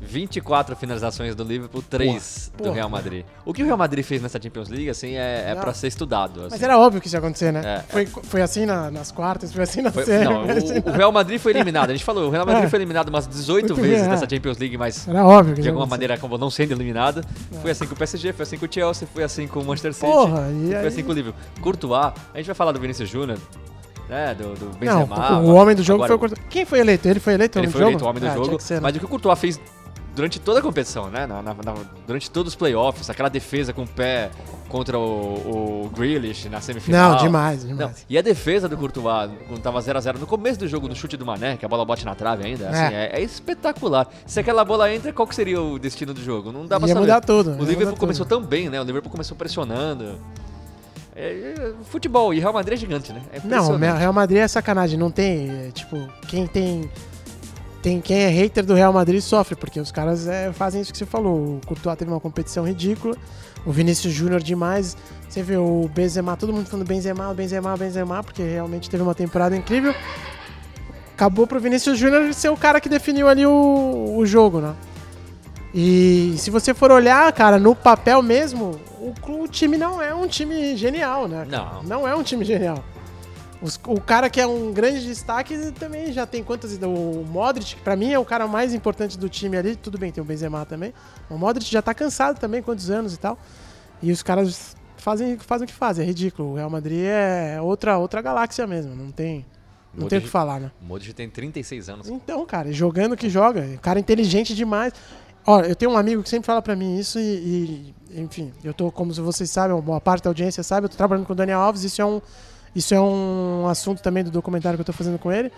24 0.00 0.76
finalizações 0.76 1.34
do 1.34 1.42
Liverpool, 1.44 1.82
3 1.82 2.52
do 2.56 2.62
Porra. 2.64 2.74
Real 2.74 2.88
Madrid. 2.88 3.24
O 3.44 3.52
que 3.52 3.62
o 3.62 3.66
Real 3.66 3.76
Madrid 3.76 4.04
fez 4.04 4.22
nessa 4.22 4.40
Champions 4.40 4.68
League, 4.68 4.88
assim, 4.88 5.14
é, 5.14 5.46
é 5.48 5.54
Não. 5.54 5.60
pra 5.62 5.74
ser 5.74 5.88
estudado. 5.88 6.40
assim. 6.40 6.48
Mas 6.52 6.62
era 6.62 6.78
óbvio 6.78 7.00
que 7.00 7.06
isso 7.08 7.16
ia 7.16 7.18
acontecer, 7.20 7.52
né? 7.52 7.62
É. 7.64 7.92
Foi, 7.92 8.06
foi 8.06 8.42
assim 8.42 8.64
na- 8.64 8.90
nas 8.90 9.10
quartas, 9.10 9.52
foi 9.52 9.62
assim 9.62 9.82
na 9.82 9.90
Foi- 9.92 10.04
série. 10.04 10.24
não, 10.24 10.44
foi 10.46 10.56
assim 10.58 10.78
o, 10.78 10.88
o 10.88 10.92
Real 10.92 11.12
Madrid 11.12 11.38
foi 11.40 11.52
eliminado. 11.52 11.90
A 11.90 11.92
gente 11.92 12.04
falou, 12.04 12.28
o 12.28 12.30
Real 12.30 12.46
Madrid 12.46 12.64
É. 12.64 12.68
foi 12.68 12.78
eliminado 12.78 13.08
umas 13.08 13.26
18 13.26 13.68
Muito 13.68 13.82
vezes 13.82 13.98
bem, 14.00 14.06
é. 14.06 14.10
nessa 14.10 14.28
Champions 14.28 14.58
League, 14.58 14.76
mas 14.78 15.06
Era 15.08 15.24
óbvio 15.26 15.54
de 15.54 15.68
alguma 15.68 15.86
maneira 15.86 16.14
acabou 16.14 16.38
não 16.38 16.50
sendo 16.50 16.72
eliminado. 16.72 17.22
Foi 17.60 17.70
assim 17.70 17.86
com 17.86 17.94
o 17.94 17.96
PSG, 17.96 18.32
foi 18.32 18.42
assim 18.44 18.56
com 18.58 18.66
o 18.66 18.68
Chelsea, 18.72 19.08
foi 19.12 19.24
assim 19.24 19.46
com 19.46 19.60
o 19.60 19.64
Manchester 19.64 19.94
City. 19.94 20.06
Porra, 20.06 20.46
foi 20.66 20.74
aí- 20.76 20.86
assim 20.86 21.02
com 21.02 21.10
o 21.10 21.14
Liverpool. 21.14 21.40
Courtois, 21.60 22.12
a 22.32 22.36
gente 22.36 22.46
vai 22.46 22.54
falar 22.54 22.72
do 22.72 22.80
Vinícius 22.80 23.08
Júnior, 23.08 23.38
né, 24.08 24.34
do, 24.34 24.54
do 24.54 24.64
Não, 24.84 25.00
Benzema. 25.06 25.40
o 25.40 25.54
homem 25.54 25.74
do 25.76 25.82
jogo 25.82 26.04
Agora, 26.04 26.08
foi 26.08 26.16
o 26.16 26.18
Courtois. 26.18 26.40
Quem 26.48 26.64
foi 26.64 26.78
eleito? 26.80 27.06
Ele 27.08 27.20
foi 27.20 27.34
eleito 27.34 27.58
o 27.58 27.62
Ele 27.62 27.70
foi 27.70 27.82
eleito 27.82 28.04
o 28.04 28.08
homem 28.08 28.20
do 28.22 28.26
Ah, 28.28 28.34
jogo, 28.34 28.58
ser, 28.60 28.74
né? 28.74 28.80
mas 28.80 28.96
o 28.96 28.98
que 28.98 29.04
o 29.04 29.08
Courtois 29.08 29.38
fez 29.38 29.60
durante 30.18 30.40
toda 30.40 30.58
a 30.58 30.62
competição, 30.62 31.08
né? 31.08 31.26
Na- 31.26 31.40
na- 31.40 31.54
na- 31.54 31.74
durante 32.06 32.28
todos 32.30 32.52
os 32.52 32.56
playoffs, 32.56 33.08
aquela 33.08 33.28
defesa 33.28 33.72
com 33.72 33.82
o 33.84 33.86
pé 33.86 34.30
contra 34.68 34.98
o, 34.98 35.84
o 35.86 35.90
Grealish 35.96 36.48
na 36.48 36.60
semifinal. 36.60 37.12
Não, 37.12 37.18
demais, 37.18 37.62
Não, 37.64 37.76
demais. 37.76 38.04
E 38.10 38.18
a 38.18 38.20
defesa 38.22 38.68
do 38.68 38.76
Courtois, 38.76 39.30
quando 39.46 39.60
tava 39.62 39.80
0x0 39.80 40.18
no 40.18 40.26
começo 40.26 40.58
do 40.58 40.66
jogo, 40.66 40.88
no 40.88 40.96
chute 40.96 41.16
do 41.16 41.24
Mané, 41.24 41.56
que 41.56 41.64
a 41.64 41.68
bola 41.68 41.84
bate 41.84 42.04
na 42.04 42.14
trave 42.14 42.44
ainda, 42.44 42.68
assim, 42.68 42.94
é, 42.94 43.10
é 43.14 43.20
espetacular. 43.22 44.08
Se 44.26 44.40
aquela 44.40 44.64
bola 44.64 44.92
entra, 44.92 45.12
qual 45.12 45.26
que 45.28 45.34
seria 45.34 45.62
o 45.62 45.78
destino 45.78 46.12
do 46.12 46.20
jogo? 46.22 46.50
Não 46.50 46.66
dá 46.66 46.78
pra 46.78 46.88
Ia 46.88 46.94
saber. 46.94 47.06
mudar 47.06 47.20
tudo, 47.20 47.50
O 47.52 47.64
Liverpool 47.64 47.96
começou 47.96 48.26
tudo. 48.26 48.40
tão 48.40 48.46
bem, 48.46 48.68
né? 48.68 48.80
O 48.80 48.84
Liverpool 48.84 49.10
começou 49.12 49.36
pressionando. 49.36 50.18
É, 51.14 51.54
é, 51.56 51.72
futebol 51.90 52.32
e 52.32 52.38
Real 52.38 52.52
Madrid 52.52 52.74
é 52.76 52.80
gigante, 52.80 53.12
né? 53.12 53.20
É 53.32 53.40
Não. 53.44 53.76
Real 53.76 54.12
Madrid 54.12 54.38
é 54.38 54.46
sacanagem. 54.48 54.98
Não 54.98 55.10
tem, 55.10 55.50
é, 55.50 55.70
tipo, 55.72 56.08
quem 56.28 56.46
tem. 56.46 56.88
Tem 57.82 58.00
quem 58.00 58.18
é 58.18 58.28
hater 58.28 58.64
do 58.66 58.74
Real 58.74 58.92
Madrid 58.92 59.20
sofre, 59.20 59.54
porque 59.54 59.78
os 59.78 59.92
caras 59.92 60.26
é, 60.26 60.52
fazem 60.52 60.80
isso 60.80 60.90
que 60.90 60.98
você 60.98 61.06
falou. 61.06 61.56
O 61.56 61.60
Courtois 61.64 61.96
teve 61.96 62.10
uma 62.10 62.18
competição 62.18 62.66
ridícula, 62.66 63.16
o 63.64 63.70
Vinícius 63.70 64.12
Júnior 64.12 64.42
demais. 64.42 64.96
Você 65.28 65.42
vê 65.42 65.56
o 65.56 65.88
Benzema, 65.94 66.36
todo 66.36 66.52
mundo 66.52 66.66
falando 66.66 66.86
Benzema, 66.86 67.32
Benzema, 67.32 67.76
Benzema, 67.76 68.24
porque 68.24 68.42
realmente 68.42 68.90
teve 68.90 69.02
uma 69.02 69.14
temporada 69.14 69.56
incrível. 69.56 69.94
Acabou 71.14 71.46
pro 71.46 71.60
Vinícius 71.60 71.98
Júnior 71.98 72.32
ser 72.34 72.48
o 72.48 72.56
cara 72.56 72.80
que 72.80 72.88
definiu 72.88 73.28
ali 73.28 73.46
o, 73.46 74.14
o 74.16 74.26
jogo, 74.26 74.60
né? 74.60 74.74
E 75.74 76.34
se 76.38 76.50
você 76.50 76.72
for 76.72 76.90
olhar, 76.90 77.30
cara, 77.32 77.58
no 77.58 77.74
papel 77.74 78.22
mesmo, 78.22 78.80
o, 78.98 79.12
o 79.42 79.48
time 79.48 79.76
não 79.76 80.00
é 80.02 80.14
um 80.14 80.26
time 80.26 80.76
genial, 80.76 81.28
né? 81.28 81.46
Não. 81.48 81.82
Não 81.82 82.08
é 82.08 82.14
um 82.16 82.22
time 82.22 82.44
genial. 82.44 82.82
Os- 83.60 83.78
o 83.88 84.00
cara 84.00 84.30
que 84.30 84.40
é 84.40 84.46
um 84.46 84.72
grande 84.72 85.04
destaque 85.04 85.72
também 85.72 86.12
já 86.12 86.24
tem 86.26 86.44
quantas. 86.44 86.76
O 86.80 87.24
Modric, 87.28 87.74
que 87.76 87.82
pra 87.82 87.96
mim 87.96 88.12
é 88.12 88.18
o 88.18 88.24
cara 88.24 88.46
mais 88.46 88.72
importante 88.72 89.18
do 89.18 89.28
time 89.28 89.56
ali. 89.56 89.74
Tudo 89.74 89.98
bem, 89.98 90.12
tem 90.12 90.22
o 90.22 90.24
Benzema 90.26 90.64
também. 90.64 90.94
O 91.28 91.36
Modric 91.36 91.68
já 91.70 91.82
tá 91.82 91.92
cansado 91.92 92.38
também, 92.38 92.62
quantos 92.62 92.88
anos 92.90 93.14
e 93.14 93.18
tal. 93.18 93.36
E 94.00 94.12
os 94.12 94.22
caras 94.22 94.76
fazem, 94.96 95.36
fazem 95.38 95.64
o 95.64 95.68
que 95.68 95.74
fazem, 95.74 96.04
é 96.04 96.06
ridículo. 96.06 96.50
O 96.52 96.54
Real 96.54 96.70
Madrid 96.70 97.00
é 97.04 97.58
outra, 97.60 97.98
outra 97.98 98.22
galáxia 98.22 98.64
mesmo. 98.64 98.94
Não 98.94 99.10
tem, 99.10 99.44
não 99.92 100.06
tem 100.06 100.18
o 100.20 100.22
que 100.22 100.28
falar, 100.28 100.60
né? 100.60 100.70
O 100.80 100.84
Modric 100.84 101.12
tem 101.12 101.28
36 101.28 101.88
anos. 101.88 102.08
Então, 102.08 102.46
cara, 102.46 102.70
jogando 102.72 103.16
que 103.16 103.28
joga, 103.28 103.76
cara 103.82 103.98
inteligente 103.98 104.54
demais. 104.54 104.92
Ó, 105.44 105.60
eu 105.62 105.74
tenho 105.74 105.90
um 105.90 105.96
amigo 105.96 106.22
que 106.22 106.28
sempre 106.28 106.46
fala 106.46 106.60
pra 106.62 106.76
mim 106.76 106.96
isso 106.98 107.18
e, 107.18 107.94
e, 108.12 108.20
enfim, 108.20 108.52
eu 108.62 108.72
tô, 108.74 108.92
como 108.92 109.12
vocês 109.14 109.50
sabem, 109.50 109.74
uma 109.74 109.80
boa 109.82 110.00
parte 110.00 110.22
da 110.22 110.30
audiência 110.30 110.62
sabe, 110.62 110.84
eu 110.84 110.88
tô 110.90 110.96
trabalhando 110.96 111.24
com 111.26 111.32
o 111.32 111.36
Daniel 111.36 111.58
Alves, 111.60 111.84
isso 111.84 112.02
é 112.02 112.04
um, 112.04 112.20
isso 112.78 112.94
é 112.94 113.00
um 113.00 113.66
assunto 113.66 114.00
também 114.00 114.22
do 114.22 114.30
documentário 114.30 114.76
que 114.76 114.80
eu 114.80 114.86
tô 114.86 114.92
fazendo 114.92 115.18
com 115.18 115.32
ele. 115.32 115.50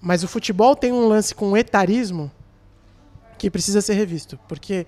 Mas 0.00 0.22
o 0.22 0.28
futebol 0.28 0.76
tem 0.76 0.92
um 0.92 1.08
lance 1.08 1.34
com 1.34 1.56
etarismo 1.56 2.30
que 3.38 3.50
precisa 3.50 3.80
ser 3.80 3.94
revisto, 3.94 4.38
porque 4.46 4.86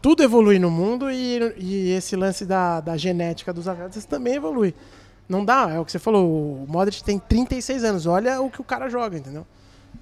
tudo 0.00 0.22
evolui 0.22 0.58
no 0.58 0.70
mundo 0.70 1.10
e, 1.10 1.54
e 1.58 1.90
esse 1.90 2.16
lance 2.16 2.46
da, 2.46 2.80
da 2.80 2.96
genética 2.96 3.52
dos 3.52 3.68
atletas 3.68 4.04
também 4.04 4.34
evolui. 4.34 4.74
Não 5.28 5.44
dá, 5.44 5.70
é 5.70 5.78
o 5.78 5.84
que 5.84 5.92
você 5.92 5.98
falou, 5.98 6.26
o 6.26 6.66
Modric 6.68 7.04
tem 7.04 7.18
36 7.18 7.84
anos, 7.84 8.06
olha 8.06 8.40
o 8.40 8.50
que 8.50 8.60
o 8.60 8.64
cara 8.64 8.88
joga, 8.88 9.16
entendeu? 9.16 9.46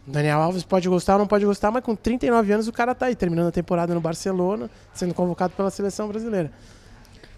Daniel 0.06 0.40
Alves 0.40 0.62
pode 0.62 0.88
gostar 0.88 1.14
ou 1.14 1.20
não 1.20 1.26
pode 1.26 1.44
gostar, 1.44 1.70
mas 1.70 1.82
com 1.82 1.94
39 1.94 2.52
anos 2.52 2.68
o 2.68 2.72
cara 2.72 2.94
tá 2.94 3.06
aí, 3.06 3.16
terminando 3.16 3.48
a 3.48 3.52
temporada 3.52 3.92
no 3.92 4.00
Barcelona, 4.00 4.70
sendo 4.94 5.14
convocado 5.14 5.52
pela 5.54 5.70
seleção 5.70 6.08
brasileira. 6.08 6.50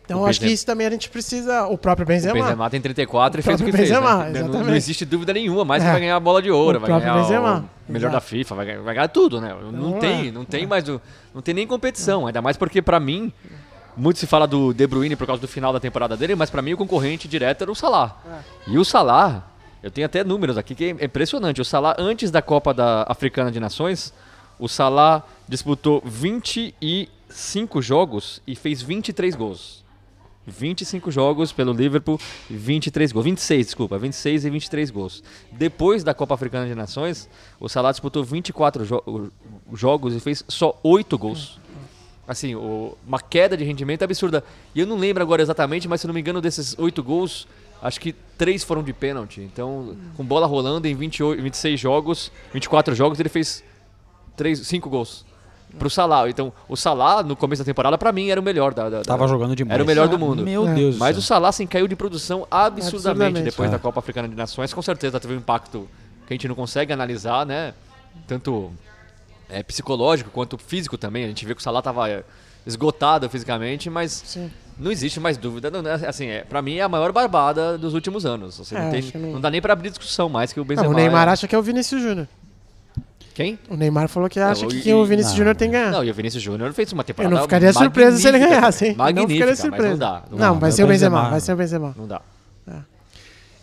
Então 0.04 0.20
O 0.22 0.26
acho 0.26 0.38
que 0.40 0.44
Benzema- 0.46 0.54
isso 0.54 0.66
também 0.66 0.86
a 0.86 0.90
gente 0.90 1.08
precisa. 1.08 1.66
O 1.68 1.78
próprio 1.78 2.04
O 2.04 2.06
Benzema. 2.06 2.34
Benzema 2.34 2.68
tem 2.70 2.80
34 2.80 3.38
e 3.38 3.40
O 3.40 3.44
fez 3.44 3.60
o 3.60 3.64
que 3.64 3.70
próprio 3.70 3.86
fez. 3.88 4.00
Benzema, 4.00 4.24
né? 4.24 4.42
Não- 4.42 4.64
Não, 4.64 4.74
existe 4.74 5.04
dúvida 5.04 5.32
nenhuma, 5.32 5.64
mais 5.64 5.82
que 5.82 5.88
É. 5.88 5.92
vai 5.92 6.00
ganhar 6.00 6.16
a 6.16 6.20
bola 6.20 6.42
de 6.42 6.50
ouro, 6.50 6.78
O 6.78 6.80
vai 6.80 6.88
próprio 6.90 7.08
ganhar 7.12 7.22
Benzema, 7.22 7.64
o 7.88 7.92
melhor 7.92 8.08
exato. 8.08 8.14
da 8.14 8.20
FIFA, 8.20 8.54
vai 8.56 8.66
ganhar, 8.66 8.80
vai 8.82 8.94
ganhar 8.94 9.08
tudo, 9.08 9.40
né? 9.40 9.54
Não 9.72 9.88
Então, 9.90 9.98
tem, 10.00 10.28
é, 10.28 10.32
não 10.32 10.44
tem 10.44 10.66
mais 10.66 10.84
não 11.34 11.40
tem 11.42 11.54
nem 11.54 11.66
competição, 11.66 12.26
ainda 12.26 12.42
mais 12.42 12.56
porque 12.56 12.82
pra 12.82 12.98
mim 13.00 13.32
muito 13.96 14.18
se 14.18 14.26
fala 14.26 14.46
do 14.46 14.72
De 14.74 14.86
Bruyne 14.86 15.14
por 15.16 15.26
causa 15.26 15.40
do 15.40 15.46
final 15.48 15.72
da 15.72 15.78
temporada 15.78 16.16
dele, 16.16 16.34
mas 16.34 16.50
pra 16.50 16.60
mim 16.62 16.72
o 16.72 16.76
concorrente 16.76 17.28
direto 17.28 17.62
era 17.62 17.70
o 17.70 17.74
Salah. 17.74 18.16
É. 18.66 18.72
E 18.72 18.78
o 18.78 18.84
Salah, 18.84 19.46
eu 19.82 19.90
tenho 19.90 20.06
até 20.06 20.24
números 20.24 20.58
aqui 20.58 20.74
que 20.74 20.84
é 20.98 21.04
impressionante. 21.04 21.60
O 21.60 21.64
Salah 21.64 21.94
antes 21.98 22.30
da 22.30 22.42
Copa 22.42 22.74
da 22.74 23.04
Africana 23.08 23.52
de 23.52 23.60
Nações, 23.60 24.12
o 24.58 24.66
Salah 24.68 25.22
disputou 25.48 26.02
25 26.04 27.80
jogos 27.82 28.40
e 28.46 28.54
fez 28.56 28.82
23 28.82 29.34
gols. 29.34 29.82
25 30.46 31.10
jogos 31.10 31.52
pelo 31.52 31.72
Liverpool, 31.72 32.18
23 32.50 33.12
gols. 33.12 33.24
26, 33.24 33.66
desculpa, 33.66 33.98
26 33.98 34.44
e 34.44 34.50
23 34.50 34.90
gols. 34.90 35.22
Depois 35.52 36.02
da 36.02 36.12
Copa 36.12 36.34
Africana 36.34 36.66
de 36.66 36.74
Nações, 36.74 37.28
o 37.60 37.68
Salah 37.68 37.90
disputou 37.92 38.24
24 38.24 38.84
jo 38.84 39.30
jogos 39.72 40.14
e 40.14 40.20
fez 40.20 40.44
só 40.48 40.78
8 40.82 41.16
gols. 41.16 41.60
Assim, 42.26 42.54
o- 42.54 42.96
uma 43.06 43.20
queda 43.20 43.56
de 43.56 43.64
rendimento 43.64 44.02
absurda. 44.02 44.44
E 44.74 44.80
eu 44.80 44.86
não 44.86 44.96
lembro 44.96 45.22
agora 45.22 45.42
exatamente, 45.42 45.88
mas 45.88 46.00
se 46.00 46.06
não 46.06 46.14
me 46.14 46.20
engano, 46.20 46.40
desses 46.40 46.76
8 46.78 47.02
gols, 47.02 47.46
acho 47.82 48.00
que 48.00 48.12
3 48.38 48.62
foram 48.64 48.82
de 48.82 48.92
pênalti. 48.92 49.40
Então, 49.40 49.96
com 50.16 50.24
bola 50.24 50.46
rolando 50.46 50.86
em 50.86 50.94
28, 50.94 51.42
26 51.42 51.78
jogos, 51.80 52.30
24 52.52 52.94
jogos, 52.94 53.18
ele 53.20 53.28
fez 53.28 53.62
3, 54.36 54.60
5 54.60 54.88
gols. 54.88 55.24
Pro 55.78 55.88
Salah. 55.90 56.28
Então, 56.28 56.52
o 56.68 56.76
Salah, 56.76 57.22
no 57.22 57.34
começo 57.34 57.62
da 57.62 57.66
temporada, 57.66 57.96
pra 57.96 58.12
mim, 58.12 58.28
era 58.28 58.40
o 58.40 58.44
melhor 58.44 58.74
da, 58.74 58.84
da- 58.90 58.98
da- 58.98 59.02
Tava 59.04 59.26
jogando 59.26 59.56
demais. 59.56 59.74
Era 59.74 59.82
o 59.82 59.86
melhor 59.86 60.06
do 60.08 60.18
mundo. 60.18 60.42
Meu 60.42 60.68
É. 60.68 60.74
Deus 60.74 60.96
Mas 60.96 61.16
o. 61.16 61.22
Salah 61.22 61.48
assim, 61.48 61.66
caiu 61.66 61.88
de 61.88 61.96
produção 61.96 62.46
absurdamente, 62.50 62.96
Absurdamente. 62.96 63.44
depois 63.44 63.68
É. 63.68 63.72
da 63.72 63.78
Copa 63.78 64.00
Africana 64.00 64.28
de 64.28 64.34
Nações. 64.34 64.72
Com 64.74 64.82
certeza 64.82 65.18
teve 65.18 65.34
um 65.34 65.38
impacto 65.38 65.88
que 66.26 66.32
a 66.32 66.34
gente 66.34 66.46
não 66.48 66.54
consegue 66.54 66.92
analisar, 66.92 67.46
né? 67.46 67.72
Tanto 68.26 68.70
é, 69.48 69.62
psicológico 69.62 70.30
quanto 70.30 70.56
físico 70.58 70.96
também. 70.98 71.24
A 71.24 71.28
gente 71.28 71.44
vê 71.46 71.54
que 71.54 71.60
o 71.60 71.64
Salah 71.64 71.80
tava 71.82 72.08
é, 72.08 72.22
esgotado 72.66 73.28
fisicamente, 73.28 73.88
mas 73.90 74.22
Sim. 74.26 74.50
não 74.78 74.90
existe 74.90 75.18
mais 75.20 75.36
dúvida. 75.36 75.70
Não, 75.70 75.80
é- 75.90 76.06
assim, 76.06 76.26
é, 76.26 76.42
pra 76.42 76.60
mim 76.62 76.76
é 76.76 76.82
a 76.82 76.88
maior 76.88 77.12
barbada 77.12 77.76
dos 77.78 77.94
últimos 77.94 78.24
anos. 78.26 78.60
Assim, 78.60 78.76
É, 78.76 78.80
não, 78.82 78.90
tem- 78.90 79.12
não- 79.32 79.40
dá 79.40 79.50
nem 79.50 79.60
pra 79.62 79.72
abrir 79.72 79.88
discussão 79.90 80.28
mais 80.28 80.52
que 80.52 80.60
o 80.60 80.64
Benzema. 80.64 80.86
Não, 80.88 80.92
o 80.94 80.96
Neymar 80.96 81.28
é- 81.28 81.32
acha 81.32 81.48
que 81.48 81.54
é 81.54 81.58
o 81.58 81.62
Vinícius 81.62 82.02
Júnior. 82.02 82.28
Quem? 83.34 83.58
O 83.68 83.76
Neymar 83.76 84.08
falou 84.08 84.28
que 84.28 84.38
acha 84.38 84.62
Não, 84.62 84.68
que 84.68 84.92
o 84.92 85.04
Vinícius 85.06 85.34
Júnior 85.34 85.56
tem 85.56 85.68
que 85.70 85.72
ganhar. 85.76 85.90
Não, 85.90 86.04
e 86.04 86.10
o 86.10 86.14
Vinícius 86.14 86.42
Júnior 86.42 86.72
fez 86.74 86.92
uma 86.92 87.00
Eu 87.00 87.04
temporada 87.04 87.34
não 87.34 87.42
ficaria 87.42 87.72
surpreso 87.72 88.18
se 88.18 88.28
ele 88.28 88.38
ganhasse, 88.38 88.86
hein? 88.88 88.94
Magnífica, 88.96 89.22
não 89.22 89.28
ficaria 89.34 89.56
surpreso. 89.56 89.90
não 89.90 89.98
dá. 89.98 90.22
Não, 90.30 90.38
Não, 90.38 90.54
dá, 90.54 90.60
vai 90.60 90.68
é 90.68 90.72
ser 90.72 90.84
o 90.84 90.86
Benzema, 90.86 91.16
Benzema. 91.16 91.30
vai 91.30 91.40
ser 91.40 91.52
o 91.52 91.56
Benzema. 91.56 91.94
não 91.96 92.06
dá. 92.06 92.20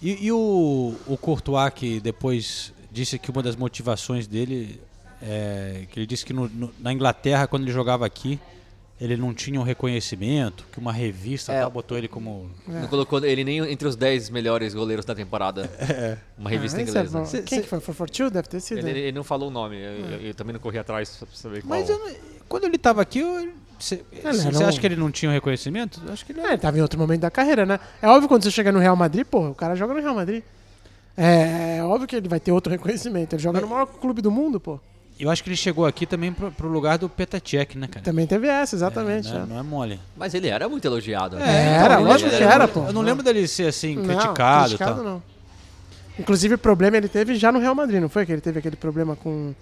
E, 0.02 0.26
e 0.28 0.32
o, 0.32 0.96
o 1.08 1.18
Courtois, 1.18 1.72
que 1.74 2.00
depois 2.00 2.74
disse 2.92 3.20
que 3.20 3.30
uma 3.30 3.44
das 3.44 3.56
motivações 3.56 4.28
dele 4.28 4.80
é 5.22 5.84
que 5.92 6.00
ele 6.00 6.08
disse 6.08 6.26
que 6.26 6.32
no- 6.32 6.48
no- 6.48 6.72
na 6.80 6.94
Inglaterra, 6.94 7.46
quando 7.48 7.64
ele 7.64 7.72
jogava 7.74 8.06
aqui, 8.06 8.40
ele 9.00 9.16
não 9.16 9.34
tinha 9.34 9.60
um 9.60 9.64
reconhecimento, 9.64 10.66
que 10.72 10.80
uma 10.80 10.92
revista 10.92 11.54
É. 11.54 11.62
tal, 11.62 11.72
botou 11.72 11.98
ele 11.98 12.08
como. 12.08 12.50
Não 12.68 12.88
colocou 12.88 13.24
ele 13.24 13.44
nem 13.44 13.60
entre 13.72 13.88
os 13.88 13.96
10 13.96 14.30
melhores 14.30 14.74
goleiros 14.74 15.06
da 15.06 15.16
temporada. 15.16 15.70
Uma 16.38 16.50
revista 16.50 16.78
Ah, 16.78 16.82
é 16.82 16.84
inglesa. 16.84 17.26
Cê- 17.26 17.42
Quem 17.42 17.58
cê- 17.60 17.64
que 17.64 17.70
foi? 17.70 17.80
Foi 17.80 17.94
Fortune? 17.94 18.30
Deve 18.30 18.48
ter 18.48 18.60
sido. 18.60 18.80
Ele, 18.88 19.00
ele 19.00 19.12
não 19.14 19.24
falou 19.24 19.48
o 19.50 19.52
nome, 19.52 19.78
eu, 19.78 19.92
eu- 19.92 20.22
eu 20.28 20.34
também 20.34 20.54
não 20.54 20.60
corri 20.60 20.78
atrás 20.80 21.16
pra 21.18 21.28
saber 21.34 21.62
qual. 21.64 21.80
Mas 21.80 21.90
eu 21.90 22.00
quando 22.48 22.64
ele 22.66 22.76
estava 22.78 23.02
aqui, 23.02 23.22
você 23.80 24.04
acha 24.26 24.50
um- 24.78 24.80
que 24.80 24.86
ele 24.88 24.96
não 24.96 25.12
tinha 25.12 25.30
um 25.30 25.34
reconhecimento? 25.34 26.02
Acho 26.12 26.26
que 26.26 26.32
ele 26.34 26.42
É, 26.42 26.48
ele 26.50 26.58
tava 26.58 26.78
em 26.78 26.82
outro 26.82 27.00
momento 27.00 27.22
da 27.22 27.32
carreira, 27.32 27.66
né? 27.66 27.80
É 28.02 28.08
óbvio 28.08 28.28
quando 28.28 28.44
você 28.44 28.52
chega 28.52 28.72
no 28.72 28.80
Real 28.80 28.96
Madrid, 28.96 29.26
pô, 29.26 29.50
o 29.50 29.56
cara 29.56 29.76
joga 29.76 29.94
no 29.94 30.02
Real 30.02 30.16
Madrid. 30.16 30.44
É, 31.16 31.78
é 31.78 31.84
óbvio 31.84 32.08
que 32.08 32.16
ele 32.16 32.28
vai 32.30 32.40
ter 32.40 32.52
outro 32.52 32.72
reconhecimento. 32.72 33.34
Ele 33.36 33.42
joga 33.44 33.60
no 33.62 33.68
maior 33.68 33.86
clube 33.86 34.22
do 34.22 34.32
mundo, 34.32 34.60
pô. 34.60 34.80
Eu 35.20 35.30
acho 35.30 35.44
que 35.44 35.50
ele 35.50 35.58
chegou 35.58 35.86
aqui 35.86 36.06
também 36.06 36.32
pro, 36.32 36.50
pro 36.50 36.70
lugar 36.70 36.98
do 36.98 37.10
Petacek, 37.10 37.78
né, 37.78 37.88
cara? 37.88 38.04
Também 38.06 38.26
teve 38.26 38.48
essa, 38.48 38.76
exatamente. 38.76 39.28
não, 39.30 39.40
é, 39.40 39.44
é. 39.44 39.46
não 39.46 39.60
é 39.60 39.64
mole. 39.64 40.00
Mas 40.16 40.34
ele 40.34 40.48
era 40.48 40.70
muito 40.70 40.86
elogiado. 40.86 41.36
né? 41.36 41.46
É, 41.46 41.76
era, 41.84 41.96
então, 41.96 42.06
lógico 42.06 42.30
eu- 42.32 42.38
que 42.38 42.44
era, 42.44 42.68
pô. 42.70 42.86
Eu 42.86 42.94
não 42.94 43.02
lembro 43.02 43.22
dele 43.22 43.46
ser 43.48 43.68
assim, 43.68 43.96
Não, 43.98 44.06
criticado. 44.06 44.64
criticado 44.70 44.96
tal. 44.96 45.04
não. 45.04 45.24
Inclusive, 46.18 46.56
o 46.56 46.58
problema 46.58 46.96
ele 46.98 47.10
teve 47.10 47.36
já 47.36 47.52
no 47.52 47.60
Real 47.60 47.76
Madrid, 47.76 48.00
não 48.02 48.08
foi? 48.10 48.26
Que 48.26 48.32
ele 48.32 48.42
teve 48.42 48.60
aquele 48.60 48.76
problema 48.78 49.16
com, 49.16 49.54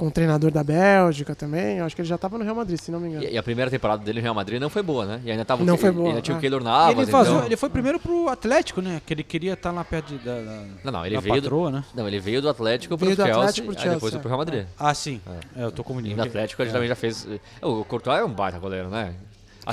com 0.00 0.06
o 0.06 0.10
treinador 0.10 0.50
da 0.50 0.64
Bélgica 0.64 1.34
também. 1.34 1.76
Eu 1.76 1.84
acho 1.84 1.94
que 1.94 2.00
ele 2.00 2.08
já 2.08 2.16
tava 2.16 2.38
no 2.38 2.42
Real 2.44 2.56
Madrid, 2.56 2.80
se 2.80 2.90
não 2.90 2.98
me 2.98 3.08
engano. 3.10 3.22
E, 3.24 3.34
e 3.34 3.36
a 3.38 3.42
primeira 3.42 3.70
temporada 3.70 4.02
dele 4.02 4.18
no 4.18 4.22
Real 4.22 4.34
Madrid 4.34 4.58
não 4.58 4.70
foi 4.70 4.82
boa, 4.82 5.04
né? 5.04 5.20
E 5.24 5.30
ainda 5.30 5.44
tava 5.44 5.62
o 5.62 5.66
Não 5.66 5.76
Ke- 5.76 5.82
foi 5.82 5.90
boa, 5.90 6.08
Ainda 6.08 6.22
tinha 6.22 6.34
o 6.34 6.38
é. 6.38 6.40
Keylor 6.40 6.64
Navas. 6.64 6.96
ele, 7.02 7.12
vazou- 7.12 7.34
então- 7.36 7.46
ele 7.46 7.56
foi 7.56 7.68
primeiro 7.68 8.00
pro 8.00 8.28
Atlético, 8.30 8.80
né? 8.80 9.02
Que 9.04 9.12
ele 9.12 9.22
queria 9.22 9.52
estar 9.52 9.70
lá 9.70 9.84
perto 9.84 10.06
de- 10.08 10.18
da, 10.24 10.34
da, 10.40 10.62
Não, 10.82 10.92
não, 10.92 11.06
ele 11.06 11.14
da 11.16 11.20
veio 11.20 11.34
do- 11.34 11.42
patroa, 11.42 11.70
né? 11.70 11.84
Não, 11.94 12.08
ele 12.08 12.18
veio 12.18 12.40
do 12.40 12.48
Atlético 12.48 12.96
pro 12.96 13.04
Veio 13.06 13.16
do 13.16 13.22
Chelsea, 13.22 13.38
Atlético 13.40 13.72
pro 13.74 13.82
aí 13.82 13.88
depois 13.90 14.12
foi 14.12 14.20
pro 14.20 14.28
Real 14.30 14.38
Madrid. 14.38 14.64
Ah, 14.78 14.94
sim. 14.94 15.20
É, 15.56 15.64
eu 15.64 15.70
tô 15.70 15.84
confundindo. 15.84 16.16
no 16.16 16.22
Atlético 16.22 16.62
ele 16.62 16.70
também 16.72 16.88
já 16.88 16.96
fez. 16.96 17.28
é, 17.30 17.66
O 17.66 17.84
Courtois 17.84 18.18
é 18.20 18.24
um 18.24 18.30
baita 18.32 18.58
goleiro, 18.58 18.88
né? 18.88 19.12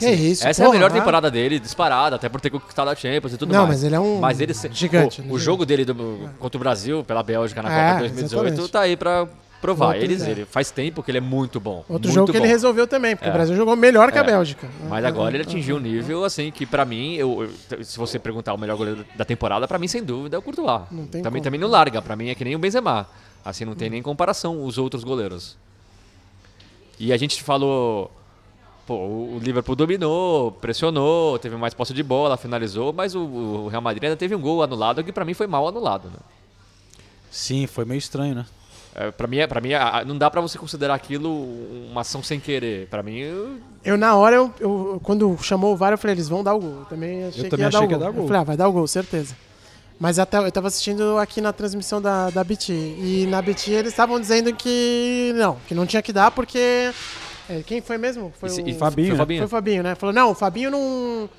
isso, 0.04 0.46
essa 0.46 0.62
é 0.62 0.66
a 0.66 0.68
porra, 0.68 0.78
melhor 0.78 0.92
vai. 0.92 1.00
temporada 1.00 1.32
dele, 1.32 1.60
disparada, 1.60 2.18
até 2.18 2.28
por 2.28 2.42
ter 2.42 2.50
conquistado 2.50 2.90
a 2.90 2.96
Champions 2.96 3.34
e 3.34 3.38
tudo 3.38 3.52
Não, 3.54 3.60
mais. 3.66 3.70
mas 3.78 3.84
ele 3.86 3.96
é 3.96 4.00
um 4.00 4.20
Mas 4.20 4.42
ele 4.42 4.54
gigante, 4.72 5.22
O, 5.22 5.24
né? 5.24 5.30
o 5.32 5.40
jogo 5.40 5.66
dele 5.66 5.86
do- 5.86 6.30
contra 6.40 6.58
o 6.58 6.60
Brasil, 6.60 7.04
pela 7.06 7.24
Bélgica 7.24 7.62
na 7.64 7.72
É, 7.74 7.88
Copa 7.88 8.00
2018, 8.02 8.48
exatamente. 8.48 8.72
tá 8.72 8.82
aí 8.82 8.98
pra 8.98 9.28
provar. 9.62 9.88
Outro- 9.88 10.04
Eles, 10.04 10.22
é. 10.24 10.32
ele 10.32 10.46
faz 10.46 10.72
tempo 10.72 11.02
que 11.04 11.12
ele 11.12 11.18
é 11.18 11.22
muito 11.22 11.60
bom. 11.60 11.78
Outro 11.88 11.94
muito 11.94 12.12
jogo 12.12 12.28
que 12.32 12.38
bom. 12.38 12.44
ele 12.44 12.48
resolveu 12.52 12.88
também, 12.88 13.16
porque 13.16 13.28
É. 13.28 13.32
o 13.32 13.34
Brasil 13.34 13.56
jogou 13.56 13.76
melhor 13.76 14.12
que 14.12 14.18
a 14.18 14.22
É. 14.22 14.26
Bélgica. 14.26 14.68
Mas 14.90 15.04
agora 15.06 15.36
ele 15.36 15.44
atingiu 15.44 15.78
um 15.78 15.80
nível 15.80 16.24
assim 16.24 16.52
que 16.52 16.66
pra 16.66 16.86
mim, 16.86 17.16
eu, 17.16 17.50
eu- 17.72 17.84
se 17.84 17.98
você 17.98 18.18
perguntar 18.20 18.54
o 18.54 18.58
melhor 18.58 18.78
goleiro 18.78 19.06
da 19.16 19.26
temporada, 19.26 19.68
pra 19.68 19.78
mim 19.80 19.88
sem 19.88 20.04
dúvida 20.04 20.36
é 20.36 20.40
o 20.40 20.42
Courtois. 20.42 20.82
Não 20.92 21.06
tem 21.08 21.22
também 21.22 21.42
como. 21.42 21.44
também 21.44 21.60
não 21.60 21.68
larga, 21.68 22.02
pra 22.02 22.16
mim 22.16 22.30
é 22.30 22.36
que 22.36 22.44
nem 22.44 22.56
o 22.56 22.60
Benzema. 22.60 23.08
Assim 23.44 23.64
não 23.66 23.76
tem 23.76 23.90
nem 23.90 24.02
comparação 24.02 24.64
os 24.66 24.78
outros 24.78 25.04
goleiros. 25.04 25.58
E 27.00 27.14
a 27.14 27.18
gente 27.18 27.42
falou. 27.44 28.12
Pô, 28.86 28.94
o 28.96 29.40
Liverpool 29.44 29.76
dominou, 29.76 30.50
pressionou, 30.54 31.38
teve 31.38 31.58
mais 31.58 31.74
posse 31.74 31.94
de 31.94 32.02
bola, 32.02 32.38
finalizou, 32.38 32.94
mas 32.94 33.14
o, 33.16 33.20
o 33.22 33.68
Real 33.68 33.82
Madrid 33.82 34.06
ainda 34.06 34.16
teve 34.16 34.34
um 34.34 34.40
gol 34.40 34.64
anulado 34.64 35.04
que 35.04 35.12
pra 35.12 35.26
mim 35.26 35.34
foi 35.34 35.46
mal 35.46 35.68
anulado, 35.68 36.08
né? 36.10 36.16
Sim, 37.30 37.68
foi 37.68 37.84
meio 37.84 37.98
estranho, 38.00 38.34
né? 38.34 38.46
É, 39.00 39.12
pra 39.12 39.28
mim, 39.28 39.38
é- 39.38 39.46
pra 39.48 39.62
mim 39.62 39.74
a- 39.76 40.04
não 40.04 40.18
dá 40.18 40.30
pra 40.30 40.42
você 40.42 40.58
considerar 40.58 40.96
aquilo 40.96 41.30
uma 41.92 42.02
ação 42.02 42.24
sem 42.24 42.40
querer. 42.40 42.88
Pra 42.88 43.04
mim, 43.04 43.20
eu- 43.20 43.58
Eu, 43.86 43.96
na 43.96 44.16
hora, 44.16 44.36
eu, 44.38 44.52
eu- 44.60 45.00
quando 45.04 45.38
chamou 45.44 45.72
o 45.74 45.78
VAR, 45.78 45.94
eu 45.94 45.98
falei, 46.00 46.16
eles 46.16 46.28
vão 46.28 46.44
dar 46.44 46.56
o 46.56 46.60
gol. 46.60 46.80
Eu 46.80 46.86
também 46.86 47.26
achei, 47.26 47.44
que, 47.44 47.50
também 47.50 47.64
ia 47.64 47.68
achei 47.68 47.80
dar 47.80 47.86
o 47.86 47.88
que 47.88 47.94
ia 47.94 47.98
gol. 48.00 48.06
dar 48.08 48.12
gol. 48.12 48.24
Eu 48.24 48.28
falei, 48.28 48.42
ah, 48.42 48.44
vai 48.44 48.58
dar 48.58 48.68
o 48.68 48.72
gol, 48.72 48.88
certeza. 48.88 49.36
Mas 50.00 50.18
até, 50.20 50.38
eu 50.40 50.52
tava 50.52 50.68
assistindo 50.68 51.18
aqui 51.20 51.42
na 51.42 51.54
transmissão 51.54 52.02
da, 52.02 52.30
da 52.32 52.44
BT. 52.44 52.74
E 52.74 53.28
na 53.30 53.42
BT 53.42 53.72
eles 53.72 53.92
estavam 53.94 54.20
dizendo 54.20 54.54
que 54.54 55.32
não, 55.36 55.58
que 55.68 55.74
não 55.76 55.86
tinha 55.86 56.02
que 56.02 56.12
dar 56.14 56.32
porque... 56.32 56.92
é, 57.50 57.62
quem 57.66 57.82
foi 57.82 57.98
mesmo? 58.00 58.32
Foi 58.40 58.50
E 58.50 58.62
o 58.62 58.68
e 58.70 58.74
Fabinho, 58.74 59.08
foi 59.10 59.16
o? 59.16 59.18
Fabinho. 59.18 59.40
Foi 59.40 59.46
o 59.46 59.50
Fabinho, 59.50 59.84
né? 59.84 59.96
Falou, 59.96 60.14
não, 60.14 60.32
o 60.32 60.36
Fabinho 60.36 60.70
não, 60.72 61.30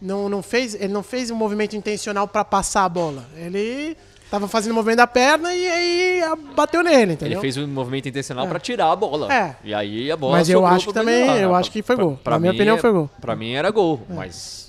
não, 0.00 0.28
não 0.28 0.42
fez, 0.42 0.74
ele 0.74 0.92
não 0.92 1.02
fez 1.02 1.30
um 1.30 1.36
movimento 1.36 1.74
intencional 1.76 2.26
pra 2.26 2.44
passar 2.44 2.84
a 2.84 2.88
bola. 2.88 3.24
Ele 3.36 3.96
tava 4.30 4.46
fazendo 4.48 4.72
o 4.72 4.74
movimento 4.74 4.98
da 4.98 5.06
perna 5.06 5.54
e 5.54 5.66
aí 5.68 6.22
bateu 6.54 6.82
nele, 6.82 6.96
ele 7.02 7.12
entendeu? 7.14 7.40
fez 7.40 7.56
um 7.56 7.66
movimento 7.66 8.08
intencional 8.08 8.46
É. 8.46 8.48
pra 8.48 8.58
tirar 8.60 8.90
a 8.92 8.96
bola. 8.96 9.32
É. 9.32 9.56
E 9.64 9.72
aí 9.74 10.10
a 10.10 10.16
bola 10.16 10.36
Mas 10.38 10.48
eu 10.50 10.64
acho 10.66 10.86
que 10.86 10.92
pro 10.92 10.92
também- 10.92 11.26
eu 11.38 11.54
acho 11.54 11.70
que 11.70 11.82
foi 11.82 11.96
Pra- 11.96 12.04
gol. 12.04 12.20
pra 12.22 12.32
Na 12.34 12.38
minha 12.40 12.52
mim 12.52 12.58
opinião, 12.58 12.76
é- 12.76 12.80
foi 12.80 12.92
gol. 12.92 13.10
Pra 13.20 13.34
mim 13.36 13.52
era 13.52 13.70
gol, 13.70 14.02
mas 14.08 14.68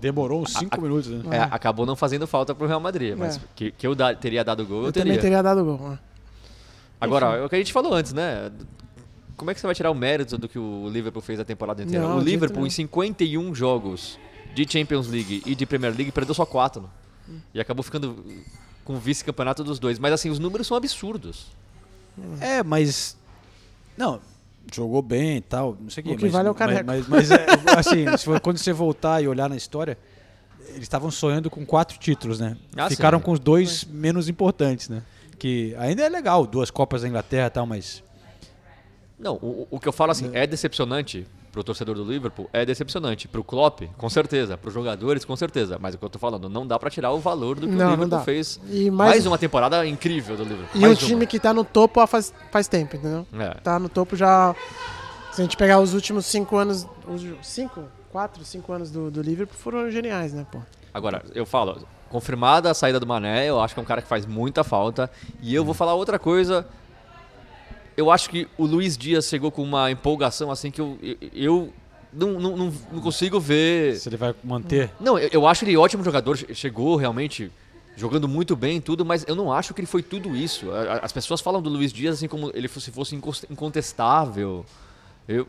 Demorou 0.00 0.42
uns 0.42 0.52
5 0.52 0.80
minutos, 0.80 1.08
né? 1.08 1.36
é, 1.38 1.40
acabou 1.50 1.84
não 1.84 1.96
fazendo 1.96 2.24
falta 2.24 2.54
pro 2.54 2.68
Real 2.68 2.78
Madrid. 2.78 3.16
Mas 3.16 3.36
É. 3.36 3.40
que, 3.56 3.72
que 3.72 3.84
eu 3.84 3.96
da- 3.96 4.14
teria 4.14 4.44
dado 4.44 4.64
gol, 4.64 4.82
eu, 4.82 4.86
Eu 4.86 4.92
teria. 4.92 5.12
também 5.12 5.20
teria 5.20 5.42
dado 5.42 5.64
gol. 5.64 5.76
né? 5.90 5.98
Agora, 7.00 7.36
é 7.36 7.44
o 7.44 7.48
que 7.48 7.56
a 7.56 7.58
gente 7.58 7.72
falou 7.72 7.92
antes, 7.94 8.12
né? 8.12 8.50
Como 9.36 9.50
é 9.50 9.54
que 9.54 9.60
você 9.60 9.66
vai 9.66 9.74
tirar 9.74 9.90
o 9.90 9.94
mérito 9.94 10.38
do 10.38 10.48
que 10.48 10.58
o 10.58 10.88
Liverpool 10.88 11.20
fez 11.22 11.38
a 11.40 11.44
temporada 11.44 11.82
inteira? 11.82 12.06
Não, 12.06 12.16
o 12.16 12.20
Liverpool, 12.20 12.64
em 12.66 12.70
51 12.70 13.52
jogos 13.54 14.18
de 14.54 14.64
Champions 14.70 15.08
League 15.08 15.42
e 15.46 15.54
de 15.54 15.66
Premier 15.66 15.92
League, 15.94 16.10
perdeu 16.12 16.32
só 16.34 16.44
4. 16.46 16.88
E 17.54 17.60
acabou 17.60 17.82
ficando 17.82 18.24
com 18.84 18.94
o 18.94 18.98
vice-campeonato 18.98 19.62
dos 19.64 19.78
dois. 19.78 19.98
Mas 19.98 20.12
assim, 20.12 20.30
os 20.30 20.38
números 20.38 20.66
são 20.66 20.76
absurdos. 20.76 21.46
É, 22.40 22.62
mas. 22.62 23.16
Não, 23.96 24.20
jogou 24.72 25.02
bem 25.02 25.36
e 25.38 25.40
tal, 25.40 25.76
não 25.80 25.90
sei 25.90 26.02
o 26.02 26.06
quê. 26.06 26.12
O 26.12 26.16
que 26.16 26.22
mas, 26.24 26.32
vale 26.32 26.48
é 26.48 26.50
o 26.50 26.54
mas- 26.54 26.58
caneco. 26.58 26.86
Mas, 26.86 27.08
mas, 27.08 27.30
é, 27.30 27.46
assim, 27.76 28.16
se 28.16 28.24
for- 28.24 28.40
quando 28.40 28.58
você 28.58 28.72
voltar 28.72 29.22
e 29.22 29.28
olhar 29.28 29.48
na 29.48 29.56
história, 29.56 29.96
eles 30.70 30.82
estavam 30.82 31.10
sonhando 31.10 31.48
com 31.50 31.64
quatro 31.64 31.98
títulos, 31.98 32.38
né? 32.40 32.56
Ah, 32.76 32.88
Ficaram 32.88 33.18
sim. 33.18 33.24
com 33.24 33.32
os 33.32 33.38
dois 33.40 33.84
menos 33.84 34.28
importantes, 34.28 34.88
né? 34.88 35.02
Que 35.38 35.74
ainda 35.78 36.02
é 36.02 36.08
legal, 36.08 36.46
duas 36.46 36.70
Copas 36.70 37.02
da 37.02 37.08
Inglaterra 37.08 37.46
e 37.46 37.50
tal, 37.50 37.66
mas. 37.66 38.02
Não, 39.18 39.34
o, 39.36 39.66
o 39.70 39.80
que 39.80 39.88
eu 39.88 39.92
falo 39.92 40.12
assim, 40.12 40.30
é 40.32 40.46
decepcionante 40.46 41.26
pro 41.58 41.64
torcedor 41.64 41.96
do 41.96 42.04
Liverpool, 42.04 42.48
é 42.52 42.64
decepcionante. 42.64 43.26
Pro 43.26 43.42
Klopp, 43.42 43.80
com 43.96 44.08
certeza. 44.08 44.56
Pros 44.56 44.72
jogadores, 44.72 45.24
com 45.24 45.34
certeza. 45.34 45.76
Mas 45.80 45.94
o 45.94 45.98
que 45.98 46.04
eu 46.04 46.08
tô 46.08 46.18
falando, 46.18 46.48
não 46.48 46.64
dá 46.64 46.78
pra 46.78 46.88
tirar 46.88 47.10
o 47.10 47.18
valor 47.18 47.58
do 47.58 47.66
que 47.66 47.74
Não, 47.74 47.88
o 47.88 47.90
Liverpool 47.90 48.20
fez. 48.20 48.60
E 48.70 48.88
mais... 48.90 49.10
mais- 49.10 49.26
uma 49.26 49.36
temporada 49.36 49.84
incrível 49.84 50.36
do 50.36 50.44
Liverpool. 50.44 50.68
E 50.72 50.78
mais 50.78 50.92
um 51.02 51.06
time 51.06 51.14
uma. 51.22 51.26
que 51.26 51.40
tá 51.40 51.52
no 51.52 51.64
topo 51.64 51.98
há 51.98 52.06
faz, 52.06 52.32
faz 52.52 52.68
tempo, 52.68 52.94
entendeu? 52.94 53.26
É. 53.34 53.54
Tá 53.54 53.76
no 53.78 53.88
topo 53.88 54.14
já. 54.14 54.54
Se 55.32 55.40
a 55.40 55.44
gente 55.44 55.56
pegar 55.56 55.80
os 55.80 55.94
últimos 55.94 56.26
cinco 56.26 56.56
anos. 56.56 56.86
Os 57.08 57.24
cinco? 57.42 57.82
Quatro, 58.12 58.44
cinco 58.44 58.72
anos 58.72 58.92
do, 58.92 59.10
do 59.10 59.20
Liverpool 59.20 59.56
foram 59.58 59.90
geniais, 59.90 60.32
né, 60.32 60.46
pô? 60.50 60.58
Agora, 60.94 61.24
eu 61.34 61.44
falo, 61.44 61.82
confirmada 62.08 62.70
a 62.70 62.74
saída 62.74 63.00
do 63.00 63.06
Mané, 63.06 63.46
eu 63.46 63.60
acho 63.60 63.74
que 63.74 63.80
é 63.80 63.82
um 63.82 63.86
cara 63.86 64.00
que 64.00 64.08
faz 64.08 64.24
muita 64.24 64.62
falta. 64.62 65.10
E 65.42 65.52
eu 65.54 65.64
vou 65.64 65.74
falar 65.74 65.94
outra 65.94 66.20
coisa. 66.20 66.64
Eu 67.98 68.10
acho 68.12 68.30
que 68.30 68.46
o 68.56 68.64
Luiz 68.64 68.96
Dias 68.96 69.26
chegou 69.26 69.50
com 69.50 69.60
uma 69.62 69.90
empolgação 69.90 70.50
assim 70.52 70.70
que 70.70 70.80
eu, 70.80 70.96
eu, 71.34 71.72
não, 72.12 72.38
não, 72.38 72.56
não, 72.56 73.00
consigo 73.00 73.40
ver. 73.40 73.96
Se 73.96 74.08
ele 74.08 74.16
vai 74.16 74.32
manter. 74.44 74.90
Não, 75.00 75.18
eu, 75.18 75.28
eu 75.32 75.46
acho 75.48 75.64
ele 75.64 75.76
ótimo 75.76 76.04
jogador, 76.04 76.36
che- 76.36 76.54
chegou 76.54 76.94
realmente 76.94 77.50
jogando 77.96 78.28
muito 78.28 78.54
bem 78.54 78.76
e 78.76 78.80
tudo, 78.80 79.04
mas 79.04 79.24
eu 79.26 79.34
não 79.34 79.52
acho 79.52 79.74
que 79.74 79.80
ele 79.80 79.88
foi 79.88 80.00
tudo 80.04 80.36
isso. 80.36 80.68
As 81.02 81.10
pessoas 81.12 81.40
falam 81.40 81.60
do 81.60 81.68
Luiz 81.68 81.92
Dias 81.92 82.14
assim 82.14 82.28
como 82.28 82.52
ele 82.54 82.68
fosse, 82.68 82.92
fosse 82.92 83.16
incontestável. 83.50 84.64
Eu 85.26 85.48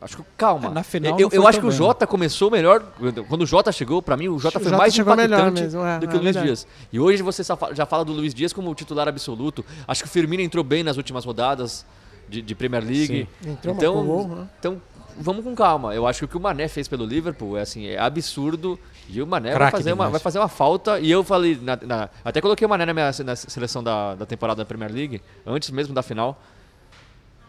acho 0.00 0.16
que 0.18 0.22
calma. 0.36 0.68
É, 0.68 0.70
na 0.70 0.82
final 0.82 1.18
eu 1.20 1.28
eu 1.32 1.46
acho 1.46 1.60
que 1.60 1.66
o 1.66 1.68
bem, 1.68 1.76
Jota 1.78 2.06
começou 2.06 2.50
melhor. 2.50 2.82
Quando 3.28 3.42
o 3.42 3.46
Jota 3.46 3.70
chegou, 3.72 4.00
pra 4.02 4.16
mim 4.16 4.28
o 4.28 4.38
Jota 4.38 4.58
O 4.58 4.60
foi 4.60 4.70
Jota 4.70 4.78
mais 4.78 4.96
impactante 4.98 5.62
mesmo, 5.62 5.84
é, 5.84 5.98
do 5.98 6.08
que 6.08 6.16
é 6.16 6.18
o 6.18 6.22
Luiz. 6.22 6.36
Dias. 6.42 6.66
E 6.92 6.98
hoje 7.00 7.22
você 7.22 7.42
já 7.72 7.86
fala 7.86 8.04
do 8.04 8.12
Luiz 8.12 8.32
Dias 8.34 8.52
como 8.52 8.74
titular 8.74 9.06
absoluto. 9.08 9.64
Acho 9.86 10.02
que 10.02 10.08
o 10.08 10.10
Firmino 10.12 10.42
entrou 10.42 10.64
bem 10.64 10.82
nas 10.82 10.96
últimas 10.96 11.24
rodadas 11.24 11.84
de, 12.28 12.40
de 12.42 12.54
Premier 12.54 12.84
League. 12.84 13.28
Entrou, 13.46 13.74
então, 13.74 14.04
gol, 14.06 14.28
né? 14.28 14.46
então, 14.58 14.80
vamos 15.18 15.44
com 15.44 15.54
calma. 15.54 15.94
Eu 15.94 16.06
acho 16.06 16.20
que 16.20 16.24
o 16.24 16.28
que 16.28 16.36
o 16.36 16.40
Mané 16.40 16.66
fez 16.68 16.88
pelo 16.88 17.04
Liverpool 17.04 17.56
é 17.58 17.62
assim, 17.62 17.86
é 17.86 17.98
absurdo. 17.98 18.78
E 19.08 19.20
o 19.20 19.26
Mané 19.26 19.58
vai 19.58 19.70
fazer, 19.72 19.92
uma, 19.92 20.08
vai 20.08 20.20
fazer 20.20 20.38
uma 20.38 20.48
falta. 20.48 21.00
E 21.00 21.10
eu 21.10 21.24
falei, 21.24 21.58
na- 21.60 21.78
na- 21.82 22.08
até 22.24 22.40
coloquei 22.40 22.64
o 22.64 22.70
Mané 22.70 22.86
na 22.86 22.94
minha 22.94 23.10
na 23.24 23.34
seleção 23.34 23.82
da, 23.82 24.14
da 24.14 24.24
temporada 24.24 24.58
da 24.58 24.64
Premier 24.64 24.92
League, 24.92 25.20
antes 25.44 25.70
mesmo 25.70 25.92
da 25.92 26.02
final. 26.02 26.40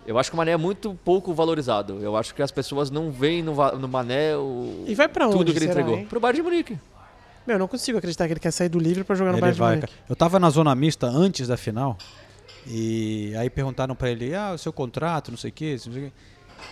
Eu 0.05 0.17
acho 0.17 0.29
que 0.31 0.35
o 0.35 0.37
Mané 0.37 0.51
é 0.53 0.57
muito 0.57 0.97
pouco 1.05 1.33
valorizado. 1.33 1.99
Eu 2.01 2.17
acho 2.17 2.33
que 2.33 2.41
as 2.41 2.51
pessoas 2.51 2.89
não 2.89 3.11
veem 3.11 3.43
no, 3.43 3.53
no 3.77 3.87
Mané 3.87 4.35
o, 4.35 4.83
E 4.87 4.95
vai 4.95 5.07
pra 5.07 5.27
onde, 5.27 5.37
tudo 5.37 5.51
que 5.51 5.59
ele 5.59 5.67
será, 5.67 5.81
entregou. 5.81 5.97
hein? 5.99 6.05
Pro 6.07 6.19
Bayern 6.19 6.37
de 6.37 6.43
Munique. 6.43 6.79
Meu, 7.45 7.55
eu 7.55 7.59
não 7.59 7.67
consigo 7.67 7.97
acreditar 7.97 8.25
que 8.27 8.33
ele 8.33 8.39
quer 8.39 8.51
sair 8.51 8.69
do 8.69 8.79
Liverpool 8.79 9.05
pra 9.05 9.15
jogar 9.15 9.31
no 9.31 9.37
Ele 9.37 9.41
Bayern 9.41 9.55
de 9.55 9.59
vai, 9.59 9.75
Munique. 9.75 9.87
cara. 9.93 10.05
Eu 10.09 10.15
tava 10.15 10.39
na 10.39 10.49
zona 10.49 10.73
mista 10.75 11.07
antes 11.07 11.47
da 11.47 11.57
final 11.57 11.97
e 12.67 13.33
aí 13.37 13.49
perguntaram 13.49 13.95
pra 13.95 14.09
ele, 14.09 14.35
ah, 14.35 14.51
o 14.53 14.57
seu 14.57 14.71
contrato, 14.71 15.31
não 15.31 15.37
sei 15.37 15.49
o 15.49 15.53
quê, 15.53 15.71
não 15.85 15.93
sei 15.93 16.03
o 16.03 16.05
quê. 16.07 16.11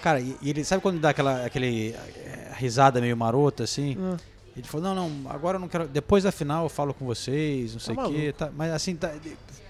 Cara, 0.04 0.20
e, 0.20 0.36
e 0.42 0.50
ele 0.52 0.64
sabe 0.64 0.82
quando 0.82 1.00
dá 1.00 1.10
aquela 1.10 1.46
aquele 1.46 1.96
eh, 1.96 2.52
risada 2.58 3.02
meio 3.02 3.18
marota 3.18 3.64
assim? 3.64 3.98
Hum. 3.98 4.16
Ele 4.56 4.68
falou, 4.68 4.94
não, 4.94 5.10
não, 5.10 5.32
agora 5.32 5.56
eu 5.56 5.60
não 5.60 5.68
quero. 5.68 5.88
Depois 5.88 6.24
da 6.24 6.32
final 6.32 6.66
eu 6.66 6.70
falo 6.70 6.94
com 6.94 7.06
vocês, 7.06 7.74
não 7.74 7.80
sei 7.80 7.94
o 7.94 7.98
Tá 7.98 8.04
quê. 8.06 8.12
maluco. 8.12 8.34
tá- 8.34 8.50
mas 8.56 8.72
assim, 8.74 8.96
tá- 8.96 9.12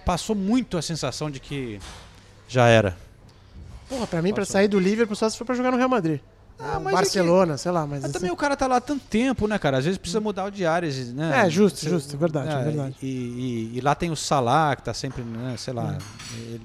passou 0.05 0.35
muito 0.35 0.77
a 0.77 0.81
sensação 0.81 1.29
de 1.31 1.39
que 1.39 1.79
já 2.47 2.67
era. 2.67 2.97
Porra, 3.89 4.07
pra 4.07 4.21
mim, 4.21 4.33
pra 4.33 4.45
sair 4.45 4.67
do 4.67 4.79
Liverpool 4.79 5.15
só 5.15 5.27
se 5.29 5.37
for 5.37 5.43
pra 5.45 5.55
jogar 5.55 5.71
no 5.71 5.77
Real 5.77 5.89
Madrid. 5.89 6.19
Ah, 6.61 6.77
mas 6.79 6.93
é 6.93 6.95
Barcelona, 6.97 7.57
sei 7.57 7.71
lá, 7.71 7.81
mas. 7.81 8.01
Mas 8.01 8.03
assim- 8.05 8.13
também 8.13 8.31
o 8.31 8.35
cara 8.35 8.55
tá 8.55 8.67
lá 8.67 8.75
há 8.77 8.81
tanto 8.81 9.03
tempo, 9.05 9.47
né, 9.47 9.57
cara? 9.57 9.77
Às 9.77 9.85
vezes 9.85 9.97
precisa 9.97 10.19
mudar 10.19 10.45
o 10.45 10.51
diários, 10.51 11.13
né? 11.13 11.45
É, 11.45 11.49
justo, 11.49 11.79
Você- 11.79 11.89
justo, 11.89 12.13
é 12.15 12.19
verdade, 12.19 12.53
é 12.53 12.63
verdade. 12.63 12.95
E, 13.01 13.07
e- 13.07 13.77
e 13.77 13.81
lá 13.81 13.95
tem 13.95 14.11
o 14.11 14.15
Salah, 14.15 14.75
que 14.75 14.83
tá 14.83 14.93
sempre, 14.93 15.23
né, 15.23 15.55
sei 15.57 15.73
lá. 15.73 15.93
Hum. 15.93 16.37
ele- 16.37 16.61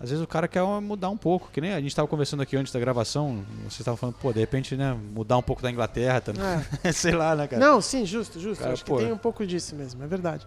às 0.00 0.10
vezes 0.10 0.22
o 0.22 0.26
cara 0.28 0.46
quer 0.46 0.62
mudar 0.80 1.08
um 1.10 1.16
pouco, 1.16 1.48
que 1.52 1.60
nem 1.60 1.72
a 1.74 1.80
gente 1.80 1.94
tava 1.94 2.06
conversando 2.06 2.40
aqui 2.42 2.56
antes 2.56 2.72
da 2.72 2.78
gravação, 2.78 3.44
vocês 3.62 3.80
estavam 3.80 3.96
falando, 3.96 4.14
pô, 4.16 4.32
de 4.32 4.38
repente, 4.40 4.76
né, 4.76 4.96
mudar 5.14 5.36
um 5.36 5.42
pouco 5.42 5.60
da 5.62 5.70
Inglaterra 5.70 6.20
também. 6.20 6.42
sei 6.92 7.12
lá, 7.12 7.34
né, 7.36 7.46
cara? 7.48 7.64
Não, 7.64 7.80
sim, 7.80 8.04
justo, 8.06 8.38
justo. 8.40 8.60
Cara, 8.62 8.72
Acho 8.74 8.84
pô. 8.84 8.96
que 8.96 9.04
tem 9.04 9.12
um 9.12 9.18
pouco 9.18 9.44
disso 9.46 9.74
mesmo, 9.76 10.02
é 10.02 10.06
verdade. 10.06 10.44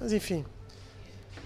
Mas 0.00 0.12
enfim. 0.12 0.44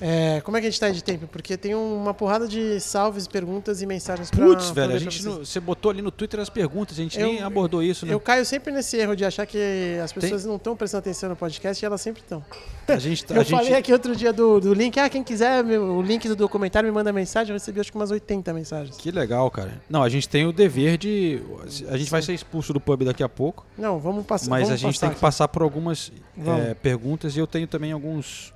É, 0.00 0.40
como 0.42 0.56
é 0.56 0.60
que 0.60 0.66
a 0.66 0.70
gente 0.70 0.78
tá 0.78 0.86
aí 0.86 0.92
de 0.92 1.02
tempo? 1.02 1.26
Porque 1.26 1.56
tem 1.56 1.74
uma 1.74 2.12
porrada 2.12 2.46
de 2.46 2.78
salves, 2.80 3.26
perguntas 3.26 3.80
e 3.80 3.86
mensagens 3.86 4.30
pra 4.30 4.44
Putz, 4.44 4.70
velho, 4.70 4.94
a 4.94 4.98
gente 4.98 5.24
não- 5.24 5.38
você 5.38 5.58
botou 5.58 5.90
ali 5.90 6.02
no 6.02 6.10
Twitter 6.10 6.38
as 6.40 6.50
perguntas, 6.50 6.98
a 6.98 7.02
gente 7.02 7.18
Eu- 7.18 7.26
nem 7.26 7.42
abordou 7.42 7.82
isso, 7.82 8.04
né? 8.04 8.12
Eu 8.12 8.20
caio 8.20 8.44
sempre 8.44 8.72
nesse 8.72 8.96
erro 8.96 9.16
de 9.16 9.24
achar 9.24 9.46
que 9.46 9.98
as 10.02 10.12
pessoas 10.12 10.44
não 10.44 10.56
estão 10.56 10.76
prestando 10.76 11.00
atenção 11.00 11.28
no 11.30 11.36
podcast 11.36 11.82
e 11.82 11.86
elas 11.86 12.00
sempre 12.00 12.22
estão. 12.22 12.44
A 12.88 12.98
gente, 12.98 13.24
tá- 13.24 13.34
Eu 13.36 13.40
a 13.40 13.44
gente, 13.44 13.56
falei 13.56 13.74
aqui 13.74 13.92
outro 13.92 14.14
dia 14.14 14.32
do, 14.32 14.60
do 14.60 14.74
link. 14.74 14.98
Ah, 14.98 15.08
quem 15.08 15.24
quiser 15.24 15.64
meu- 15.64 15.82
o 15.96 16.02
link 16.02 16.28
do 16.28 16.36
documentário 16.36 16.86
me 16.88 16.94
manda 16.94 17.12
mensagem. 17.12 17.50
Eu 17.52 17.58
recebi 17.58 17.80
acho 17.80 17.90
que 17.90 17.96
umas 17.96 18.10
80 18.10 18.52
mensagens. 18.52 18.96
Que 18.96 19.10
legal, 19.10 19.50
cara. 19.50 19.80
Não, 19.88 20.02
a 20.02 20.08
gente 20.08 20.28
tem 20.28 20.46
o 20.46 20.52
dever 20.52 20.98
de. 20.98 21.40
A 21.88 21.96
gente 21.96 22.10
vai 22.10 22.22
ser 22.22 22.34
expulso 22.34 22.72
do 22.72 22.80
pub 22.80 23.02
daqui 23.04 23.22
a 23.22 23.28
pouco. 23.28 23.64
Não, 23.78 23.98
vamos 23.98 24.24
passar. 24.26 24.50
Mas 24.50 24.64
vamos 24.68 24.74
a 24.74 24.76
gente 24.76 25.00
tem 25.00 25.10
que 25.10 25.20
passar 25.20 25.48
por 25.48 25.62
algumas 25.62 26.12
é, 26.38 26.74
perguntas 26.74 27.34
e 27.36 27.38
eu 27.38 27.46
tenho 27.46 27.66
também 27.66 27.92
alguns 27.92 28.52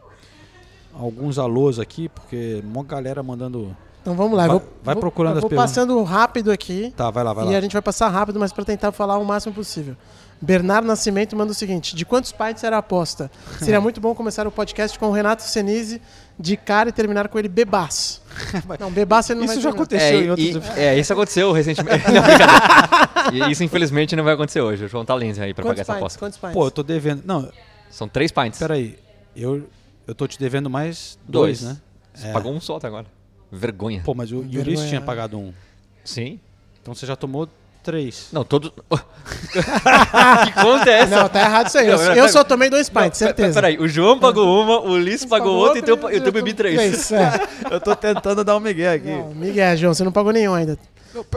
alguns 0.99 1.39
alôs 1.39 1.79
aqui, 1.79 2.09
porque 2.09 2.63
uma 2.65 2.83
galera 2.85 3.23
mandando. 3.23 3.77
Então 4.03 4.15
vamos 4.15 4.37
lá. 4.37 4.47
Vai- 4.47 4.59
vou, 4.59 4.69
vai 4.83 4.95
vou- 4.95 5.01
procurando 5.01 5.33
eu 5.35 5.37
as 5.39 5.41
Vou 5.43 5.51
perguntas. 5.51 5.71
passando 5.73 6.03
rápido 6.03 6.51
aqui. 6.51 6.93
Tá, 6.97 7.11
vai 7.11 7.23
lá, 7.23 7.33
vai 7.33 7.47
e 7.47 7.51
lá. 7.53 7.59
a 7.59 7.61
gente 7.61 7.73
vai 7.73 7.83
passar 7.83 8.09
rápido, 8.09 8.41
mas 8.41 8.53
para 8.53 8.65
tentar 8.65 8.93
falar 8.93 9.19
o 9.19 9.25
máximo 9.25 9.55
possível. 9.55 9.95
Bernardo 10.43 10.87
Nascimento 10.87 11.37
manda 11.37 11.53
o 11.53 11.55
seguinte: 11.55 11.95
de 11.95 12.07
quantos 12.07 12.33
pints 12.33 12.65
era 12.65 12.77
a 12.77 12.79
aposta? 12.79 13.31
Seria 13.61 13.79
muito 13.81 14.01
bom 14.01 14.15
começar 14.15 14.47
o 14.47 14.51
podcast 14.51 14.99
com 14.99 15.09
o 15.09 15.13
Renato 15.13 15.43
Senise 15.43 16.01
de 16.39 16.57
cara 16.57 16.89
e 16.89 16.93
terminar 16.93 17.29
com 17.29 17.39
ele 17.39 17.49
bebaço. 17.49 18.23
Não, 18.81 18.91
bebaço 18.91 19.33
ele 19.33 19.41
não 19.41 19.45
Isso 19.45 19.61
vai 19.61 19.63
já 19.63 19.71
terminar. 19.71 19.83
aconteceu 19.85 20.19
É, 20.19 20.25
em 20.25 20.31
outros. 20.31 20.77
e- 20.79 20.81
é, 20.81 20.99
isso 20.99 21.13
aconteceu 21.13 21.53
recentemente. 21.53 22.05
Não. 22.11 23.49
E 23.49 23.53
isso 23.53 23.63
infelizmente 23.63 24.17
não 24.17 24.25
vai 24.25 24.33
acontecer 24.33 24.61
hoje. 24.63 24.85
O 24.85 24.89
João 24.89 25.05
tá 25.05 25.15
lindo 25.15 25.41
aí 25.43 25.53
pra 25.53 25.63
Quantos 25.63 25.73
pagar 25.73 25.83
essa 25.83 25.93
pints? 25.93 26.01
aposta. 26.03 26.19
Quantos 26.19 26.39
pints? 26.39 26.55
Pô, 26.55 26.65
eu 26.67 26.71
tô 26.71 26.83
devendo. 26.83 27.23
Não, 27.27 27.49
São 27.91 28.09
três 28.09 28.33
pints. 28.33 28.59
peraí. 28.59 28.99
Eu, 29.37 29.65
eu 30.11 30.15
tô 30.15 30.27
te 30.27 30.39
devendo 30.39 30.69
mais 30.69 31.19
Dois. 31.27 31.61
dois, 31.61 31.73
né? 31.75 31.81
Você 32.13 32.27
É. 32.27 32.33
pagou 32.33 32.53
um 32.53 32.61
só 32.61 32.77
até 32.77 32.87
agora. 32.89 33.07
Vergonha. 33.51 34.03
Pô, 34.05 34.15
mas 34.15 34.31
o. 34.33 34.39
Ulisses 34.39 34.89
tinha 34.89 35.01
pagado 35.01 35.39
um. 35.39 35.53
Sim. 36.05 36.39
Então 36.83 36.95
você 36.95 37.07
já 37.07 37.17
tomou 37.17 37.49
Três. 37.83 38.29
Não, 38.31 38.45
todos. 38.45 38.71
que 39.51 40.53
conta 40.63 40.91
é 40.91 41.01
essa? 41.01 41.17
Não, 41.23 41.29
tá 41.29 41.41
errado 41.41 41.67
isso 41.69 41.79
aí. 41.79 41.89
Eu, 41.89 41.97
Não, 41.97 42.05
eu 42.09 42.15
pera- 42.15 42.29
só 42.29 42.45
tomei 42.45 42.69
dois 42.69 42.91
pints, 42.91 43.19
certeza. 43.19 43.55
Peraí, 43.55 43.79
o 43.79 43.89
João 43.89 44.19
pagou 44.19 44.63
uma, 44.63 44.81
o 44.81 44.91
Ulisses 44.93 45.25
pagou 45.25 45.55
outra 45.57 45.79
e 45.79 45.81
então, 45.81 45.97
eu, 46.11 46.25
eu 46.25 46.33
bebi 46.33 46.53
três. 46.53 47.11
é. 47.11 47.49
Eu 47.71 47.81
tô 47.81 47.95
tentando 47.97 48.45
dar 48.45 48.57
um 48.57 48.61
migué 48.61 48.95
aqui. 48.95 49.09
Não, 49.11 49.33
Miguel, 49.35 49.77
João, 49.77 49.95
você 49.95 50.05
não 50.05 50.13
pagou 50.13 50.33
nenhum 50.33 50.53
ainda. 50.55 50.77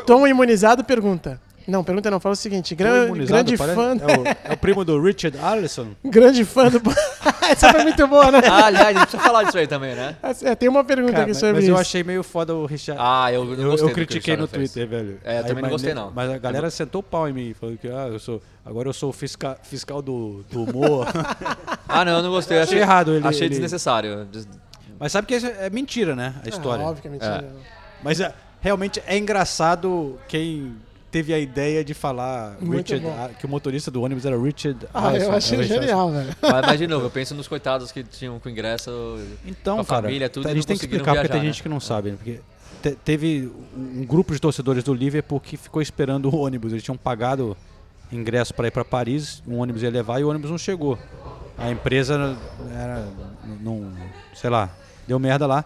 Tom 0.05 0.27
imunizado 0.27 0.83
pergunta. 0.83 1.39
Não, 1.67 1.83
pergunta 1.83 2.11
não, 2.11 2.19
fala 2.19 2.33
o 2.33 2.35
seguinte. 2.35 2.75
Gran, 2.75 3.11
grande 3.25 3.57
parece- 3.57 3.75
fã. 3.75 3.95
É 3.97 4.17
o, 4.17 4.51
é 4.51 4.53
o 4.53 4.57
primo 4.57 4.83
do 4.83 5.01
Richard 5.01 5.37
Allison. 5.39 5.87
Grande 6.03 6.43
fã 6.43 6.69
do. 6.69 6.81
Essa 7.49 7.71
foi 7.71 7.83
muito 7.83 8.07
boa, 8.07 8.31
né? 8.31 8.41
Ah, 8.49 8.65
aliás, 8.65 8.87
a 8.95 8.99
gente 8.99 9.01
precisa 9.09 9.23
falar 9.23 9.43
disso 9.43 9.57
aí 9.57 9.67
também, 9.67 9.95
né? 9.95 10.15
É, 10.43 10.55
tem 10.55 10.67
uma 10.69 10.83
pergunta 10.83 11.11
Cara, 11.13 11.23
aqui 11.23 11.31
mas, 11.31 11.37
sobre 11.37 11.53
mas 11.55 11.63
isso. 11.63 11.71
eu 11.73 11.77
achei 11.77 12.03
meio 12.03 12.23
foda 12.23 12.53
o 12.55 12.65
Richard. 12.65 12.99
Ah, 13.03 13.31
eu 13.31 13.45
não 13.45 13.51
eu, 13.53 13.69
gostei. 13.71 13.87
eu 13.87 13.91
o 13.91 13.93
critiquei 13.93 14.35
no 14.37 14.47
fez. 14.47 14.71
Twitter, 14.71 14.89
velho. 14.89 15.19
É, 15.23 15.39
eu 15.39 15.41
também 15.43 15.55
não 15.55 15.61
mas, 15.63 15.71
gostei, 15.71 15.93
ne- 15.93 15.99
não. 15.99 16.11
Mas 16.13 16.29
a 16.31 16.37
galera 16.37 16.69
sentou 16.69 16.99
o 16.99 17.03
pau 17.03 17.27
em 17.29 17.33
mim, 17.33 17.53
falou 17.53 17.77
que 17.77 17.87
ah, 17.87 18.07
eu 18.11 18.19
sou, 18.19 18.41
agora 18.65 18.89
eu 18.89 18.93
sou 18.93 19.09
o 19.09 19.13
fisca, 19.13 19.57
fiscal 19.63 20.01
do, 20.01 20.43
do 20.51 20.63
humor. 20.63 21.07
Ah, 21.95 22.03
não, 22.03 22.13
eu 22.17 22.23
não 22.23 22.31
gostei. 22.31 22.59
Achei 22.59 22.79
errado 22.79 23.13
ele- 23.13 23.27
Achei 23.27 23.41
ele- 23.43 23.49
desnecessário. 23.49 24.25
Des- 24.25 24.47
mas 24.99 25.11
sabe 25.11 25.27
que 25.27 25.35
é 25.35 25.69
mentira, 25.69 26.15
né? 26.15 26.33
A 26.37 26.45
Ah, 26.45 26.49
história. 26.49 26.83
óbvio 26.83 27.01
que 27.01 27.07
é 27.07 27.11
mentira. 27.11 27.45
Mas 28.01 28.19
é, 28.19 28.33
realmente 28.61 29.03
é 29.05 29.15
engraçado 29.17 30.17
quem 30.27 30.75
teve 31.13 31.33
a 31.33 31.37
ideia 31.39 31.83
de 31.85 31.93
falar 31.93 32.57
Richard, 32.59 32.99
bom. 33.05 33.15
ah, 33.17 33.29
que 33.29 33.45
o 33.45 33.49
motorista 33.49 33.89
do 33.91 34.01
ônibus 34.01 34.25
era 34.25 34.35
Richard 34.37 34.87
Ah, 34.93 35.09
Allison. 35.09 35.25
eu 35.27 35.31
achei 35.33 35.59
É 35.59 35.63
genial, 35.63 36.11
velho. 36.11 36.35
Mas, 36.41 36.65
mas, 36.65 36.79
de 36.79 36.87
novo, 36.87 37.05
eu 37.05 37.09
penso 37.11 37.35
nos 37.35 37.47
coitados 37.47 37.91
que 37.91 38.03
tinham 38.03 38.39
com 38.39 38.49
ingresso. 38.49 38.91
Então, 39.45 39.75
Com 39.75 39.81
a 39.81 39.85
cara, 39.85 40.01
família, 40.07 40.27
tudo, 40.29 40.47
a 40.47 40.51
e 40.51 40.55
gente 40.55 40.63
não 40.63 40.67
tem 40.67 40.77
que 40.77 40.83
explicar 40.85 41.05
porque 41.13 41.19
viajar, 41.27 41.31
tem 41.33 41.41
né? 41.41 41.45
gente 41.45 41.61
que 41.61 41.69
não 41.69 41.79
sabe, 41.79 42.09
né? 42.11 42.17
Porque 42.17 42.39
te- 42.81 42.97
teve 43.05 43.51
um 43.77 44.03
grupo 44.05 44.33
de 44.33 44.41
torcedores 44.41 44.83
do 44.83 44.93
Liverpool 44.93 45.39
que 45.39 45.55
ficou 45.55 45.81
esperando 45.81 46.29
o 46.29 46.35
ônibus. 46.35 46.71
Eles 46.73 46.83
tinham 46.83 46.97
pagado 46.97 47.55
ingresso 48.11 48.53
para 48.53 48.67
ir 48.67 48.71
para 48.71 48.83
Paris, 48.83 49.41
um 49.47 49.59
ônibus 49.59 49.83
ia 49.83 49.89
levar 49.89 50.19
e 50.19 50.23
o 50.23 50.29
ônibus 50.29 50.49
não 50.51 50.57
chegou. 50.57 50.97
A 51.57 51.69
empresa 51.69 52.35
era, 52.75 53.07
não, 53.61 53.91
sei 54.33 54.49
lá, 54.49 54.69
deu 55.07 55.19
merda 55.19 55.45
lá. 55.45 55.63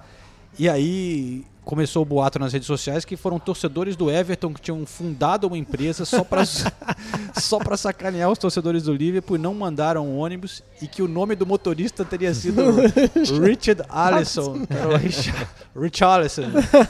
E 0.59 0.67
aí 0.67 1.45
começou 1.67 2.01
o 2.01 2.05
boato 2.05 2.39
nas 2.39 2.53
redes 2.53 2.65
sociais 2.65 3.03
que 3.03 3.17
foram 3.17 3.37
torcedores 3.37 3.95
do 3.97 4.09
Everton 4.09 4.53
que 4.53 4.61
tinham 4.61 4.85
fundado 4.85 5.45
uma 5.47 5.57
empresa 5.57 6.05
só 6.05 6.23
para 6.23 6.43
só 7.39 7.59
para 7.59 7.75
sacanear 7.75 8.31
os 8.31 8.37
torcedores 8.39 8.83
do 8.83 8.93
Liverpool 8.93 9.35
e 9.35 9.39
não 9.39 9.53
mandaram 9.53 10.07
o 10.07 10.17
ônibus 10.17 10.63
e 10.81 10.87
que 10.87 11.01
o 11.01 11.07
nome 11.07 11.35
do 11.35 11.45
motorista 11.45 12.05
teria 12.05 12.33
sido 12.33 12.61
Richard 13.43 13.83
Allison. 13.89 14.65
era 14.69 14.87
o 14.89 14.95
Richard, 14.97 15.47
Rich 15.75 16.03
Allison. 16.03 16.43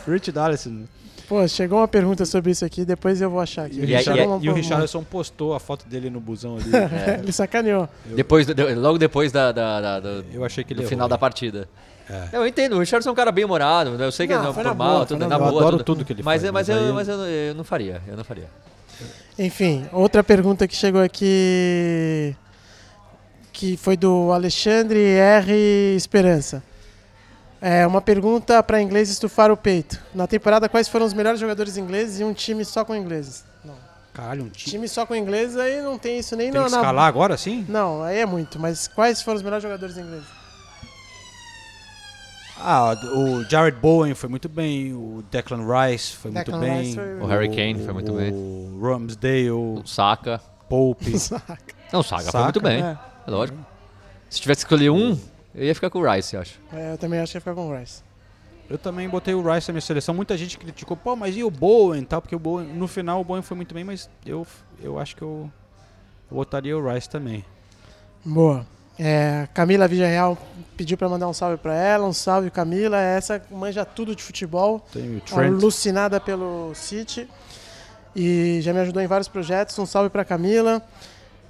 Richard 0.08 0.40
Allison. 0.40 0.84
Pô, 1.28 1.46
chegou 1.48 1.80
uma 1.80 1.88
pergunta 1.90 2.26
sobre 2.26 2.52
isso 2.52 2.64
aqui, 2.64 2.86
depois 2.86 3.20
eu 3.20 3.30
vou 3.30 3.42
achar 3.42 3.66
aqui. 3.66 3.78
E, 3.78 3.82
o 3.82 3.84
E 3.84 3.96
Richard- 3.98 4.22
e 4.22 4.26
uma- 4.26 4.40
e 4.46 4.50
o 4.50 4.54
Richarlison 4.54 5.04
postou 5.04 5.54
a 5.54 5.60
foto 5.60 5.86
dele 5.86 6.10
no 6.10 6.22
busão 6.22 6.56
ali. 6.56 6.70
Ele 7.22 7.32
sacaneou. 7.34 7.90
Depois, 8.06 8.46
do- 8.46 8.54
de- 8.54 8.76
logo 8.76 8.98
depois 8.98 9.30
da, 9.32 9.52
da- 9.52 9.82
da- 9.82 10.00
do, 10.00 10.26
Eu 10.32 10.46
achei 10.46 10.64
que 10.64 10.72
ele 10.72 10.78
do 10.78 10.84
errou, 10.84 10.90
final 10.90 11.10
da 11.10 11.18
partida. 11.18 11.68
É. 12.10 12.30
Eu 12.38 12.48
entendo, 12.48 12.76
o 12.76 12.80
Richardson 12.80 13.10
é 13.10 13.12
um 13.12 13.16
cara 13.16 13.32
bem 13.32 13.44
humorado, 13.44 14.02
eu 14.02 14.12
sei 14.12 14.28
que 14.28 14.34
Não, 14.34 14.50
é 14.50 14.54
foi 14.54 14.64
na 14.64 14.70
por 14.70 14.78
mal, 14.78 14.94
boa, 14.96 15.06
tudo 15.06 15.24
é 15.24 15.28
na 15.28 15.38
na 15.38 15.38
boa. 15.38 15.52
Eu 15.52 15.58
adoro 15.68 15.84
tudo 15.84 16.06
que 16.06 16.14
ele 16.14 16.24
mas, 16.24 16.42
faz, 16.42 16.52
Mas, 16.54 16.68
mas 16.70 16.78
eu, 16.78 16.94
mas 16.94 17.08
eu, 17.10 17.20
eu 17.26 17.56
não 17.56 17.64
faria, 17.64 18.02
eu 18.08 18.16
não 18.16 18.24
faria. 18.24 18.48
Enfim, 19.38 19.86
outra 19.92 20.24
pergunta 20.24 20.68
que 20.68 20.76
chegou 20.76 21.02
aqui. 21.02 22.36
Que 23.52 23.76
foi 23.76 23.98
do 23.98 24.32
Alexandre 24.32 25.00
R. 25.00 25.96
Esperança. 25.96 26.64
É 27.60 27.86
uma 27.88 28.02
pergunta 28.02 28.62
para 28.62 28.82
inglês 28.82 29.10
estufar 29.10 29.52
o 29.52 29.58
peito. 29.58 30.00
Na 30.14 30.28
temporada, 30.28 30.70
quais 30.70 30.88
foram 30.88 31.06
os 31.06 31.14
melhores 31.14 31.40
jogadores 31.40 31.76
ingleses 31.76 32.20
e 32.20 32.24
um 32.24 32.34
time 32.34 32.64
só 32.64 32.86
com 32.86 32.96
ingleses? 32.96 33.44
Não. 33.66 33.74
Caralho, 34.14 34.44
um 34.44 34.50
time. 34.50 34.72
Time 34.72 34.88
só 34.88 35.06
com 35.08 35.16
ingleses 35.16 35.58
aí 35.58 35.82
não 35.82 35.98
tem 35.98 36.20
isso 36.20 36.36
nem 36.36 36.52
Tem 36.52 36.60
na. 36.62 36.66
que 36.68 36.72
na- 36.72 36.78
escalar 36.78 37.08
agora, 37.08 37.36
sim? 37.36 37.66
Não, 37.68 38.04
aí 38.04 38.20
é 38.20 38.26
muito. 38.28 38.60
Mas 38.60 38.88
quais 38.88 39.22
foram 39.24 39.38
os 39.38 39.44
melhores 39.44 39.64
jogadores 39.64 39.98
ingleses? 39.98 40.37
Ah, 42.60 42.94
o 43.14 43.44
Jared 43.50 43.78
Bowen 43.80 44.14
foi 44.16 44.30
muito 44.30 44.50
bem, 44.50 44.94
o 44.94 45.24
Declan 45.32 45.62
Rice 45.66 46.16
foi 46.16 46.32
Declan 46.32 46.58
muito 46.58 46.68
bem. 46.72 46.82
Rice 46.84 46.96
foi- 46.96 47.20
O 47.20 47.26
Harry 47.28 47.50
Kane 47.50 47.84
foi 47.84 47.94
muito 47.94 48.12
bem. 48.14 48.32
O 48.34 48.80
Ramsdale, 48.82 49.52
O 49.52 49.84
Saka. 49.86 50.40
Pope. 50.70 51.12
Não, 51.94 52.00
o 52.02 52.04
Saka, 52.04 52.24
foi 52.24 52.32
Saka, 52.32 52.44
muito 52.44 52.62
bem. 52.62 52.84
É. 52.84 52.98
É 53.28 53.32
lógico. 53.32 53.58
Se 54.30 54.42
tivesse 54.42 54.66
que 54.66 54.74
escolher 54.74 54.90
um, 54.90 55.18
eu 55.56 55.66
ia 55.66 55.74
ficar 55.76 55.90
com 55.90 56.00
o 56.00 56.12
Rice, 56.12 56.36
eu 56.36 56.42
acho. 56.42 56.60
É, 56.74 56.94
eu 56.94 56.98
também 56.98 57.20
acho 57.20 57.32
que 57.32 57.38
ia 57.38 57.42
ficar 57.42 57.54
com 57.56 57.70
o 57.70 57.78
Rice. 57.78 58.04
Eu 58.70 58.78
também 58.78 59.08
botei 59.08 59.34
o 59.34 59.42
Rice 59.54 59.70
na 59.70 59.74
minha 59.74 59.82
seleção. 59.82 60.14
Muita 60.14 60.36
gente 60.36 60.58
criticou, 60.58 60.98
pô, 60.98 61.16
mas 61.16 61.38
e 61.38 61.44
o 61.44 61.50
Bowen 61.50 62.02
e 62.02 62.06
tal? 62.06 62.22
Porque 62.22 62.36
o 62.36 62.40
Bowen, 62.40 62.68
no 62.68 62.88
final 62.88 63.22
o 63.22 63.24
Bowen 63.24 63.42
foi 63.42 63.56
muito 63.56 63.74
bem, 63.74 63.84
mas 63.86 64.10
eu, 64.26 64.46
eu 64.82 65.00
acho 65.00 65.16
que 65.16 65.22
eu, 65.22 65.50
eu 66.30 66.36
botaria 66.36 66.78
o 66.78 66.94
Rice 66.94 67.10
também. 67.10 67.46
Boa. 68.26 68.66
É, 69.00 69.48
Camila 69.54 69.88
Villarreal 69.88 70.38
pediu 70.76 70.98
para 70.98 71.08
mandar 71.10 71.28
um 71.28 71.34
salve 71.34 71.58
para 71.58 71.76
ela. 71.76 72.08
Um 72.08 72.14
salve, 72.14 72.50
Camila. 72.50 72.98
Essa 73.00 73.42
manja 73.52 73.86
tudo 73.86 74.16
de 74.16 74.24
futebol. 74.24 74.84
O 74.96 75.20
Trent. 75.22 75.34
alucinada 75.34 76.20
pelo 76.20 76.74
City 76.74 77.28
e 78.16 78.60
já 78.62 78.74
me 78.74 78.80
ajudou 78.80 79.02
em 79.02 79.08
vários 79.08 79.28
projetos. 79.28 79.78
Um 79.78 79.86
salve 79.86 80.10
pra 80.10 80.26
Camila. 80.26 80.82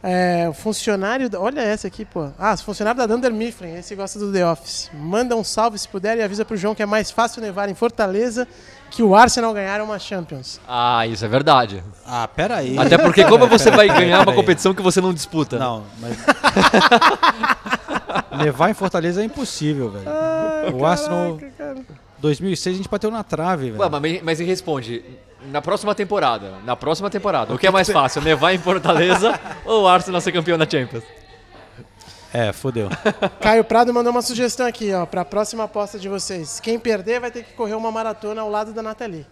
É, 0.04 0.48
o 0.50 0.54
funcionário. 0.54 1.30
da- 1.30 1.39
Olha 1.39 1.62
essa 1.62 1.88
aqui, 1.88 2.06
pô. 2.06 2.30
Ah, 2.38 2.54
o 2.54 2.58
funcionário 2.58 3.00
da 3.00 3.08
Dunder 3.08 3.34
Mifflin, 3.34 3.76
esse 3.76 3.95
gosta 3.95 4.20
do 4.20 4.32
The 4.32 4.45
Office. 4.45 4.91
Manda 4.93 5.36
um 5.36 5.43
salve 5.43 5.78
se 5.80 5.88
puder 5.88 6.18
e 6.18 6.22
avisa 6.22 6.45
pro 6.45 6.56
João 6.58 6.76
que 6.76 6.84
é 6.84 6.86
mais 6.86 7.10
fácil 7.12 7.41
nevar 7.41 7.68
em 7.70 7.74
Fortaleza 7.74 8.48
que 8.92 9.04
o 9.04 9.16
Arsenal 9.16 9.54
ganhar 9.54 9.82
uma 9.82 10.00
Champions. 10.00 10.60
Ah, 10.68 11.06
isso 11.06 11.24
é 11.24 11.28
verdade. 11.28 11.84
Ah, 12.06 12.28
peraí. 12.28 12.78
Até 12.78 12.98
porque 12.98 13.24
como 13.26 13.48
você 13.48 13.70
vai 13.70 13.88
Peraí, 13.88 14.02
ganhar 14.06 14.22
uma 14.22 14.34
competição 14.34 14.74
que 14.74 14.82
você 14.82 15.00
não 15.02 15.14
disputa? 15.14 15.58
Não, 15.60 15.84
mas. 16.00 16.18
Levar 18.32 18.70
em 18.70 18.74
Fortaleza 18.74 19.22
é 19.22 19.26
impossível, 19.26 19.90
velho. 19.92 20.06
o 20.76 20.86
Arsenal. 20.86 21.40
2006 22.20 22.76
a 22.76 22.78
gente 22.78 22.90
bateu 22.90 23.12
na 23.12 23.24
trave, 23.24 23.72
velho. 23.72 23.82
Ué, 23.82 23.90
mas, 23.90 24.22
mas 24.24 24.40
me 24.40 24.46
responde, 24.46 25.04
na 25.52 25.62
próxima 25.62 25.94
temporada, 25.94 26.54
na 26.66 26.76
próxima 26.76 27.10
temporada, 27.10 27.54
o 27.54 27.58
que 27.58 27.68
é 27.68 27.72
mais 27.72 27.90
fácil, 27.90 28.22
nevar 28.22 28.54
em 28.54 28.58
Fortaleza 28.58 29.40
ou 29.66 29.84
o 29.84 29.88
Arsenal 29.88 30.20
ser 30.22 30.32
campeão 30.32 30.58
da 30.58 30.68
Champions? 30.68 31.04
É, 32.34 32.51
fodeu. 32.51 32.89
Caio 33.41 33.63
Prado 33.63 33.93
mandou 33.93 34.11
uma 34.11 34.21
sugestão 34.21 34.65
aqui, 34.67 34.93
ó, 34.93 35.05
pra 35.05 35.23
próxima 35.23 35.63
aposta 35.63 35.97
de 35.97 36.09
vocês. 36.09 36.59
Quem 36.59 36.78
perder 36.78 37.19
vai 37.19 37.32
ter 37.32 37.43
que 37.43 37.53
correr 37.53 37.73
uma 37.75 37.91
maratona 37.91 38.41
ao 38.41 38.49
lado 38.49 38.73
da 38.73 38.82
Nathalie. 38.82 39.25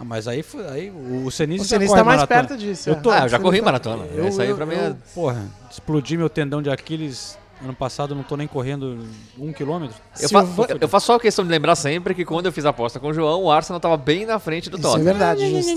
Ah, 0.00 0.04
mas 0.04 0.28
aí, 0.28 0.44
aí 0.72 0.90
o 0.90 1.28
Senise 1.30 1.64
O 1.64 1.66
já 1.68 1.76
corre 1.76 1.88
tá 1.88 2.04
mais 2.04 2.20
maratona. 2.20 2.40
perto 2.48 2.56
disso, 2.56 2.88
Eu 2.88 2.94
é. 2.94 2.96
tô, 3.00 3.10
Ah, 3.10 3.22
eu 3.24 3.28
já 3.28 3.36
você 3.38 3.42
corri 3.42 3.58
tá- 3.58 3.64
maratona. 3.64 4.04
eu, 4.14 4.28
Isso 4.28 4.40
aí 4.40 4.48
eu- 4.48 4.56
pra 4.56 4.64
mim 4.64 4.74
é... 4.76 4.94
Porra, 5.12 5.44
explodi 5.68 6.16
meu 6.16 6.28
tendão 6.30 6.62
de 6.62 6.70
Aquiles 6.70 7.36
ano 7.60 7.74
passado, 7.74 8.14
não 8.14 8.22
tô 8.22 8.36
nem 8.36 8.46
correndo 8.46 9.04
um 9.36 9.52
quilômetro. 9.52 9.96
Eu, 10.20 10.28
fa- 10.28 10.46
eu- 10.68 10.78
eu 10.82 10.88
faço 10.88 11.06
só 11.06 11.18
questão 11.18 11.44
de 11.44 11.50
lembrar 11.50 11.74
sempre 11.74 12.14
que 12.14 12.24
quando 12.24 12.46
eu 12.46 12.52
fiz 12.52 12.64
a 12.64 12.68
aposta 12.70 13.00
com 13.00 13.08
o 13.08 13.12
João, 13.12 13.42
o 13.42 13.50
Arsenal 13.50 13.80
tava 13.80 13.96
bem 13.96 14.24
na 14.24 14.38
frente 14.38 14.70
do 14.70 14.78
Isso 14.78 14.86
é 14.86 14.90
Tottenham. 14.90 15.04
verdade, 15.04 15.50
justo. 15.50 15.72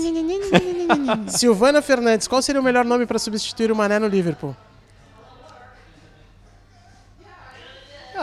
Silvana 1.36 1.82
Fernandes, 1.82 2.28
qual 2.28 2.40
seria 2.40 2.60
o 2.60 2.64
melhor 2.64 2.84
nome 2.84 3.04
pra 3.06 3.18
substituir 3.18 3.72
o 3.72 3.74
Mané 3.76 3.98
no 3.98 4.06
Liverpool? 4.06 4.54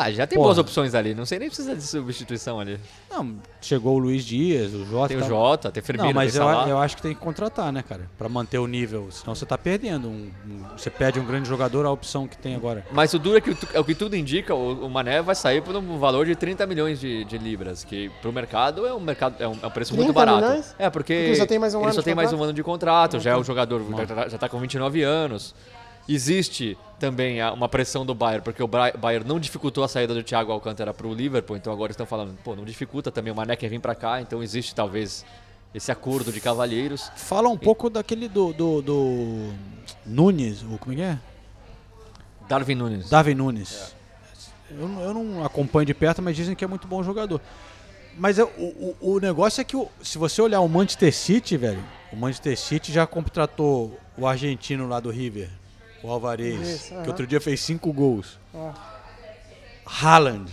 Ah, 0.01 0.09
já 0.11 0.25
tem 0.25 0.37
Porra. 0.37 0.47
boas 0.47 0.57
opções 0.57 0.95
ali, 0.95 1.13
não 1.13 1.25
sei 1.25 1.39
nem 1.39 1.49
precisa 1.49 1.75
de 1.75 1.83
substituição 1.83 2.57
ali. 2.57 2.79
Não, 3.11 3.35
chegou 3.61 3.95
o 3.95 3.99
Luiz 3.99 4.23
Dias, 4.23 4.73
o 4.73 4.85
Jota. 4.85 5.07
Tem 5.09 5.17
o 5.17 5.19
tá- 5.19 5.27
Jota, 5.27 5.71
tem 5.71 5.83
Firmino, 5.83 6.07
Não, 6.07 6.13
mas 6.13 6.35
eu, 6.37 6.43
eu 6.43 6.77
acho 6.77 6.95
que 6.95 7.01
tem 7.01 7.13
que 7.13 7.19
contratar, 7.19 7.71
né, 7.73 7.83
cara? 7.83 8.09
Pra 8.17 8.29
manter 8.29 8.59
o 8.59 8.65
nível. 8.65 9.09
Senão 9.11 9.35
você 9.35 9.45
tá 9.45 9.57
perdendo. 9.57 10.07
Um- 10.07 10.31
um- 10.47 10.63
você 10.77 10.89
perde 10.89 11.19
um 11.19 11.25
grande 11.25 11.49
jogador, 11.49 11.85
a 11.85 11.91
opção 11.91 12.27
que 12.29 12.37
tem 12.37 12.55
agora. 12.55 12.85
Mas 12.93 13.13
o 13.13 13.19
duro 13.19 13.37
é 13.37 13.41
que 13.41 13.53
é 13.73 13.79
o 13.79 13.83
que 13.83 13.93
tudo 13.93 14.15
indica, 14.15 14.55
o, 14.55 14.85
o 14.85 14.89
Mané 14.89 15.21
vai 15.21 15.35
sair 15.35 15.61
por 15.61 15.75
um 15.75 15.97
valor 15.99 16.25
de 16.25 16.33
30 16.35 16.65
milhões 16.65 16.97
de, 16.97 17.25
de 17.25 17.37
libras, 17.37 17.83
que 17.83 18.09
pro 18.21 18.31
mercado 18.31 18.87
é 18.87 18.93
um 18.93 18.99
mercado 19.01 19.35
é 19.37 19.47
um, 19.49 19.57
é 19.61 19.67
um 19.67 19.71
preço 19.71 19.93
muito 19.93 20.13
30 20.13 20.25
barato. 20.25 20.45
milhões? 20.47 20.75
É, 20.79 20.89
porque, 20.89 21.13
Porque 21.13 21.13
ele 21.13 21.35
só 21.35 21.45
tem 21.45 21.59
mais 21.59 21.75
um 21.75 21.81
ele 21.81 21.89
ano 21.91 22.03
tem 22.03 22.15
mais 22.15 22.29
um 22.29 22.31
contrato? 22.37 22.43
ano 22.45 22.53
de 22.53 22.63
contrato, 22.63 23.19
já 23.19 23.31
é 23.31 23.35
o 23.35 23.43
jogador, 23.43 23.81
já, 23.97 24.05
tá- 24.05 24.29
já 24.29 24.37
tá 24.37 24.47
com 24.47 24.59
29 24.59 25.03
anos. 25.03 25.53
Existe 26.07 26.77
também 26.99 27.41
uma 27.51 27.67
pressão 27.69 28.05
do 28.05 28.13
Bayern, 28.13 28.43
porque 28.43 28.61
o 28.61 28.67
Bayern 28.67 29.27
não 29.27 29.39
dificultou 29.39 29.83
a 29.83 29.87
saída 29.87 30.13
do 30.13 30.21
Thiago 30.23 30.51
Alcântara 30.51 30.93
pro 30.93 31.13
Liverpool, 31.13 31.55
então 31.57 31.71
agora 31.73 31.91
estão 31.91 32.05
falando, 32.05 32.37
pô, 32.43 32.55
não 32.55 32.65
dificulta 32.65 33.11
também, 33.11 33.31
o 33.31 33.35
Mané 33.35 33.55
quer 33.55 33.69
vir 33.69 33.79
pra 33.79 33.95
cá, 33.95 34.21
então 34.21 34.43
existe 34.43 34.75
talvez 34.75 35.25
esse 35.73 35.91
acordo 35.91 36.31
de 36.31 36.41
cavalheiros. 36.41 37.11
Fala 37.15 37.47
um 37.49 37.57
pouco 37.57 37.89
daquele 37.89 38.27
do, 38.27 38.51
do, 38.53 38.81
do 38.81 39.53
Nunes, 40.05 40.61
o 40.63 40.77
como 40.77 40.93
é 40.93 40.95
que 40.95 41.01
é? 41.01 41.19
Darwin 42.47 42.75
Nunes. 42.75 43.09
Darwin 43.09 43.35
Nunes. 43.35 43.93
Eu, 44.69 44.87
não- 44.87 45.01
eu 45.01 45.13
não 45.13 45.43
acompanho 45.45 45.85
de 45.85 45.93
perto, 45.93 46.21
mas 46.21 46.35
dizem 46.35 46.55
que 46.55 46.63
é 46.63 46.67
muito 46.67 46.87
bom 46.87 47.01
jogador. 47.03 47.39
Mas 48.17 48.37
é- 48.39 48.43
o, 48.43 48.95
o, 49.01 49.13
o 49.15 49.19
negócio 49.19 49.61
é 49.61 49.63
que 49.63 49.75
o- 49.77 49.87
se 50.01 50.17
você 50.17 50.41
olhar 50.41 50.59
o 50.61 50.67
Manchester 50.67 51.13
City, 51.13 51.57
velho, 51.57 51.83
o 52.11 52.15
Manchester 52.15 52.57
City 52.57 52.91
já 52.91 53.05
contratou 53.07 53.97
o 54.17 54.27
argentino 54.27 54.87
lá 54.87 54.99
do 54.99 55.09
River, 55.09 55.49
o 56.03 56.09
Alvarez, 56.11 56.67
Isso, 56.67 56.93
aham. 56.93 57.03
que 57.03 57.09
outro 57.09 57.27
dia 57.27 57.41
fez 57.41 57.59
cinco 57.61 57.91
gols. 57.91 58.39
Ó. 58.53 58.71
Haaland. 59.85 60.51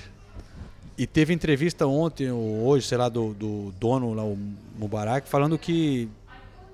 E 0.98 1.06
teve 1.06 1.34
entrevista 1.34 1.86
ontem 1.86 2.30
ou 2.30 2.66
hoje, 2.66 2.86
sei 2.86 2.96
lá, 2.96 3.08
do, 3.08 3.34
do 3.34 3.72
dono 3.78 4.14
lá, 4.14 4.24
o 4.24 4.38
Mubarak, 4.78 5.28
falando 5.28 5.58
que 5.58 6.08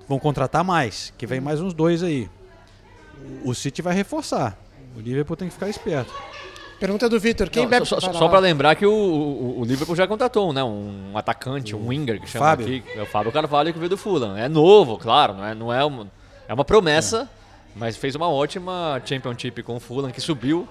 vão 0.07 0.17
contratar 0.17 0.63
mais, 0.63 1.13
que 1.17 1.27
vem 1.27 1.41
mais 1.41 1.59
uns 1.59 1.73
dois 1.73 2.01
aí. 2.01 2.29
O 3.43 3.49
o 3.49 3.55
City 3.55 3.81
vai 3.81 3.93
reforçar. 3.93 4.57
O 4.95 4.99
Liverpool 4.99 5.35
tem 5.35 5.47
que 5.47 5.53
ficar 5.53 5.69
esperto. 5.69 6.13
Pergunta 6.79 7.07
do 7.07 7.19
Vitor. 7.19 7.49
Quem 7.49 7.63
Não, 7.63 7.69
bebe... 7.69 7.85
só, 7.85 7.99
só, 7.99 8.27
lá. 8.27 8.39
lembrar 8.39 8.75
que 8.75 8.85
o, 8.85 8.91
o, 8.91 9.61
o 9.61 9.65
Liverpool 9.65 9.95
já 9.95 10.05
contratou 10.05 10.51
né, 10.51 10.63
um 10.63 11.17
atacante, 11.17 11.75
um 11.75 11.87
winger 11.87 12.19
que 12.19 12.27
chama 12.27 12.45
Fábio. 12.45 12.65
aqui. 12.65 12.83
É 12.95 13.01
o 13.01 13.05
Fábio 13.05 13.31
Carvalho 13.31 13.71
que 13.71 13.79
veio 13.79 13.89
do 13.89 13.97
Fulham. 13.97 14.35
É 14.35 14.49
novo, 14.49 14.97
claro, 14.97 15.33
não 15.33 15.45
é, 15.45 15.55
não 15.55 15.73
é, 15.73 15.83
uma, 15.85 16.11
é 16.47 16.53
uma 16.53 16.65
promessa, 16.65 17.29
mas 17.75 17.95
fez 17.97 18.15
uma 18.15 18.29
ótima 18.29 19.01
Championship 19.05 19.63
com 19.63 19.75
o 19.75 19.79
Fulham, 19.79 20.11
que 20.11 20.21
subiu. 20.21 20.67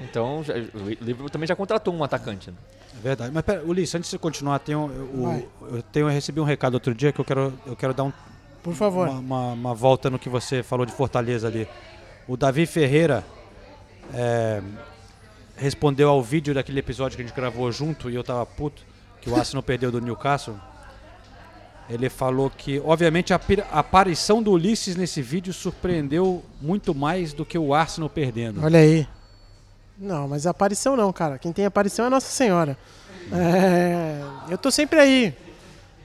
Então 0.00 0.42
já- 0.42 0.54
o 0.54 0.88
Liverpool 0.88 1.28
também 1.30 1.46
já 1.46 1.54
contratou 1.54 1.94
um 1.94 2.02
atacante. 2.02 2.50
né? 2.50 2.56
É 2.98 3.00
verdade. 3.02 3.30
Mas 3.32 3.42
pera, 3.44 3.62
Ulisses, 3.64 3.94
antes 3.94 4.08
de 4.08 4.12
você 4.12 4.18
continuar, 4.18 4.58
tem 4.58 4.74
um, 4.74 4.84
o- 4.86 5.22
Vai. 5.26 5.46
eu, 5.72 5.82
tenho, 5.82 6.06
eu 6.08 6.10
recebi 6.12 6.40
um 6.40 6.44
recado 6.44 6.74
outro 6.74 6.94
dia 6.94 7.12
que 7.12 7.20
eu 7.20 7.24
quero, 7.24 7.52
eu 7.66 7.76
quero 7.76 7.92
dar 7.94 8.04
um- 8.04 8.12
Por 8.62 8.74
favor. 8.74 9.08
uma, 9.08 9.18
uma- 9.18 9.52
uma 9.52 9.74
volta 9.74 10.08
no 10.10 10.18
que 10.18 10.28
você 10.28 10.62
falou 10.62 10.84
de 10.86 10.92
Fortaleza 10.92 11.46
ali. 11.48 11.68
O 12.26 12.36
Davi 12.36 12.66
Ferreira 12.66 13.24
é, 14.14 14.62
respondeu 15.56 16.08
ao 16.08 16.22
vídeo 16.22 16.52
daquele 16.54 16.80
episódio 16.80 17.16
que 17.16 17.22
a 17.22 17.26
gente 17.26 17.34
gravou 17.36 17.70
junto 17.70 18.10
e 18.10 18.14
eu 18.14 18.24
tava 18.24 18.44
puto, 18.46 18.82
que 19.20 19.28
o 19.30 19.36
Arsenal 19.36 19.62
perdeu 19.62 19.90
do 19.92 20.00
Newcastle. 20.00 20.56
Ele 21.90 22.08
falou 22.08 22.48
que, 22.48 22.80
obviamente, 22.80 23.34
a, 23.34 23.40
aparição 23.72 24.42
do 24.42 24.52
Ulisses 24.52 24.94
nesse 24.94 25.20
vídeo 25.20 25.52
surpreendeu 25.52 26.44
muito 26.60 26.94
mais 26.94 27.32
do 27.32 27.44
que 27.44 27.58
o 27.58 27.74
Arsenal 27.74 28.08
perdendo. 28.08 28.64
Olha 28.64 28.78
aí. 28.78 29.08
Não, 29.98 30.28
mas 30.28 30.46
aparição 30.46 30.96
não, 30.96 31.12
cara. 31.12 31.38
Quem 31.38 31.52
tem 31.52 31.66
aparição 31.66 32.06
é 32.06 32.08
Nossa 32.08 32.30
Senhora. 32.30 32.78
É, 33.32 34.22
eu 34.48 34.56
tô 34.56 34.70
sempre 34.70 35.00
aí. 35.00 35.34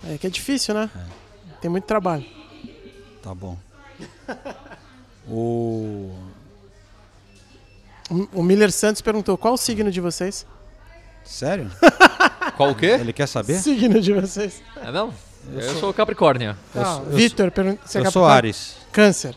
É 0.10 0.18
que 0.18 0.28
é 0.28 0.30
difícil, 0.30 0.74
né? 0.74 0.90
Tem 1.62 1.70
muito 1.70 1.86
trabalho. 1.86 2.26
Tá 3.22 3.34
bom. 3.34 3.58
O 5.28 6.12
O 8.10 8.28
o 8.34 8.44
Miller 8.44 8.72
Santos 8.72 9.02
perguntou: 9.02 9.38
qual 9.38 9.54
o 9.54 9.58
signo 9.58 9.92
de 9.92 10.00
vocês? 10.00 10.46
Sério? 11.24 11.72
Qual 12.56 12.70
o 12.70 12.76
quê? 12.76 12.86
Ele 12.86 13.12
quer 13.12 13.28
saber? 13.28 13.56
Signo 13.56 14.00
de 14.00 14.14
vocês. 14.14 14.62
É 14.78 14.92
não? 14.92 15.12
Eu, 15.54 15.76
sou 15.80 15.94
Capricórnio. 15.94 16.56
Eu 16.74 16.82
Ah, 16.82 16.86
sou- 16.96 17.06
eu 17.06 17.12
Vitor 17.18 17.52
perguntou. 17.52 17.80
Você 17.86 17.98
é 17.98 18.02
Eu 18.02 18.04
sou 18.06 18.24
Capricórnio? 18.24 18.36
Ares. 18.38 18.76
Câncer. 18.92 19.36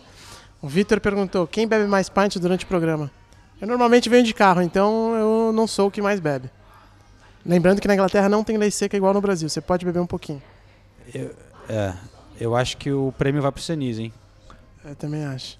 O 0.63 0.69
Vitor 0.69 1.01
perguntou: 1.01 1.47
quem 1.47 1.67
bebe 1.67 1.87
mais 1.87 2.09
pint 2.09 2.37
durante 2.37 2.65
o 2.65 2.69
programa? 2.69 3.11
Eu 3.61 3.67
normalmente 3.67 4.09
venho 4.09 4.25
de 4.25 4.33
carro, 4.35 4.63
então 4.63 5.15
eu 5.17 5.53
não 5.53 5.67
sou 5.67 5.89
o 5.89 5.91
que 5.91 6.01
mais 6.01 6.21
bebe. 6.21 6.49
Lembrando 7.45 7.81
que 7.81 7.89
na 7.89 7.95
Inglaterra 7.95 8.29
não 8.29 8.45
tem 8.45 8.57
lei 8.57 8.71
seca 8.71 8.97
igual 8.97 9.13
no 9.15 9.21
Brasil. 9.21 9.49
Você 9.49 9.61
pode 9.61 9.85
beber 9.85 10.01
um 10.01 10.07
pouquinho. 10.07 10.43
É, 11.69 11.93
eu 12.41 12.55
acho 12.55 12.77
que 12.77 12.91
o 12.93 13.13
prêmio 13.19 13.41
vai 13.43 13.51
pro 13.51 13.63
Senise, 13.63 14.03
hein? 14.05 14.13
Eu 14.85 14.95
também 14.95 15.25
acho. 15.25 15.59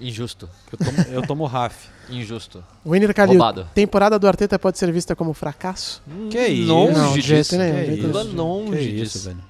Injusto. 0.00 0.48
Eu 0.72 0.78
tomo, 0.78 0.98
eu 1.12 1.22
tomo 1.22 1.46
Raf. 1.46 1.86
Injusto. 2.10 2.62
Winner 2.84 3.14
Calil, 3.14 3.34
Roubado. 3.38 3.68
temporada 3.74 4.18
do 4.18 4.26
Arteta 4.26 4.58
pode 4.58 4.76
ser 4.78 4.90
vista 4.92 5.14
como 5.14 5.32
fracasso? 5.32 6.02
Que 6.30 6.46
isso? 6.48 6.66
Longe 6.72 6.98
Não, 6.98 7.12
disso. 7.14 7.56
nenhum, 7.56 7.84
Que 7.84 7.92
isso? 7.92 8.34
Longe 8.34 8.76
Que 8.78 8.92
disso. 8.92 9.16
isso, 9.18 9.28
velho? 9.28 9.40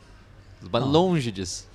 Mas 0.73 0.85
longe 0.85 1.31
disso. 1.33 1.67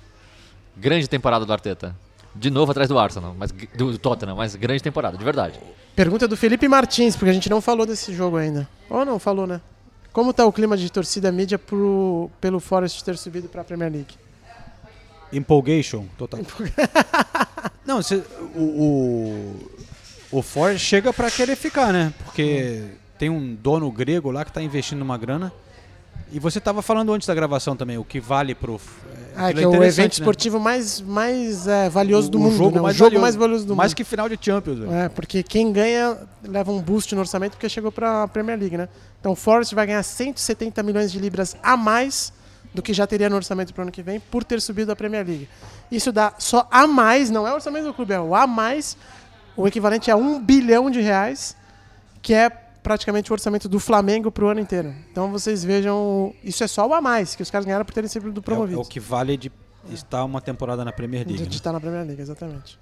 Grande 0.76 1.08
temporada 1.08 1.44
do 1.44 1.52
Arteta. 1.52 1.94
De 2.34 2.48
novo 2.50 2.70
atrás 2.70 2.88
do 2.88 2.98
Arsenal, 2.98 3.34
mas 3.36 3.50
do 3.74 3.98
Tottenham, 3.98 4.36
mas 4.36 4.54
grande 4.54 4.82
temporada, 4.82 5.18
de 5.18 5.24
verdade. 5.24 5.58
Pergunta 5.96 6.28
do 6.28 6.36
Felipe 6.36 6.68
Martins, 6.68 7.16
porque 7.16 7.30
a 7.30 7.32
gente 7.32 7.50
não 7.50 7.60
falou 7.60 7.84
desse 7.84 8.14
jogo 8.14 8.36
ainda. 8.36 8.68
Ou 8.88 9.04
não 9.04 9.18
falou, 9.18 9.46
né? 9.48 9.60
Como 10.12 10.32
tá 10.32 10.44
o 10.46 10.52
clima 10.52 10.76
de 10.76 10.90
torcida 10.90 11.30
mídia 11.32 11.58
pro, 11.58 12.30
pelo 12.40 12.60
Forest 12.60 13.04
ter 13.04 13.16
subido 13.18 13.48
pra 13.48 13.64
Premier 13.64 13.90
League? 13.92 14.14
Empolgation, 15.32 16.06
total. 16.18 16.40
Não, 17.86 18.02
cê- 18.02 18.22
o, 18.54 18.60
o, 20.32 20.38
o 20.38 20.42
Ford 20.42 20.76
chega 20.78 21.12
pra 21.12 21.30
querer 21.30 21.56
ficar, 21.56 21.92
né? 21.92 22.12
Porque 22.24 22.84
tem 23.18 23.30
um 23.30 23.54
dono 23.54 23.90
grego 23.90 24.30
lá 24.30 24.44
que 24.44 24.52
tá 24.52 24.62
investindo 24.62 25.02
uma 25.02 25.16
grana. 25.16 25.52
E 26.32 26.38
você 26.38 26.60
tava 26.60 26.80
falando 26.82 27.12
antes 27.12 27.26
da 27.26 27.34
gravação 27.34 27.74
também, 27.76 27.98
o 27.98 28.04
que 28.04 28.20
vale 28.20 28.54
pro. 28.54 28.80
Ah, 29.36 29.46
aquilo 29.48 29.58
que 29.58 29.64
é 29.64 29.66
o 29.66 29.70
interessante, 29.70 30.00
evento 30.00 30.10
né? 30.12 30.14
esportivo 30.22 30.60
mais, 30.60 31.00
mais 31.00 31.66
é, 31.66 31.88
valioso 31.88 32.28
O- 32.28 32.30
do 32.32 32.38
o 32.38 32.40
mundo. 32.42 32.56
jogo 32.56 32.76
né? 32.76 32.82
mais 32.82 32.94
o 32.94 32.98
jogo 32.98 33.08
valioso. 33.10 33.22
mais 33.22 33.34
valioso 33.36 33.66
do 33.66 33.76
Mais 33.76 33.90
mundo. 33.92 33.96
que 33.96 34.04
final 34.04 34.28
de 34.28 34.38
Champions, 34.40 34.78
velho. 34.78 34.92
É, 34.92 35.08
porque 35.08 35.42
quem 35.42 35.72
ganha 35.72 36.18
leva 36.44 36.70
um 36.70 36.80
boost 36.80 37.14
no 37.14 37.20
orçamento 37.20 37.52
porque 37.52 37.68
chegou 37.68 37.90
pra 37.90 38.28
Premier 38.28 38.58
League, 38.58 38.76
né? 38.76 38.88
Então 39.20 39.32
o 39.32 39.36
Forest 39.36 39.74
vai 39.74 39.86
ganhar 39.86 40.02
170 40.02 40.82
milhões 40.82 41.10
de 41.10 41.18
libras 41.18 41.56
a 41.62 41.76
mais 41.76 42.32
do 42.74 42.80
que 42.82 42.92
já 42.92 43.06
teria 43.06 43.28
no 43.28 43.36
orçamento 43.36 43.72
pro 43.74 43.82
ano 43.82 43.90
que 43.90 44.02
vem 44.02 44.20
por 44.20 44.44
ter 44.44 44.60
subido 44.60 44.92
a 44.92 44.96
Premier 44.96 45.26
League. 45.26 45.48
Isso 45.90 46.12
dá 46.12 46.32
só 46.38 46.68
a 46.70 46.86
mais, 46.86 47.28
não 47.30 47.46
é 47.46 47.50
o 47.50 47.54
orçamento 47.54 47.86
do 47.86 47.94
clube, 47.94 48.12
é 48.12 48.20
o 48.20 48.34
a 48.34 48.46
mais, 48.46 48.96
o 49.56 49.66
equivalente 49.66 50.10
a 50.10 50.16
um 50.16 50.38
bilhão 50.40 50.90
de 50.90 51.00
reais, 51.00 51.56
que 52.22 52.32
é 52.34 52.48
praticamente 52.82 53.30
o 53.30 53.34
orçamento 53.34 53.68
do 53.68 53.78
Flamengo 53.80 54.30
pro 54.30 54.48
ano 54.48 54.60
inteiro. 54.60 54.94
Então 55.10 55.30
vocês 55.30 55.62
vejam, 55.64 56.34
isso 56.42 56.62
é 56.64 56.66
só 56.66 56.86
o 56.86 56.94
a 56.94 57.00
mais 57.00 57.34
que 57.34 57.42
os 57.42 57.50
caras 57.50 57.64
ganharam 57.66 57.84
por 57.84 57.92
terem 57.94 58.08
sido 58.08 58.26
É, 58.26 58.30
o- 58.30 58.38
é 58.38 58.40
promovidos. 58.42 58.86
o 58.86 58.88
que 58.88 58.98
vale 59.00 59.36
de 59.36 59.50
estar 59.92 60.24
uma 60.24 60.40
temporada 60.40 60.84
na 60.84 60.92
Premier 60.92 61.26
League. 61.26 61.42
De 61.42 61.48
né? 61.48 61.54
estar 61.56 61.72
na 61.72 61.80
Premier 61.80 62.04
League, 62.06 62.20
exatamente. 62.20 62.78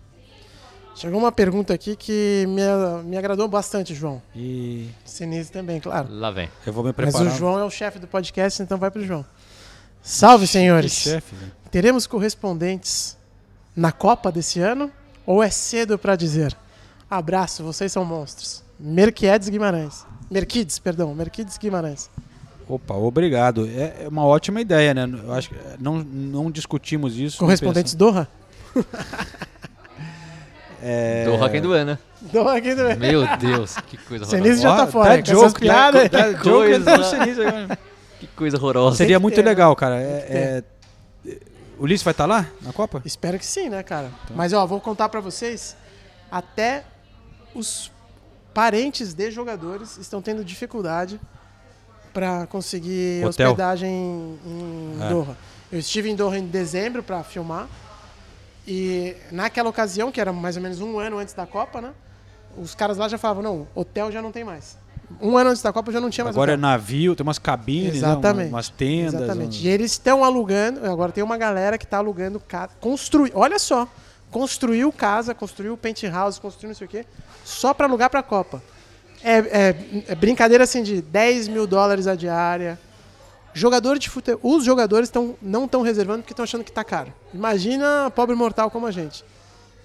Chegou 0.94 1.20
uma 1.20 1.30
pergunta 1.30 1.72
aqui 1.72 1.94
que 1.94 2.44
me, 2.48 2.62
me 3.04 3.16
agradou 3.16 3.46
bastante, 3.46 3.94
João. 3.94 4.20
E 4.34 4.88
Sinise 5.04 5.52
também, 5.52 5.78
claro. 5.80 6.08
Lá 6.10 6.30
vem. 6.32 6.48
eu 6.66 6.72
vou 6.72 6.82
me 6.82 6.88
Mas 6.88 6.96
preparar. 6.96 7.32
o 7.32 7.36
João 7.36 7.56
é 7.58 7.64
o 7.64 7.70
chefe 7.70 8.00
do 8.00 8.08
podcast, 8.08 8.60
então 8.62 8.76
vai 8.78 8.90
pro 8.90 9.04
João. 9.04 9.24
Salve, 10.02 10.46
Que 10.46 10.52
senhores! 10.52 10.92
chefe, 10.92 11.34
velho. 11.36 11.52
Teremos 11.70 12.06
correspondentes 12.06 13.16
na 13.76 13.92
Copa 13.92 14.32
desse 14.32 14.58
ano? 14.60 14.90
Ou 15.24 15.40
é 15.42 15.50
cedo 15.50 15.98
pra 15.98 16.16
dizer? 16.16 16.56
Abraço, 17.08 17.62
vocês 17.62 17.92
são 17.92 18.04
monstros. 18.04 18.64
Merquedes 18.78 19.48
Guimarães. 19.48 20.06
Merquides, 20.30 20.78
perdão, 20.78 21.14
Merquides 21.14 21.56
Guimarães. 21.58 22.10
Opa, 22.68 22.94
obrigado. 22.94 23.66
É 23.66 24.04
é 24.04 24.08
uma 24.08 24.24
ótima 24.24 24.60
ideia, 24.60 24.92
né? 24.92 25.08
Eu 25.24 25.32
acho 25.32 25.48
que 25.48 25.54
é, 25.54 25.76
não, 25.80 25.98
não 26.04 26.50
discutimos 26.50 27.16
isso. 27.16 27.38
Correspondentes 27.38 27.94
Doha? 27.94 28.28
É... 30.80 31.24
Do 31.24 31.34
Rock 31.36 31.56
and 31.58 31.62
Doer, 31.62 31.84
né? 31.84 31.98
Doha 32.32 32.56
aqui 32.58 32.74
também. 32.74 32.96
Meu 32.96 33.36
Deus, 33.36 33.76
que 33.88 33.96
coisa 33.96 34.24
horrorosa. 34.32 34.56
já 34.62 34.76
tá 34.76 34.86
fora. 34.86 35.22
com 35.22 35.30
essas 35.32 35.52
joke, 35.52 35.66
dá- 35.66 35.92
piadas. 35.92 36.08
Que 36.38 36.48
joke 36.48 36.84
coisa. 36.84 37.78
Que 38.20 38.26
coisa 38.28 38.56
horrorosa. 38.56 38.96
Seria 38.96 39.18
muito 39.18 39.34
ter, 39.34 39.42
né? 39.42 39.48
legal, 39.50 39.74
cara. 39.74 40.00
É, 40.00 40.62
é- 41.26 41.36
O 41.78 41.82
Ulisses 41.82 42.04
vai 42.04 42.12
estar 42.12 42.26
lá 42.26 42.46
na 42.62 42.72
Copa? 42.72 43.02
Espero 43.04 43.38
que 43.38 43.46
sim, 43.46 43.68
né, 43.68 43.82
cara? 43.82 44.10
Mas 44.34 44.52
ó, 44.52 44.64
vou 44.66 44.80
contar 44.80 45.08
pra 45.08 45.20
vocês, 45.20 45.76
até 46.30 46.84
os 47.54 47.90
parentes 48.58 49.14
de 49.14 49.30
jogadores 49.30 49.96
estão 49.98 50.20
tendo 50.20 50.44
dificuldade 50.44 51.20
pra 52.12 52.44
conseguir 52.48 53.24
Hotel. 53.24 53.50
hospedagem 53.50 53.88
em 54.44 54.98
É. 55.00 55.08
Doha. 55.08 55.36
Eu 55.70 55.78
estive 55.78 56.10
em 56.10 56.16
Doha 56.16 56.38
em 56.38 56.44
dezembro 56.48 57.00
pra 57.00 57.22
filmar 57.22 57.68
e 58.66 59.14
naquela 59.30 59.68
ocasião, 59.70 60.10
que 60.10 60.20
era 60.20 60.32
mais 60.32 60.56
ou 60.56 60.62
menos 60.62 60.80
um 60.80 60.98
ano 60.98 61.18
antes 61.18 61.34
da 61.34 61.46
Copa, 61.46 61.80
né? 61.80 61.92
Os 62.60 62.74
caras 62.74 62.96
lá 62.98 63.08
já 63.08 63.16
falavam, 63.16 63.44
não, 63.44 63.68
hotel 63.76 64.10
já 64.10 64.20
não 64.20 64.32
tem 64.32 64.42
mais. 64.42 64.76
Um 65.22 65.38
ano 65.38 65.50
antes 65.50 65.62
da 65.62 65.72
Copa 65.72 65.92
já 65.92 66.00
não 66.00 66.10
tinha 66.10 66.24
mais 66.24 66.34
Agora 66.34 66.50
é 66.50 66.54
hotel. 66.54 66.60
navio, 66.68 67.14
tem 67.14 67.24
umas 67.24 67.38
cabines, 67.38 67.92
né? 68.02 68.08
Exatamente. 68.08 68.48
umas 68.48 68.68
tendas. 68.70 69.14
Exatamente. 69.14 69.64
E 69.64 69.68
eles 69.68 69.92
estão 69.92 70.24
alugando. 70.24 70.84
Agora 70.84 71.12
tem 71.12 71.22
uma 71.22 71.38
galera 71.38 71.78
que 71.78 71.84
está 71.84 71.98
alugando. 71.98 72.42
Construir. 72.80 73.30
Olha 73.36 73.60
só. 73.60 73.86
Construiu 74.30 74.92
casa, 74.92 75.34
construiu 75.34 75.76
penthouse, 75.76 76.40
construiu 76.40 76.68
não 76.68 76.74
sei 76.76 76.86
o 76.86 76.90
quê. 76.90 77.04
Só 77.44 77.72
para 77.72 77.86
alugar 77.86 78.10
para 78.10 78.20
a 78.20 78.22
Copa. 78.22 78.62
É, 79.24 79.38
é- 79.38 79.76
é 80.08 80.14
brincadeira 80.14 80.64
assim 80.64 80.82
de 80.82 81.00
10 81.02 81.48
mil 81.48 81.66
dólares 81.66 82.06
a 82.06 82.14
diária. 82.14 82.78
Jogador 83.54 83.98
de 83.98 84.08
futebol. 84.08 84.38
Os 84.54 84.64
jogadores 84.64 85.08
tão, 85.10 85.34
não 85.42 85.64
estão 85.64 85.82
reservando 85.82 86.18
porque 86.20 86.32
estão 86.32 86.44
achando 86.44 86.62
que 86.62 86.70
tá 86.70 86.84
caro. 86.84 87.12
Imagina 87.34 88.12
pobre 88.14 88.36
mortal 88.36 88.70
como 88.70 88.86
a 88.86 88.90
gente. 88.90 89.24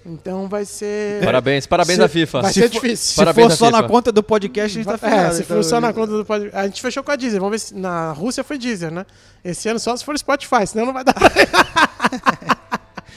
Então 0.06 0.46
vai 0.48 0.66
ser. 0.66 1.24
Parabéns, 1.24 1.66
parabéns 1.66 1.96
Se- 1.98 2.04
à 2.04 2.08
FIFA. 2.08 2.42
Vai 2.42 2.52
Se 2.52 2.60
ser 2.60 2.68
for- 2.68 2.74
difícil. 2.74 3.08
Se 3.12 3.16
Parabéns 3.16 3.46
for 3.52 3.56
só 3.56 3.70
na 3.70 3.78
FIFA. 3.78 3.88
conta 3.88 4.12
do 4.12 4.22
podcast, 4.22 4.78
a 4.78 4.82
gente 4.82 4.86
tá 4.86 4.94
É, 5.06 5.10
ferrado. 5.10 5.34
se 5.34 5.42
então- 5.42 5.56
for 5.56 5.62
só 5.64 5.80
na 5.80 5.92
conta 5.94 6.12
do 6.12 6.24
podcast. 6.26 6.56
A 6.56 6.66
gente 6.66 6.82
fechou 6.82 7.02
com 7.02 7.10
a 7.10 7.16
Deezer. 7.16 7.40
Vamos 7.40 7.52
ver 7.52 7.58
se 7.58 7.74
na 7.74 8.12
Rússia 8.12 8.44
foi 8.44 8.58
Deezer, 8.58 8.90
né? 8.92 9.06
Esse 9.42 9.66
ano 9.66 9.80
só 9.80 9.96
se 9.96 10.04
for 10.04 10.16
Spotify, 10.18 10.66
senão 10.66 10.84
não 10.86 10.92
vai 10.92 11.02
dar. 11.04 11.14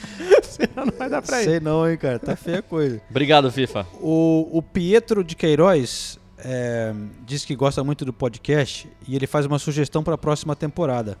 senão 0.42 0.86
não 0.86 0.92
vai 0.96 1.08
dar 1.08 1.22
pra 1.22 1.42
ir. 1.42 1.44
Sei 1.44 1.60
não, 1.60 1.88
hein, 1.88 1.96
cara. 1.96 2.18
Tá 2.18 2.34
feia 2.36 2.58
a 2.58 2.62
coisa. 2.62 3.00
Obrigado, 3.10 3.50
FIFA. 3.50 3.86
O, 4.00 4.48
o 4.52 4.62
Pietro 4.62 5.22
de 5.24 5.34
Queiroz 5.36 6.18
é, 6.38 6.92
diz 7.26 7.44
que 7.44 7.54
gosta 7.54 7.82
muito 7.84 8.04
do 8.04 8.12
podcast 8.12 8.88
e 9.06 9.14
ele 9.16 9.26
faz 9.26 9.46
uma 9.46 9.58
sugestão 9.58 10.02
para 10.02 10.14
a 10.14 10.18
próxima 10.18 10.54
temporada. 10.56 11.16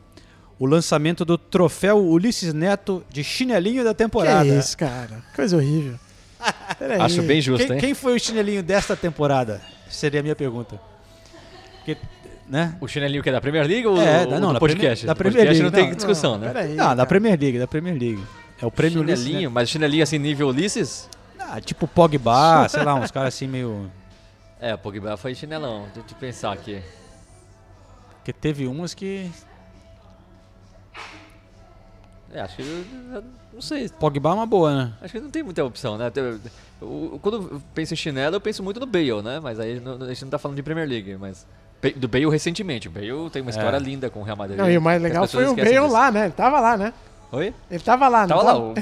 O 0.58 0.66
lançamento 0.66 1.24
do 1.24 1.38
troféu 1.38 1.98
Ulisses 1.98 2.52
Neto 2.52 3.04
de 3.08 3.22
chinelinho 3.22 3.84
da 3.84 3.94
temporada. 3.94 4.44
Que 4.48 4.58
isso, 4.58 4.76
cara? 4.76 5.22
Coisa 5.34 5.56
horrível. 5.56 5.94
Peraí. 6.78 7.00
Acho 7.00 7.22
bem 7.22 7.40
justo, 7.40 7.66
Quem, 7.66 7.74
hein? 7.76 7.80
quem 7.80 7.94
foi 7.94 8.16
o 8.16 8.20
chinelinho 8.20 8.62
desta 8.62 8.96
temporada? 8.96 9.60
Seria 9.88 10.18
a 10.20 10.22
minha 10.22 10.34
pergunta. 10.36 10.80
Porque, 11.78 11.96
né? 12.48 12.76
O 12.80 12.88
chinelinho 12.88 13.22
que 13.22 13.28
é 13.28 13.32
da 13.32 13.40
Premier 13.40 13.66
League 13.66 13.86
ou 13.86 14.00
É, 14.00 14.26
da- 14.26 14.38
não, 14.40 14.48
do 14.48 14.54
da 14.54 14.60
podcast? 14.60 15.04
Premier- 15.04 15.06
da 15.06 15.14
Premier 15.14 15.46
podcast 15.46 15.62
League, 15.62 15.62
não 15.62 15.70
tem 15.70 15.88
não. 15.90 15.96
discussão, 15.96 16.38
né? 16.38 16.52
Não, 16.70 16.76
da 16.76 16.84
cara. 16.96 17.06
Premier 17.06 17.38
League, 17.40 17.58
da 17.58 17.66
Premier 17.68 17.94
League. 17.98 18.22
É 18.60 18.66
o 18.66 18.70
prêmio 18.70 19.00
Ulisses, 19.00 19.24
Chinelinho, 19.24 19.50
né? 19.50 19.54
mas 19.54 19.68
chinelinho 19.70 20.02
assim, 20.02 20.18
nível 20.18 20.48
Ulisses? 20.48 21.08
Ah, 21.38 21.60
tipo 21.60 21.86
Pogba, 21.86 22.66
sei 22.70 22.82
lá, 22.82 22.94
uns 22.94 23.10
caras 23.10 23.34
assim 23.34 23.46
meio... 23.46 23.90
É, 24.60 24.74
o 24.74 24.78
Pogba 24.78 25.16
foi 25.16 25.34
chinelão, 25.34 25.86
deixa 25.94 26.10
eu 26.10 26.16
pensar 26.18 26.52
aqui. 26.52 26.82
Porque 28.16 28.32
teve 28.32 28.66
umas 28.66 28.92
que... 28.94 29.30
É, 32.32 32.40
acho 32.40 32.56
que. 32.56 32.62
eu- 32.62 33.24
Não 33.54 33.60
sei. 33.62 33.88
Pogba 33.88 34.28
é 34.28 34.32
uma 34.34 34.44
boa, 34.46 34.74
né? 34.84 34.92
Acho 35.00 35.14
que 35.14 35.20
não 35.20 35.30
tem 35.30 35.42
muita 35.42 35.64
opção, 35.64 35.96
né? 35.96 36.12
Quando 37.22 37.36
eu 37.52 37.62
penso 37.74 37.94
em 37.94 37.96
chinelo, 37.96 38.36
eu 38.36 38.40
penso 38.40 38.62
muito 38.62 38.78
no 38.78 38.84
Bale, 38.86 39.22
né? 39.22 39.40
Mas 39.40 39.58
aí 39.58 39.80
não- 39.80 39.94
a 40.02 40.08
gente 40.08 40.22
não 40.24 40.30
tá 40.30 40.38
falando 40.38 40.56
de 40.56 40.62
Premier 40.62 40.86
League, 40.86 41.16
mas. 41.16 41.46
Do 41.96 42.06
Bale 42.06 42.28
recentemente. 42.28 42.86
O 42.86 42.90
Bale 42.90 43.30
tem 43.32 43.40
uma 43.40 43.50
história 43.50 43.76
É. 43.78 43.80
linda 43.80 44.10
com 44.10 44.20
o 44.20 44.22
Real 44.24 44.36
Madrid. 44.36 44.58
Não, 44.58 44.70
e 44.70 44.76
o 44.76 44.82
mais 44.82 45.00
legal 45.00 45.26
foi 45.26 45.46
o 45.46 45.56
Bale 45.56 45.70
disso. 45.70 45.86
lá, 45.86 46.10
né? 46.10 46.24
Ele 46.24 46.32
tava 46.32 46.60
lá, 46.60 46.76
né? 46.76 46.92
Oi? 47.30 47.52
Ele 47.70 47.80
tava 47.80 48.08
lá, 48.08 48.26
não 48.26 48.38
Tava 48.38 48.42
lá, 48.42 48.52
tava? 48.54 48.64
o 48.64 48.74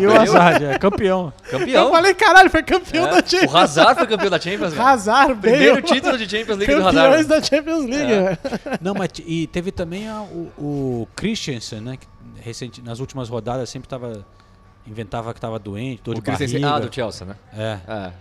E, 0.00 0.02
e 0.02 0.06
o 0.06 0.20
Hazard, 0.20 0.64
é 0.66 0.78
campeão. 0.78 1.32
campeão. 1.50 1.84
Eu 1.86 1.90
falei, 1.90 2.14
caralho, 2.14 2.50
foi 2.50 2.62
campeão 2.62 3.06
É, 3.06 3.10
da 3.22 3.26
Champions. 3.26 3.52
O 3.52 3.56
Hazard 3.56 3.94
foi 3.98 4.06
campeão 4.06 4.30
da 4.30 4.38
Champions, 4.40 4.72
velho. 4.74 4.86
Hazard, 4.86 5.34
Primeiro 5.40 5.74
Bale. 5.76 5.86
título 5.86 6.18
de 6.18 6.28
Champions 6.28 6.58
League 6.58 6.74
do 6.74 6.82
Campeões 6.82 6.96
Hazard. 6.96 7.24
da 7.28 7.42
Champions 7.42 7.84
League. 7.86 8.12
É. 8.12 8.38
Não, 8.82 8.92
mas 8.92 9.08
e 9.24 9.46
teve 9.46 9.72
também 9.72 10.06
a- 10.06 10.20
o, 10.20 10.52
o 10.58 11.08
Christensen, 11.16 11.80
né? 11.80 11.96
Que 11.96 12.06
recente, 12.42 12.82
nas 12.82 13.00
últimas 13.00 13.28
rodadas 13.30 13.70
sempre 13.70 13.88
tava. 13.88 14.24
Inventava 14.86 15.32
que 15.34 15.40
tava 15.40 15.58
doente, 15.58 16.00
dor 16.02 16.12
O 16.12 16.14
de 16.16 16.20
Christensen, 16.22 16.60
barriga. 16.60 16.76
ah, 16.84 16.88
do 16.88 16.94
Chelsea, 16.94 17.26
né? 17.26 17.36
É. 17.56 17.78
É. 17.88 18.12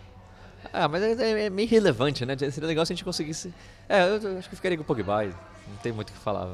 Ah, 0.73 0.87
mas 0.87 1.03
é, 1.03 1.11
é- 1.11 1.45
é 1.45 1.49
meio 1.49 1.67
relevante, 1.69 2.25
né? 2.25 2.35
Seria 2.37 2.65
legal 2.67 2.85
se 2.85 2.93
a 2.93 2.95
gente 2.95 3.03
conseguisse. 3.05 3.53
É, 3.87 4.01
eu, 4.01 4.17
eu 4.31 4.37
acho 4.39 4.49
que 4.49 4.55
ficaria 4.55 4.77
com 4.77 4.83
o 4.83 4.85
Pogba. 4.85 5.25
Não 5.25 5.77
tem 5.83 5.91
muito 5.91 6.09
o 6.09 6.13
que 6.13 6.19
falar. 6.19 6.47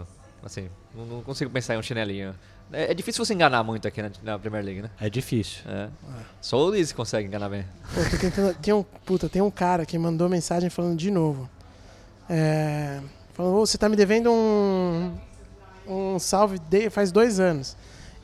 Assim, 0.43 0.67
não, 0.95 1.05
não 1.05 1.21
consigo 1.21 1.49
pensar 1.51 1.75
em 1.75 1.77
um 1.77 1.83
chinelinho. 1.83 2.33
É, 2.73 2.91
é 2.91 2.93
difícil 2.93 3.23
você 3.25 3.33
enganar 3.33 3.63
muito 3.63 3.87
aqui 3.87 4.01
na, 4.01 4.11
na 4.23 4.39
Premier 4.39 4.63
League, 4.63 4.81
né? 4.81 4.89
É 4.99 5.09
difícil. 5.09 5.61
É. 5.67 5.87
Só 6.39 6.57
o 6.57 6.65
Luiz 6.67 6.91
consegue 6.91 7.27
enganar 7.27 7.49
bem. 7.49 7.65
Pô, 7.93 8.01
tô 8.09 8.17
tentando- 8.17 8.53
tem 8.55 8.73
um, 8.73 8.83
puta, 9.05 9.27
tem 9.29 9.41
um 9.41 9.51
cara 9.51 9.85
que 9.85 9.97
mandou 9.97 10.29
mensagem 10.29 10.69
falando 10.69 10.95
de 10.97 11.11
novo. 11.11 11.49
É, 12.29 12.99
falando, 13.33 13.55
"Ô, 13.57 13.65
você 13.65 13.77
tá 13.77 13.89
me 13.89 13.95
devendo 13.95 14.31
um, 14.31 15.11
um 15.87 16.19
salve 16.19 16.59
de, 16.59 16.89
faz 16.89 17.11
dois 17.11 17.39
anos. 17.39 17.75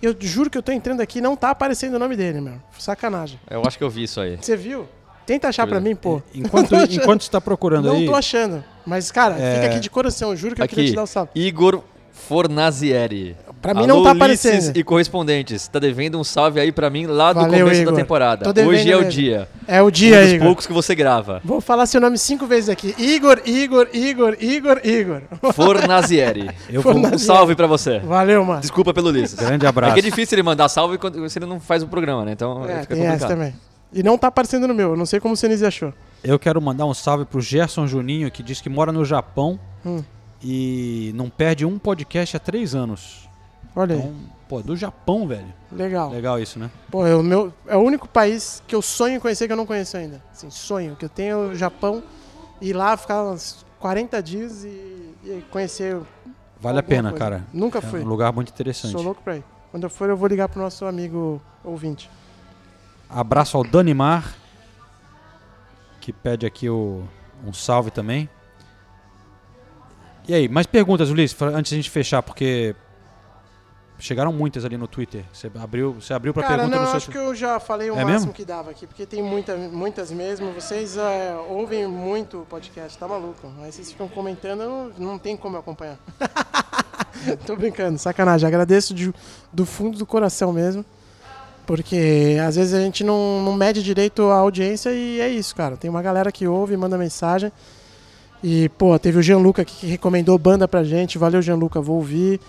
Eu 0.01 0.15
juro 0.19 0.49
que 0.49 0.57
eu 0.57 0.61
tô 0.63 0.71
entrando 0.71 1.01
aqui 1.01 1.17
e 1.17 1.21
não 1.21 1.35
tá 1.35 1.49
aparecendo 1.49 1.95
o 1.95 1.99
nome 1.99 2.15
dele, 2.15 2.39
meu. 2.39 2.53
Sacanagem. 2.77 3.39
Eu 3.49 3.63
acho 3.65 3.77
que 3.77 3.83
eu 3.83 3.89
vi 3.89 4.03
isso 4.03 4.21
aí. 4.21 4.37
Você 4.37 4.55
viu? 4.55 4.87
Tenta 5.25 5.49
achar 5.49 5.67
pra 5.67 5.81
mim, 5.81 5.93
pô. 5.95 6.21
Enquanto, 6.33 6.71
Não 6.77 6.83
enquanto 6.85 7.23
você 7.23 7.31
tá 7.31 7.41
procurando 7.41 7.85
Não 7.87 7.95
aí. 7.97 8.05
tô 8.05 8.15
achando. 8.15 8.63
Mas, 8.85 9.11
cara, 9.11 9.35
É. 9.37 9.55
fica 9.55 9.67
aqui 9.71 9.79
de 9.81 9.89
coração. 9.89 10.29
Eu 10.29 10.37
juro 10.37 10.55
que 10.55 10.61
eu 10.61 10.67
queria 10.67 10.83
Aqui, 10.85 10.91
te 10.91 10.95
dar 10.95 11.03
o 11.03 11.07
salve. 11.07 11.31
Igor 11.35 11.83
Fornazieri. 12.13 13.35
Pra 13.61 13.73
mim 13.73 13.81
Alô, 13.81 13.87
não 13.87 14.03
tá 14.03 14.11
Ulisses 14.11 14.45
aparecendo. 14.45 14.77
e 14.77 14.83
correspondentes. 14.83 15.67
Tá 15.67 15.79
devendo 15.79 16.19
um 16.19 16.23
salve 16.23 16.59
aí 16.59 16.71
pra 16.71 16.89
mim 16.89 17.05
lá 17.07 17.33
do 17.33 17.41
Valeu, 17.41 17.65
começo 17.65 17.81
Igor. 17.81 17.93
da 17.93 17.99
temporada. 17.99 18.49
Hoje 18.65 18.91
é 18.91 18.95
o 18.95 18.99
mesmo. 18.99 19.11
dia. 19.11 19.49
É 19.67 19.81
o 19.81 19.87
um 19.87 19.91
dia, 19.91 20.21
dos 20.21 20.31
Igor. 20.33 20.45
poucos 20.47 20.67
que 20.67 20.73
você 20.73 20.93
grava. 20.95 21.41
Vou 21.43 21.59
falar 21.59 21.85
seu 21.87 21.99
nome 21.99 22.17
cinco 22.17 22.45
vezes 22.45 22.69
aqui. 22.69 22.93
Igor, 22.97 23.41
Igor, 23.45 23.87
Igor, 23.93 24.37
Igor, 24.39 24.79
Igor. 24.83 25.21
Fornazieri. 25.53 26.49
Eu 26.69 26.81
vou, 26.81 26.93
Fornazieri. 26.93 27.15
Um 27.15 27.19
salve 27.19 27.55
pra 27.55 27.67
você. 27.67 27.99
Valeu, 27.99 28.45
mano. 28.45 28.61
Desculpa 28.61 28.93
pelo 28.93 29.09
Ulisses. 29.09 29.37
grande 29.39 29.65
É 29.65 29.69
abraço. 29.69 29.93
que 29.95 29.99
é 29.99 30.03
difícil 30.03 30.35
ele 30.35 30.43
mandar 30.43 30.69
salve 30.69 30.97
quando 30.97 31.17
ele 31.17 31.45
não 31.45 31.59
faz 31.59 31.81
o 31.83 31.87
programa, 31.87 32.23
né? 32.23 32.31
Então 32.33 32.63
É, 32.65 32.81
fica 32.81 32.95
tem 32.95 33.03
essa 33.05 33.11
complicado. 33.25 33.29
também. 33.29 33.55
E 33.93 34.03
não 34.03 34.17
tá 34.17 34.27
aparecendo 34.27 34.67
no 34.67 34.73
meu. 34.73 34.91
Eu 34.91 34.97
não 34.97 35.05
sei 35.05 35.19
como 35.19 35.33
o 35.33 35.37
Senise 35.37 35.65
achou. 35.65 35.93
Eu 36.23 36.37
quero 36.37 36.61
mandar 36.61 36.85
um 36.85 36.93
salve 36.93 37.25
pro 37.25 37.39
Gerson 37.41 37.87
Juninho, 37.87 38.29
que 38.29 38.43
diz 38.43 38.59
que 38.61 38.69
mora 38.69 38.91
no 38.91 39.03
Japão 39.05 39.59
Hum. 39.85 40.03
e 40.43 41.11
não 41.15 41.29
perde 41.29 41.65
um 41.65 41.77
podcast 41.79 42.35
há 42.35 42.39
três 42.39 42.75
anos. 42.75 43.26
Olha 43.79 43.95
aí. 43.95 44.01
Então, 44.01 44.15
pô, 44.49 44.61
do 44.63 44.75
Japão, 44.75 45.27
velho. 45.27 45.53
Legal. 45.71 46.09
Legal 46.09 46.39
isso, 46.39 46.57
né? 46.57 46.71
Pô, 46.89 47.05
é 47.05 47.15
o, 47.15 47.21
meu, 47.21 47.53
é 47.67 47.77
o 47.77 47.79
único 47.81 48.07
país 48.07 48.63
que 48.67 48.73
eu 48.73 48.81
sonho 48.81 49.17
em 49.17 49.19
conhecer 49.19 49.45
que 49.45 49.53
eu 49.53 49.57
não 49.57 49.67
conheço 49.67 49.95
ainda. 49.95 50.19
Assim, 50.31 50.49
sonho. 50.49 50.95
Que 50.95 51.05
eu 51.05 51.09
tenho 51.09 51.51
o 51.51 51.55
Japão. 51.55 52.01
Ir 52.59 52.73
lá, 52.73 52.97
ficar 52.97 53.23
uns 53.23 53.63
40 53.79 54.23
dias 54.23 54.63
e, 54.63 54.67
e 55.23 55.45
conhecer. 55.51 55.95
Vale 56.59 56.79
a 56.79 56.83
pena, 56.83 57.11
coisa. 57.11 57.23
cara. 57.23 57.43
Nunca 57.53 57.77
É 57.77 57.81
fui. 57.81 57.99
um 58.01 58.07
lugar 58.07 58.33
muito 58.33 58.49
interessante. 58.51 58.93
Sou 58.93 59.03
louco 59.03 59.21
pra 59.21 59.37
ir. 59.37 59.43
Quando 59.69 59.83
eu 59.83 59.89
for, 59.91 60.09
eu 60.09 60.17
vou 60.17 60.27
ligar 60.27 60.49
pro 60.49 60.59
nosso 60.59 60.85
amigo 60.85 61.39
ouvinte. 61.63 62.09
Abraço 63.07 63.55
ao 63.57 63.63
Danimar, 63.63 64.33
que 66.01 66.11
pede 66.11 66.47
aqui 66.47 66.67
o, 66.67 67.03
um 67.45 67.53
salve 67.53 67.91
também. 67.91 68.27
E 70.27 70.33
aí, 70.33 70.47
mais 70.49 70.65
perguntas, 70.65 71.09
Ulisses, 71.11 71.39
antes 71.41 71.69
de 71.69 71.75
a 71.75 71.77
gente 71.77 71.89
fechar, 71.91 72.21
porque 72.23 72.75
chegaram 73.99 74.31
muitas 74.31 74.63
ali 74.65 74.77
no 74.77 74.87
Twitter. 74.87 75.23
Você 75.33 75.49
abriu, 75.61 75.93
você 75.93 76.13
abriu 76.13 76.33
para 76.33 76.47
pergunta 76.47 76.69
não, 76.69 76.81
no 76.81 76.87
seu 76.87 76.97
acho 76.97 77.11
que 77.11 77.17
eu 77.17 77.33
já 77.35 77.59
falei 77.59 77.89
o 77.89 77.93
É 77.93 77.97
máximo 77.97 78.11
mesmo? 78.11 78.33
que 78.33 78.45
dava 78.45 78.71
aqui, 78.71 78.85
porque 78.87 79.05
tem 79.05 79.21
muita, 79.23 79.55
muitas 79.57 80.11
mesmo. 80.11 80.51
Vocês 80.53 80.97
é, 80.97 81.35
ouvem 81.49 81.87
muito 81.87 82.41
o 82.41 82.45
podcast, 82.45 82.97
tá 82.97 83.07
maluco? 83.07 83.51
Aí 83.61 83.71
vocês 83.71 83.91
ficam 83.91 84.07
comentando, 84.07 84.59
não, 84.59 84.91
não 84.97 85.17
tem 85.19 85.35
como 85.35 85.55
eu 85.55 85.59
acompanhar. 85.59 85.97
Tô 87.45 87.55
brincando, 87.55 87.97
sacanagem. 87.97 88.47
Agradeço 88.47 88.93
de- 88.93 89.13
do 89.51 89.65
fundo 89.65 89.97
do 89.97 90.05
coração 90.05 90.53
mesmo. 90.53 90.85
Porque 91.65 92.37
às 92.47 92.55
vezes 92.55 92.73
a 92.73 92.79
gente 92.79 93.03
não, 93.03 93.41
não 93.43 93.53
mede 93.53 93.83
direito 93.83 94.23
a 94.29 94.35
audiência 94.35 94.89
e 94.91 95.19
é 95.19 95.27
isso, 95.27 95.53
cara. 95.53 95.75
Tem 95.75 95.89
uma 95.89 96.01
galera 96.01 96.31
que 96.31 96.47
ouve, 96.47 96.77
manda 96.77 96.97
mensagem. 96.97 97.51
E, 98.41 98.69
pô, 98.69 98.97
teve 98.97 99.17
o 99.17 99.21
Gianluca 99.21 99.63
aqui 99.63 99.75
que 99.75 99.87
recomendou 99.87 100.37
banda 100.37 100.65
pra 100.67 100.83
gente. 100.83 101.17
Valeu, 101.17 101.41
Gianluca, 101.41 101.81
vou 101.81 101.97
ouvir. 101.97 102.39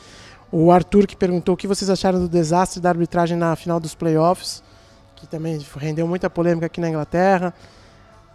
O 0.50 0.72
Arthur 0.72 1.06
que 1.06 1.14
perguntou 1.14 1.54
o 1.54 1.56
que 1.56 1.66
vocês 1.66 1.90
acharam 1.90 2.18
do 2.18 2.28
desastre 2.28 2.80
da 2.80 2.88
arbitragem 2.88 3.36
na 3.36 3.54
final 3.54 3.78
dos 3.78 3.94
playoffs, 3.94 4.62
que 5.16 5.26
também 5.26 5.58
rendeu 5.76 6.06
muita 6.06 6.30
polêmica 6.30 6.66
aqui 6.66 6.80
na 6.80 6.88
Inglaterra. 6.88 7.52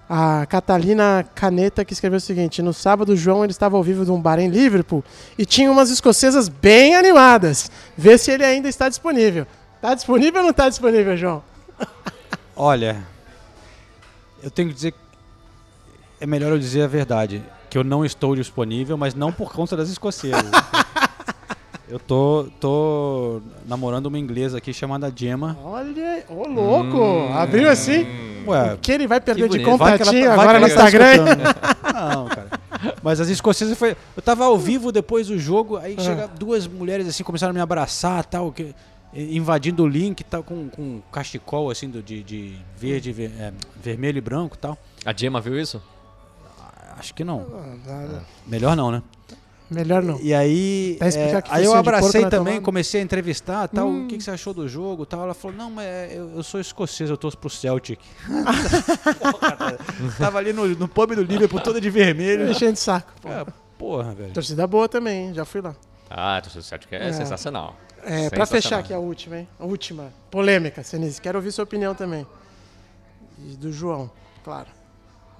A 0.08 0.46
Catalina 0.46 1.26
Caneta 1.34 1.84
que 1.84 1.94
escreveu 1.94 2.18
o 2.18 2.22
seguinte: 2.22 2.62
No 2.62 2.74
sábado, 2.74 3.14
o 3.14 3.16
João 3.16 3.44
ele 3.44 3.52
estava 3.52 3.78
ao 3.78 3.84
vivo 3.84 4.06
de 4.06 4.12
um 4.12 4.22
bar 4.22 4.38
em 4.38 4.50
Liverpool 4.50 5.04
e 5.38 5.46
tinha 5.46 5.72
umas 5.72 5.90
escocesas 5.90 6.50
bem 6.50 6.96
animadas. 6.96 7.72
Vê 7.98 8.18
se 8.18 8.32
ele 8.32 8.44
ainda 8.44 8.70
está 8.70 8.90
disponível. 8.90 9.48
Tá 9.82 9.96
disponível 9.96 10.40
ou 10.40 10.44
não 10.44 10.52
está 10.52 10.70
disponível, 10.70 11.18
João? 11.18 11.44
Olha, 12.56 13.04
eu 14.42 14.52
tenho 14.52 14.70
que 14.70 14.76
dizer 14.76 14.94
é 16.24 16.26
melhor 16.26 16.54
eu 16.54 16.58
dizer 16.58 16.84
a 16.84 16.88
verdade, 16.88 17.44
que 17.70 17.78
eu 17.78 17.84
não 17.84 18.06
estou 18.06 18.34
disponível, 18.34 18.96
mas 18.96 19.14
não 19.14 19.30
por 19.30 19.52
conta 19.52 19.76
das 19.76 19.90
escocesas. 19.90 20.50
eu 21.90 22.00
tô, 22.00 22.48
tô 22.60 23.42
namorando 23.68 24.06
uma 24.08 24.18
inglesa 24.18 24.58
aqui 24.58 24.74
chamada 24.74 25.12
Gemma. 25.16 25.58
Olha, 25.64 26.24
ô 26.30 26.48
louco! 26.48 27.32
Abriu 27.34 27.70
assim? 27.70 28.06
Ué, 28.48 28.74
O 28.74 28.78
que 28.78 28.92
ele 28.92 29.08
vai 29.08 29.22
perder 29.22 29.48
de 29.50 29.60
contatinho 29.64 30.26
tá- 30.28 30.36
vai 30.36 30.46
agora 30.46 30.60
no 30.60 30.68
tá 30.68 30.74
Instagram? 30.74 31.14
escutando. 31.14 31.44
Não, 31.94 32.26
cara. 32.28 32.50
Mas 33.02 33.20
as 33.22 33.30
escocesas 33.30 33.78
foi. 33.78 33.96
Eu 34.16 34.22
tava 34.22 34.46
ao 34.46 34.58
vivo 34.58 34.92
depois 34.92 35.28
do 35.28 35.38
jogo, 35.40 35.78
aí 35.78 35.96
Ah. 35.98 36.02
chega 36.02 36.28
duas 36.28 36.68
mulheres 36.68 37.08
assim, 37.08 37.24
começaram 37.24 37.52
a 37.52 37.54
me 37.54 37.62
abraçar 37.62 38.26
tal, 38.26 38.52
que, 38.52 38.74
invadindo 39.14 39.84
o 39.84 39.88
link 39.88 40.24
tal, 40.24 40.44
com, 40.44 40.68
com 40.70 41.02
cachecol 41.12 41.70
assim 41.70 41.90
do, 41.90 42.02
de, 42.02 42.22
de 42.24 42.56
verde, 42.78 43.12
ver- 43.14 43.32
é, 43.40 43.54
vermelho 43.82 44.18
e 44.18 44.22
branco 44.22 44.58
tal. 44.58 44.78
A 45.06 45.14
Gemma 45.16 45.40
viu 45.40 45.58
isso? 45.60 45.82
Acho 46.98 47.14
que 47.14 47.24
não. 47.24 47.46
Nada. 47.86 48.24
Melhor 48.48 48.76
não, 48.76 48.92
né? 48.92 49.02
Melhor 49.74 50.04
não. 50.04 50.20
E 50.22 50.34
aí, 50.34 50.96
Tá 51.00 51.08
é, 51.08 51.42
que 51.42 51.50
aí 51.52 51.66
eu 51.66 51.74
abracei 51.74 52.26
também, 52.30 52.62
comecei 52.62 53.02
a 53.02 53.04
entrevistar 53.04 53.68
tal. 53.68 53.88
Hum. 53.88 54.06
O 54.06 54.08
que, 54.08 54.18
que 54.18 54.24
você 54.24 54.32
achou 54.32 54.54
do 54.54 54.68
jogo 54.68 55.06
tal? 55.06 55.24
Ela 55.24 55.34
falou, 55.34 55.56
não, 55.58 55.70
mas 55.72 55.86
é, 55.86 56.12
eu, 56.14 56.32
eu 56.36 56.44
sou 56.44 56.60
escocês, 56.60 57.10
eu 57.10 57.18
torço 57.18 57.38
pro 57.38 57.50
Celtic. 57.50 58.00
Porra, 59.20 59.78
tava 60.18 60.38
ali 60.38 60.54
no, 60.54 60.68
no 60.68 60.88
pub 60.88 61.16
do 61.16 61.24
Liverpool 61.24 61.60
toda 61.60 61.80
de 61.82 61.90
vermelho. 61.90 62.50
Enchendo 62.50 62.74
de 62.74 62.80
saco. 62.80 63.12
pô. 63.22 63.30
É, 63.30 63.46
porra, 63.78 64.14
velho. 64.14 64.34
Torcida 64.34 64.66
boa 64.68 64.88
também, 64.88 65.28
hein? 65.28 65.34
já 65.34 65.46
fui 65.46 65.62
lá. 65.62 65.76
Ah, 66.10 66.42
o 66.46 66.62
Celtic 66.62 66.92
é, 66.94 67.08
É. 67.10 67.14
sensacional. 67.14 67.76
É, 68.06 68.30
pra 68.30 68.46
fechar 68.46 68.80
aqui 68.80 68.94
a 68.94 69.00
última, 69.00 69.38
hein? 69.40 69.48
A 69.60 69.66
última. 69.66 70.14
Polêmica, 70.30 70.84
Senise. 70.84 71.22
Quero 71.22 71.38
ouvir 71.38 71.52
sua 71.52 71.64
opinião 71.64 71.96
também. 71.96 72.28
E 73.40 73.56
do 73.56 73.72
João, 73.72 74.12
claro. 74.44 74.68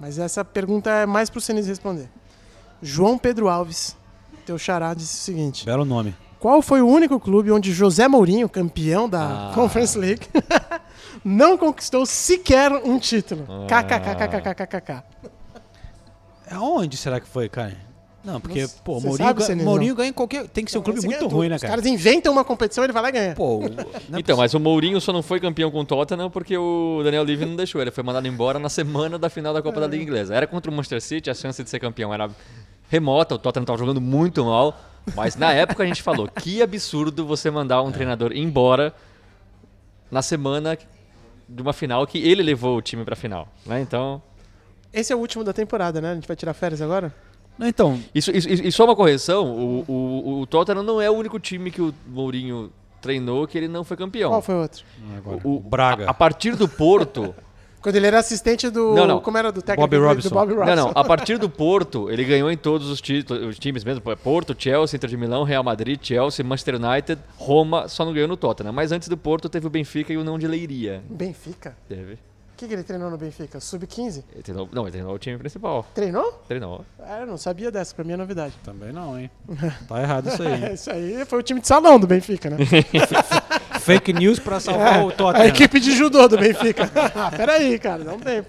Mas 0.00 0.18
essa 0.18 0.44
pergunta 0.44 0.90
é 0.90 1.06
mais 1.06 1.30
pro 1.30 1.40
Senise 1.40 1.68
responder. 1.68 2.08
João 2.82 3.16
Pedro 3.16 3.48
Alves, 3.48 3.96
teu 4.44 4.58
xará, 4.58 4.94
disse 4.94 5.14
o 5.16 5.20
seguinte: 5.24 5.64
Belo 5.64 5.84
nome. 5.84 6.14
Qual 6.38 6.60
foi 6.60 6.82
o 6.82 6.86
único 6.86 7.18
clube 7.18 7.50
onde 7.50 7.72
José 7.72 8.06
Mourinho, 8.06 8.48
campeão 8.48 9.08
da 9.08 9.50
Ah. 9.50 9.52
Conference 9.54 9.96
League, 9.98 10.26
não 11.24 11.56
conquistou 11.56 12.04
sequer 12.04 12.70
um 12.72 12.98
título? 12.98 13.46
Ah. 13.48 13.66
KKKKKKKK. 13.82 15.02
Aonde 16.50 16.96
será 16.96 17.18
que 17.20 17.26
foi, 17.26 17.48
cara? 17.48 17.76
Não, 18.22 18.40
porque, 18.40 18.62
Não- 18.62 18.68
pô, 18.82 18.92
Mourinho, 19.00 19.16
sabe, 19.28 19.40
ga- 19.40 19.46
Senizão? 19.46 19.70
Mourinho 19.70 19.94
ganha 19.94 20.08
em 20.08 20.12
qualquer. 20.12 20.48
Tem 20.48 20.64
que 20.64 20.70
ser 20.70 20.78
um 20.78 20.82
clube 20.82 20.98
muito 21.04 21.18
ganha 21.18 21.30
ruim, 21.30 21.48
né, 21.50 21.56
Os 21.56 21.60
cara? 21.62 21.72
caras 21.74 21.86
inventam 21.86 22.32
uma 22.32 22.42
competição 22.44 22.82
e 22.82 22.86
ele 22.86 22.92
vai 22.92 23.02
lá 23.02 23.08
e 23.10 23.12
ganha. 23.12 23.34
Pô, 23.34 23.60
não 24.08 24.16
é 24.16 24.20
Então, 24.20 24.36
mas 24.38 24.54
o 24.54 24.60
Mourinho 24.60 24.98
só 24.98 25.12
não 25.12 25.22
foi 25.22 25.38
campeão 25.40 25.70
com 25.70 25.80
o 25.80 25.84
Tottenham 25.84 26.30
porque 26.30 26.56
o 26.56 27.02
Daniel 27.04 27.22
Levy 27.22 27.44
não 27.44 27.54
deixou. 27.56 27.82
Ele 27.82 27.90
foi 27.90 28.02
mandado 28.02 28.26
embora 28.26 28.58
na 28.58 28.70
semana 28.70 29.18
da 29.18 29.28
final 29.28 29.52
da 29.52 29.60
Copa 29.62 29.78
da 29.78 29.86
Liga 29.86 30.02
Inglesa. 30.02 30.34
Era 30.34 30.46
contra 30.46 30.70
o 30.70 30.74
Manchester 30.74 31.02
City, 31.02 31.28
a 31.28 31.34
chance 31.34 31.62
de 31.62 31.68
ser 31.68 31.78
campeão 31.80 32.14
era 32.14 32.30
remota. 32.88 33.34
O 33.34 33.38
Tottenham 33.38 33.62
estava 33.64 33.78
jogando 33.78 34.00
muito 34.00 34.44
mal. 34.44 34.78
Mas 35.14 35.36
na 35.36 35.52
época 35.52 35.82
a 35.82 35.86
gente 35.86 36.02
falou: 36.02 36.26
que 36.28 36.62
absurdo 36.62 37.26
você 37.26 37.50
mandar 37.50 37.82
um 37.82 37.92
treinador 37.92 38.32
embora 38.34 38.94
na 40.10 40.22
semana 40.22 40.78
de 41.48 41.62
uma 41.62 41.72
final 41.72 42.06
que 42.06 42.18
ele 42.18 42.42
levou 42.42 42.78
o 42.78 42.82
time 42.82 43.04
pra 43.04 43.14
final, 43.16 43.48
né? 43.66 43.80
Então, 43.80 44.22
Esse 44.92 45.12
é 45.12 45.16
o 45.16 45.18
último 45.18 45.44
da 45.44 45.52
temporada, 45.52 46.00
né? 46.00 46.12
A 46.12 46.14
gente 46.14 46.26
vai 46.28 46.36
tirar 46.36 46.54
férias 46.54 46.80
agora? 46.80 47.12
Não, 47.58 47.66
Então, 47.68 48.00
isso, 48.14 48.30
isso, 48.30 48.48
isso- 48.48 48.62
e 48.64 48.72
só 48.72 48.84
uma 48.84 48.96
correção, 48.96 49.46
o, 49.52 49.84
o, 49.86 50.40
o 50.40 50.46
Tottenham 50.46 50.82
não 50.82 51.00
é 51.00 51.10
o 51.10 51.14
único 51.14 51.38
time 51.38 51.70
que 51.70 51.82
o 51.82 51.94
Mourinho 52.06 52.72
treinou 53.00 53.46
que 53.46 53.58
ele 53.58 53.68
não 53.68 53.84
foi 53.84 53.96
campeão. 53.96 54.30
Qual 54.30 54.40
foi 54.42 54.54
o 54.54 54.62
outro? 54.62 54.84
agora, 55.18 55.40
O, 55.44 55.56
o 55.56 55.60
Braga. 55.60 56.06
A, 56.06 56.10
a 56.10 56.14
partir 56.14 56.56
do 56.56 56.66
Porto, 56.68 57.34
Quando 57.84 57.96
ele 57.96 58.06
era 58.06 58.18
assistente 58.18 58.70
do. 58.70 58.94
Não, 58.94 59.06
não. 59.06 59.20
Como 59.20 59.36
era 59.36 59.52
do 59.52 59.60
técnico 59.60 59.82
Bobby 59.82 59.98
do- 59.98 60.08
Robson. 60.08 60.28
do 60.30 60.34
Bobby 60.34 60.54
Robson. 60.54 60.74
Não, 60.74 60.84
não. 60.86 60.92
A 60.94 61.04
partir 61.04 61.36
do 61.36 61.50
Porto, 61.50 62.10
ele 62.10 62.24
ganhou 62.24 62.50
em 62.50 62.56
todos 62.56 62.88
os, 62.88 62.98
títulos, 62.98 63.44
os 63.46 63.58
times 63.58 63.84
mesmo. 63.84 64.00
Porto, 64.16 64.56
Chelsea, 64.58 64.96
Inter 64.96 65.10
de 65.10 65.18
Milão, 65.18 65.44
Real 65.44 65.62
Madrid, 65.62 66.00
Chelsea, 66.02 66.42
Manchester 66.42 66.76
United, 66.76 67.20
Roma, 67.36 67.86
só 67.86 68.06
não 68.06 68.14
ganhou 68.14 68.26
no 68.26 68.38
Tottenham. 68.38 68.72
Mas 68.72 68.90
antes 68.90 69.06
do 69.06 69.18
Porto 69.18 69.50
teve 69.50 69.66
o 69.66 69.70
Benfica 69.70 70.14
e 70.14 70.16
o 70.16 70.24
não 70.24 70.38
de 70.38 70.46
Leiria. 70.46 71.04
Benfica? 71.10 71.76
Teve. 71.86 72.14
O 72.14 72.56
que, 72.56 72.68
que 72.68 72.72
ele 72.72 72.84
treinou 72.84 73.10
no 73.10 73.18
Benfica? 73.18 73.60
Sub-15? 73.60 74.24
Ele 74.32 74.42
treinou, 74.42 74.66
não, 74.72 74.84
ele 74.84 74.92
treinou 74.92 75.12
o 75.14 75.18
time 75.18 75.36
principal. 75.36 75.84
Treinou? 75.92 76.40
Treinou. 76.48 76.86
Ah, 77.00 77.20
eu 77.20 77.26
não 77.26 77.36
sabia 77.36 77.70
dessa, 77.70 77.94
pra 77.94 78.02
mim 78.04 78.12
é 78.12 78.16
novidade. 78.16 78.54
Também 78.64 78.92
não, 78.92 79.18
hein? 79.18 79.30
Tá 79.86 80.00
errado 80.00 80.28
isso 80.30 80.42
aí. 80.42 80.64
É, 80.64 80.72
isso 80.72 80.90
aí 80.90 81.24
foi 81.26 81.40
o 81.40 81.42
time 81.42 81.60
de 81.60 81.66
salão 81.66 81.98
do 82.00 82.06
Benfica, 82.06 82.48
né? 82.48 82.56
Fake 83.84 84.12
news 84.12 84.38
pra 84.38 84.58
salvar 84.60 85.04
o 85.04 85.08
a 85.08 85.12
Tottenham. 85.12 85.46
equipe 85.46 85.78
de 85.80 85.92
judô 85.96 86.26
do 86.28 86.38
Benfica. 86.38 86.90
ah, 87.14 87.30
peraí, 87.36 87.78
cara, 87.78 88.02
dá 88.04 88.12
um 88.14 88.18
tempo. 88.18 88.48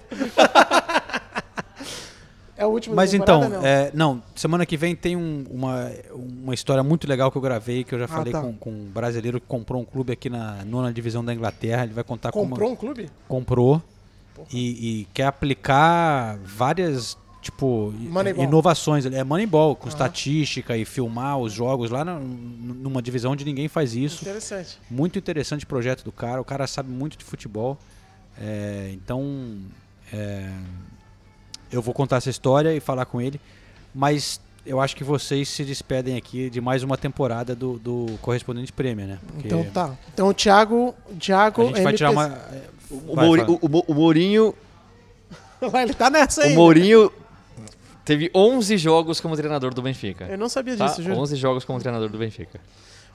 é 2.56 2.64
o 2.64 2.70
último 2.70 2.96
Mas 2.96 3.12
então, 3.12 3.48
não. 3.48 3.66
é, 3.66 3.90
não, 3.92 4.22
semana 4.34 4.64
que 4.64 4.76
vem 4.78 4.96
tem 4.96 5.14
um- 5.14 5.44
uma, 5.50 5.90
uma 6.14 6.54
história 6.54 6.82
muito 6.82 7.06
legal 7.06 7.30
que 7.30 7.36
eu 7.36 7.42
gravei, 7.42 7.84
que 7.84 7.94
eu 7.94 7.98
já 7.98 8.08
falei 8.08 8.32
tá. 8.32 8.40
com, 8.40 8.54
com 8.54 8.70
um 8.70 8.84
brasileiro 8.86 9.38
que 9.40 9.46
comprou 9.46 9.80
um 9.82 9.84
clube 9.84 10.12
aqui 10.12 10.30
na 10.30 10.64
nona 10.64 10.90
divisão 10.92 11.22
da 11.24 11.34
Inglaterra. 11.34 11.84
Ele 11.84 11.92
vai 11.92 12.04
contar 12.04 12.32
Comprou 12.32 12.58
como 12.58 12.72
um 12.72 12.76
clube? 12.76 13.10
comprou 13.28 13.82
e, 14.52 15.00
e 15.02 15.08
quer 15.12 15.24
aplicar 15.24 16.38
várias 16.44 17.16
tipo 17.46 17.92
Moneyball. 17.98 18.44
inovações. 18.44 19.06
É 19.06 19.24
Moneyball, 19.24 19.74
com 19.74 19.88
estatística 19.88 20.76
e 20.76 20.84
filmar 20.84 21.38
os 21.38 21.52
jogos 21.52 21.90
lá 21.90 22.04
na- 22.04 22.18
numa 22.20 23.00
divisão 23.00 23.32
onde 23.32 23.44
ninguém 23.44 23.68
faz 23.68 23.94
isso. 23.94 24.22
Interessante. 24.24 24.78
Muito 24.90 25.18
interessante 25.18 25.64
o 25.64 25.66
projeto 25.66 26.04
do 26.04 26.12
cara. 26.12 26.40
O 26.40 26.44
cara 26.44 26.66
sabe 26.66 26.90
muito 26.90 27.16
de 27.16 27.24
futebol. 27.24 27.78
É, 28.40 28.90
então, 28.92 29.56
é, 30.12 30.48
eu 31.72 31.80
vou 31.80 31.94
contar 31.94 32.16
essa 32.16 32.30
história 32.30 32.74
e 32.74 32.80
falar 32.80 33.06
com 33.06 33.20
ele. 33.20 33.40
Mas 33.94 34.40
eu 34.66 34.80
acho 34.80 34.94
que 34.96 35.04
vocês 35.04 35.48
se 35.48 35.64
despedem 35.64 36.16
aqui 36.16 36.50
de 36.50 36.60
mais 36.60 36.82
uma 36.82 36.98
temporada 36.98 37.54
do, 37.54 37.78
do 37.78 38.18
Correspondente 38.20 38.72
Prêmio, 38.72 39.06
né? 39.06 39.18
Porque 39.26 39.46
Então 39.46 39.64
tá. 39.72 39.96
Então 40.12 40.28
o 40.28 40.34
Thiago. 40.34 40.94
O 41.10 41.16
Thiago. 41.16 41.62
a 41.62 41.66
gente 41.66 41.82
vai 41.82 41.92
tirar 41.94 42.10
uma. 42.10 42.38
O, 42.90 43.14
Vai, 43.14 43.26
Mouri- 43.26 43.40
fala. 43.42 43.58
o- 43.62 43.68
o 43.72 43.84
o 43.88 43.94
Mourinho, 43.94 44.54
Ele 45.82 45.94
tá 45.94 46.10
nessa 46.10 46.42
aí. 46.42 46.52
o 46.52 46.56
Mourinho 46.56 47.10
teve 48.06 48.30
11 48.34 48.78
jogos 48.78 49.20
como 49.20 49.36
treinador 49.36 49.74
do 49.74 49.82
Benfica. 49.82 50.24
Eu 50.24 50.38
não 50.38 50.48
sabia 50.48 50.74
Tá? 50.78 50.86
disso, 50.86 51.02
juro. 51.02 51.18
11 51.18 51.36
jogos 51.36 51.64
como 51.66 51.78
treinador 51.78 52.08
do 52.08 52.16
Benfica. 52.16 52.58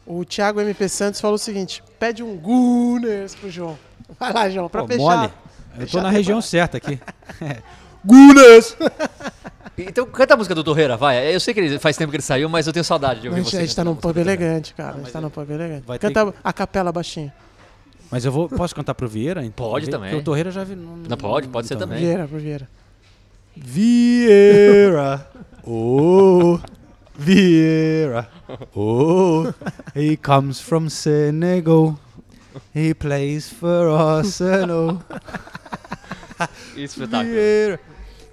O 0.05 0.23
Thiago 0.23 0.61
MP 0.61 0.87
Santos 0.87 1.19
falou 1.19 1.35
o 1.35 1.39
seguinte: 1.39 1.81
pede 1.99 2.21
um 2.21 2.35
Gunners 2.37 3.33
pro 3.33 3.49
João. 3.49 3.77
Vai 4.19 4.31
lá, 4.33 4.49
João, 4.49 4.69
pra 4.69 4.81
Pô, 4.81 4.87
fechar. 4.89 4.99
mole. 5.17 5.29
Eu 5.79 5.87
tô 5.87 6.01
na 6.01 6.09
região 6.09 6.39
certa 6.41 6.77
aqui. 6.77 6.99
Gunners! 8.03 8.75
Então 9.77 10.05
canta 10.05 10.33
a 10.33 10.37
música 10.37 10.53
do 10.55 10.63
Torreira, 10.63 10.97
vai. 10.97 11.33
Eu 11.33 11.39
sei 11.39 11.53
que 11.53 11.59
ele, 11.59 11.79
faz 11.79 11.95
tempo 11.95 12.09
que 12.11 12.17
ele 12.17 12.23
saiu, 12.23 12.49
mas 12.49 12.67
eu 12.67 12.73
tenho 12.73 12.83
saudade 12.83 13.21
de 13.21 13.27
A 13.27 13.29
ouvir 13.29 13.41
gente, 13.43 13.51
você. 13.51 13.57
a 13.57 13.61
gente 13.61 13.75
tá 13.75 13.83
num 13.83 13.95
pub 13.95 14.17
elegante, 14.17 14.73
cara. 14.73 14.95
A 14.95 14.97
gente 14.99 15.11
tá 15.11 15.21
num 15.21 15.29
pub 15.29 15.49
elegante. 15.49 15.83
vai 15.85 15.97
ter 15.97 16.11
Canta 16.11 16.33
a 16.43 16.51
capela 16.53 16.91
baixinho. 16.91 17.31
Mas 18.09 18.25
eu 18.25 18.31
vou. 18.31 18.49
Posso 18.49 18.75
cantar 18.75 18.93
pro 18.95 19.07
Vieira? 19.07 19.45
Então? 19.45 19.69
Pode 19.69 19.85
Porque 19.85 19.97
também. 19.97 20.19
o 20.19 20.23
Torreira 20.23 20.51
já 20.51 20.63
vi. 20.63 20.75
Não, 20.75 20.97
Não, 20.97 21.15
pode, 21.17 21.47
pode 21.47 21.67
ser 21.67 21.75
então. 21.75 21.87
também. 21.87 22.03
Vieira, 22.03 22.27
pro 22.27 22.37
Vieira. 22.37 22.67
Vieira. 23.55 25.27
Oh, 25.63 26.59
Vieira. 27.17 28.29
Oh, 28.75 29.53
he 29.95 30.17
comes 30.17 30.59
from 30.59 30.89
Senegal. 30.89 31.99
He 32.75 32.93
plays 32.93 33.49
for 33.49 33.89
Arsenal. 33.89 35.01
Espetáculo. 36.75 37.31
Vieira. 37.33 37.79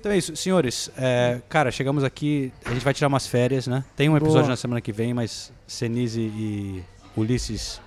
Então 0.01 0.13
é 0.13 0.17
isso, 0.19 0.35
senhores. 0.37 0.91
é, 0.97 1.41
cara, 1.49 1.71
chegamos 1.71 2.05
aqui. 2.05 2.53
A 2.65 2.71
gente 2.73 2.85
vai 2.85 2.95
tirar 2.95 3.09
umas 3.09 3.27
férias, 3.27 3.67
né? 3.67 3.85
Tem 3.97 4.09
um 4.09 4.17
episódio 4.17 4.43
Boa. 4.43 4.51
na 4.51 4.57
semana 4.57 4.81
que 4.81 4.93
vem, 4.93 5.13
mas 5.13 5.53
Senise 5.67 6.21
e 6.21 6.83
Ulisses 7.17 7.81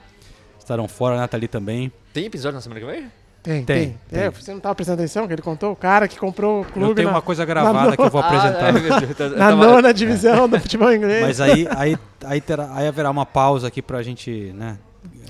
estarão 0.59 0.87
fora, 0.87 1.15
a 1.15 1.19
Nathalie 1.19 1.47
também. 1.47 1.91
Tem 2.13 2.25
episódio 2.25 2.55
na 2.55 2.61
semana 2.61 2.79
que 2.81 2.85
vem? 2.85 3.11
Tem, 3.43 3.65
Tem, 3.65 3.97
tem. 4.09 4.19
É, 4.19 4.29
você 4.29 4.53
não 4.53 4.59
tava 4.59 4.75
prestando 4.75 5.01
atenção 5.01 5.25
que 5.27 5.33
ele 5.33 5.41
contou? 5.41 5.71
O 5.71 5.75
cara 5.75 6.07
que 6.07 6.17
comprou 6.19 6.61
o 6.61 6.65
clube 6.65 6.89
Eu 6.89 6.95
tenho 6.95 7.07
na, 7.07 7.15
uma 7.15 7.21
coisa 7.23 7.43
gravada 7.43 7.97
que 7.97 8.01
eu 8.03 8.09
vou 8.09 8.21
apresentar. 8.23 8.67
Ah, 8.67 8.71
Deus, 8.71 9.19
eu 9.19 9.29
na 9.31 9.49
tava- 9.49 9.55
nona 9.67 9.91
divisão 9.93 10.47
do 10.47 10.59
futebol 10.59 10.93
inglês. 10.93 11.23
Mas 11.23 11.41
aí, 11.41 11.67
aí, 11.71 11.97
aí, 12.23 12.39
terá, 12.39 12.69
aí 12.73 12.87
haverá 12.87 13.09
uma 13.09 13.25
pausa 13.25 13.67
aqui 13.67 13.81
pra 13.81 14.03
gente, 14.03 14.53
né? 14.55 14.77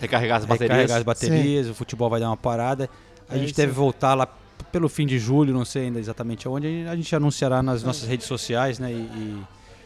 Recarregar 0.02 0.40
as 0.40 0.46
baterias. 0.46 0.72
Recarregar 0.72 0.98
as 0.98 1.04
baterias, 1.04 1.70
o 1.70 1.74
futebol 1.74 2.10
vai 2.10 2.20
dar 2.20 2.28
uma 2.28 2.38
parada. 2.38 2.90
A 3.30 3.36
É 3.36 3.38
gente 3.40 3.48
isso 3.52 3.58
deve 3.58 3.72
voltar 3.72 4.14
lá 4.14 4.28
pelo 4.74 4.90
fim 4.90 5.06
de 5.06 5.18
julho, 5.18 5.54
não 5.54 5.64
sei 5.64 5.84
ainda 5.84 6.00
exatamente 6.00 6.46
aonde. 6.48 6.86
A 6.90 6.96
gente 6.98 7.16
anunciará 7.16 7.64
nas 7.64 7.82
nossas 7.82 8.08
redes 8.10 8.26
sociais, 8.28 8.78
né? 8.78 8.92
E, 8.92 8.96
e 8.96 9.42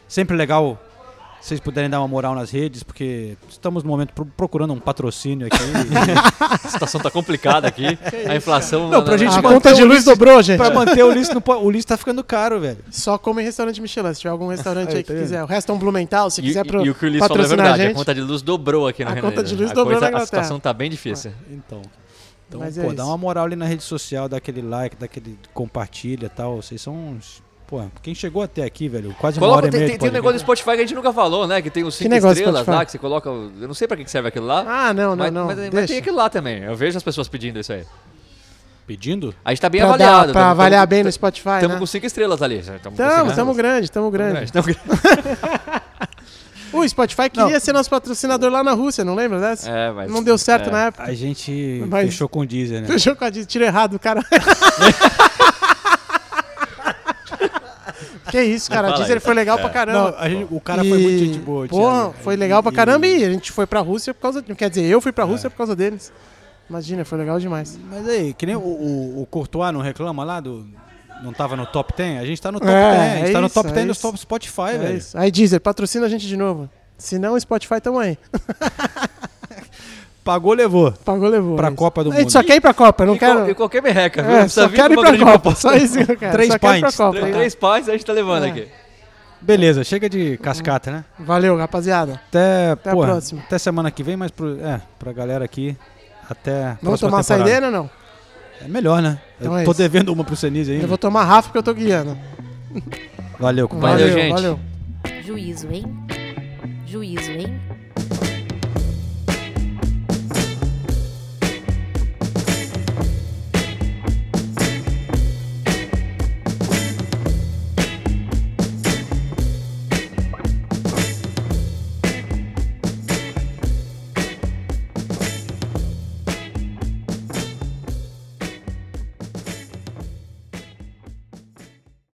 sempre 0.08 0.36
legal 0.36 0.80
vocês 1.40 1.60
puderem 1.60 1.88
dar 1.88 2.00
uma 2.00 2.08
moral 2.08 2.34
nas 2.34 2.50
redes, 2.50 2.82
porque 2.82 3.36
estamos 3.48 3.84
no 3.84 3.88
momento 3.88 4.12
pro- 4.12 4.26
procurando 4.26 4.72
um 4.72 4.80
patrocínio 4.80 5.46
aqui. 5.46 5.56
A 6.64 6.68
situação 6.68 7.00
tá 7.00 7.10
complicada 7.10 7.68
aqui. 7.68 7.98
a 8.28 8.34
inflação. 8.34 8.88
Não, 8.88 9.04
pra 9.04 9.16
gente 9.16 9.36
a 9.38 9.42
conta 9.42 9.72
de 9.72 9.84
luz 9.84 10.04
dobrou, 10.04 10.42
gente. 10.42 10.58
pra 10.58 10.70
manter 10.70 11.04
o 11.04 11.08
Ulisses, 11.08 11.32
no 11.34 11.42
o 11.46 11.64
Ulisses 11.64 11.84
tá 11.84 11.96
ficando 11.96 12.22
caro, 12.24 12.60
velho. 12.60 12.78
Só 12.90 13.16
come 13.18 13.42
em 13.42 13.44
restaurante 13.44 13.80
Michelin. 13.80 14.12
Se 14.14 14.20
tiver 14.20 14.30
algum 14.30 14.48
restaurante 14.48 14.90
Aí, 14.90 14.96
aí 14.98 15.02
que 15.04 15.12
tá 15.12 15.18
quiser. 15.20 15.42
O 15.42 15.46
resto 15.46 15.70
é 15.70 15.74
um 15.74 15.78
Blumenthal, 15.78 16.30
se 16.30 16.40
E, 16.40 16.44
quiser 16.44 16.64
pro, 16.66 16.84
e 16.84 16.90
o 16.90 16.94
que 16.94 17.04
o 17.04 17.08
Ulisses 17.08 17.28
falou 17.28 17.42
é 17.42 17.46
a 17.46 17.48
verdade. 17.48 17.80
A, 17.82 17.84
gente. 17.86 17.94
conta 17.96 18.14
de 18.14 18.20
luz 18.20 18.42
dobrou 18.42 18.88
aqui 18.88 19.04
no 19.04 19.10
A 19.12 19.16
conta 19.20 19.42
de 19.44 19.54
luz 19.54 19.70
A 19.70 19.74
dobrou 19.74 19.98
coisa- 19.98 20.10
na 20.10 20.18
A 20.18 20.26
situação 20.26 20.56
Inglaterra. 20.56 20.72
tá 20.74 20.78
bem 20.78 20.90
difícil. 20.90 21.32
Então. 21.50 21.82
Então, 22.48 22.60
Mas 22.60 22.78
é 22.78 22.82
pô, 22.82 22.86
isso. 22.88 22.96
dá 22.96 23.04
uma 23.04 23.18
moral 23.18 23.44
ali 23.44 23.56
na 23.56 23.66
rede 23.66 23.82
social, 23.82 24.28
dá 24.28 24.36
aquele 24.36 24.62
like, 24.62 24.94
dá 24.96 25.06
aquele 25.06 25.36
compartilha 25.52 26.26
e 26.26 26.28
tal. 26.28 26.56
Vocês 26.62 26.80
são 26.80 26.94
uns. 26.94 27.42
Pô, 27.66 27.82
quem 28.00 28.14
chegou 28.14 28.42
até 28.42 28.62
aqui, 28.62 28.88
velho, 28.88 29.12
quase 29.18 29.38
uma 29.38 29.46
hora 29.48 29.62
Coloca, 29.62 29.68
e 29.68 29.70
tem, 29.72 29.80
meia 29.80 29.90
tem, 29.90 29.98
tem 29.98 30.08
um 30.08 30.12
negócio 30.12 30.38
do. 30.38 30.40
Spotify 30.40 30.70
que 30.70 30.76
a 30.76 30.76
gente 30.86 30.94
nunca 30.94 31.12
falou, 31.12 31.48
né? 31.48 31.60
Que 31.60 31.68
tem 31.68 31.82
os 31.82 31.96
cinco 31.96 32.14
estrelas 32.14 32.64
lá, 32.66 32.84
que 32.84 32.92
você 32.92 32.98
coloca. 32.98 33.28
Eu 33.28 33.66
não 33.66 33.74
sei 33.74 33.88
pra 33.88 33.96
que 33.96 34.08
serve 34.08 34.28
aquilo 34.28 34.46
lá. 34.46 34.64
Ah, 34.66 34.94
não, 34.94 35.10
não, 35.10 35.16
mas, 35.16 35.32
não. 35.32 35.46
mas- 35.46 35.58
mas 35.72 35.86
tem 35.88 35.98
aquilo 35.98 36.16
lá 36.16 36.30
também. 36.30 36.62
Eu 36.62 36.76
vejo 36.76 36.96
as 36.96 37.02
pessoas 37.02 37.26
pedindo 37.28 37.58
isso 37.58 37.72
aí. 37.72 37.84
Pedindo? 38.86 39.34
A 39.44 39.50
gente 39.50 39.60
tá 39.60 39.68
bem 39.68 39.80
pra, 39.80 39.88
avaliado. 39.88 40.26
dar, 40.28 40.32
pra 40.32 40.40
tamo- 40.42 40.50
avaliar 40.52 40.80
tamo- 40.82 40.90
bem 40.90 41.02
no 41.02 41.10
Spotify, 41.10 41.48
Estamos 41.56 41.74
né? 41.74 41.80
com 41.80 41.86
cinco 41.86 42.06
estrelas 42.06 42.40
ali. 42.40 42.62
Tamo 42.62 42.78
com 42.78 42.82
cinco 42.90 42.96
Tamo, 42.96 43.10
estrelas. 43.10 43.34
tamo 43.36 43.54
grande, 43.54 43.90
tamo 43.90 44.10
grande. 44.12 44.52
Tamo 44.52 44.64
grande. 44.64 44.80
O 46.72 46.86
Spotify 46.86 47.30
queria 47.30 47.58
ser 47.58 47.72
nosso 47.72 47.88
patrocinador 47.88 48.50
lá 48.50 48.62
na 48.62 48.72
Rússia, 48.72 49.02
não 49.04 49.14
lembra 49.14 49.40
dessa? 49.40 49.70
É, 49.70 49.90
mas. 49.92 50.10
Não 50.10 50.22
deu 50.22 50.36
certo 50.36 50.68
é. 50.68 50.72
na 50.72 50.84
época. 50.86 51.04
A 51.04 51.14
gente 51.14 51.82
Mas- 51.88 52.06
fechou 52.10 52.28
com 52.28 52.40
o 52.40 52.46
Deezer, 52.46 52.82
né? 52.82 52.86
Fechou 52.86 53.16
com 53.16 53.24
a 53.24 53.30
Disney, 53.30 53.46
tiro 53.46 53.64
errado, 53.64 53.94
o 53.94 53.98
cara. 53.98 54.22
que 58.30 58.42
isso, 58.42 58.70
cara. 58.70 58.88
A 58.88 58.92
Disney 58.98 59.20
foi 59.20 59.34
legal 59.34 59.56
pra 59.56 59.66
Não, 59.66 59.72
caramba. 59.72 60.16
a 60.18 60.28
gente- 60.28 60.46
o 60.54 60.60
cara 60.60 60.84
foi 60.84 60.98
muito 60.98 61.18
gente 61.18 61.38
boa. 61.38 61.66
Porra, 61.68 62.12
foi 62.22 62.36
legal 62.36 62.62
pra 62.62 62.72
E- 62.72 62.74
caramba 62.74 63.06
e 63.06 63.24
a 63.24 63.30
gente 63.30 63.50
foi 63.52 63.66
pra 63.66 63.80
Rússia 63.80 64.12
por 64.14 64.20
causa. 64.20 64.42
Quer 64.42 64.68
dizer, 64.68 64.84
eu 64.84 65.00
fui 65.00 65.12
pra 65.12 65.24
Rússia 65.24 65.48
por 65.50 65.56
causa 65.56 65.74
deles. 65.74 66.12
Imagina, 66.68 67.04
foi 67.04 67.18
legal 67.18 67.38
demais. 67.38 67.78
Mas 67.90 68.08
aí, 68.08 68.34
que 68.34 68.44
nem 68.46 68.56
o, 68.56 68.60
o, 68.60 69.22
o 69.22 69.26
Courtois 69.26 69.72
não 69.72 69.80
reclama 69.80 70.24
lá 70.24 70.40
do. 70.40 70.66
Não 71.22 71.32
tava 71.32 71.56
no 71.56 71.64
top 71.64 71.94
10? 71.96 72.20
A 72.20 72.26
gente 72.26 72.42
tá 72.42 72.52
no 72.52 72.58
top 72.60 72.70
É, 72.70 72.90
10. 72.90 73.12
A 73.12 73.16
gente 73.18 73.28
é 73.28 73.32
tá 73.32 73.40
no 73.40 73.46
isso, 73.46 73.54
top 73.54 73.68
é 73.68 73.72
10 73.72 73.86
do 73.86 73.92
isso. 73.92 74.02
top 74.02 74.18
Spotify, 74.18 74.60
É 74.74 74.78
velho. 74.78 74.98
isso. 74.98 75.16
Aí, 75.16 75.30
Deezer, 75.30 75.60
patrocina 75.60 76.04
a 76.04 76.08
gente 76.08 76.26
de 76.26 76.36
novo. 76.36 76.68
Se 76.98 77.18
não, 77.18 77.34
o 77.34 77.40
Spotify 77.40 77.80
tamo 77.80 77.98
aí. 77.98 78.18
Pagou, 80.26 80.52
levou. 80.54 80.92
Pagou, 81.04 81.28
levou. 81.28 81.54
Pra 81.56 81.68
é 81.68 81.70
isso. 81.70 81.76
Copa 81.76 82.02
do 82.04 82.10
A 82.10 82.14
gente 82.14 82.22
Mundo. 82.24 82.32
só 82.32 82.42
quer 82.42 82.56
ir 82.56 82.60
pra 82.60 82.74
Copa, 82.74 83.06
não 83.06 83.14
E, 83.14 83.18
quero. 83.18 83.34
qual- 83.38 83.50
e 83.50 83.54
qualquer 83.54 83.80
merreca, 83.82 84.22
viu? 84.24 84.32
É, 84.36 84.48
só 84.48 84.68
quero 84.68 84.92
ir 84.94 84.96
pra 85.00 85.12
Copa. 85.16 85.24
proposta. 85.30 85.60
Só 85.70 85.76
isso 85.76 86.04
que 86.04 86.12
eu 86.12 86.16
quero. 86.16 86.32
Três 86.32 86.48
só 86.52 86.58
pints. 86.58 86.96
Copa. 86.96 87.10
Três, 87.12 87.26
hein? 87.26 87.32
três 87.32 87.54
pais 87.54 87.88
a 87.88 87.92
gente 87.92 88.04
tá 88.04 88.12
levando 88.12 88.44
É. 88.44 88.48
aqui. 88.50 88.66
Beleza, 89.40 89.84
chega 89.84 90.08
de 90.10 90.36
cascata, 90.38 90.90
né? 90.90 91.04
Valeu, 91.20 91.56
rapaziada. 91.56 92.20
Até, 92.28 92.72
Até 92.72 92.90
a 92.90 92.96
próxima. 92.96 93.40
Até 93.46 93.56
semana 93.58 93.90
que 93.92 94.02
vem, 94.02 94.16
mas 94.16 94.32
pro, 94.32 94.58
é, 94.60 94.80
pra 94.98 95.12
galera 95.12 95.44
aqui. 95.44 95.76
Até. 96.28 96.64
a 96.64 96.78
Vamos 96.82 96.98
tomar 96.98 97.22
temporada. 97.22 97.22
saideira 97.22 97.66
ou 97.66 97.72
não? 97.72 97.90
É 98.64 98.66
melhor, 98.66 99.00
né? 99.00 99.20
Então 99.38 99.52
eu 99.52 99.58
é 99.58 99.64
tô 99.64 99.70
isso. 99.70 99.78
devendo 99.80 100.12
uma 100.12 100.24
pro 100.24 100.34
Senise 100.34 100.72
ainda. 100.72 100.84
Eu 100.84 100.88
vou 100.88 100.98
tomar 100.98 101.22
Rafa 101.24 101.48
porque 101.50 101.58
eu 101.58 101.62
tô 101.62 101.72
guiando. 101.72 102.18
Valeu, 103.38 103.68
compadre. 103.68 104.08
Valeu, 104.08 104.08
Valeu, 104.08 104.22
gente. 104.24 104.32
valeu. 104.32 104.60
Juízo, 105.24 105.68
hein? 105.70 105.84
Juízo, 106.86 107.30
hein? 107.30 107.60